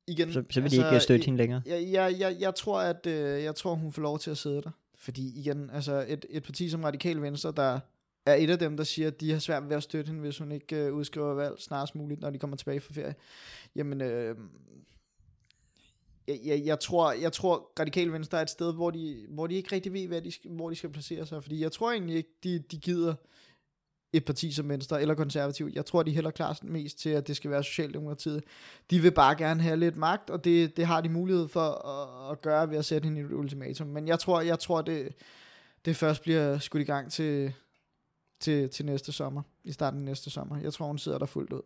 igen... 0.09 0.33
så, 0.33 0.43
så 0.51 0.61
vil 0.61 0.71
de 0.71 0.77
ikke 0.77 1.01
støtte 1.01 1.25
hende 1.25 1.39
længere. 1.39 1.63
Jeg, 1.67 1.89
jeg, 1.93 2.17
jeg, 2.19 2.37
jeg 2.41 2.55
tror, 2.55 2.81
at 2.81 3.07
øh, 3.07 3.43
jeg 3.43 3.55
tror, 3.55 3.75
hun 3.75 3.93
får 3.93 4.03
lov 4.03 4.19
til 4.19 4.31
at 4.31 4.39
sidde 4.39 4.63
der. 4.63 4.71
Fordi 4.95 5.41
igen, 5.41 5.71
altså 5.73 6.05
et, 6.09 6.27
et 6.31 6.43
parti 6.43 6.69
som 6.69 6.85
Radikal 6.85 7.23
Venstre, 7.23 7.53
der 7.57 7.81
er 8.27 8.35
et 8.35 8.51
af 8.51 8.59
dem, 8.59 8.77
der 8.77 8.85
siger, 8.85 9.09
at 9.09 9.21
de 9.21 9.33
har 9.33 9.39
svært 9.39 9.69
ved 9.69 9.77
at 9.77 9.83
støtte 9.83 10.09
hende, 10.09 10.21
hvis 10.21 10.39
hun 10.39 10.53
ikke 10.53 10.77
øh, 10.77 10.95
udskriver 10.95 11.35
valg 11.35 11.55
snarest 11.59 11.95
muligt, 11.95 12.21
når 12.21 12.31
de 12.31 12.39
kommer 12.39 12.57
tilbage 12.57 12.81
fra 12.81 12.95
ferie. 12.95 13.15
Jamen, 13.77 14.01
øh, 14.01 14.37
jeg, 16.29 16.41
jeg, 16.45 16.63
jeg, 16.65 16.81
tror, 16.81 17.13
jeg 17.13 17.33
tror, 17.33 17.73
Radikal 17.81 18.13
Venstre 18.13 18.39
er 18.39 18.43
et 18.43 18.51
sted, 18.51 18.75
hvor 18.75 18.91
de, 18.91 19.27
hvor 19.29 19.47
de 19.47 19.55
ikke 19.55 19.75
rigtig 19.75 19.93
ved, 19.93 20.07
hvad 20.07 20.23
de, 20.23 20.33
hvor 20.45 20.71
de 20.71 20.77
skal 20.77 20.91
placere 20.91 21.27
sig. 21.27 21.43
Fordi 21.43 21.61
jeg 21.61 21.73
tror 21.73 21.93
egentlig 21.93 22.17
ikke, 22.17 22.31
de, 22.45 22.59
de 22.59 22.79
gider 22.79 23.15
et 24.13 24.25
parti 24.25 24.53
som 24.53 24.69
Venstre 24.69 25.01
eller 25.01 25.15
Konservativ. 25.15 25.71
Jeg 25.75 25.87
tror, 25.87 26.03
de 26.03 26.15
hælder 26.15 26.31
klart 26.31 26.65
mest 26.65 26.99
til, 26.99 27.11
at 27.11 27.29
det 27.29 27.37
skal 27.37 27.51
være 27.51 27.65
Socialdemokratiet. 27.65 28.45
De 28.91 29.01
vil 29.01 29.11
bare 29.11 29.37
gerne 29.37 29.63
have 29.63 29.77
lidt 29.77 29.97
magt, 29.97 30.31
og 30.31 30.45
det, 30.45 30.77
det 30.77 30.87
har 30.87 31.01
de 31.01 31.09
mulighed 31.09 31.49
for 31.49 31.89
at, 31.89 32.33
at 32.33 32.43
gøre 32.43 32.71
ved 32.71 32.79
at 32.79 32.85
sætte 32.85 33.07
hende 33.07 33.21
i 33.21 33.25
et 33.25 33.33
ultimatum. 33.33 33.87
Men 33.87 34.09
jeg 34.09 34.19
tror, 34.19 34.41
jeg 34.41 34.59
tror 34.59 34.83
det, 34.83 35.09
det 35.85 35.97
først 35.97 36.23
bliver 36.23 36.59
skudt 36.59 36.83
i 36.83 36.85
gang 36.85 37.13
til, 37.13 37.53
til, 38.41 38.69
til 38.69 38.87
næste 38.87 39.13
sommer. 39.13 39.43
I 39.65 39.73
starten 39.73 40.01
af 40.01 40.05
næste 40.05 40.31
sommer. 40.31 40.61
Jeg 40.61 40.73
tror, 40.73 40.87
hun 40.87 40.99
sidder 40.99 41.19
der 41.19 41.27
fuldt 41.27 41.53
ud. 41.53 41.63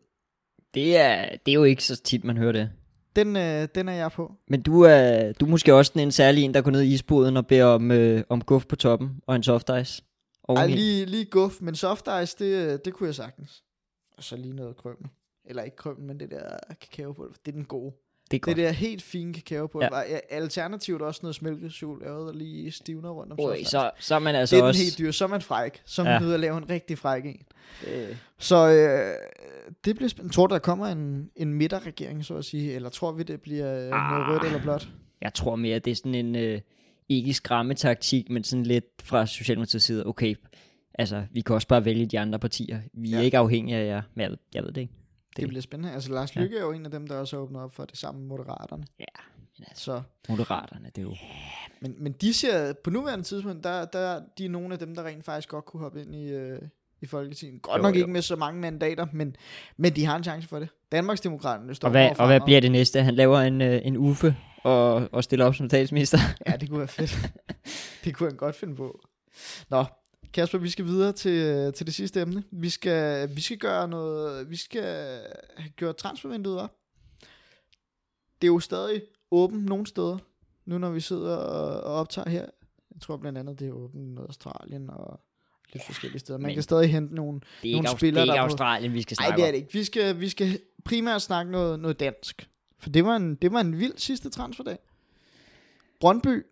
Det 0.75 0.97
er, 0.97 1.37
det 1.47 1.53
er 1.53 1.57
jo 1.57 1.65
ikke 1.65 1.85
så 1.85 1.97
tit, 1.97 2.25
man 2.25 2.37
hører 2.37 2.53
det. 2.53 2.71
Den, 3.17 3.37
øh, 3.37 3.69
den 3.75 3.89
er 3.89 3.93
jeg 3.93 4.13
på. 4.13 4.35
Men 4.49 4.63
du 4.63 4.81
er, 4.83 5.33
du 5.33 5.45
er 5.45 5.51
måske 5.51 5.75
også 5.75 5.93
den 5.95 6.01
en 6.03 6.13
særlig 6.13 6.45
en, 6.45 6.55
der 6.55 6.61
går 6.61 6.71
ned 6.71 6.83
i 6.83 6.95
isboden 6.95 7.37
og 7.37 7.47
beder 7.47 7.65
om, 7.65 7.91
øh, 7.91 8.25
om 8.29 8.41
guf 8.41 8.67
på 8.67 8.77
toppen 8.77 9.11
og 9.27 9.37
en 9.37 9.43
soft 9.43 9.71
ice. 9.81 10.03
Ej, 10.49 10.67
lige, 10.67 11.07
lige 11.07 11.25
guf, 11.25 11.61
men 11.61 11.75
soft 11.75 12.09
ice, 12.23 12.37
det, 12.39 12.85
det 12.85 12.95
kunne 12.95 13.07
jeg 13.07 13.15
sagtens. 13.15 13.63
Og 14.17 14.23
så 14.25 14.37
lige 14.37 14.55
noget 14.57 14.77
krømmel. 14.77 15.09
Eller 15.45 15.63
ikke 15.63 15.77
krømmel, 15.77 16.05
men 16.07 16.21
det 16.21 16.31
der 16.31 16.57
kakaopulver. 16.81 17.33
Det 17.47 17.53
er 17.53 17.57
den 17.57 17.65
gode. 17.65 17.93
det 18.31 18.37
er 18.37 18.41
godt. 18.41 18.57
Det 18.57 18.65
der 18.65 18.71
helt 18.71 19.03
fine 19.03 19.33
kakaopulver. 19.35 19.99
Ja. 19.99 20.19
Alternativt 20.31 21.03
også 21.03 21.21
noget 21.23 21.35
smælkechokolade, 21.35 22.15
der 22.27 22.33
lige 22.33 22.71
stivner 22.73 23.11
rundt 23.11 23.33
om 23.33 23.39
Oj, 23.41 23.57
soft 23.63 23.71
så, 23.71 23.91
så 23.99 24.15
er 24.15 24.19
man 24.19 24.35
altså 24.35 24.57
det 24.57 24.61
er 24.61 24.65
den 24.65 24.69
også... 24.69 24.83
helt 24.83 24.99
dyre. 24.99 25.13
Så 25.13 25.25
er 25.25 25.29
man 25.29 25.43
fræk. 25.43 25.83
Så 25.85 26.03
er 26.03 26.07
Ja. 26.07 26.13
man 26.13 26.23
nødt 26.23 26.35
at 26.35 26.41
lave 26.41 26.57
en 26.57 26.71
rigtig 26.71 26.99
fræk 26.99 27.25
en. 27.27 27.43
Øh, 27.87 28.17
Så 28.39 28.69
øh, 28.69 29.15
det 29.85 29.97
bliver 29.97 30.09
spændende. 30.09 30.35
Tror 30.35 30.47
du, 30.47 30.53
der 30.55 30.59
kommer 30.61 30.87
en, 30.87 31.31
en 31.37 31.55
midterregering, 31.55 32.25
så 32.25 32.35
at 32.37 32.45
sige? 32.45 32.73
Eller 32.75 32.89
tror 32.89 33.13
vi, 33.13 33.23
det 33.23 33.41
bliver 33.41 33.75
øh, 33.75 33.91
noget 33.91 33.93
Ah. 33.93 34.29
rødt 34.31 34.45
eller 34.45 34.63
blåt? 34.63 34.89
jeg 35.21 35.35
tror 35.35 35.57
mere, 35.57 35.79
det 35.79 35.91
er 35.91 35.95
sådan 35.95 36.15
en... 36.15 36.37
Øh, 36.37 36.61
ikke 37.17 37.35
skræmmetaktik, 37.35 38.31
men 38.31 38.45
sådan 38.45 38.67
lidt 38.67 38.85
fra 39.03 39.27
Socialdemokratiets 39.27 39.85
side. 39.85 40.07
Okay, 40.07 40.35
altså, 40.95 41.25
vi 41.33 41.41
kan 41.41 41.55
også 41.55 41.69
bare 41.69 41.85
vælge 41.85 42.07
de 42.07 42.19
andre 42.21 42.39
partier. 42.39 42.81
Vi 42.93 43.13
er 43.13 43.19
Ja. 43.19 43.25
ikke 43.25 43.39
afhængige 43.39 43.77
af 43.77 43.87
jer. 43.87 44.03
Men 44.15 44.23
jeg 44.23 44.31
ved, 44.31 44.39
jeg 44.55 44.63
ved 44.65 44.73
det 44.73 44.81
ikke. 44.81 44.93
Det, 45.31 45.37
Det- 45.37 45.49
bliver 45.49 45.63
spændende. 45.63 45.95
Altså 45.95 46.13
Lars 46.13 46.37
Ja. 46.37 46.41
Lykke 46.41 46.57
er 46.59 46.63
jo 46.63 46.73
en 46.73 46.85
af 46.85 46.91
dem, 46.91 47.07
der 47.07 47.17
også 47.19 47.37
har 47.37 47.43
åbnet 47.43 47.61
op 47.63 47.73
for 47.75 47.85
det 47.85 47.99
samme 47.99 48.21
med 48.21 48.29
Moderaterne. 48.29 48.85
Ja, 49.01 49.05
men 49.59 49.65
altså, 49.69 49.85
Så, 49.85 50.03
Moderaterne, 50.33 50.87
det 50.87 50.99
er 50.99 51.03
jo... 51.03 51.15
men, 51.81 51.95
men 51.99 52.13
de 52.13 52.35
ser, 52.35 52.73
på 52.85 52.91
nuværende 52.91 53.25
tidspunkt, 53.25 53.65
der, 53.65 53.85
der 53.85 54.21
de 54.39 54.45
er 54.45 54.49
nogle 54.49 54.73
af 54.73 54.79
dem, 54.79 54.95
der 54.95 55.05
rent 55.05 55.25
faktisk 55.25 55.49
godt 55.49 55.65
kunne 55.65 55.81
hoppe 55.81 56.01
ind 56.03 56.15
i, 56.15 56.29
øh, 56.29 56.59
i 57.03 57.07
Folketinget. 57.07 57.63
Godt 57.63 57.79
Jo, 57.79 57.83
nok 57.83 57.95
jo. 57.95 57.99
ikke 58.01 58.13
med 58.13 58.23
så 58.23 58.37
mange 58.37 58.61
mandater, 58.61 59.07
men, 59.13 59.37
men 59.77 59.97
de 59.97 60.05
har 60.05 60.17
en 60.17 60.25
chance 60.25 60.49
for 60.49 60.59
det. 60.59 60.69
Danmarksdemokraterne 60.93 61.75
står 61.75 61.89
Og 61.89 61.91
hvad, 61.91 62.11
og 62.19 62.27
hvad 62.27 62.41
bliver 62.41 62.61
det 62.61 62.73
næste? 62.73 63.03
Han 63.03 63.15
laver 63.15 63.41
en, 63.41 63.61
øh, 63.61 63.81
en 63.85 63.97
uffe 63.97 64.37
og, 64.63 65.09
og 65.13 65.25
stiller 65.25 65.47
op 65.47 65.55
som 65.55 65.69
statsminister. 65.69 66.19
Ja, 66.47 66.57
det 66.57 66.69
kunne 66.69 66.79
være 66.79 66.89
fedt. 66.89 67.33
det 68.05 68.15
kunne 68.15 68.29
han 68.29 68.37
godt 68.37 68.57
finde 68.57 68.77
på. 68.77 69.01
Nå, 69.71 69.85
Kasper, 70.33 70.59
vi 70.59 70.71
skal 70.71 70.85
videre 70.85 71.13
til, 71.13 71.73
til 71.73 71.87
det 71.87 71.95
sidste 71.95 72.21
emne. 72.21 72.45
Vi 72.51 72.71
skal, 72.71 73.37
vi 73.37 73.41
skal 73.41 73.59
gøre 73.59 73.89
noget, 73.89 74.51
vi 74.51 74.57
skal 74.57 75.21
have 75.57 75.71
gjort 75.77 75.97
transfervinduet 75.97 76.61
op. 76.61 76.71
Det 78.41 78.49
er 78.49 78.53
jo 78.53 78.61
stadig 78.61 79.03
åbent 79.31 79.65
nogle 79.65 79.87
steder, 79.87 80.19
nu 80.67 80.79
når 80.79 80.91
vi 80.91 81.01
sidder 81.01 81.37
og, 81.37 81.81
og 81.81 81.95
optager 81.95 82.29
her. 82.29 82.47
Jeg 82.95 83.01
tror 83.01 83.17
blandt 83.17 83.39
andet, 83.39 83.59
det 83.59 83.69
er 83.69 83.73
åbent 83.73 84.19
i 84.19 84.23
Australien 84.23 84.91
og 84.91 85.21
lidt 85.73 85.85
forskellige 85.85 86.19
steder. 86.21 86.39
Man 86.39 86.55
kan 86.55 86.63
stadig 86.63 86.91
hente 86.93 87.15
nogle... 87.15 87.41
Det 87.41 87.47
er 87.63 87.65
ikke, 87.65 87.77
Nogle 87.77 87.89
Aus- 87.89 87.97
spillere, 87.99 88.23
det 88.23 88.29
er 88.31 88.35
ikke 88.35 88.41
Australien, 88.43 88.93
vi 88.93 89.03
skal 89.03 89.17
Nej, 89.21 89.27
snakke 89.27 89.41
det 89.43 89.49
er 89.49 89.53
det 89.53 89.59
ikke. 89.59 89.73
Vi 89.73 89.85
skal, 89.85 90.21
vi 90.21 90.29
skal 90.29 90.59
primært 90.85 91.23
snakke 91.23 91.53
noget, 91.53 91.81
noget 91.81 92.01
dansk. 92.01 92.49
For 92.79 92.91
det 92.91 93.05
var, 93.05 93.17
en, 93.17 93.35
det 93.35 93.53
var 93.53 93.61
en 93.61 93.79
vild 93.79 93.93
sidste 93.97 94.31
transferdag. 94.31 94.79
Brøndby, 96.01 96.47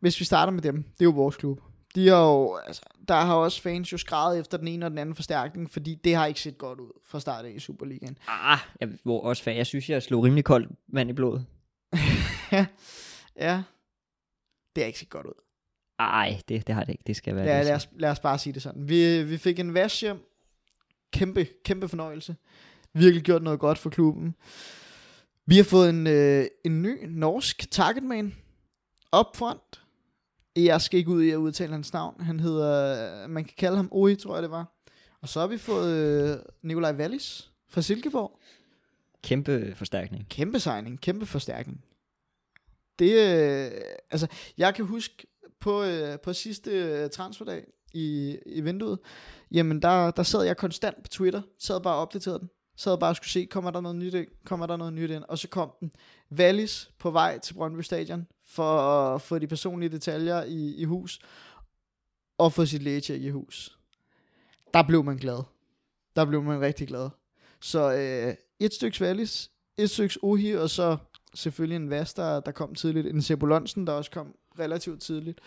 hvis 0.00 0.20
vi 0.20 0.24
starter 0.24 0.52
med 0.52 0.62
dem, 0.62 0.82
det 0.82 1.00
er 1.00 1.04
jo 1.04 1.10
vores 1.10 1.36
klub. 1.36 1.60
De 1.94 2.08
har 2.08 2.22
jo, 2.22 2.56
altså, 2.66 2.82
der 3.08 3.14
har 3.14 3.34
også 3.34 3.62
fans 3.62 3.92
jo 3.92 3.98
skrevet 3.98 4.38
efter 4.40 4.58
den 4.58 4.68
ene 4.68 4.86
og 4.86 4.90
den 4.90 4.98
anden 4.98 5.14
forstærkning, 5.14 5.70
fordi 5.70 5.94
det 5.94 6.14
har 6.14 6.26
ikke 6.26 6.40
set 6.40 6.58
godt 6.58 6.80
ud 6.80 6.90
fra 7.04 7.20
start 7.20 7.44
af 7.44 7.50
i 7.56 7.58
Superligaen. 7.58 8.18
Ah, 8.28 8.58
jeg, 8.80 8.88
hvor 9.02 9.20
også 9.20 9.50
fa- 9.50 9.54
jeg 9.54 9.66
synes, 9.66 9.90
jeg 9.90 10.02
slog 10.02 10.24
rimelig 10.24 10.44
koldt 10.44 10.68
vand 10.88 11.10
i 11.10 11.12
blodet. 11.12 11.46
Ja, 13.40 13.62
det 14.76 14.82
har 14.82 14.86
ikke 14.86 14.98
set 14.98 15.08
godt 15.10 15.26
ud. 15.26 15.32
Ej, 15.98 16.40
det, 16.48 16.66
det 16.66 16.74
har 16.74 16.84
det 16.84 16.92
ikke. 16.92 17.04
Det 17.06 17.16
skal 17.16 17.36
være 17.36 17.44
Ja, 17.44 17.58
det. 17.58 17.66
lad, 17.66 17.74
os, 17.74 17.88
lad 17.98 18.10
os 18.10 18.20
bare 18.20 18.38
sige 18.38 18.52
det 18.52 18.62
sådan. 18.62 18.88
Vi, 18.88 19.22
vi 19.22 19.36
fik 19.36 19.58
en 19.58 19.74
vash 19.74 20.04
hjem. 20.04 20.18
Kæmpe, 21.12 21.46
kæmpe 21.64 21.88
fornøjelse. 21.88 22.36
Virkelig 22.92 23.22
gjort 23.22 23.42
noget 23.42 23.60
godt 23.60 23.78
for 23.78 23.90
klubben. 23.90 24.34
Vi 25.46 25.56
har 25.56 25.64
fået 25.64 25.90
en, 25.90 26.06
øh, 26.06 26.46
en 26.64 26.82
ny 26.82 27.04
norsk 27.04 27.70
targetman 27.70 28.34
op 29.12 29.36
front. 29.36 29.82
Jeg 30.56 30.80
skal 30.80 30.98
ikke 30.98 31.10
ud 31.10 31.22
i 31.22 31.30
at 31.30 31.36
udtale 31.36 31.72
hans 31.72 31.92
navn. 31.92 32.20
Han 32.20 32.40
hedder, 32.40 33.26
man 33.26 33.44
kan 33.44 33.54
kalde 33.58 33.76
ham 33.76 33.88
Oi, 33.92 34.14
tror 34.14 34.34
jeg 34.34 34.42
det 34.42 34.50
var. 34.50 34.72
Og 35.20 35.28
så 35.28 35.40
har 35.40 35.46
vi 35.46 35.58
fået 35.58 35.94
øh, 35.96 36.38
Nikolaj 36.62 36.92
Wallis 36.92 37.50
fra 37.68 37.82
Silkeborg. 37.82 38.40
Kæmpe 39.22 39.74
forstærkning. 39.74 40.26
Kæmpe 40.28 40.60
signing, 40.60 41.00
kæmpe 41.00 41.26
forstærkning. 41.26 41.84
Det, 42.98 43.12
øh, 43.12 43.70
altså, 44.10 44.26
jeg 44.58 44.74
kan 44.74 44.84
huske 44.84 45.26
på, 45.60 45.82
øh, 45.82 46.18
på 46.20 46.32
sidste 46.32 46.70
øh, 46.70 47.10
transferdag 47.10 47.64
i, 47.92 48.38
i 48.46 48.60
vinduet, 48.60 48.98
jamen 49.50 49.82
der, 49.82 50.10
der 50.10 50.22
sad 50.22 50.42
jeg 50.42 50.56
konstant 50.56 51.02
på 51.02 51.08
Twitter, 51.08 51.42
sad 51.58 51.80
bare 51.80 51.94
og 51.94 52.00
opdaterede 52.00 52.38
den. 52.38 52.50
Sad 52.78 52.98
bare 52.98 53.10
og 53.10 53.16
skulle 53.16 53.30
se, 53.30 53.46
kommer 53.50 53.70
der 53.70 53.80
noget 53.80 53.96
nyt 53.96 54.14
ind, 54.14 54.28
kommer 54.44 54.66
der 54.66 54.76
noget 54.76 54.92
nyt 54.92 55.10
ind, 55.10 55.24
og 55.28 55.38
så 55.38 55.48
kom 55.48 55.72
den. 55.80 55.92
Wallis 56.32 56.90
på 56.98 57.10
vej 57.10 57.38
til 57.38 57.54
Brøndby 57.54 57.80
Stadion, 57.80 58.26
for 58.44 58.78
at 58.80 59.22
få 59.22 59.38
de 59.38 59.46
personlige 59.46 59.88
detaljer 59.88 60.42
i, 60.42 60.74
i 60.74 60.84
hus, 60.84 61.20
og 62.38 62.52
få 62.52 62.66
sit 62.66 62.82
lægetjek 62.82 63.22
i 63.22 63.30
hus. 63.30 63.78
Der 64.74 64.82
blev 64.82 65.04
man 65.04 65.16
glad. 65.16 65.42
Der 66.16 66.24
blev 66.24 66.42
man 66.42 66.60
rigtig 66.60 66.88
glad. 66.88 67.10
Så 67.60 67.92
øh, 67.92 68.34
et 68.58 68.74
stykke 68.74 69.04
Wallis, 69.04 69.50
et 69.76 69.90
stykke 69.90 70.18
Ohi, 70.22 70.52
og 70.52 70.70
så 70.70 70.96
selvfølgelig 71.34 71.76
en 71.76 71.90
Vast, 71.90 72.16
der, 72.16 72.40
der 72.40 72.52
kom 72.52 72.74
tidligt. 72.74 73.06
En 73.06 73.22
Sebulonsen, 73.22 73.86
der 73.86 73.92
også 73.92 74.10
kom 74.10 74.34
relativt 74.58 75.00
tidligt. 75.02 75.40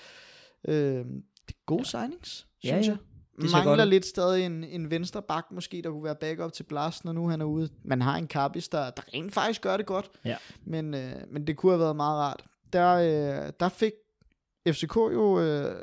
Øh, 0.68 0.76
det 0.76 1.03
er 1.49 1.64
gode 1.66 1.80
ja. 1.82 1.84
signings, 1.84 2.47
Ja, 2.64 2.70
synes 2.70 2.88
ja. 2.88 2.91
jeg. 2.91 2.97
Det 3.41 3.51
Mangler 3.51 3.76
godt 3.76 3.89
lidt 3.89 4.05
stadig 4.05 4.45
en, 4.45 4.64
en 4.64 4.91
venstre 4.91 5.22
bak 5.22 5.45
måske, 5.51 5.82
der 5.84 5.89
kunne 5.91 6.03
være 6.03 6.16
backup 6.16 6.53
til 6.53 6.64
Blas, 6.64 7.05
når 7.05 7.12
nu 7.12 7.28
han 7.30 7.41
er 7.41 7.45
ude. 7.45 7.70
Man 7.84 8.01
har 8.01 8.18
en 8.18 8.28
Kabis, 8.28 8.68
der, 8.70 8.89
der 8.89 9.01
rent 9.14 9.34
faktisk 9.34 9.62
gør 9.62 9.78
det 9.78 9.86
godt. 9.86 10.10
Ja. 10.26 10.36
Men, 10.66 10.93
øh, 10.93 11.12
men 11.32 11.47
det 11.47 11.57
kunne 11.57 11.72
have 11.72 11.80
været 11.80 11.95
meget 11.95 12.18
rart. 12.20 12.43
Der, 12.74 12.93
øh, 12.95 13.51
der 13.60 13.70
fik 13.70 13.91
FCK 14.68 14.95
jo 14.95 15.39
øh, 15.41 15.76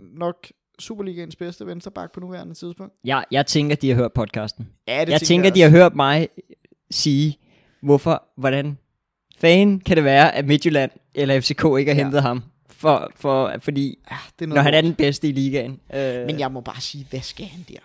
nok 0.00 0.46
Superligaens 0.78 1.36
bedste 1.36 1.66
venstreback 1.66 2.12
på 2.12 2.20
nuværende 2.20 2.54
tidspunkt. 2.54 2.94
Jeg, 3.04 3.24
jeg 3.30 3.46
tænker, 3.46 3.76
de 3.76 3.88
har 3.88 3.96
hørt 3.96 4.12
podcasten. 4.12 4.68
Ja, 4.88 5.04
det 5.04 5.12
jeg 5.12 5.20
tænker, 5.20 5.50
de 5.50 5.60
har 5.60 5.70
hørt 5.70 5.94
mig 5.96 6.28
sige, 6.90 7.38
hvorfor, 7.82 8.22
hvordan 8.36 8.78
fanden 9.38 9.80
kan 9.80 9.96
det 9.96 10.04
være, 10.04 10.34
at 10.34 10.46
Midtjylland 10.46 10.90
eller 11.14 11.40
FCK 11.40 11.50
ikke 11.50 11.64
har 11.64 11.98
Ja. 11.98 12.04
hentet 12.04 12.22
ham? 12.22 12.42
For, 12.70 13.10
for, 13.16 13.54
fordi, 13.58 13.98
Ja, 14.10 14.16
det 14.38 14.44
er 14.44 14.46
noget 14.48 14.54
når 14.58 14.62
han 14.62 14.74
er 14.74 14.80
den 14.80 14.94
bedste 14.94 15.28
i 15.28 15.32
ligaen. 15.32 15.80
Øh, 15.94 16.26
Men 16.26 16.38
jeg 16.38 16.52
må 16.52 16.60
bare 16.60 16.80
sige, 16.80 17.06
hvad 17.10 17.20
skal 17.20 17.46
han 17.46 17.64
der? 17.68 17.78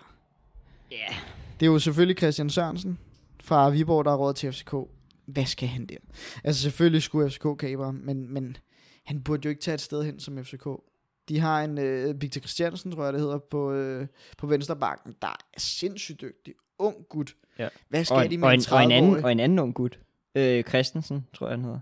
ja. 0.90 1.14
Det 1.60 1.66
er 1.68 1.70
jo 1.72 1.78
selvfølgelig 1.78 2.16
Christian 2.18 2.50
Sørensen 2.50 2.98
fra 3.42 3.70
Viborg, 3.70 4.04
der 4.04 4.10
har 4.10 4.18
råd 4.18 4.34
til 4.34 4.52
FCK. 4.52 4.74
Hvad 5.26 5.44
skal 5.46 5.68
han 5.68 5.86
der? 5.86 5.96
Altså 6.44 6.62
selvfølgelig 6.62 7.02
skulle 7.02 7.30
FCK 7.30 7.44
ham, 7.62 7.94
men, 7.94 8.28
men 8.34 8.56
han 9.04 9.22
burde 9.22 9.40
jo 9.44 9.48
ikke 9.50 9.62
tage 9.62 9.74
et 9.74 9.80
sted 9.80 10.04
hen 10.04 10.20
som 10.20 10.44
FCK. 10.44 10.66
De 11.28 11.38
har 11.40 11.62
en 11.64 11.78
øh, 11.78 12.22
Victor 12.22 12.38
Christiansen, 12.40 12.92
tror 12.92 13.04
jeg 13.04 13.12
det 13.12 13.20
hedder, 13.20 13.38
på, 13.50 13.72
øh, 13.72 14.06
på 14.38 14.46
vensterbakken, 14.46 15.14
der 15.22 15.28
er 15.28 15.58
sindssygt 15.60 16.20
dygtig. 16.20 16.54
Ung 16.78 16.96
gut. 17.08 17.34
Ja. 17.58 17.68
Hvad 17.88 18.04
skal 18.04 18.16
Og, 18.16 18.30
de 18.30 18.38
med 18.38 18.48
og, 18.48 18.54
en 18.54 18.60
en, 18.60 18.66
og, 18.72 18.82
en 18.82 18.90
30-årig? 18.90 18.96
anden, 18.96 19.24
og 19.24 19.32
en 19.32 19.40
anden 19.40 19.58
ung 19.58 19.74
gut. 19.74 19.98
Øh, 20.34 20.64
Christensen, 20.64 21.26
tror 21.34 21.46
jeg, 21.48 21.52
han 21.56 21.64
hedder. 21.64 21.80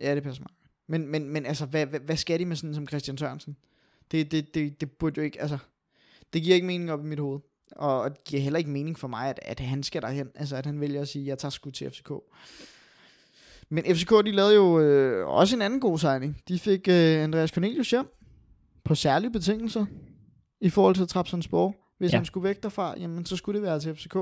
Ja, 0.00 0.14
det 0.14 0.22
passer 0.22 0.42
mig. 0.42 0.50
Men, 0.86 1.06
men, 1.08 1.28
men 1.28 1.46
altså, 1.46 1.66
hvad, 1.66 1.86
hvad, 1.86 2.00
hvad 2.00 2.16
skal 2.16 2.38
de 2.40 2.44
med 2.46 2.56
sådan 2.56 2.74
som 2.74 2.88
Christian 2.88 3.18
Sørensen? 3.18 3.56
Det, 4.10 4.30
det, 4.32 4.54
det, 4.54 4.80
det 4.80 4.90
burde 4.90 5.18
jo 5.18 5.22
ikke, 5.24 5.40
altså, 5.40 5.58
det 6.32 6.42
giver 6.42 6.54
ikke 6.54 6.66
mening 6.66 6.92
op 6.92 7.00
i 7.00 7.08
mit 7.08 7.18
hoved. 7.18 7.40
Og, 7.72 8.00
og 8.00 8.10
det 8.10 8.24
giver 8.24 8.42
heller 8.42 8.58
ikke 8.58 8.70
mening 8.70 8.98
for 8.98 9.08
mig, 9.08 9.28
at, 9.28 9.40
at 9.42 9.60
han 9.60 9.82
skal 9.82 10.02
derhen. 10.02 10.28
Altså, 10.34 10.56
at 10.56 10.66
han 10.66 10.80
vælger 10.80 11.00
at 11.00 11.08
sige, 11.08 11.26
jeg 11.26 11.38
tager 11.38 11.50
sgu 11.50 11.70
til 11.70 11.90
FCK. 11.90 12.10
Men 13.68 13.84
FCK, 13.84 14.10
de 14.10 14.30
lavede 14.32 14.54
jo 14.54 14.80
øh, 14.80 15.26
også 15.28 15.56
en 15.56 15.62
anden 15.62 15.80
god 15.80 15.98
signing. 15.98 16.42
De 16.48 16.58
fik 16.58 16.88
øh, 16.88 17.22
Andreas 17.24 17.50
Cornelius 17.50 17.90
hjem 17.90 18.06
på 18.84 18.94
særlige 18.94 19.30
betingelser 19.32 19.86
i 20.60 20.70
forhold 20.70 20.94
til 20.94 21.08
Trabzonspor. 21.08 21.74
Hvis 21.98 22.12
Ja. 22.12 22.16
han 22.16 22.24
skulle 22.24 22.44
væk 22.48 22.62
derfra, 22.62 22.94
jamen, 22.98 23.26
så 23.26 23.36
skulle 23.36 23.60
det 23.60 23.66
være 23.66 23.80
til 23.80 23.94
FCK. 23.94 24.16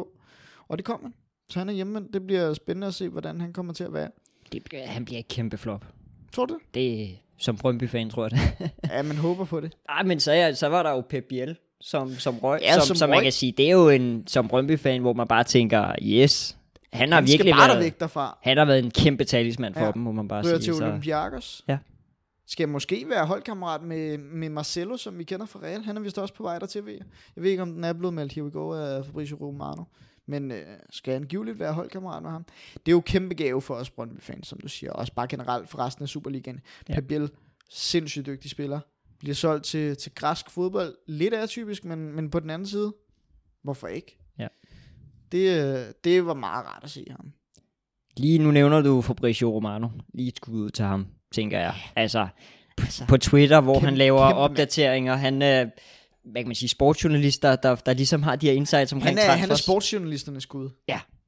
Og 0.68 0.78
det 0.78 0.84
kom 0.84 1.02
han. 1.02 1.14
Så 1.48 1.58
han 1.58 1.68
er 1.68 1.72
hjemme. 1.72 2.06
Det 2.12 2.26
bliver 2.26 2.54
spændende 2.54 2.86
at 2.86 2.94
se, 2.94 3.08
hvordan 3.08 3.40
han 3.40 3.52
kommer 3.52 3.72
til 3.72 3.84
at 3.84 3.92
være. 3.92 4.10
Det, 4.52 4.62
han 4.86 5.04
bliver 5.04 5.18
et 5.18 5.28
kæmpe 5.28 5.58
flop. 5.58 5.86
Tror 6.34 6.46
du 6.46 6.54
det? 6.54 6.74
Det 6.74 7.18
som 7.38 7.56
Brøndby-fan, 7.56 8.10
tror 8.10 8.24
jeg 8.24 8.30
det. 8.30 8.70
Ja, 8.90 9.02
man 9.02 9.16
håber 9.16 9.44
på 9.44 9.60
det. 9.60 9.72
Nej, 9.88 10.02
men 10.02 10.20
så, 10.20 10.32
er- 10.32 10.52
så 10.52 10.66
var 10.68 10.82
der 10.82 10.90
jo 10.90 11.00
Pep 11.00 11.24
Biel, 11.28 11.56
som, 11.80 12.14
som 12.14 12.38
røg. 12.38 12.60
Ja, 12.62 12.74
som, 12.74 12.82
som 12.86 12.96
som 12.96 13.08
man 13.08 13.16
røg. 13.16 13.22
kan 13.22 13.32
sige, 13.32 13.52
det 13.52 13.66
er 13.66 13.72
jo 13.72 13.88
en, 13.88 14.24
som 14.26 14.48
Brøndby-fan, 14.48 15.00
hvor 15.00 15.12
man 15.12 15.28
bare 15.28 15.44
tænker, 15.44 15.94
yes, 16.02 16.56
han 16.92 17.08
har 17.08 17.14
han 17.20 17.26
virkelig 17.26 17.54
bare 17.54 17.68
været, 17.68 17.84
væk 17.84 18.00
derfra. 18.00 18.38
han 18.42 18.56
har 18.58 18.64
været 18.64 18.78
en 18.84 18.90
kæmpe 18.90 19.24
talismand 19.24 19.74
for 19.74 19.84
Ja. 19.84 19.92
dem, 19.92 20.02
må 20.02 20.12
man 20.12 20.28
bare 20.28 20.44
Ryger 20.46 20.58
sige. 20.60 20.74
til 20.74 20.84
Olympiakos. 20.84 21.64
Ja. 21.68 21.78
Skal 22.46 22.68
måske 22.68 23.04
være 23.08 23.26
holdkammerat 23.26 23.82
med, 23.82 24.18
med 24.18 24.48
Marcelo, 24.50 24.96
som 24.96 25.18
vi 25.18 25.24
kender 25.24 25.46
fra 25.46 25.60
Real. 25.62 25.82
Han 25.84 25.96
er 25.96 26.00
vist 26.00 26.18
også 26.18 26.34
på 26.34 26.42
vej 26.42 26.58
der 26.58 26.66
til. 26.66 26.82
Jeg 27.36 27.42
ved 27.44 27.50
ikke, 27.50 27.62
om 27.62 27.72
den 27.74 27.84
er 27.84 27.92
blevet 27.92 28.14
meldt 28.14 28.32
here 28.32 28.44
we 28.44 28.50
go 28.50 28.72
af 28.72 29.04
Fabrizio 29.04 29.36
Romano. 29.40 29.82
Men 30.26 30.50
øh, 30.50 30.66
skal 30.90 31.12
han 31.12 31.22
givetligt 31.24 31.58
være 31.58 31.72
holdkammerat 31.72 32.22
med 32.22 32.30
ham? 32.30 32.44
Det 32.74 32.88
er 32.88 32.92
jo 32.92 33.00
kæmpe 33.00 33.34
gave 33.34 33.62
for 33.62 33.74
os 33.74 33.90
Brøndby-fans, 33.90 34.48
som 34.48 34.60
du 34.60 34.68
siger. 34.68 34.92
Også 34.92 35.12
bare 35.14 35.26
generelt 35.28 35.68
for 35.68 35.78
resten 35.78 36.02
af 36.02 36.08
Superligaen. 36.08 36.60
Ja. 36.88 36.94
Pabiel, 36.94 37.30
sindssygt 37.70 38.26
dygtig 38.26 38.50
spiller. 38.50 38.80
Bliver 39.18 39.34
solgt 39.34 39.64
til, 39.64 39.96
til 39.96 40.12
græsk 40.14 40.50
fodbold. 40.50 40.94
Lidt 41.06 41.34
atypisk, 41.34 41.84
men, 41.84 42.12
men 42.12 42.30
på 42.30 42.40
den 42.40 42.50
anden 42.50 42.68
side, 42.68 42.94
hvorfor 43.62 43.86
ikke? 43.86 44.18
Ja. 44.38 44.48
Det, 45.32 45.62
øh, 45.64 45.92
det 46.04 46.26
var 46.26 46.34
meget 46.34 46.66
rart 46.66 46.84
at 46.84 46.90
se 46.90 47.06
ham. 47.10 47.32
lige 48.16 48.38
nu 48.38 48.50
nævner 48.50 48.80
du 48.80 49.00
Fabrizio 49.02 49.50
Romano. 49.52 49.88
Lige 50.14 50.28
et 50.28 50.36
skud 50.36 50.60
ud 50.60 50.70
til 50.70 50.84
ham, 50.84 51.06
tænker 51.32 51.58
jeg. 51.58 51.74
Altså, 51.96 52.28
Altså, 52.78 53.04
på 53.08 53.16
Twitter, 53.16 53.60
hvor 53.60 53.74
Kæmpe- 53.74 53.84
han 53.84 53.94
laver 53.96 54.26
kæmpe 54.28 54.34
opdateringer. 54.38 55.14
Han 55.16 55.42
er, 55.42 55.66
hvad 56.24 56.42
kan 56.42 56.48
man 56.48 56.54
sige, 56.54 56.68
sportsjournalister, 56.68 57.56
der, 57.56 57.74
der 57.74 57.92
ligesom 57.92 58.22
har 58.22 58.36
de 58.36 58.46
her 58.46 58.52
insights 58.54 58.92
omkring 58.92 59.18
han 59.20 59.30
er, 59.30 59.36
han 59.36 59.50
er 59.50 59.54
sportsjournalisternes 59.54 60.42
skud. 60.42 60.70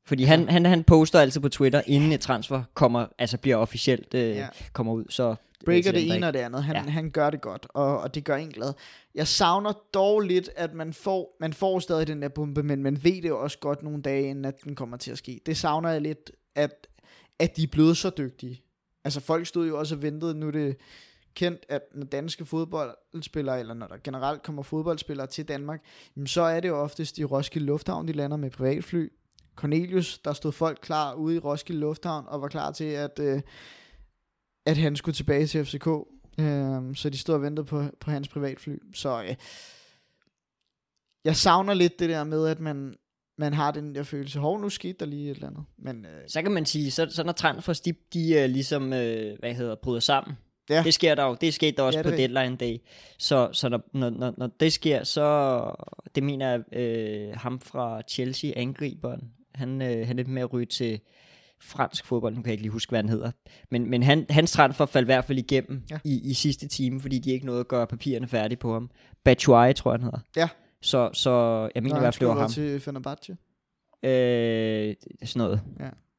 Fordi 0.06 0.24
han, 0.24 0.48
han, 0.48 0.64
han 0.66 0.84
poster 0.84 1.20
altid 1.20 1.40
på 1.40 1.48
Twitter, 1.48 1.82
inden 1.86 2.12
et 2.12 2.20
transfer 2.20 2.62
kommer, 2.74 3.06
altså 3.18 3.38
bliver 3.38 3.56
officielt 3.56 4.14
øh, 4.14 4.20
Ja. 4.20 4.36
ja. 4.38 4.48
kommer 4.72 4.92
ud. 4.92 5.04
Så 5.08 5.34
breaker 5.64 5.82
til 5.82 5.94
det 5.94 6.16
ene 6.16 6.26
og 6.26 6.32
det 6.32 6.38
andet. 6.38 6.64
Han, 6.64 6.76
Ja. 6.76 6.82
ja. 6.82 6.88
han 6.90 7.10
gør 7.10 7.30
det 7.30 7.40
godt, 7.40 7.66
og, 7.70 8.00
og 8.00 8.14
det 8.14 8.24
gør 8.24 8.36
en 8.36 8.48
glad. 8.48 8.72
Jeg 9.14 9.28
savner 9.28 9.72
dog 9.94 10.20
lidt, 10.20 10.50
at 10.56 10.74
man 10.74 10.92
får, 10.92 11.36
man 11.40 11.52
får 11.52 11.78
stadig 11.78 12.06
den 12.06 12.22
der 12.22 12.28
bombe, 12.28 12.62
men 12.62 12.82
man 12.82 13.04
ved 13.04 13.22
det 13.22 13.28
jo 13.28 13.40
også 13.42 13.58
godt 13.58 13.82
nogle 13.82 14.02
dage, 14.02 14.28
inden 14.30 14.44
at 14.44 14.54
den 14.64 14.74
kommer 14.74 14.96
til 14.96 15.10
at 15.10 15.18
ske. 15.18 15.40
Det 15.46 15.56
savner 15.56 15.90
jeg 15.90 16.00
lidt, 16.00 16.30
at, 16.54 16.86
at 17.38 17.56
de 17.56 17.62
er 17.62 17.66
blevet 17.72 17.96
så 17.96 18.10
dygtige. 18.18 18.62
Altså 19.04 19.20
folk 19.20 19.46
stod 19.46 19.66
jo 19.68 19.78
også 19.78 19.94
og 19.94 20.02
ventede, 20.02 20.34
nu 20.34 20.50
det 20.50 20.76
kendt, 21.34 21.66
at 21.68 21.82
når 21.94 22.06
danske 22.06 22.44
fodboldspillere, 22.44 23.60
eller 23.60 23.74
når 23.74 23.86
der 23.86 23.96
generelt 24.04 24.42
kommer 24.42 24.62
fodboldspillere 24.62 25.26
til 25.26 25.48
Danmark, 25.48 25.84
så 26.26 26.42
er 26.42 26.60
det 26.60 26.68
jo 26.68 26.76
oftest 26.82 27.18
i 27.18 27.24
Roskilde 27.24 27.66
Lufthavn, 27.66 28.08
de 28.08 28.12
lander 28.12 28.36
med 28.36 28.50
privatfly. 28.50 29.12
Cornelius, 29.56 30.18
der 30.18 30.32
stod 30.32 30.52
folk 30.52 30.78
klar 30.82 31.14
ude 31.14 31.36
i 31.36 31.38
Roskilde 31.38 31.80
Lufthavn, 31.80 32.24
og 32.28 32.40
var 32.42 32.48
klar 32.48 32.72
til, 32.72 32.84
at, 32.84 33.18
øh, 33.18 33.42
at 34.66 34.76
han 34.76 34.96
skulle 34.96 35.14
tilbage 35.14 35.46
til 35.46 35.64
FCK. 35.64 35.86
Øh, 36.40 36.94
så 36.94 37.10
de 37.12 37.18
stod 37.18 37.34
og 37.34 37.42
ventede 37.42 37.66
på, 37.66 37.84
på 38.00 38.10
hans 38.10 38.28
privatfly. 38.28 38.76
Så 38.94 39.22
øh, 39.22 39.34
jeg 41.24 41.36
savner 41.36 41.74
lidt 41.74 41.98
det 41.98 42.08
der 42.08 42.24
med, 42.24 42.46
at 42.46 42.60
man, 42.60 42.94
man 43.38 43.54
har 43.54 43.70
den 43.70 43.94
der 43.94 44.02
følelse, 44.02 44.38
hov, 44.38 44.60
nu 44.60 44.68
skete 44.68 44.98
der 45.00 45.06
lige 45.06 45.30
et 45.30 45.34
eller 45.34 45.48
andet. 45.48 45.64
Men 45.78 46.06
øh, 46.06 46.22
Så 46.28 46.42
kan 46.42 46.52
man 46.52 46.66
sige, 46.66 46.90
så, 46.90 47.06
så 47.10 47.22
når 47.22 47.32
transfers, 47.32 47.80
de, 47.80 47.94
de 48.14 48.44
uh, 48.44 48.50
ligesom, 48.50 48.82
uh, 48.82 48.90
hvad 49.38 49.54
hedder, 49.54 49.74
bryder 49.74 50.00
sammen. 50.00 50.36
Ja. 50.70 50.82
Det 50.82 50.94
sker 50.94 51.14
der 51.14 51.24
jo, 51.24 51.36
det 51.40 51.54
skete 51.54 51.76
der 51.76 51.82
også 51.82 51.98
Ja, 51.98 52.02
ja, 52.04 52.10
det 52.10 52.18
på 52.18 52.22
er 52.22 52.26
deadline 52.42 52.56
day. 52.56 52.78
Så, 53.18 53.48
så 53.52 53.68
når, 53.68 53.80
når, 53.92 54.10
når, 54.10 54.34
når 54.38 54.46
det 54.60 54.72
sker, 54.72 55.04
så, 55.04 55.70
det 56.14 56.22
mener 56.22 56.50
jeg, 56.50 56.78
øh, 56.78 57.36
ham 57.36 57.60
fra 57.60 58.02
Chelsea, 58.08 58.52
angriberen, 58.56 59.20
han, 59.54 59.82
øh, 59.82 60.06
han 60.06 60.18
er 60.18 60.24
med 60.26 60.42
at 60.42 60.52
ryge 60.52 60.66
til 60.66 61.00
fransk 61.62 62.04
fodbold, 62.06 62.34
nu 62.34 62.42
kan 62.42 62.46
jeg 62.46 62.52
ikke 62.52 62.62
lige 62.62 62.72
huske, 62.72 62.90
hvad 62.90 62.98
han 62.98 63.08
hedder. 63.08 63.30
Men, 63.70 63.90
men 63.90 64.02
han, 64.02 64.26
hans 64.30 64.52
transfer 64.52 64.86
faldt 64.86 65.04
i 65.04 65.08
hvert 65.08 65.24
fald 65.24 65.38
igennem 65.38 65.82
Ja. 65.90 65.94
ja. 66.04 66.10
i, 66.10 66.30
i 66.30 66.34
sidste 66.34 66.68
time, 66.68 67.00
fordi 67.00 67.18
de 67.18 67.30
ikke 67.30 67.46
nåede 67.46 67.60
at 67.60 67.68
gøre 67.68 67.86
papirerne 67.86 68.28
færdige 68.28 68.58
på 68.58 68.72
ham. 68.72 68.90
Batshuayi, 69.24 69.72
tror 69.74 69.90
jeg, 69.92 69.96
han 70.00 70.04
hedder. 70.04 70.18
Ja. 70.36 70.48
Så, 70.82 71.10
så 71.12 71.30
jeg 71.74 71.82
mener 71.82 71.94
når 71.94 72.00
i 72.00 72.04
hvert 72.04 72.14
fald, 72.14 72.28
det 72.28 72.34
var 72.36 72.40
ham. 72.40 72.50
til 72.50 72.80
Fenerbahce, 72.80 73.36
Øh, 74.04 74.94
sådan 75.24 75.38
noget. 75.38 75.60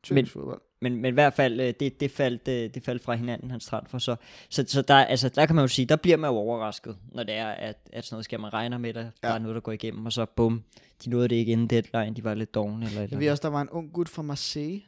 tyrkisk 0.04 0.34
fodbold. 0.34 0.62
Men, 0.82 0.96
men 0.96 1.06
i 1.06 1.14
hvert 1.14 1.34
fald, 1.34 1.60
øh, 1.60 1.74
det, 1.80 2.00
det, 2.00 2.12
faldt, 2.12 2.48
øh, 2.48 2.74
det 2.74 2.84
faldt 2.84 3.04
fra 3.04 3.14
hinanden, 3.16 3.52
hans 3.52 3.66
transfer. 3.66 3.98
Så, 3.98 4.16
så, 4.50 4.66
så 4.68 4.82
der, 4.82 4.96
altså, 4.96 5.30
der 5.30 5.46
kan 5.46 5.56
man 5.56 5.64
jo 5.64 5.68
sige, 5.68 5.86
der 5.86 5.96
bliver 5.96 6.18
man 6.18 6.30
jo 6.30 6.36
overrasket, 6.36 6.98
når 7.12 7.24
det 7.24 7.36
er, 7.36 7.48
at, 7.48 7.78
at 7.94 8.06
sådan 8.06 8.16
noget 8.16 8.26
skal 8.26 8.40
man 8.40 8.54
regne 8.54 8.80
med, 8.80 8.90
at 8.90 8.96
der 8.96 9.10
Ja. 9.30 9.36
er 9.36 9.40
noget, 9.40 9.56
der 9.56 9.62
går 9.62 9.72
igennem, 9.72 10.06
og 10.06 10.14
så 10.14 10.26
bum, 10.26 10.64
de 11.06 11.10
nåede 11.10 11.28
det 11.28 11.36
ikke 11.36 11.52
inden 11.52 11.68
deadline, 11.68 12.16
de 12.16 12.24
var 12.24 12.34
lidt 12.34 12.54
dogne. 12.56 12.86
Eller, 12.86 12.98
Jeg 13.00 13.04
eller 13.04 13.18
ved 13.18 13.30
også, 13.32 13.42
der 13.42 13.50
var 13.50 13.62
en 13.62 13.70
ung 13.70 13.94
gut 13.94 14.10
fra 14.10 14.22
Marseille, 14.22 14.82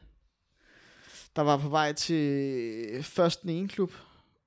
der 1.36 1.42
var 1.42 1.58
på 1.58 1.70
vej 1.70 1.94
til 1.94 3.04
først 3.04 3.42
den 3.42 3.50
ene 3.50 3.68
klub, 3.68 3.92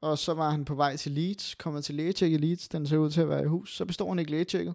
og 0.01 0.19
så 0.19 0.35
var 0.35 0.51
han 0.51 0.65
på 0.65 0.75
vej 0.75 0.97
til 0.97 1.13
Leeds, 1.13 1.55
kommer 1.55 1.81
til 1.81 1.95
lægetjek 1.95 2.33
i 2.33 2.37
Leeds, 2.37 2.69
den 2.69 2.87
ser 2.87 2.97
ud 2.97 3.11
til 3.11 3.21
at 3.21 3.29
være 3.29 3.43
i 3.43 3.47
hus, 3.47 3.77
så 3.77 3.85
består 3.85 4.09
han 4.09 4.19
ikke 4.19 4.31
lægetjekket, 4.31 4.75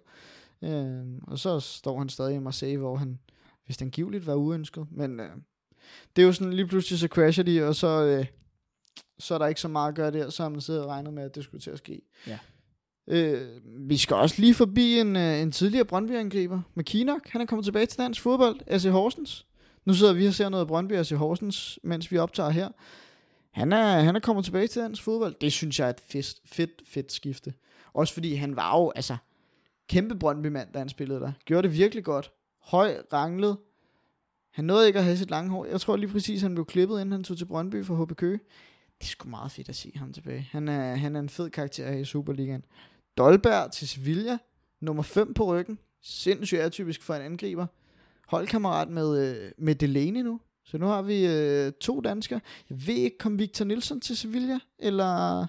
øh, 0.62 1.04
og 1.22 1.38
så 1.38 1.60
står 1.60 1.98
han 1.98 2.08
stadig 2.08 2.34
i 2.34 2.38
Marseille, 2.38 2.78
hvor 2.78 2.96
han, 2.96 3.18
hvis 3.66 3.76
den 3.76 3.90
givetligt 3.90 4.26
var 4.26 4.34
uønsket, 4.34 4.86
men 4.90 5.20
øh, 5.20 5.30
det 6.16 6.22
er 6.22 6.26
jo 6.26 6.32
sådan, 6.32 6.52
lige 6.52 6.66
pludselig 6.66 6.98
så 6.98 7.08
crasher 7.08 7.44
de, 7.44 7.68
og 7.68 7.74
så, 7.74 8.04
øh, 8.04 8.26
så 9.18 9.34
er 9.34 9.38
der 9.38 9.46
ikke 9.46 9.60
så 9.60 9.68
meget 9.68 9.88
at 9.88 9.94
gøre 9.94 10.10
der, 10.10 10.30
så 10.30 10.42
har 10.42 10.50
man 10.50 10.60
siddet 10.60 10.82
og 10.82 10.88
regnet 10.88 11.12
med, 11.12 11.22
at 11.22 11.34
det 11.34 11.44
skulle 11.44 11.60
til 11.60 11.70
at 11.70 11.78
ske. 11.78 12.02
Ja. 12.26 12.38
Øh, 13.08 13.60
vi 13.64 13.96
skal 13.96 14.16
også 14.16 14.40
lige 14.40 14.54
forbi 14.54 14.98
en, 14.98 15.16
øh, 15.16 15.40
en 15.40 15.52
tidligere 15.52 15.84
Brøndby-angriber 15.84 16.60
med 16.74 16.84
Kinok. 16.84 17.28
Han 17.28 17.40
er 17.40 17.46
kommet 17.46 17.64
tilbage 17.64 17.86
til 17.86 17.98
dansk 17.98 18.22
fodbold, 18.22 18.60
AC 18.66 18.84
Horsens. 18.84 19.46
Nu 19.84 19.94
sidder 19.94 20.12
vi 20.12 20.26
og 20.26 20.34
ser 20.34 20.48
noget 20.48 20.68
Brøndby 20.68 20.92
AC 20.92 21.10
Horsens, 21.10 21.78
mens 21.82 22.12
vi 22.12 22.18
optager 22.18 22.50
her. 22.50 22.68
Han 23.50 23.72
er, 23.72 24.00
han 24.00 24.16
er 24.16 24.20
kommet 24.20 24.44
tilbage 24.44 24.66
til 24.66 24.82
dansk 24.82 25.02
fodbold. 25.02 25.34
Det 25.40 25.52
synes 25.52 25.78
jeg 25.78 25.86
er 25.86 25.90
et 25.90 26.00
fedt, 26.00 26.36
fedt, 26.46 26.70
fedt 26.86 27.12
skifte. 27.12 27.54
Også 27.94 28.14
fordi 28.14 28.34
han 28.34 28.56
var 28.56 28.78
jo, 28.78 28.92
altså, 28.96 29.16
kæmpe 29.88 30.18
Brøndby-mand, 30.18 30.72
da 30.72 30.78
han 30.78 30.88
spillede 30.88 31.20
der. 31.20 31.32
Gjorde 31.44 31.68
det 31.68 31.78
virkelig 31.78 32.04
godt. 32.04 32.32
Høj, 32.62 32.96
ranglet. 33.12 33.56
Han 34.56 34.64
nåede 34.64 34.86
ikke 34.86 34.98
at 34.98 35.04
have 35.04 35.16
sit 35.16 35.30
lange 35.30 35.50
hår. 35.50 35.64
Jeg 35.64 35.80
tror 35.80 35.96
lige 35.96 36.10
præcis, 36.10 36.42
han 36.42 36.54
blev 36.54 36.66
klippet, 36.66 36.94
inden 37.00 37.12
han 37.12 37.24
tog 37.24 37.38
til 37.38 37.44
Brøndby 37.44 37.84
for 37.84 38.04
HB 38.04 38.16
Køge. 38.16 38.40
Det 38.98 39.04
er 39.04 39.04
sgu 39.04 39.28
meget 39.28 39.52
fedt 39.52 39.68
at 39.68 39.76
se 39.76 39.92
ham 39.94 40.12
tilbage. 40.12 40.48
Han 40.52 40.68
er, 40.68 40.94
han 40.94 41.16
er 41.16 41.20
en 41.20 41.28
fed 41.28 41.50
karakter 41.50 41.92
her 41.92 41.98
i 41.98 42.04
Superligaen. 42.04 42.64
Dolberg 43.18 43.72
til 43.72 43.88
Sevilla. 43.88 44.38
Nummer 44.80 45.02
5 45.02 45.34
på 45.34 45.44
ryggen. 45.44 45.78
Sindssygt 46.02 46.60
atypisk 46.60 47.02
for 47.02 47.14
en 47.14 47.22
angriber. 47.22 47.66
Holdkammerat 48.28 48.88
med, 48.88 49.28
øh, 49.28 49.52
med 49.58 49.74
Delaney 49.74 50.20
nu. 50.20 50.40
Så 50.64 50.78
nu 50.78 50.86
har 50.86 51.02
vi 51.02 51.26
øh, 51.26 51.72
to 51.72 52.00
danskere. 52.00 52.40
Jeg 52.70 52.86
ved 52.86 52.94
ikke, 52.94 53.18
kom 53.18 53.38
Victor 53.38 53.64
Nielsen 53.64 54.00
til 54.00 54.16
Sevilla? 54.16 54.58
Eller... 54.78 55.46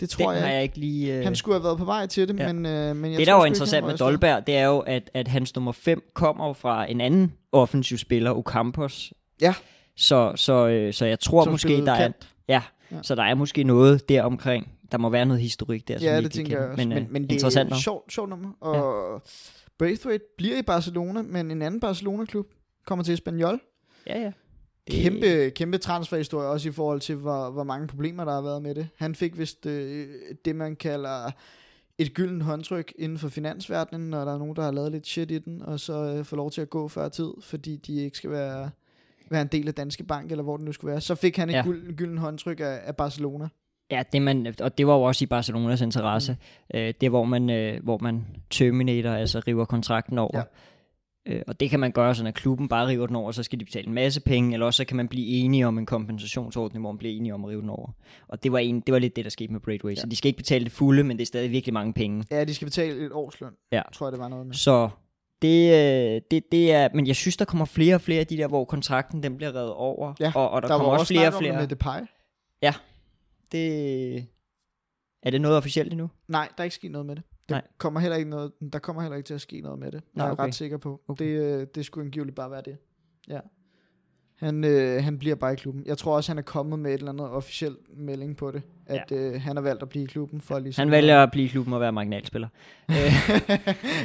Det 0.00 0.10
tror 0.10 0.32
Den 0.32 0.42
jeg 0.42 0.52
jeg 0.54 0.62
ikke 0.62 0.78
lige... 0.78 1.14
Øh... 1.18 1.24
Han 1.24 1.34
skulle 1.36 1.54
have 1.54 1.64
været 1.64 1.78
på 1.78 1.84
vej 1.84 2.06
til 2.06 2.28
det, 2.28 2.38
Ja. 2.38 2.52
men, 2.52 2.66
øh, 2.66 2.96
men 2.96 3.10
jeg 3.10 3.18
det, 3.18 3.26
der 3.26 3.32
er 3.34 3.38
jo 3.38 3.44
interessant 3.44 3.86
med. 3.86 3.96
Dolberg, 3.96 4.46
det 4.46 4.56
er 4.56 4.64
jo, 4.66 4.78
at, 4.78 5.10
at 5.14 5.28
hans 5.28 5.54
nummer 5.54 5.72
5 5.72 6.10
kommer 6.14 6.52
fra 6.52 6.90
en 6.90 7.00
anden 7.00 7.32
offensiv 7.52 7.98
spiller, 7.98 8.30
Ocampos. 8.30 9.12
Ja. 9.40 9.54
Så, 9.96 10.32
så, 10.36 10.68
øh, 10.68 10.92
så 10.92 11.06
jeg 11.06 11.20
tror 11.20 11.44
Som 11.44 11.52
måske, 11.52 11.86
der 11.86 11.92
er, 11.92 12.12
ja, 12.48 12.62
Ja. 12.92 12.98
så 13.02 13.14
der 13.14 13.22
er 13.22 13.34
måske 13.34 13.64
noget 13.64 14.08
der 14.08 14.22
omkring. 14.22 14.72
Der 14.92 14.98
må 14.98 15.08
være 15.08 15.26
noget 15.26 15.42
historik 15.42 15.88
der, 15.88 15.98
som 15.98 16.04
Ja, 16.04 16.16
det 16.16 16.22
ikke 16.24 16.34
tænker 16.34 16.52
jeg 16.52 16.58
kender. 16.60 16.72
også. 16.72 16.88
Men, 16.88 16.88
Men, 16.88 16.98
øh, 17.04 17.12
men 17.12 17.22
det 17.30 17.42
er 17.44 17.60
et 17.76 17.82
sjovt, 17.82 18.12
sjovt 18.12 18.30
nummer. 18.30 18.50
Og 18.60 18.74
ja. 18.74 19.18
Braithwaite 19.78 20.24
bliver 20.38 20.58
i 20.58 20.62
Barcelona, 20.62 21.22
men 21.22 21.50
en 21.50 21.62
anden 21.62 21.80
Barcelona-klub 21.80 22.46
kommer 22.86 23.04
til 23.04 23.14
Espanyol. 23.14 23.60
Ja, 24.06 24.20
ja. 24.20 24.32
Det- 24.90 25.02
Kæmpe, 25.02 25.50
kæmpe 25.50 25.78
transferhistorie 25.78 26.48
også 26.48 26.68
i 26.68 26.72
forhold 26.72 27.00
til, 27.00 27.14
hvor, 27.14 27.50
hvor 27.50 27.64
mange 27.64 27.86
problemer 27.86 28.24
der 28.24 28.32
har 28.32 28.40
været 28.42 28.62
med 28.62 28.74
det. 28.74 28.88
Han 28.96 29.14
fik 29.14 29.38
vist 29.38 29.66
øh, 29.66 30.06
det, 30.44 30.56
man 30.56 30.76
kalder 30.76 31.30
et 31.98 32.14
gyldent 32.14 32.42
håndtryk 32.42 32.92
inden 32.98 33.18
for 33.18 33.28
finansverdenen, 33.28 34.10
når 34.10 34.24
der 34.24 34.34
er 34.34 34.38
nogen, 34.38 34.56
der 34.56 34.62
har 34.62 34.70
lavet 34.72 34.92
lidt 34.92 35.06
shit 35.06 35.30
i 35.30 35.38
den, 35.38 35.62
og 35.62 35.80
så 35.80 36.14
øh, 36.18 36.24
får 36.24 36.36
lov 36.36 36.50
til 36.50 36.60
at 36.60 36.70
gå 36.70 36.88
før 36.88 37.08
tid, 37.08 37.30
fordi 37.40 37.76
de 37.76 38.00
ikke 38.04 38.16
skal 38.16 38.30
være, 38.30 38.70
være 39.30 39.42
en 39.42 39.48
del 39.48 39.68
af 39.68 39.74
Danske 39.74 40.04
Bank, 40.04 40.30
eller 40.30 40.42
hvor 40.44 40.56
det 40.56 40.66
nu 40.66 40.72
skulle 40.72 40.90
være. 40.90 41.00
Så 41.00 41.14
fik 41.14 41.36
han 41.36 41.48
et 41.48 41.52
ja. 41.52 41.58
Ja. 41.58 41.64
gylden, 41.64 41.94
gylden 41.96 42.18
håndtryk 42.18 42.60
af, 42.60 42.78
af 42.84 42.96
Barcelona. 42.96 43.48
Ja, 43.90 44.02
det 44.12 44.22
man, 44.22 44.54
og 44.60 44.78
det 44.78 44.86
var 44.86 44.94
jo 44.94 45.02
også 45.02 45.24
i 45.24 45.26
Barcelonas 45.26 45.80
interesse. 45.80 46.36
Mm. 46.74 46.78
Øh, 46.78 46.94
det 47.00 47.08
hvor 47.10 47.24
man, 47.24 47.50
øh, 47.50 47.82
hvor 47.84 47.98
man 48.02 48.26
terminator, 48.50 49.10
altså 49.10 49.40
river 49.46 49.64
kontrakten 49.64 50.18
over. 50.18 50.38
Ja. 50.38 50.42
Øh, 51.26 51.42
og 51.46 51.60
det 51.60 51.70
kan 51.70 51.80
man 51.80 51.92
gøre 51.92 52.14
sådan, 52.14 52.26
at 52.28 52.34
klubben 52.34 52.68
bare 52.68 52.86
river 52.88 53.06
den 53.06 53.16
over, 53.16 53.32
så 53.32 53.42
skal 53.42 53.60
de 53.60 53.64
betale 53.64 53.86
en 53.86 53.94
masse 53.94 54.20
penge, 54.20 54.52
eller 54.52 54.66
også 54.66 54.76
så 54.76 54.84
kan 54.84 54.96
man 54.96 55.08
blive 55.08 55.26
enige 55.26 55.66
om 55.66 55.78
en 55.78 55.86
kompensationsordning, 55.86 56.82
hvor 56.82 56.92
man 56.92 56.98
bliver 56.98 57.14
enige 57.16 57.34
om 57.34 57.44
at 57.44 57.50
rive 57.50 57.60
den 57.60 57.70
over. 57.70 57.90
Og 58.28 58.42
det 58.42 58.52
var, 58.52 58.58
en, 58.58 58.80
det 58.80 58.92
var 58.92 58.98
lidt 58.98 59.16
det, 59.16 59.24
der 59.24 59.30
skete 59.30 59.52
med 59.52 59.60
Braithwaite. 59.60 59.98
Ja. 59.98 60.02
Så 60.02 60.06
de 60.08 60.16
skal 60.16 60.28
ikke 60.28 60.36
betale 60.36 60.64
det 60.64 60.72
fulde, 60.72 61.04
men 61.04 61.16
det 61.16 61.22
er 61.22 61.26
stadig 61.26 61.50
virkelig 61.50 61.74
mange 61.74 61.92
penge. 61.92 62.24
Ja, 62.30 62.44
de 62.44 62.54
skal 62.54 62.66
betale 62.66 63.06
et 63.06 63.12
årsløn, 63.12 63.52
Ja. 63.72 63.82
tror 63.94 64.06
jeg, 64.06 64.12
det 64.12 64.20
var 64.20 64.28
noget 64.28 64.46
med. 64.46 64.54
Så 64.54 64.88
det, 65.42 65.70
øh, 65.72 66.20
det, 66.30 66.42
det 66.52 66.72
er, 66.72 66.88
men 66.94 67.06
jeg 67.06 67.16
synes, 67.16 67.36
der 67.36 67.44
kommer 67.44 67.64
flere 67.64 67.94
og 67.94 68.00
flere 68.00 68.20
af 68.20 68.26
de 68.26 68.36
der, 68.36 68.48
hvor 68.48 68.64
kontrakten 68.64 69.22
den 69.22 69.36
bliver 69.36 69.54
reddet 69.54 69.72
over. 69.72 70.14
Ja, 70.20 70.32
og, 70.34 70.50
og 70.50 70.62
der, 70.62 70.68
Der, 70.68 70.76
kommer 70.76 70.90
var 70.92 70.98
også 70.98 71.12
flere 71.14 71.20
og 71.22 71.26
om 71.26 71.32
det 71.32 71.38
flere. 71.38 71.56
med 71.60 71.68
Depay. 71.68 72.00
Det, 73.52 74.16
er 75.22 75.30
det 75.30 75.40
noget 75.40 75.56
officielt 75.56 75.92
endnu? 75.92 76.10
Nej, 76.28 76.48
der 76.56 76.60
er 76.62 76.64
ikke 76.64 76.74
sket 76.74 76.90
noget 76.90 77.06
med 77.06 77.16
det. 77.16 77.22
Det 77.48 77.50
Nej. 77.50 77.62
Kommer 77.78 78.00
heller 78.00 78.16
ikke 78.16 78.30
noget, 78.30 78.52
der 78.72 78.78
kommer 78.78 79.02
heller 79.02 79.16
ikke 79.16 79.26
til 79.26 79.34
at 79.34 79.40
ske 79.40 79.60
noget 79.60 79.78
med 79.78 79.92
det. 79.92 80.02
Nej, 80.14 80.24
jeg 80.24 80.30
er 80.30 80.32
okay. 80.32 80.44
ret 80.44 80.54
sikker 80.54 80.76
på. 80.76 81.00
Okay. 81.08 81.24
Det, 81.24 81.60
øh, 81.60 81.66
det 81.74 81.86
skulle 81.86 82.04
angiveligt 82.04 82.36
bare 82.36 82.50
være 82.50 82.62
det. 82.64 82.76
Ja. 83.28 83.40
Han, 84.36 84.64
øh, 84.64 85.04
han 85.04 85.18
bliver 85.18 85.34
bare 85.34 85.52
i 85.52 85.56
klubben. 85.56 85.82
Jeg 85.86 85.98
tror 85.98 86.16
også, 86.16 86.30
han 86.30 86.38
er 86.38 86.42
kommet 86.42 86.78
med 86.78 86.90
et 86.90 86.98
eller 86.98 87.12
andet 87.12 87.28
officielt 87.30 87.98
melding 87.98 88.36
på 88.36 88.50
det. 88.50 88.62
At 88.86 89.10
ja. 89.10 89.16
øh, 89.16 89.40
han 89.40 89.56
har 89.56 89.62
valgt 89.62 89.82
at 89.82 89.88
blive 89.88 90.04
i 90.04 90.06
klubben 90.06 90.40
for 90.40 90.58
ligesom... 90.58 90.82
Han 90.82 90.90
vælger 90.90 91.22
at 91.22 91.30
blive 91.30 91.44
i 91.44 91.48
klubben 91.48 91.74
og 91.74 91.80
være 91.80 91.92
marginalspiller. 91.92 92.48
Øh, 92.90 92.96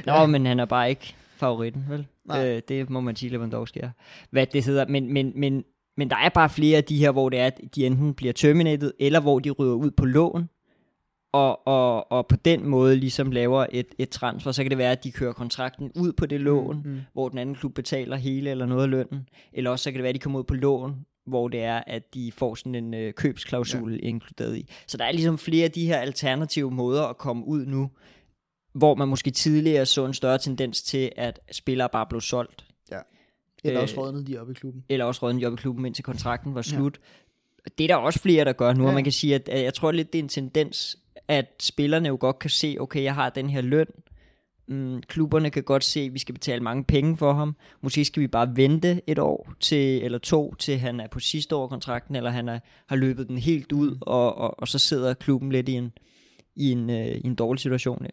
Nå, 0.05 0.13
ja. 0.13 0.25
men 0.25 0.45
han 0.45 0.59
er 0.59 0.65
bare 0.65 0.89
ikke 0.89 1.15
favoritten, 1.35 1.85
vel? 1.89 2.07
Nej. 2.25 2.47
Øh, 2.47 2.61
det 2.67 2.89
må 2.89 2.99
man 3.01 3.15
sige, 3.15 3.29
Lewandowski 3.29 3.79
er. 3.79 3.89
Hvad 4.29 4.47
det 4.47 4.65
hedder, 4.65 4.87
men, 4.87 5.13
men, 5.13 5.31
men, 5.35 5.63
men 5.97 6.09
der 6.09 6.15
er 6.15 6.29
bare 6.29 6.49
flere 6.49 6.77
af 6.77 6.83
de 6.83 6.97
her, 6.97 7.11
hvor 7.11 7.29
det 7.29 7.39
er, 7.39 7.47
at 7.47 7.61
de 7.75 7.85
enten 7.85 8.13
bliver 8.13 8.33
terminated, 8.33 8.91
eller 8.99 9.19
hvor 9.19 9.39
de 9.39 9.49
ryger 9.49 9.73
ud 9.73 9.91
på 9.91 10.05
lån, 10.05 10.49
og, 11.31 11.67
og, 11.67 12.11
og 12.11 12.27
på 12.27 12.35
den 12.35 12.67
måde 12.67 12.95
ligesom 12.95 13.31
laver 13.31 13.65
et, 13.71 13.85
et 13.97 14.09
transfer, 14.09 14.51
så 14.51 14.63
kan 14.63 14.69
det 14.69 14.77
være, 14.77 14.91
at 14.91 15.03
de 15.03 15.11
kører 15.11 15.33
kontrakten 15.33 15.91
ud 15.95 16.13
på 16.13 16.25
det 16.25 16.41
lån, 16.41 16.81
Mm. 16.85 16.99
hvor 17.13 17.29
den 17.29 17.37
anden 17.37 17.55
klub 17.55 17.73
betaler 17.73 18.15
hele 18.15 18.49
eller 18.49 18.65
noget 18.65 18.83
af 18.83 18.89
lønnen, 18.89 19.29
eller 19.53 19.69
også 19.71 19.83
så 19.83 19.91
kan 19.91 19.95
det 19.97 20.03
være, 20.03 20.09
at 20.09 20.15
de 20.15 20.19
kommer 20.19 20.39
ud 20.39 20.43
på 20.43 20.53
lån, 20.53 21.05
hvor 21.25 21.47
det 21.47 21.59
er, 21.63 21.83
at 21.87 22.13
de 22.13 22.31
får 22.31 22.55
sådan 22.55 22.75
en 22.75 22.93
øh, 22.93 23.13
købsklausul 23.13 23.91
ja. 23.93 24.07
inkluderet 24.07 24.57
i. 24.57 24.69
Så 24.87 24.97
der 24.97 25.05
er 25.05 25.11
ligesom 25.11 25.37
flere 25.37 25.63
af 25.65 25.71
de 25.71 25.85
her 25.85 25.97
alternative 25.97 26.71
måder 26.71 27.03
at 27.03 27.17
komme 27.17 27.47
ud 27.47 27.65
nu, 27.65 27.89
hvor 28.73 28.95
man 28.95 29.07
måske 29.07 29.31
tidligere 29.31 29.85
så 29.85 30.05
en 30.05 30.13
større 30.13 30.37
tendens 30.37 30.83
til, 30.83 31.11
at 31.15 31.39
spillere 31.51 31.89
bare 31.91 32.05
blev 32.09 32.21
solgt, 32.21 32.65
Eller 33.63 33.77
Øh, 33.77 33.81
også 33.83 34.01
rådnede 34.01 34.25
de 34.25 34.37
op 34.41 34.49
i 34.49 34.53
klubben. 34.53 34.83
eller 34.89 35.05
også 35.05 35.21
rødden 35.25 35.39
job 35.41 35.53
i 35.53 35.55
klubben, 35.55 35.85
indtil 35.85 36.03
kontrakten 36.03 36.55
var 36.55 36.61
slut. 36.61 36.99
Ja. 37.65 37.69
Det 37.77 37.83
er 37.83 37.87
der 37.87 37.95
også 37.95 38.19
flere, 38.19 38.45
der 38.45 38.53
gør 38.53 38.73
nu, 38.73 38.79
ja. 38.79 38.83
Ja. 38.83 38.87
og 38.89 38.93
man 38.93 39.03
kan 39.03 39.13
sige, 39.13 39.35
at 39.35 39.63
jeg 39.63 39.73
tror 39.73 39.91
lidt, 39.91 40.13
det 40.13 40.19
er 40.19 40.23
en 40.23 40.29
tendens, 40.29 40.97
at 41.31 41.45
spillerne 41.59 42.07
jo 42.07 42.17
godt 42.19 42.39
kan 42.39 42.49
se, 42.49 42.77
okay, 42.79 43.03
jeg 43.03 43.15
har 43.15 43.29
den 43.29 43.49
her 43.49 43.61
løn, 43.61 43.87
mm, 44.67 45.01
klubberne 45.01 45.49
kan 45.49 45.63
godt 45.63 45.83
se, 45.83 45.99
at 45.99 46.13
vi 46.13 46.19
skal 46.19 46.33
betale 46.33 46.63
mange 46.63 46.83
penge 46.83 47.17
for 47.17 47.33
ham. 47.33 47.55
Måske 47.81 48.05
skal 48.05 48.21
vi 48.21 48.27
bare 48.27 48.55
vente 48.55 49.01
et 49.07 49.19
år 49.19 49.53
til, 49.59 50.03
eller 50.03 50.17
to, 50.17 50.55
til 50.55 50.79
han 50.79 50.99
er 50.99 51.07
på 51.07 51.19
sidste 51.19 51.55
år 51.55 51.67
kontrakten, 51.67 52.15
eller 52.15 52.29
han 52.29 52.49
er, 52.49 52.59
har 52.87 52.95
løbet 52.95 53.27
den 53.27 53.37
helt 53.37 53.71
ud, 53.71 53.97
og, 54.01 54.35
og, 54.35 54.59
og 54.59 54.67
så 54.67 54.79
sidder 54.79 55.13
klubben 55.13 55.51
lidt 55.51 55.69
i 55.69 55.73
en, 55.73 55.91
i 56.55 56.71
en, 56.71 56.89
øh, 56.89 57.07
i 57.07 57.25
en 57.25 57.35
dårlig 57.35 57.59
situation. 57.59 58.03
Ja. 58.03 58.09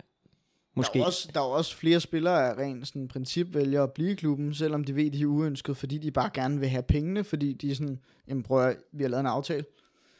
Måske. 0.77 0.99
Der 0.99 1.05
er, 1.05 1.07
også, 1.07 1.31
der 1.35 1.41
er 1.41 1.45
også 1.45 1.77
flere 1.77 2.01
spillere 2.01 2.51
af 2.51 2.55
ren 2.59 2.85
sådan, 2.85 3.09
princip 3.09 3.55
vælger 3.55 3.83
at 3.83 3.93
blive 3.93 4.11
i 4.11 4.15
klubben, 4.15 4.55
selvom 4.55 4.85
de 4.85 4.97
ved, 4.97 5.11
de 5.11 5.23
er 5.23 5.27
uønsket, 5.27 5.77
fordi 5.77 5.99
de 5.99 6.11
bare 6.11 6.31
gerne 6.35 6.61
vil 6.61 6.69
have 6.69 6.83
pengene, 6.83 7.25
fordi 7.25 7.53
de 7.53 7.71
er 7.71 7.75
sådan, 7.75 7.99
jamen 8.29 8.43
prøv 8.43 8.67
at, 8.67 8.77
vi 8.93 9.03
har 9.03 9.11
lavet 9.11 9.21
en 9.21 9.27
aftale, 9.27 9.65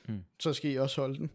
Mm. 0.09 0.25
så 0.41 0.53
skal 0.53 0.71
I 0.71 0.77
også 0.77 1.01
holde 1.01 1.19
den. 1.19 1.31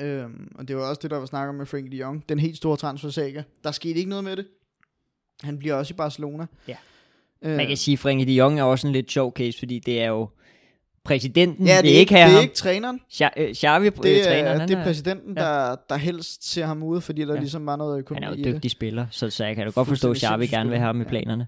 Øhm, 0.00 0.52
og 0.54 0.68
det 0.68 0.76
var 0.76 0.82
også 0.82 0.98
det, 1.02 1.10
der 1.10 1.16
var 1.16 1.26
snak 1.26 1.48
om 1.48 1.54
med 1.54 1.66
Frank 1.66 1.92
de 1.92 1.96
Jong, 1.96 2.24
den 2.28 2.38
helt 2.38 2.56
store 2.56 2.76
transfersaga. 2.76 3.42
Der 3.64 3.70
skete 3.72 3.94
ikke 3.98 4.10
noget 4.10 4.24
med 4.24 4.36
det. 4.36 4.46
Han 5.42 5.58
bliver 5.58 5.74
også 5.74 5.94
i 5.94 5.96
Barcelona. 5.96 6.46
Ja. 6.68 6.76
Øh, 7.42 7.56
Man 7.56 7.66
kan 7.66 7.76
sige, 7.76 7.92
at 7.92 7.98
Frenkie 7.98 8.26
de 8.26 8.32
Jong 8.32 8.58
er 8.58 8.62
også 8.64 8.86
en 8.86 8.92
lidt 8.92 9.10
sjov 9.12 9.32
case, 9.32 9.58
fordi 9.58 9.78
det 9.78 10.02
er 10.02 10.08
jo 10.08 10.28
præsidenten, 11.04 11.66
ja, 11.66 11.82
det 11.82 11.94
er 11.94 11.98
ikke 11.98 12.14
det 12.14 12.20
er 12.20 12.26
ham. 12.26 12.42
ikke 12.42 12.54
træneren. 12.54 13.00
Xavi, 13.12 13.30
øh, 13.36 13.54
Xavi 13.54 13.90
Det 13.90 14.04
øh, 14.06 14.16
er, 14.16 14.24
træneren, 14.24 14.60
han 14.60 14.68
det 14.68 14.74
er 14.74 14.80
er, 14.80 14.84
præsidenten, 14.84 15.34
ja. 15.38 15.42
der, 15.44 15.76
der 15.88 15.96
helst 15.96 16.50
ser 16.52 16.66
ham 16.66 16.82
ude, 16.82 17.00
fordi 17.00 17.22
der 17.22 17.34
Ja. 17.34 17.40
ligesom 17.40 17.66
var 17.66 17.76
noget 17.76 17.92
han 17.92 18.00
økonomi 18.00 18.24
er 18.24 18.28
jo 18.30 18.34
en 18.36 18.44
det. 18.44 18.54
dygtig 18.54 18.70
spiller, 18.70 19.06
så, 19.10 19.30
så 19.30 19.44
jeg 19.44 19.56
kan 19.56 19.64
da 19.66 19.70
godt 19.70 19.88
forstå, 19.88 20.10
at 20.10 20.16
Xavi 20.18 20.46
gerne 20.46 20.68
vil 20.70 20.78
have 20.78 20.86
ham 20.86 21.00
i 21.00 21.04
planerne. 21.04 21.46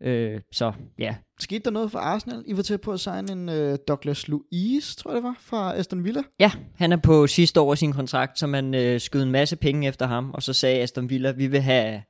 Øh, 0.00 0.40
så 0.52 0.72
ja, 0.98 1.14
Skete 1.40 1.64
der 1.64 1.70
noget 1.70 1.90
for 1.90 1.98
Arsenal? 1.98 2.42
I 2.46 2.56
var 2.56 2.62
til 2.62 2.78
på 2.78 2.92
at 2.92 3.00
signe 3.00 3.32
en 3.32 3.48
uh, 3.48 3.76
Douglas 3.88 4.28
Luiz, 4.28 4.94
tror 4.96 5.10
jeg 5.10 5.16
det 5.16 5.24
var, 5.24 5.36
fra 5.40 5.76
Aston 5.76 6.04
Villa. 6.04 6.22
Ja, 6.40 6.50
han 6.76 6.92
er 6.92 6.96
på 6.96 7.26
sidste 7.26 7.60
år 7.60 7.70
af 7.72 7.78
sin 7.78 7.92
kontrakt, 7.92 8.38
så 8.38 8.46
man 8.46 8.74
øh, 8.74 9.00
skød 9.00 9.22
en 9.22 9.30
masse 9.30 9.56
penge 9.56 9.88
efter 9.88 10.06
ham, 10.06 10.30
og 10.30 10.42
så 10.42 10.52
sagde 10.52 10.80
Aston 10.80 11.10
Villa, 11.10 11.30
vi 11.30 11.46
vil 11.46 11.60
have 11.60 12.02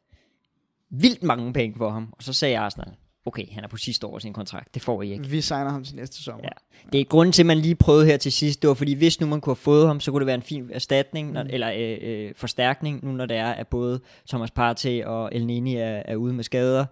vildt 0.91 1.23
mange 1.23 1.53
penge 1.53 1.75
for 1.79 1.91
ham. 1.91 2.09
Og 2.13 2.23
så 2.23 2.33
sagde 2.33 2.59
Arsenal, 2.59 2.89
okay, 3.27 3.45
han 3.53 3.65
er 3.65 3.69
på 3.69 3.77
sidste 3.77 4.07
år 4.07 4.15
af 4.15 4.21
sin 4.21 4.33
kontrakt, 4.33 4.75
det 4.75 4.83
får 4.83 5.03
I 5.03 5.13
ikke. 5.13 5.27
Vi 5.27 5.41
signer 5.41 5.71
ham 5.71 5.85
til 5.85 5.97
næste 5.97 6.23
sommer. 6.23 6.45
Ja. 6.45 6.89
Det 6.93 7.01
er 7.01 7.05
grunden 7.05 7.33
til, 7.33 7.43
at 7.43 7.47
man 7.47 7.59
lige 7.59 7.75
prøvede 7.75 8.07
her 8.07 8.17
til 8.17 8.33
sidst, 8.33 8.63
det 8.63 8.69
var 8.69 8.75
fordi, 8.75 8.93
hvis 8.95 9.21
nu 9.21 9.27
man 9.27 9.41
kunne 9.41 9.51
have 9.51 9.57
fået 9.57 9.87
ham, 9.87 10.01
så 10.01 10.11
kunne 10.11 10.21
det 10.21 10.27
være 10.27 10.35
en 10.35 10.43
fin 10.43 10.71
erstatning, 10.73 11.31
Mm. 11.31 11.37
eller 11.51 11.73
øh, 11.77 11.99
øh, 12.03 12.33
forstærkning, 12.37 13.05
nu 13.05 13.13
når 13.13 13.27
det 13.27 13.37
er, 13.37 13.51
at 13.51 13.69
både 13.69 14.01
Thomas 14.29 14.51
Partey 14.51 15.05
og 15.05 15.31
El 15.33 15.47
Neni 15.47 15.77
er, 15.77 16.03
er 16.05 16.17
ude 16.17 16.33
med 16.33 16.45
skader, 16.45 16.85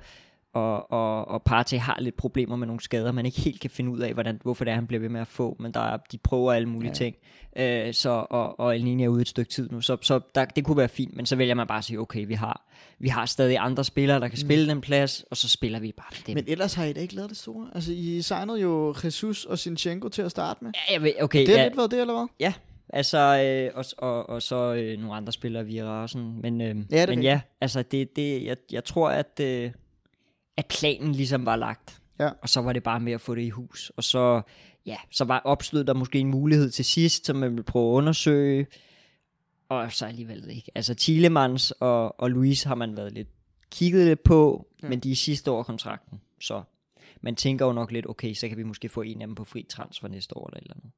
og, 0.53 0.93
og, 0.93 1.29
og 1.29 1.43
Partey 1.43 1.77
har 1.79 1.97
lidt 2.01 2.17
problemer 2.17 2.57
med 2.57 2.67
nogle 2.67 2.81
skader, 2.81 3.13
man 3.13 3.27
ikke 3.27 3.41
helt 3.41 3.61
kan 3.61 3.71
finde 3.71 3.91
ud 3.91 3.99
af, 4.01 4.13
hvordan, 4.15 4.41
hvorfor 4.43 4.65
det 4.65 4.71
er, 4.71 4.75
han 4.75 4.87
bliver 4.87 5.01
ved 5.01 5.09
med 5.09 5.21
at 5.21 5.27
få, 5.27 5.57
men 5.61 5.73
der 5.75 5.81
er, 5.81 5.97
de 6.13 6.19
prøver 6.19 6.53
alle 6.53 6.69
mulige 6.69 6.93
Ja. 7.01 7.05
ja. 7.05 7.11
ting, 7.11 7.89
øh, 7.89 7.95
så, 7.95 8.27
og, 8.31 8.61
og 8.61 8.77
El 8.77 8.85
Neni 8.85 9.05
er 9.05 9.09
ude 9.09 9.21
et 9.23 9.29
stykke 9.29 9.51
tid 9.51 9.71
nu, 9.71 9.81
så, 9.81 9.97
så 10.01 10.21
der, 10.35 10.45
det 10.45 10.65
kunne 10.65 10.77
være 10.77 10.89
fint, 10.89 11.17
men 11.17 11.27
så 11.27 11.37
vælger 11.37 11.55
man 11.55 11.67
bare 11.67 11.79
at 11.79 11.85
sige, 11.85 12.01
okay, 12.01 12.27
vi 12.27 12.35
har, 12.35 12.67
vi 12.99 13.09
har 13.09 13.27
stadig 13.27 13.57
andre 13.59 13.85
spillere, 13.85 14.21
der 14.21 14.29
kan 14.29 14.39
spille 14.39 14.69
den 14.69 14.81
plads, 14.81 15.25
og 15.31 15.37
så 15.37 15.49
spiller 15.49 15.81
vi 15.81 15.93
bare 15.97 16.07
dem. 16.27 16.33
Mm. 16.33 16.35
Men 16.35 16.45
ellers 16.49 16.75
har 16.75 16.85
I 16.85 16.93
da 16.93 17.01
ikke 17.01 17.15
lavet 17.15 17.31
det 17.31 17.39
store. 17.39 17.69
Altså, 17.75 17.93
I 17.93 18.23
signede 18.23 18.61
jo 18.61 18.95
Jesus 19.05 19.45
og 19.45 19.59
Sinchenko 19.59 20.09
til 20.09 20.23
at 20.23 20.31
starte 20.31 20.65
med. 20.65 20.73
ja, 20.89 20.93
jeg 20.95 21.03
ved, 21.03 21.13
okay, 21.23 21.41
Det 21.41 21.49
har 21.49 21.57
ja, 21.57 21.65
lidt 21.65 21.77
været 21.77 21.91
det, 21.91 22.01
eller 22.01 22.15
hvad? 22.15 22.27
Ja, 22.41 22.53
altså, 22.89 23.19
øh, 23.19 23.79
og, 23.79 23.85
og, 24.09 24.29
og 24.29 24.43
så 24.43 24.75
øh, 24.75 24.99
nogle 24.99 25.15
andre 25.15 25.33
spillere, 25.33 25.65
Vira 25.67 26.03
og 26.03 26.11
sådan. 26.11 26.39
Men, 26.43 26.61
øh, 26.61 26.77
er 26.93 27.07
men 27.07 27.23
ja, 27.23 27.41
altså, 27.61 27.83
det, 27.83 28.17
det, 28.17 28.45
jeg, 28.45 28.57
jeg 28.73 28.85
tror, 28.85 29.09
at, 29.11 29.41
øh, 29.41 29.71
at 30.57 30.67
planen 30.67 31.13
ligesom 31.13 31.47
var 31.47 31.57
lagt. 31.57 31.99
Ja. 32.21 32.31
Og 32.43 32.49
så 32.49 32.61
var 32.61 32.73
det 32.73 32.83
bare 32.83 33.01
med 33.01 33.13
at 33.13 33.21
få 33.21 33.35
det 33.35 33.43
i 33.43 33.51
hus. 33.51 33.93
Og 33.97 34.05
så, 34.05 34.43
ja, 34.87 34.97
så 35.11 35.25
var 35.25 35.39
opstod 35.45 35.85
der 35.85 35.95
måske 35.95 36.19
en 36.19 36.29
mulighed 36.31 36.71
til 36.71 36.85
sidst, 36.85 37.27
som 37.27 37.37
man 37.37 37.51
ville 37.51 37.63
prøve 37.63 37.93
at 37.93 37.97
undersøge. 37.97 38.67
Og 39.69 39.93
så 39.93 40.07
alligevel 40.07 40.51
ikke. 40.51 40.71
Altså, 40.75 40.95
Thielemans 40.95 41.71
og, 41.71 42.21
og 42.21 42.31
Louise 42.31 42.69
har 42.69 42.75
man 42.75 42.97
været 42.97 43.13
lidt 43.13 43.29
kigget 43.71 44.07
lidt 44.07 44.23
på, 44.23 44.67
Ja. 44.83 44.89
men 44.89 45.01
de 45.01 45.13
er 45.13 45.17
sidste 45.17 45.51
år 45.51 45.63
kontrakten. 45.63 46.21
Så 46.41 46.63
man 47.21 47.37
tænker 47.37 47.67
jo 47.67 47.73
nok 47.73 47.93
lidt, 47.93 48.07
okay, 48.09 48.35
så 48.35 48.49
kan 48.49 48.57
vi 48.57 48.63
måske 48.63 48.89
få 48.89 49.03
en 49.03 49.21
af 49.23 49.27
dem 49.27 49.35
på 49.35 49.45
fri 49.45 49.67
transfer 49.69 50.09
næste 50.09 50.37
år 50.37 50.47
eller 50.49 50.61
eller 50.61 50.75
andet. 50.75 50.91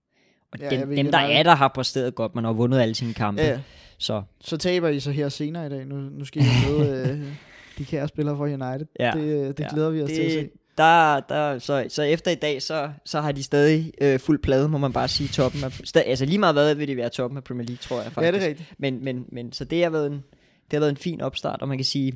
Og 0.52 0.59
Ja, 0.59 0.70
dem, 0.80 0.88
ved 0.90 0.96
dem 0.96 1.11
der 1.11 1.18
er, 1.18 1.42
der 1.42 1.55
har 1.55 1.68
præsteret 1.68 2.14
godt, 2.14 2.34
man 2.34 2.44
har 2.44 2.52
vundet 2.52 2.80
alle 2.80 2.94
sine 2.94 3.14
kampe. 3.14 3.42
Ja, 3.42 3.48
ja. 3.48 3.61
Så 3.98 4.22
Så 4.40 4.57
taber 4.57 4.88
I 4.88 5.00
så 5.00 5.11
her 5.11 5.28
senere 5.28 5.66
i 5.66 5.68
dag. 5.68 5.86
Nu, 5.86 5.96
nu 5.96 6.24
skal 6.24 6.42
I 6.42 6.46
møde 6.68 7.09
øh, 7.09 7.26
de 7.79 7.85
kære 7.85 8.09
spillere 8.09 8.37
fra 8.37 8.45
United. 8.45 8.87
Ja. 9.01 9.12
Det, 9.16 9.20
øh, 9.22 9.47
det 9.49 9.61
Ja. 9.61 9.68
glæder 9.75 9.91
vi 9.91 10.03
os 10.03 10.11
til 10.11 10.22
at 10.22 10.33
se. 10.33 10.39
det, 10.41 10.51
der, 10.79 11.20
der, 11.20 11.59
så, 11.59 11.85
så 11.89 12.03
efter 12.03 12.31
i 12.31 12.35
dag, 12.35 12.62
så, 12.62 12.91
så 13.05 13.20
har 13.20 13.33
de 13.33 13.43
stadig 13.43 13.93
øh, 14.01 14.18
fuld 14.18 14.39
plade, 14.43 14.68
må 14.68 14.79
man 14.79 14.93
bare 14.93 15.09
sige, 15.09 15.29
toppen 15.29 15.64
af, 15.64 15.72
sta, 15.85 16.01
altså 16.01 16.25
lige 16.25 16.39
meget 16.39 16.55
hvad 16.55 16.75
vil 16.75 16.89
de 16.89 16.97
være 16.97 17.09
toppen 17.11 17.37
af 17.37 17.45
Premier 17.45 17.66
League, 17.66 17.79
tror 17.81 18.03
jeg 18.03 18.12
faktisk. 18.12 18.27
Ja, 18.27 18.33
det 18.39 18.43
er 18.45 18.49
rigtigt. 18.49 18.72
Men, 18.79 19.05
men, 19.05 19.25
men 19.33 19.53
så 19.53 19.64
det 19.64 19.83
har, 19.83 19.91
været 19.91 20.07
en, 20.07 20.12
det 20.12 20.72
har 20.72 20.79
været 20.81 20.91
en 20.91 20.97
fin 20.97 21.20
opstart, 21.20 21.62
og 21.62 21.68
man 21.68 21.79
kan 21.79 21.85
sige, 21.85 22.12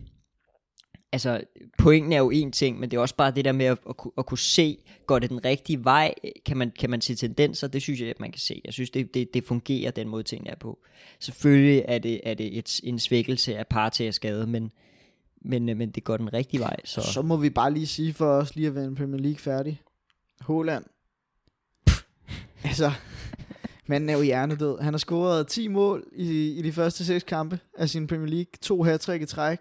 altså 1.12 1.40
pointen 1.78 2.12
er 2.12 2.18
jo 2.18 2.30
en 2.30 2.52
ting, 2.52 2.80
men 2.80 2.90
det 2.90 2.96
er 2.96 3.00
også 3.00 3.16
bare 3.16 3.30
det 3.30 3.44
der 3.44 3.52
med 3.52 3.66
at, 3.66 3.78
at, 3.88 3.96
kunne- 3.96 4.12
at 4.18 4.26
kunne 4.26 4.38
se, 4.38 4.78
går 5.06 5.18
det 5.18 5.30
den 5.30 5.44
rigtige 5.44 5.84
vej, 5.84 6.14
kan 6.46 6.56
man, 6.56 6.72
kan 6.78 6.90
man 6.90 7.00
se 7.00 7.14
tendenser, 7.14 7.68
det 7.68 7.82
synes 7.82 8.00
jeg, 8.00 8.08
at 8.08 8.20
man 8.20 8.30
kan 8.32 8.40
se. 8.40 8.60
Jeg 8.64 8.72
synes, 8.72 8.90
det, 8.90 9.14
det, 9.14 9.34
det 9.34 9.44
fungerer, 9.44 9.90
den 9.90 10.08
måde 10.08 10.22
tingene 10.22 10.50
er 10.50 10.56
på. 10.60 10.78
Selvfølgelig 11.20 11.84
er 11.88 11.98
det, 11.98 12.20
er 12.24 12.34
det 12.34 12.58
et, 12.58 12.80
en 12.84 12.98
svækkelse 12.98 13.56
af 13.58 13.66
Partey 13.66 14.04
er 14.04 14.10
skade, 14.10 14.46
men, 14.46 14.70
men, 15.42 15.68
øh, 15.68 15.76
men 15.76 15.90
det 15.90 16.04
går 16.04 16.16
den 16.16 16.32
rigtige 16.32 16.60
vej. 16.60 16.76
Så, 16.84 17.00
Så. 17.00 17.22
må 17.22 17.36
vi 17.36 17.50
bare 17.50 17.72
lige 17.74 17.86
sige 17.86 18.14
for 18.14 18.26
os 18.26 18.56
lige 18.56 18.66
at 18.68 18.74
være 18.74 18.84
en 18.84 18.94
Premier 18.94 19.20
League 19.20 19.38
færdig. 19.38 19.80
Håland. 20.40 20.84
altså, 22.64 22.92
manden 23.86 24.10
er 24.10 24.14
jo 24.14 24.22
hjernedød. 24.22 24.78
Han 24.80 24.92
har 24.94 24.98
scoret 24.98 25.46
10 25.46 25.68
mål 25.68 26.04
i, 26.12 26.52
i 26.58 26.62
de 26.62 26.72
første 26.72 27.04
6 27.04 27.24
kampe 27.24 27.58
af 27.78 27.88
sin 27.88 28.06
Premier 28.06 28.28
League. 28.30 28.52
To 28.62 28.82
hat 28.82 29.08
i 29.08 29.26
træk. 29.26 29.58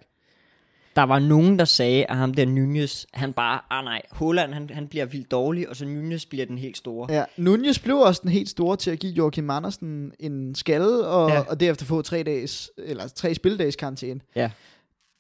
Der 0.96 1.04
var 1.04 1.20
nogen, 1.20 1.60
der 1.60 1.66
sagde, 1.66 2.06
at 2.06 2.18
ham 2.18 2.34
der 2.34 2.46
Nunez, 2.46 3.06
han 3.14 3.34
bare, 3.34 3.60
ah 3.70 3.84
nej, 3.84 4.02
Holland, 4.12 4.54
han, 4.54 4.70
han 4.70 4.88
bliver 4.88 5.06
vildt 5.06 5.32
dårlig, 5.32 5.70
og 5.70 5.76
så 5.76 5.86
Nunez 5.86 6.26
bliver 6.26 6.46
den 6.46 6.58
helt 6.58 6.78
store. 6.78 7.14
Ja, 7.14 7.24
Nunez 7.38 7.80
blev 7.80 7.98
også 7.98 8.22
den 8.24 8.32
helt 8.32 8.50
store 8.50 8.78
til 8.78 8.92
at 8.92 9.00
give 9.00 9.14
Joachim 9.14 9.50
Andersen 9.50 10.12
en 10.20 10.56
skalle, 10.56 11.08
og, 11.08 11.30
Ja. 11.30 11.36
ja. 11.36 11.42
og 11.42 11.60
derefter 11.60 11.86
få 11.86 12.02
tre 12.02 12.24
dages, 12.24 12.72
eller 12.78 13.08
tre 13.08 13.34
spildags 13.36 13.76
karantæne. 13.76 14.20
Ja. 14.36 14.52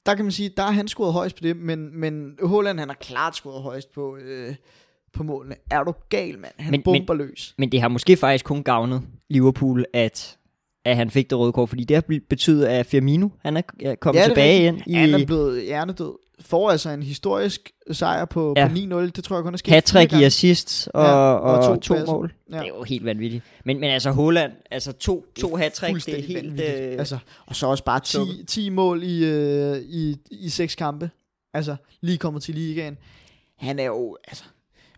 Der 0.08 0.16
kan 0.16 0.26
man 0.26 0.32
sige, 0.32 0.50
der 0.58 0.64
har 0.64 0.72
han 0.72 0.88
scoret 0.88 1.14
højst 1.14 1.36
på 1.36 1.44
det, 1.44 1.58
men, 1.58 2.00
men 2.00 2.38
Holland, 2.44 2.80
han 2.80 2.90
har 2.90 2.96
klart 2.96 3.36
scoret 3.36 3.64
højst 3.64 3.92
på, 3.94 4.18
øh, 4.18 4.56
på 5.14 5.24
målene. 5.24 5.56
Er 5.72 5.84
du 5.84 5.94
gal, 6.10 6.40
mand? 6.40 6.54
Han 6.60 6.72
Men- 6.72 6.84
bomber 6.84 7.14
men, 7.14 7.28
løs. 7.28 7.56
Men 7.58 7.72
det 7.72 7.82
har 7.82 7.88
måske 7.88 8.18
faktisk 8.18 8.46
kun 8.46 8.64
gavnet 8.64 9.02
Liverpool, 9.30 9.86
at, 9.94 10.38
at 10.86 10.96
han 10.96 11.10
fik 11.10 11.30
det 11.30 11.38
røde 11.38 11.52
kort, 11.54 11.70
fordi 11.70 11.84
det 11.84 11.96
har 11.96 12.20
betydet, 12.30 12.66
at 12.66 12.86
Firmino, 12.86 13.30
han 13.42 13.58
er 13.58 13.62
er 13.82 13.96
kommet 13.96 14.20
Ja, 14.20 14.24
er 14.24 14.28
tilbage 14.28 14.68
ind 14.68 14.82
i 14.88 14.94
Han 14.94 15.14
er 15.14 15.26
blevet 15.26 15.64
hjernedød. 15.64 16.14
Får 16.42 16.72
altså 16.72 16.90
en 16.90 17.04
historisk 17.04 17.72
sejr 17.92 18.26
på, 18.26 18.54
Ja. 18.58 18.68
på 18.68 18.74
9-0. 18.74 19.10
Det 19.10 19.24
tror 19.24 19.36
jeg 19.36 19.44
kun 19.44 19.54
er 19.54 19.58
sket 19.58 19.74
hat 19.74 19.90
fire 19.92 20.04
i 20.04 20.06
gange. 20.08 20.26
assists 20.26 20.88
og, 20.88 21.04
Ja, 21.04 21.10
og, 21.12 21.42
og 21.42 21.64
to 21.64 21.76
to, 21.82 21.94
passer. 21.94 22.14
mål. 22.14 22.34
Ja. 22.52 22.56
Det 22.58 22.64
er 22.64 22.68
jo 22.68 22.84
helt 22.84 23.06
vanvittigt. 23.06 23.44
Men, 23.66 23.80
men 23.80 23.90
altså 23.90 24.12
Holland, 24.12 24.52
altså 24.72 24.92
to, 24.92 25.26
to 25.40 25.56
hat 25.56 25.76
det 25.82 25.84
er 25.84 26.22
helt... 26.22 26.36
vanvittigt. 26.36 26.80
Øh, 26.80 27.00
Altså, 27.00 27.18
og 27.46 27.56
så 27.56 27.68
også 27.68 27.84
bare 27.84 28.00
10, 28.00 28.12
Suppe. 28.12 28.34
10 28.48 28.70
mål 28.70 29.04
i, 29.04 29.26
øh, 29.26 29.78
i, 29.78 30.18
i 30.32 30.50
seks 30.50 30.76
kampe. 30.76 31.10
Altså, 31.54 31.76
lige 32.02 32.18
kommet 32.18 32.44
til 32.44 32.56
ligaen. 32.56 32.98
Han 33.58 33.80
er 33.80 33.84
jo, 33.86 34.18
altså, 34.28 34.44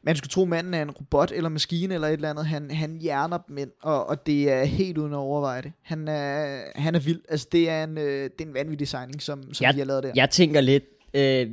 man 0.03 0.15
skulle 0.15 0.29
tro, 0.29 0.45
manden 0.45 0.73
er 0.73 0.81
en 0.81 0.91
robot 0.91 1.31
eller 1.31 1.49
maskine 1.49 1.93
eller 1.93 2.07
et 2.07 2.13
eller 2.13 2.29
andet. 2.29 2.45
Han, 2.45 2.71
han 2.71 2.97
hjerner 3.01 3.37
dem 3.47 3.57
ind, 3.57 3.69
og, 3.81 4.09
og 4.09 4.25
det 4.25 4.51
er 4.51 4.63
helt 4.63 4.97
uden 4.97 5.13
at 5.13 5.17
overveje 5.17 5.61
det. 5.61 5.71
Han 5.81 6.07
er, 6.07 6.59
han 6.75 6.95
er 6.95 6.99
vild. 6.99 7.21
Altså, 7.29 7.47
det 7.51 7.69
er 7.69 7.83
en, 7.83 7.97
øh, 7.97 8.23
det 8.37 8.41
er 8.41 8.45
en 8.45 8.53
vanvittig 8.53 8.87
signing, 8.87 9.21
som, 9.21 9.53
som 9.53 9.63
Ja, 9.65 9.71
de 9.71 9.77
har 9.77 9.85
lavet 9.85 10.03
der. 10.03 10.11
Jeg 10.15 10.29
tænker 10.29 10.61
lidt, 10.61 10.83
øh, 11.13 11.47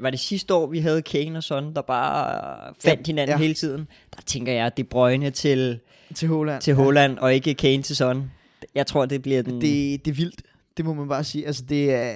var 0.00 0.10
det 0.10 0.20
sidste 0.20 0.54
år, 0.54 0.66
vi 0.66 0.78
havde 0.78 1.02
Kane 1.02 1.38
og 1.38 1.42
sådan, 1.42 1.74
der 1.74 1.82
bare 1.82 2.74
fandt 2.78 3.00
Ja, 3.08 3.12
hinanden 3.12 3.34
ja. 3.36 3.38
hele 3.42 3.54
tiden? 3.54 3.88
Der 4.16 4.22
tænker 4.26 4.52
jeg, 4.52 4.66
at 4.66 4.76
det 4.76 4.88
brøgne 4.88 5.30
til, 5.30 5.78
Til 6.14 6.28
Holland. 6.28 6.62
til 6.62 6.74
Holland, 6.74 7.18
og 7.18 7.34
ikke 7.34 7.54
Kane 7.54 7.82
til 7.82 7.96
sådan. 7.96 8.30
Jeg 8.74 8.86
tror, 8.86 9.06
det 9.06 9.22
bliver 9.22 9.42
den... 9.42 9.54
Det, 9.60 10.04
det 10.04 10.10
er 10.10 10.14
vildt. 10.14 10.42
Det 10.76 10.84
må 10.84 10.94
man 10.94 11.08
bare 11.08 11.24
sige. 11.24 11.46
Altså, 11.46 11.64
det 11.68 11.94
er, 11.94 12.12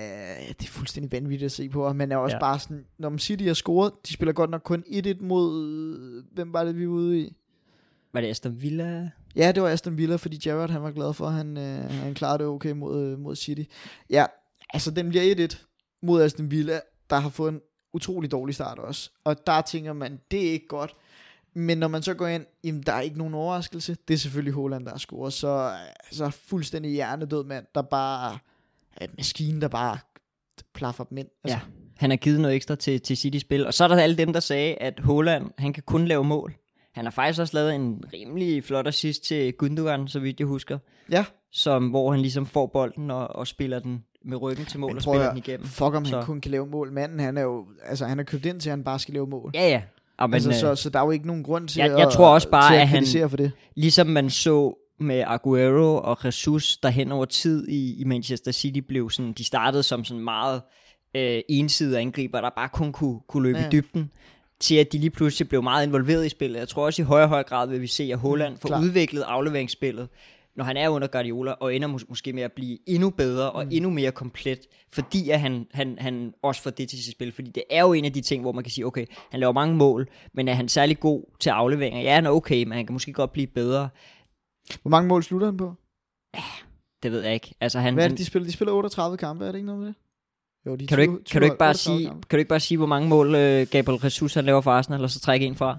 det 0.49 0.66
er 0.66 0.70
fuldstændig 0.70 1.12
vanvittigt 1.12 1.47
at 1.47 1.53
se 1.53 1.68
på. 1.68 1.86
Og 1.86 1.97
man 1.97 2.12
er 2.12 2.16
også 2.16 2.34
Ja. 2.34 2.47
ja. 2.47 2.51
bare 2.53 2.59
sådan, 2.59 2.84
når 2.99 3.09
man 3.09 3.18
City 3.18 3.45
har 3.45 3.55
scoret, 3.55 3.92
de 4.09 4.12
spiller 4.12 4.32
godt 4.32 4.51
nok 4.51 4.61
kun 4.64 4.84
1-1 4.86 5.14
mod, 5.20 6.22
hvem 6.34 6.53
var 6.53 6.64
det, 6.64 6.78
vi 6.78 6.86
var 6.88 6.92
ude 6.95 7.20
i? 7.20 7.32
Var 8.12 8.20
det 8.20 8.28
Aston 8.28 8.62
Villa? 8.62 9.11
Ja, 9.36 9.53
det 9.53 9.62
var 9.62 9.68
Aston 9.68 9.97
Villa, 9.99 10.16
fordi 10.16 10.36
Gerrard 10.36 10.70
han 10.70 10.82
var 10.82 10.90
glad 10.90 11.12
for, 11.14 11.26
at 11.26 11.32
han, 11.32 11.57
øh, 11.57 11.90
han 11.90 12.14
klarede 12.14 12.38
det 12.38 12.47
okay 12.47 12.70
mod, 12.72 13.03
øh, 13.07 13.18
mod 13.18 13.36
City. 13.36 13.62
Ja, 14.11 14.24
altså 14.74 14.90
den 14.90 15.09
bliver 15.09 15.49
1-1 15.49 15.57
mod 16.05 16.23
Aston 16.23 16.51
Villa, 16.51 16.81
der 17.11 17.17
har 17.17 17.29
fået 17.29 17.53
en 17.53 17.61
utrolig 17.93 18.31
dårlig 18.31 18.55
start 18.55 18.79
også. 18.79 19.11
Og 19.25 19.47
der 19.47 19.61
tænker 19.61 19.93
man, 19.93 20.21
det 20.31 20.47
er 20.49 20.53
ikke 20.53 20.67
godt. 20.69 20.95
Men 21.55 21.79
når 21.79 21.89
man 21.89 22.03
så 22.03 22.15
går 22.15 22.27
ind, 22.27 22.47
jamen 22.65 22.83
der 22.83 22.93
er 22.93 23.01
ikke 23.01 23.19
nogen 23.19 23.35
overraskelse. 23.35 23.97
Det 24.09 24.15
er 24.15 24.19
selvfølgelig 24.19 24.53
Holland, 24.55 24.85
der 24.85 24.91
har 24.91 24.99
scoret. 24.99 25.33
Så 25.33 25.73
altså, 26.07 26.31
fuldstændig 26.31 26.91
hjernedød 26.93 27.45
mand, 27.45 27.67
der 27.75 27.83
bare 27.83 28.39
er 28.97 29.05
en 29.05 29.11
maskine, 29.17 29.61
der 29.61 29.69
bare 29.69 29.99
plaffer 30.75 31.05
dem 31.05 31.19
ind. 31.19 31.29
Altså, 31.45 31.59
Ja. 31.59 31.61
Han 31.97 32.11
har 32.11 32.17
givet 32.17 32.41
noget 32.41 32.57
ekstra 32.57 32.75
til, 32.75 33.01
til 33.01 33.17
City-spil. 33.17 33.67
Og 33.67 33.75
så 33.75 33.85
er 33.85 33.89
der 33.89 33.97
alle 33.97 34.17
dem, 34.17 34.33
der 34.33 34.41
sagde, 34.41 34.75
at 34.75 35.01
Holland, 35.01 35.51
han 35.59 35.73
kan 35.73 35.83
kun 35.87 36.05
lave 36.05 36.25
mål. 36.25 36.55
Han 36.93 37.05
har 37.05 37.11
faktisk 37.11 37.41
også 37.41 37.57
lavet 37.57 37.75
en 37.75 38.05
rimelig 38.13 38.65
flot 38.65 38.87
assist 38.87 39.25
til 39.25 39.53
Gundogan, 39.53 40.09
så 40.09 40.21
vidt 40.21 40.41
jeg 40.41 40.47
husker. 40.47 40.79
ja. 41.11 41.25
Som, 41.51 41.89
hvor 41.89 42.11
han 42.11 42.21
ligesom 42.21 42.47
får 42.47 42.67
bolden 42.67 43.11
og, 43.11 43.29
og 43.29 43.47
spiller 43.47 43.79
den 43.79 44.05
med 44.25 44.43
ryggen 44.43 44.66
til 44.66 44.81
mål 44.81 44.91
Men 44.91 44.97
og 44.97 45.03
spiller 45.03 45.22
at 45.25 45.31
den 45.31 45.39
igennem. 45.39 45.66
Fuck 45.66 45.95
om 45.95 46.05
Så- 46.05 46.16
han 46.16 46.27
kun 46.27 46.41
kan 46.41 46.51
lave 46.51 46.66
mål. 46.66 46.93
Manden, 46.93 47.20
han 47.20 47.37
er 47.37 47.43
jo, 47.43 47.64
altså 47.87 48.07
han 48.07 48.18
er 48.18 48.22
købt 48.25 48.47
ind 48.47 48.61
til, 48.61 48.70
at 48.70 48.77
han 48.77 48.85
bare 48.85 48.99
skal 48.99 49.14
lave 49.14 49.27
mål. 49.27 49.51
Ja, 49.55 49.68
ja. 49.68 49.83
Og 50.18 50.31
men, 50.31 50.35
altså, 50.35 50.51
øh, 50.51 50.55
så, 50.57 50.75
så 50.75 50.91
der 50.91 50.99
er 50.99 51.05
jo 51.05 51.11
ikke 51.11 51.27
nogen 51.27 51.43
grund 51.43 51.68
til 51.68 51.79
Jeg- 51.81 51.93
at, 51.93 51.99
jeg 51.99 52.11
tror 52.12 52.29
også 52.29 52.49
bare, 52.51 52.75
at, 52.77 52.81
at 52.81 52.89
han- 52.89 53.29
for 53.31 53.37
det. 53.37 53.53
Ligesom 53.75 54.07
man 54.07 54.31
så 54.31 54.75
med 55.01 55.25
Aguero 55.27 56.01
og 56.05 56.18
Jesus, 56.25 56.77
der 56.77 56.89
hen 56.89 57.12
over 57.12 57.25
tid 57.25 57.68
i, 57.68 58.01
i 58.01 58.05
Manchester 58.05 58.53
City 58.53 58.79
blev 58.89 59.11
sådan, 59.11 59.33
de 59.33 59.45
startede 59.45 59.83
som 59.83 60.05
sådan 60.05 60.25
meget 60.25 60.62
øh, 61.16 61.41
ensidige 61.49 61.99
angriber, 61.99 62.41
der 62.41 62.51
bare 62.57 62.68
kun 62.68 62.93
kunne, 62.93 63.20
kunne 63.29 63.43
løbe 63.43 63.59
ja. 63.59 63.66
I 63.66 63.70
dybden, 63.70 64.11
til 64.61 64.75
at 64.75 64.93
de 64.93 64.99
lige 64.99 65.11
pludselig 65.11 65.49
blev 65.49 65.62
meget 65.62 65.87
involveret 65.87 66.27
i 66.27 66.29
spillet. 66.29 66.59
Jeg 66.59 66.68
tror 66.68 66.85
også 66.87 67.03
i 67.03 67.05
højere 67.05 67.25
og 67.25 67.29
højere 67.29 67.45
grad 67.45 67.68
vil 67.68 67.81
vi 67.81 67.87
se, 67.87 68.09
at 68.12 68.18
Holland 68.18 68.57
får 68.61 68.68
Klart. 68.68 68.83
udviklet 68.85 69.22
afleveringsspillet, 69.22 70.09
når 70.57 70.65
han 70.65 70.77
er 70.77 70.89
under 70.89 71.09
Guardiola, 71.09 71.53
og 71.53 71.75
ender 71.75 71.89
mås- 71.89 72.05
måske 72.09 72.33
med 72.33 72.43
at 72.43 72.53
blive 72.53 72.79
endnu 72.87 73.11
bedre 73.11 73.51
og 73.51 73.65
mm. 73.65 73.71
endnu 73.73 73.91
mere 73.91 74.13
komplet, 74.13 74.59
fordi 74.93 75.31
at 75.31 75.41
han, 75.41 75.67
han, 75.73 75.97
han 76.01 76.35
også 76.43 76.63
får 76.63 76.71
det 76.71 76.89
til 76.89 77.05
sit 77.05 77.13
spil. 77.13 77.33
Fordi 77.33 77.51
det 77.51 77.63
er 77.71 77.81
jo 77.81 77.93
en 77.93 78.05
af 78.05 78.13
de 78.13 78.21
ting, 78.21 78.43
hvor 78.43 78.53
man 78.53 78.65
kan 78.65 78.71
sige, 78.71 78.87
okay, 78.87 79.07
han 79.31 79.41
laver 79.41 79.53
mange 79.53 79.77
mål, 79.77 80.09
men 80.35 80.49
er 80.49 80.55
han 80.55 80.69
særlig 80.69 81.01
god 81.01 81.23
til 81.41 81.51
afleveringer? 81.51 82.01
Ja, 82.01 82.15
han 82.15 82.27
er 82.27 82.31
okay, 82.31 82.65
men 82.65 82.73
han 82.73 82.87
kan 82.87 82.93
måske 82.93 83.13
godt 83.13 83.33
blive 83.33 83.47
bedre. 83.47 83.89
Hvor 84.83 84.89
mange 84.89 85.09
mål 85.09 85.23
slutter 85.23 85.47
han 85.47 85.57
på? 85.57 85.75
Det 87.03 87.13
ved 87.13 87.23
jeg 87.23 87.35
ikke. 87.35 87.55
Altså, 87.61 87.79
han, 87.81 87.95
Hvad 87.95 88.05
er 88.05 88.09
det, 88.09 88.19
de 88.19 88.25
spiller? 88.25 88.47
De 88.47 88.53
spiller 88.53 88.73
38 88.73 89.17
kampe, 89.17 89.45
er 89.47 89.53
det 89.53 89.59
ikke 89.59 89.67
noget 89.67 89.81
med 89.81 89.89
det? 89.89 89.95
Jo, 90.67 90.77
de 90.77 90.87
kan, 90.87 90.99
du 90.99 91.05
20 91.05 91.15
ikke, 91.15 91.25
kan, 91.25 91.41
du 91.41 91.45
ikke 91.45 91.59
bare 91.59 91.71
38 91.71 91.99
sige, 91.99 92.09
kampe. 92.09 92.29
kan 92.29 92.37
du 92.37 92.39
ikke 92.39 92.49
bare 92.49 92.61
sige, 92.61 92.79
hvor 92.79 92.87
mange 92.87 93.09
mål 93.09 93.35
øh, 93.35 93.67
Gabriel 93.71 94.01
Jesus 94.05 94.35
han 94.35 94.45
laver 94.45 94.61
for 94.61 94.71
Arsenal, 94.71 95.03
og 95.03 95.11
så 95.11 95.21
trække 95.21 95.47
en 95.47 95.55
fra? 95.55 95.79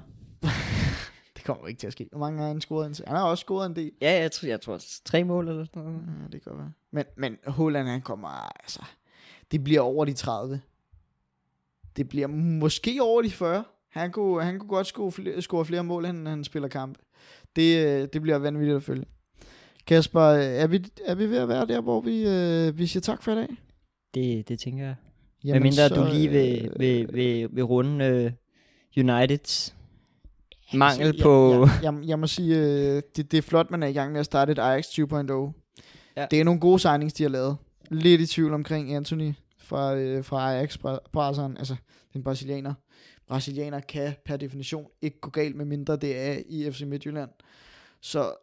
Kommer 1.45 1.67
ikke 1.67 1.79
til 1.79 1.87
at 1.87 1.93
ske. 1.93 2.07
Hvor 2.11 2.19
mange 2.19 2.39
har 2.39 2.47
han 2.47 2.61
scoret? 2.61 2.85
indtil? 2.85 3.05
Han 3.07 3.17
har 3.17 3.23
også 3.23 3.41
scoret 3.41 3.65
en 3.65 3.75
del. 3.75 3.91
Ja, 4.01 4.21
jeg 4.21 4.31
tror, 4.31 4.47
jeg 4.47 4.61
tror 4.61 4.81
tre 5.05 5.23
mål 5.23 5.47
eller 5.47 5.65
sådan 5.65 5.83
noget. 5.83 5.99
Ja, 6.07 6.31
det 6.31 6.43
kan 6.43 6.51
være. 6.57 6.71
Men, 6.91 7.03
men 7.17 7.37
Holland, 7.47 7.87
han 7.87 8.01
kommer, 8.01 8.27
altså, 8.63 8.79
det 9.51 9.63
bliver 9.63 9.81
over 9.81 10.05
de 10.05 10.13
30. 10.13 10.61
Det 11.97 12.09
bliver 12.09 12.27
måske 12.27 12.97
over 13.01 13.21
de 13.21 13.29
40. 13.31 13.63
Han 13.89 14.11
kunne, 14.11 14.43
han 14.43 14.59
kunne 14.59 14.69
godt 14.69 14.87
score 14.87 15.11
flere, 15.11 15.41
score 15.41 15.65
flere 15.65 15.83
mål, 15.83 16.05
end 16.05 16.27
han 16.27 16.43
spiller 16.43 16.67
kampe. 16.67 16.99
Det, 17.55 17.85
øh, 17.85 18.07
det 18.13 18.21
bliver 18.21 18.37
vanvittigt 18.37 18.75
at 18.75 18.83
følge. 18.83 19.05
Kasper, 19.87 20.21
øh, 20.21 20.43
er 20.43 20.67
vi, 20.67 20.85
er 21.05 21.15
vi 21.15 21.29
ved 21.29 21.37
at 21.37 21.47
være 21.47 21.65
der, 21.65 21.81
hvor 21.81 22.01
vi, 22.01 22.27
øh, 22.27 22.77
vi 22.77 22.87
siger 22.87 23.01
tak 23.01 23.23
for 23.23 23.31
i 23.31 23.35
dag? 23.35 23.55
Det, 24.13 24.47
det 24.47 24.59
tænker 24.59 24.85
jeg. 24.85 24.95
Jamen, 25.43 25.53
Hvad 25.53 25.61
mindre 25.61 25.89
så, 25.89 25.95
du 25.95 26.13
lige 26.13 26.29
vil, 26.29 26.65
øh, 26.65 26.79
vil, 26.79 27.13
vil, 27.13 27.49
vil 27.51 27.63
runde 27.63 28.05
øh, 28.05 28.31
Uniteds 28.97 29.74
mangel 30.73 31.07
Altså, 31.07 31.23
på... 31.23 31.51
Jeg, 31.53 31.79
jeg, 31.83 31.93
jeg, 31.93 32.07
jeg 32.07 32.19
må 32.19 32.27
sige, 32.27 32.57
øh, 32.57 33.01
det, 33.15 33.31
det 33.31 33.37
er 33.37 33.41
flot, 33.41 33.71
man 33.71 33.83
er 33.83 33.87
i 33.87 33.93
gang 33.93 34.11
med 34.11 34.19
at 34.19 34.25
starte 34.25 34.51
et 34.51 34.59
Ajax 34.59 34.85
2.0. 34.85 35.61
Ja. 36.17 36.27
Det 36.31 36.39
er 36.39 36.43
nogle 36.43 36.59
gode 36.59 36.79
signings, 36.79 37.13
de 37.13 37.23
har 37.23 37.29
lavet. 37.29 37.57
Lidt 37.91 38.21
i 38.21 38.27
tvivl 38.27 38.53
omkring 38.53 38.93
Anthony 38.93 39.33
fra, 39.59 39.95
øh, 39.95 40.23
fra 40.23 40.51
Ajax, 40.53 40.77
Bra- 40.77 41.09
Brasseren, 41.13 41.57
altså 41.57 41.75
den 42.13 42.23
brasilianer. 42.23 42.73
Brasilianer 43.27 43.79
kan 43.79 44.13
per 44.25 44.37
definition 44.37 44.85
ikke 45.01 45.19
gå 45.19 45.29
galt, 45.29 45.55
med 45.55 45.65
mindre 45.65 45.95
det 45.95 46.17
er 46.19 46.41
i 46.49 46.71
FC 46.71 46.81
Midtjylland. 46.81 47.29
Så 48.01 48.33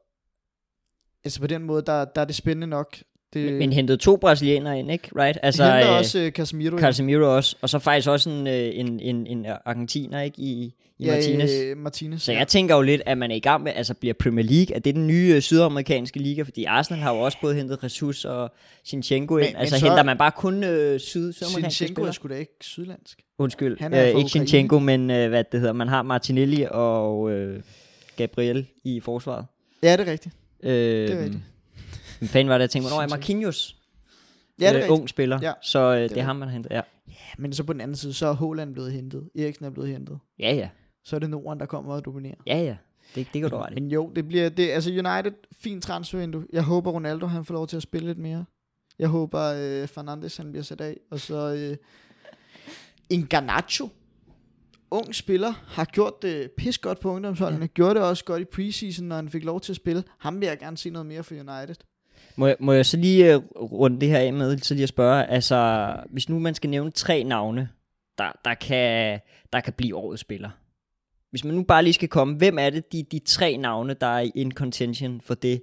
altså 1.25 1.41
på 1.41 1.47
den 1.47 1.63
måde, 1.63 1.83
der, 1.83 2.05
der 2.05 2.21
er 2.21 2.25
det 2.25 2.35
spændende 2.35 2.67
nok. 2.67 2.97
Det, 3.35 3.45
Men, 3.45 3.59
men 3.59 3.73
hentede 3.73 3.97
to 3.99 4.17
brasilianere 4.17 4.79
ind, 4.79 4.91
ikke? 4.93 5.09
Right? 5.17 5.39
altså, 5.43 5.63
Altså, 5.63 5.77
henter 5.77 5.93
øh, 5.93 5.99
også 5.99 6.19
øh, 6.19 6.33
Casemiro. 6.33 6.79
Casemiro 6.79 7.37
også, 7.37 7.57
og 7.61 7.69
så 7.69 7.79
faktisk 7.79 8.09
også 8.09 8.31
en, 8.31 8.47
øh, 8.47 8.71
en, 8.75 9.01
en, 9.01 9.27
en 9.27 9.47
argentiner, 9.65 10.21
ikke? 10.21 10.43
I, 10.43 10.75
i 10.99 11.07
Martinez. 11.07 11.51
Øh, 11.63 11.77
Martinez. 11.77 12.23
Så 12.23 12.33
jeg 12.33 12.49
tænker 12.49 12.75
jo 12.77 12.83
lidt, 12.83 13.03
at 13.07 13.19
man 13.19 13.31
er 13.31 13.35
i 13.35 13.41
gang 13.41 13.63
med, 13.63 13.73
altså 13.77 13.95
bliver 13.95 14.15
Premier 14.15 14.45
League, 14.45 14.77
at 14.77 14.85
det 14.85 14.91
er 14.91 14.95
den 14.95 15.07
nye 15.07 15.33
øh, 15.35 15.41
sydamerikanske 15.43 16.19
liga, 16.19 16.43
fordi 16.43 16.65
Arsenal 16.65 17.01
har 17.03 17.15
jo 17.15 17.21
også 17.21 17.39
både 17.41 17.55
hentet 17.55 17.79
Jesus 17.85 18.25
og 18.25 18.51
Sinchenko 18.85 19.37
ind. 19.37 19.47
Men- 19.47 19.53
men 19.53 19.61
altså 19.61 19.79
så- 19.79 19.87
henter 19.87 20.03
man 20.03 20.19
bare 20.19 20.31
kun 20.31 20.65
øh, 20.65 21.01
syd 21.01 21.33
sydamerikanske 21.33 21.77
Sinchenko 21.79 22.03
er 22.03 22.11
sgu 22.11 22.29
da 22.29 22.35
ikke 22.35 22.53
sydlandsk. 22.61 23.19
Undskyld, 23.39 23.77
Han 23.81 23.93
er 23.95 24.01
øh, 24.03 24.07
ikke 24.09 24.15
Ukraine. 24.17 24.29
Sinchenko, 24.29 24.79
men 24.79 25.11
øh, 25.11 25.29
hvad 25.29 25.45
det 25.53 25.61
hedder, 25.61 25.73
man 25.75 25.89
har 25.89 26.03
Martinelli 26.03 26.67
og 26.71 27.31
øh, 27.33 27.61
Gabriel 28.17 28.67
i 28.85 29.01
forsvaret. 29.01 29.45
Ja, 29.83 29.93
det 29.97 30.09
er 30.09 30.13
rigtigt. 30.13 30.35
Øh, 30.63 30.71
Det 30.73 31.11
er 31.11 31.19
rigtigt. 31.25 31.43
Men 32.23 32.29
fanden 32.29 32.49
var 32.49 32.59
det, 32.59 32.63
jeg 32.63 32.71
tænkte, 32.71 32.89
hvornår 32.91 33.03
er 33.03 33.09
Marquinhos? 33.09 33.77
Ja, 34.61 34.73
det 34.73 34.81
er 34.81 34.87
øh, 34.87 34.93
ung 34.93 35.09
spiller. 35.09 35.39
Ja, 35.43 35.53
så 35.63 35.79
øh, 35.79 36.03
det, 36.03 36.13
er 36.13 36.17
er 36.17 36.25
ham, 36.25 36.37
man 36.37 36.49
har 36.49 36.53
hentet. 36.53 36.71
Ja. 36.71 36.81
Men 37.39 37.53
så 37.53 37.65
på 37.65 37.73
den 37.73 37.81
anden 37.81 37.97
side, 37.97 38.13
så 38.13 38.27
er 38.27 38.33
Håland 38.33 38.73
blevet 38.73 38.93
hentet. 38.93 39.29
Eriksen 39.39 39.65
er 39.65 39.71
blevet 39.71 39.91
hentet. 39.91 40.19
ja, 40.39 40.55
ja. 40.55 40.69
Så 41.05 41.17
er 41.17 41.21
det 41.21 41.31
Norden, 41.31 41.61
der 41.61 41.67
kommer 41.67 41.95
og 41.95 42.05
dominerer. 42.05 42.35
Ja, 42.47 42.59
ja. 42.59 42.77
Det, 43.15 43.29
det 43.33 43.43
kan 43.43 43.51
du 43.51 43.57
ret. 43.57 43.75
Men 43.75 43.91
jo, 43.91 44.13
det 44.17 44.29
bliver, 44.29 44.49
det, 44.49 44.71
altså 44.71 44.91
United, 44.91 45.33
fint 45.61 45.83
transfervindue. 45.83 46.45
Jeg 46.53 46.63
håber, 46.63 46.91
Ronaldo 46.91 47.27
han 47.27 47.45
får 47.45 47.55
lov 47.55 47.67
til 47.67 47.77
at 47.77 47.83
spille 47.83 48.07
lidt 48.07 48.19
mere. 48.19 48.45
Jeg 48.99 49.09
håber, 49.09 49.41
øh, 49.43 49.89
Fernandes 49.89 50.37
han 50.37 50.51
bliver 50.51 50.65
sat 50.65 50.81
af. 50.81 50.97
Og 51.11 51.21
så 51.21 51.55
øh, 51.55 51.77
en 53.11 53.27
Garnacho, 53.27 53.89
ung 54.91 55.15
spiller, 55.15 55.53
har 55.67 55.85
gjort 55.85 56.23
det 56.23 56.51
pis 56.51 56.79
godt 56.79 57.01
på 57.01 57.11
ungdomsholdene. 57.11 57.61
Ja. 57.61 57.67
Gjorde 57.67 57.95
det 57.95 58.03
også 58.03 58.25
godt 58.25 58.43
i 58.43 58.45
preseason, 58.45 59.07
når 59.07 59.17
han 59.17 59.29
fik 59.29 59.45
lov 59.45 59.61
til 59.61 59.73
at 59.73 59.77
spille. 59.77 60.05
Ham 60.19 60.41
vil 60.41 60.47
jeg 60.47 60.59
gerne 60.59 60.77
se 60.77 60.91
noget 60.91 61.07
mere 61.07 61.23
for 61.23 61.35
United. 61.35 61.77
Må 62.37 62.47
jeg, 62.47 62.57
må 62.61 62.73
jeg 62.73 62.87
så 62.87 62.97
lige 62.97 63.37
uh, 63.37 63.73
runde 63.73 64.01
det 64.01 64.09
her 64.09 64.19
af 64.19 64.33
med, 64.33 64.59
så 64.59 64.75
lige 64.75 64.83
at 64.83 64.89
spørge, 64.89 65.25
altså, 65.25 65.93
hvis 66.11 66.29
nu 66.29 66.39
man 66.39 66.55
skal 66.55 66.71
nævne 66.71 66.91
tre 66.91 67.25
navne, 67.25 67.69
der, 68.19 68.33
der, 68.45 68.55
kan, 68.55 69.21
der 69.53 69.61
kan 69.61 69.73
blive 69.73 69.97
årets 69.97 70.21
spiller. 70.21 70.51
Hvis 71.31 71.45
man 71.45 71.55
nu 71.55 71.63
bare 71.63 71.83
lige 71.83 71.93
skal 71.93 72.09
komme, 72.09 72.37
hvem 72.37 72.59
er 72.59 72.71
det, 72.71 72.93
de, 72.93 73.03
de 73.03 73.19
tre 73.19 73.57
navne, 73.57 73.95
der 73.95 74.07
er 74.07 74.31
in 74.35 74.53
contention 74.53 75.21
for 75.21 75.35
det? 75.35 75.63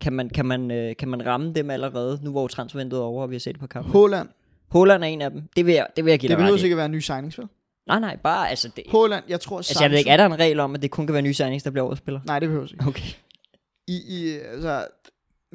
Kan 0.00 0.12
man, 0.12 0.28
kan 0.28 0.46
man, 0.46 0.70
øh, 0.70 0.96
kan 0.96 1.08
man 1.08 1.26
ramme 1.26 1.52
dem 1.52 1.70
allerede, 1.70 2.20
nu 2.22 2.30
hvor 2.30 2.48
transfervinduet 2.48 3.00
er 3.00 3.04
over, 3.04 3.22
og 3.22 3.30
vi 3.30 3.34
har 3.34 3.40
set 3.40 3.58
på 3.58 3.66
kampen? 3.66 3.92
Håland, 3.92 4.28
Holland 4.68 5.04
er 5.04 5.08
en 5.08 5.22
af 5.22 5.30
dem. 5.30 5.42
Det 5.56 5.66
vil 5.66 5.74
jeg, 5.74 5.86
det 5.96 6.04
vil 6.04 6.10
jeg 6.10 6.18
give 6.18 6.28
det 6.28 6.38
dig 6.38 6.44
ret 6.44 6.48
behøver 6.48 6.58
i. 6.58 6.62
ikke 6.62 6.74
at 6.74 6.76
være 6.76 6.86
en 6.86 6.92
ny 6.92 6.98
signingsspil. 6.98 7.48
Nej, 7.86 8.00
nej, 8.00 8.16
bare, 8.16 8.50
altså, 8.50 8.70
det, 8.76 8.84
Håland, 8.88 9.24
jeg 9.28 9.40
tror 9.40 9.56
altså 9.56 9.82
jeg 9.84 9.90
ved 9.90 9.98
ikke, 9.98 10.10
er 10.10 10.16
der 10.16 10.26
en 10.26 10.38
regel 10.38 10.60
om, 10.60 10.74
at 10.74 10.82
det 10.82 10.90
kun 10.90 11.06
kan 11.06 11.12
være 11.12 11.22
nye 11.22 11.34
signings, 11.34 11.64
der 11.64 11.70
bliver 11.70 11.86
årets 11.86 11.98
spiller? 11.98 12.20
Nej, 12.24 12.38
det 12.38 12.48
behøver 12.48 12.66
ikke. 12.72 12.84
Okay. 12.88 13.08
I, 13.88 13.96
i, 14.08 14.38
altså, 14.52 14.86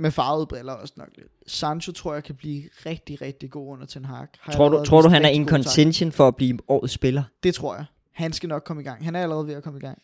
med 0.02 0.12
farvede 0.12 0.46
briller 0.46 0.74
også 0.74 0.94
nok 0.98 1.10
lidt. 1.18 1.28
Sancho 1.48 1.92
tror 1.92 2.14
jeg 2.14 2.24
kan 2.24 2.36
blive 2.36 2.64
rigtig, 2.86 3.22
rigtig 3.22 3.52
god 3.52 3.68
under 3.68 3.86
Ten 3.86 4.06
Hag. 4.06 4.28
Har 4.40 4.54
Tror 4.54 4.70
du, 4.70 4.86
tror 4.86 5.02
du 5.02 5.10
han 5.10 5.26
er 5.26 5.30
in 5.30 5.48
contention 5.48 6.12
for 6.12 6.28
at 6.28 6.36
blive 6.36 6.60
årets 6.68 6.94
spiller? 6.94 7.24
Det 7.44 7.56
tror 7.56 7.76
jeg. 7.76 7.86
Han 8.12 8.34
skal 8.34 8.50
nok 8.50 8.64
komme 8.64 8.82
i 8.82 8.86
gang. 8.86 9.06
Han 9.06 9.16
er 9.16 9.24
allerede 9.24 9.48
ved 9.48 9.54
at 9.54 9.64
komme 9.64 9.80
i 9.80 9.82
gang. 9.82 10.02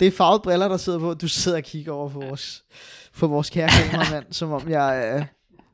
Det 0.00 0.08
er 0.08 0.12
farvede 0.12 0.42
briller, 0.42 0.68
der 0.68 0.76
sidder 0.76 0.98
på. 0.98 1.14
Du 1.14 1.28
sidder 1.28 1.58
og 1.58 1.64
kigger 1.64 1.92
over 1.92 2.08
for 2.08 2.20
vores, 2.20 2.64
for 3.12 3.26
vores 3.26 3.50
kære 3.50 3.68
kameramand, 3.68 4.26
som 4.30 4.52
om 4.52 4.68
jeg, 4.68 5.14
øh, 5.16 5.24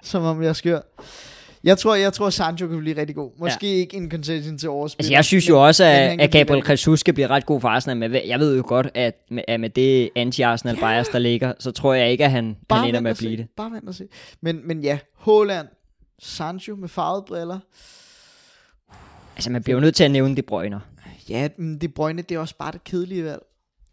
som 0.03 0.23
om 0.23 0.43
jeg 0.43 0.49
er 0.49 0.53
skør. 0.53 0.81
Jeg 1.65 1.79
tror, 1.79 1.95
jeg 1.95 2.13
tror, 2.13 2.31
Sancho 2.31 2.69
kan 2.69 2.79
blive 2.79 2.97
rigtig 2.97 3.17
god. 3.17 3.31
Måske 3.39 3.67
ja. 3.67 3.77
ikke 3.77 3.97
en 3.97 4.11
contention 4.11 4.59
til 4.59 4.69
overspil. 4.69 5.03
Altså, 5.03 5.13
jeg 5.13 5.25
synes 5.25 5.49
jo 5.49 5.67
også, 5.67 5.85
at, 5.85 6.21
at 6.21 6.31
Gabriel. 6.31 6.65
Jesus 6.71 7.01
skal 7.01 7.15
blive 7.15 7.27
ret 7.27 7.47
god 7.47 7.61
for 7.61 7.69
Arsenal, 7.69 7.97
men 7.97 8.15
jeg 8.27 8.41
ved 8.41 8.57
jo 8.57 8.65
godt, 8.67 8.89
at 8.95 9.15
med, 9.31 9.43
at 9.49 9.61
med 9.61 9.71
det 9.71 10.11
anti-Arsenal 10.19 10.75
bias, 10.75 11.09
der 11.09 11.19
ligger, 11.19 11.53
så 11.59 11.71
tror 11.71 11.95
jeg 11.95 12.11
ikke, 12.11 12.25
at 12.25 12.31
han, 12.31 12.57
han 12.71 12.89
ender 12.89 13.01
med 13.01 13.11
at 13.11 13.17
blive 13.17 13.31
se. 13.31 13.37
det. 13.37 13.47
Bare 13.57 13.71
vent 13.71 13.89
og 13.89 13.95
se. 13.95 14.05
Men, 14.41 14.61
men 14.65 14.83
ja, 14.83 14.99
Håland, 15.15 15.69
Sancho 16.19 16.77
med 16.77 16.89
farvede 16.89 17.25
briller. 17.27 17.59
Altså, 19.37 19.51
man 19.51 19.63
bliver 19.63 19.77
jo 19.77 19.81
nødt 19.81 19.95
til 19.95 20.05
at 20.05 20.11
nævne 20.11 20.37
det 20.37 20.47
brøgner. 20.47 20.81
Ja, 21.29 21.49
men 21.57 21.79
det 21.79 21.95
Brøgne, 21.95 22.23
det 22.23 22.35
er 22.35 22.39
også 22.39 22.55
bare 22.59 22.73
det 22.73 22.85
kedelige 22.85 23.25
valg. 23.25 23.43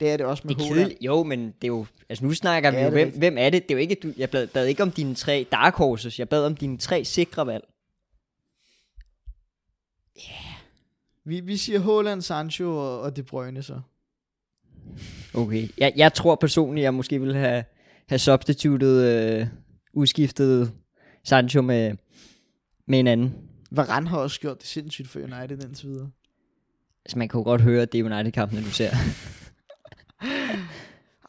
Det 0.02 0.10
er 0.10 0.18
det 0.18 0.26
også 0.26 0.44
med 0.46 0.56
Det 0.56 0.68
kedeligt. 0.68 1.02
Jo, 1.02 1.24
men 1.24 1.46
det 1.46 1.64
er 1.64 1.68
jo... 1.68 1.86
Altså, 2.10 2.26
nu 2.26 2.34
snakker 2.34 2.72
Ja, 2.72 2.78
vi 2.78 2.84
jo, 2.84 2.90
hvem, 2.90 2.98
rigtigt. 3.06 3.20
hvem 3.20 3.38
er 3.38 3.50
det? 3.50 3.64
Det 3.64 3.72
er 3.72 3.76
jo 3.76 3.80
ikke, 3.80 3.96
du, 4.04 4.14
jeg 4.18 4.30
bad, 4.30 4.48
bad 4.48 4.66
ikke 4.66 4.84
om 4.84 4.92
dine 4.92 5.16
tre 5.16 5.48
dark 5.52 5.76
horses, 5.76 6.20
jeg 6.20 6.30
bad 6.30 6.46
om 6.46 6.56
dine 6.56 6.78
tre 6.78 7.06
sikre 7.06 7.48
valg. 7.48 7.64
Vi, 11.26 11.40
vi 11.40 11.58
siger 11.58 11.80
Håland, 11.80 12.22
Sancho 12.22 12.78
og, 12.78 13.02
og 13.02 13.16
De 13.16 13.24
Bruyne 13.24 13.64
så. 13.64 13.82
Okay. 15.34 15.68
Jeg, 15.78 15.94
jeg 15.96 16.14
tror 16.14 16.36
personligt, 16.36 16.84
jeg 16.84 16.94
måske 16.94 17.20
ville 17.20 17.36
have, 17.36 17.64
have 18.10 18.20
substituted, 18.20 19.04
øh, 19.04 19.48
udskiftet 19.94 20.72
Sancho 21.24 21.62
med, 21.62 21.96
med 22.88 23.00
en 23.00 23.08
anden. 23.08 23.34
Varane 23.72 24.08
har 24.08 24.18
også 24.18 24.40
gjort 24.40 24.60
det 24.60 24.68
sindssygt 24.68 25.08
for 25.08 25.20
United 25.20 25.64
indtil 25.64 25.88
videre. 25.88 26.10
Altså, 27.06 27.18
man 27.18 27.30
kan 27.30 27.38
jo 27.38 27.44
godt 27.44 27.62
høre, 27.62 27.82
at 27.82 27.92
det 27.92 28.00
er 28.00 28.04
United-kampene, 28.04 28.62
du 28.62 28.70
ser. 28.72 28.90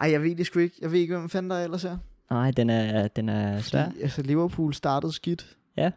Ej, 0.01 0.11
jeg 0.11 0.23
ved 0.23 0.35
det 0.37 0.47
sgu 0.47 0.59
ikke. 0.59 0.77
Jeg 0.81 0.93
ved 0.93 1.01
ikke, 1.01 1.17
hvem 1.17 1.29
fanden 1.31 1.51
der 1.51 1.65
ellers 1.65 1.85
er. 1.85 1.97
Nej, 2.31 2.51
den 2.51 2.71
er, 2.71 3.09
den 3.09 3.29
er 3.29 3.61
svær. 3.61 3.85
Fordi, 3.85 4.01
altså, 4.03 4.23
Liverpool 4.23 4.75
startede 4.75 5.13
skidt. 5.13 5.47
Ja. 5.77 5.91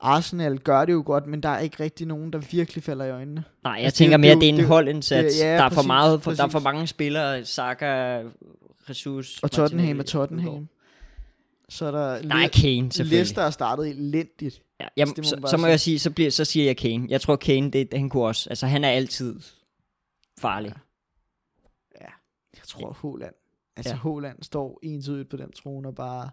Arsenal 0.00 0.58
gør 0.58 0.84
det 0.84 0.92
jo 0.92 1.02
godt, 1.06 1.26
men 1.26 1.42
der 1.42 1.48
er 1.48 1.58
ikke 1.58 1.82
rigtig 1.82 2.06
nogen, 2.06 2.32
der 2.32 2.38
virkelig 2.38 2.82
falder 2.84 3.04
i 3.04 3.10
øjnene. 3.10 3.44
Nej, 3.64 3.72
jeg 3.72 3.84
Altså, 3.84 3.98
tænker 3.98 4.16
det- 4.16 4.20
mere, 4.20 4.30
det 4.30 4.36
er 4.36 4.40
det 4.40 4.48
er 4.48 4.52
en 4.52 4.58
det 4.58 4.66
holdindsats. 4.66 5.34
det 5.36 5.44
ja, 5.44 5.56
der, 5.56 5.62
er 5.62 5.68
for 5.68 5.74
præcis, 5.74 5.86
meget, 5.86 6.22
for, 6.22 6.32
der 6.32 6.44
er 6.44 6.48
for 6.48 6.60
mange 6.60 6.86
spillere. 6.86 7.44
Saka, 7.44 8.22
Jesus, 8.88 9.38
Og 9.42 9.50
Tottenham 9.50 9.86
Martinelli. 9.96 10.04
Tottenham. 10.10 10.68
Så 11.68 11.86
er 11.86 11.90
der 11.90 12.22
Nej, 12.22 12.42
Le- 12.42 12.48
Kane 12.48 12.92
selvfølgelig. 12.92 13.10
Leicester 13.18 13.42
er 13.42 13.50
startet 13.50 13.88
elendigt. 13.88 14.62
Ja, 14.80 14.86
jamen, 14.96 15.14
må 15.16 15.22
så, 15.24 15.40
bare 15.40 15.50
så 15.50 15.56
må 15.56 15.60
sige. 15.62 15.70
jeg 15.70 15.80
sige, 15.80 15.98
så, 15.98 16.10
bliver, 16.10 16.30
så 16.30 16.44
siger 16.44 16.66
jeg 16.66 16.76
Kane. 16.76 17.06
Jeg 17.10 17.20
tror 17.20 17.36
Kane, 17.36 17.70
det, 17.70 17.88
han 17.92 18.08
kunne 18.08 18.22
også. 18.24 18.50
Altså 18.50 18.66
han 18.66 18.84
er 18.84 18.88
altid 18.90 19.34
farlig. 20.40 20.72
Jeg 22.58 22.64
tror 22.66 22.92
Håland. 22.92 23.34
Altså 23.76 23.90
Ja. 23.90 23.94
ja. 23.96 24.00
Håland 24.00 24.42
står 24.42 24.78
entydigt 24.82 25.28
på 25.28 25.36
den 25.36 25.52
trone 25.52 25.88
og 25.88 25.94
bare 25.94 26.30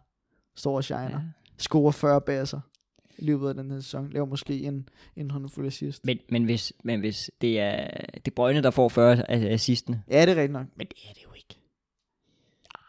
står 0.55 0.76
og 0.76 0.84
shiner. 0.84 1.01
Ja. 1.03 1.09
Ja. 1.09 1.19
Scorer 1.57 1.91
40 1.91 2.21
baser 2.21 2.59
i 3.17 3.26
løbet 3.26 3.49
af 3.49 3.53
den 3.55 3.71
her 3.71 3.80
sæson. 3.80 4.09
Laver 4.09 4.26
måske 4.26 4.59
en, 4.63 4.89
en 5.15 5.32
håndfuld 5.32 5.67
assist. 5.67 6.05
Men, 6.05 6.19
men, 6.30 6.43
hvis, 6.43 6.73
men 6.84 6.99
hvis 6.99 7.32
det 7.41 7.59
er 7.59 7.88
det 8.26 8.34
Brøgne, 8.34 8.61
der 8.63 8.71
får 8.71 8.89
40 8.89 9.30
af 9.30 9.53
assistene. 9.53 10.03
Ja, 10.11 10.21
det 10.21 10.30
er 10.30 10.36
rigtigt 10.36 10.51
nok. 10.51 10.65
Men 10.76 10.88
det 10.88 10.97
er 11.09 11.13
det 11.13 11.23
jo 11.23 11.34
ikke. 11.36 11.55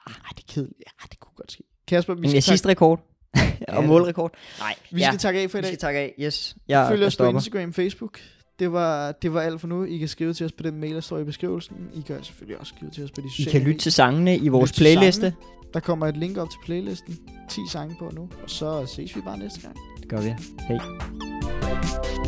Ah, 0.07 0.15
det 0.37 0.43
er 0.43 0.53
kedeligt. 0.53 0.79
Ja, 0.87 1.07
det 1.11 1.21
kunne 1.21 1.35
godt 1.37 1.53
ske. 1.53 1.63
Kasper, 1.87 2.15
vi 2.15 2.29
En 2.29 2.37
assistrekord. 2.37 3.07
og 3.69 3.85
målrekord. 3.85 4.35
Nej, 4.59 4.75
vi 4.91 5.01
ja, 5.01 5.07
skal 5.11 5.19
takke 5.19 5.41
af 5.41 5.51
for 5.51 5.59
i 5.59 5.61
vi 5.61 5.63
dag. 5.63 5.69
skal 5.69 5.79
takke 5.79 6.01
af. 6.01 6.15
Yes, 6.21 6.57
jeg, 6.69 6.89
Følg 6.91 7.05
os 7.05 7.17
på. 7.17 7.29
Instagram, 7.29 7.73
Facebook. 7.73 8.21
Det 8.59 8.73
var, 8.73 9.13
det 9.13 9.35
var 9.35 9.41
alt 9.41 9.61
for 9.61 9.69
nu. 9.69 9.85
I 9.85 9.99
kan 9.99 10.09
skrive 10.09 10.33
til 10.33 10.47
os 10.47 10.53
på 10.53 10.63
den 10.63 10.81
mail, 10.81 10.95
der 10.95 11.01
står 11.01 11.19
i 11.19 11.25
beskrivelsen. 11.25 11.77
I 11.95 12.01
kan 12.01 12.23
selvfølgelig 12.23 12.61
også 12.61 12.73
skrive 12.77 12.91
til 12.91 13.05
os 13.05 13.11
på 13.11 13.21
de 13.21 13.27
I 13.27 13.31
sociale 13.31 13.51
kan 13.51 13.61
lytte 13.61 13.81
til 13.81 13.93
sangene 13.93 14.37
i 14.37 14.49
vores 14.49 14.73
playliste. 14.73 15.35
Der 15.75 15.81
kommer 15.81 16.07
et 16.07 16.17
link 16.17 16.37
op 16.37 16.51
til 16.51 16.59
playlisten. 16.65 17.19
10 17.49 17.61
sange 17.71 17.97
på 17.99 18.11
nu. 18.15 18.29
Og 18.43 18.51
så 18.51 18.87
ses 18.87 19.17
vi 19.17 19.21
bare 19.21 19.39
næste 19.39 19.61
gang. 19.61 19.77
Det 20.01 20.09
gør 20.09 20.21
vi. 20.21 20.35
Hej. 20.69 22.26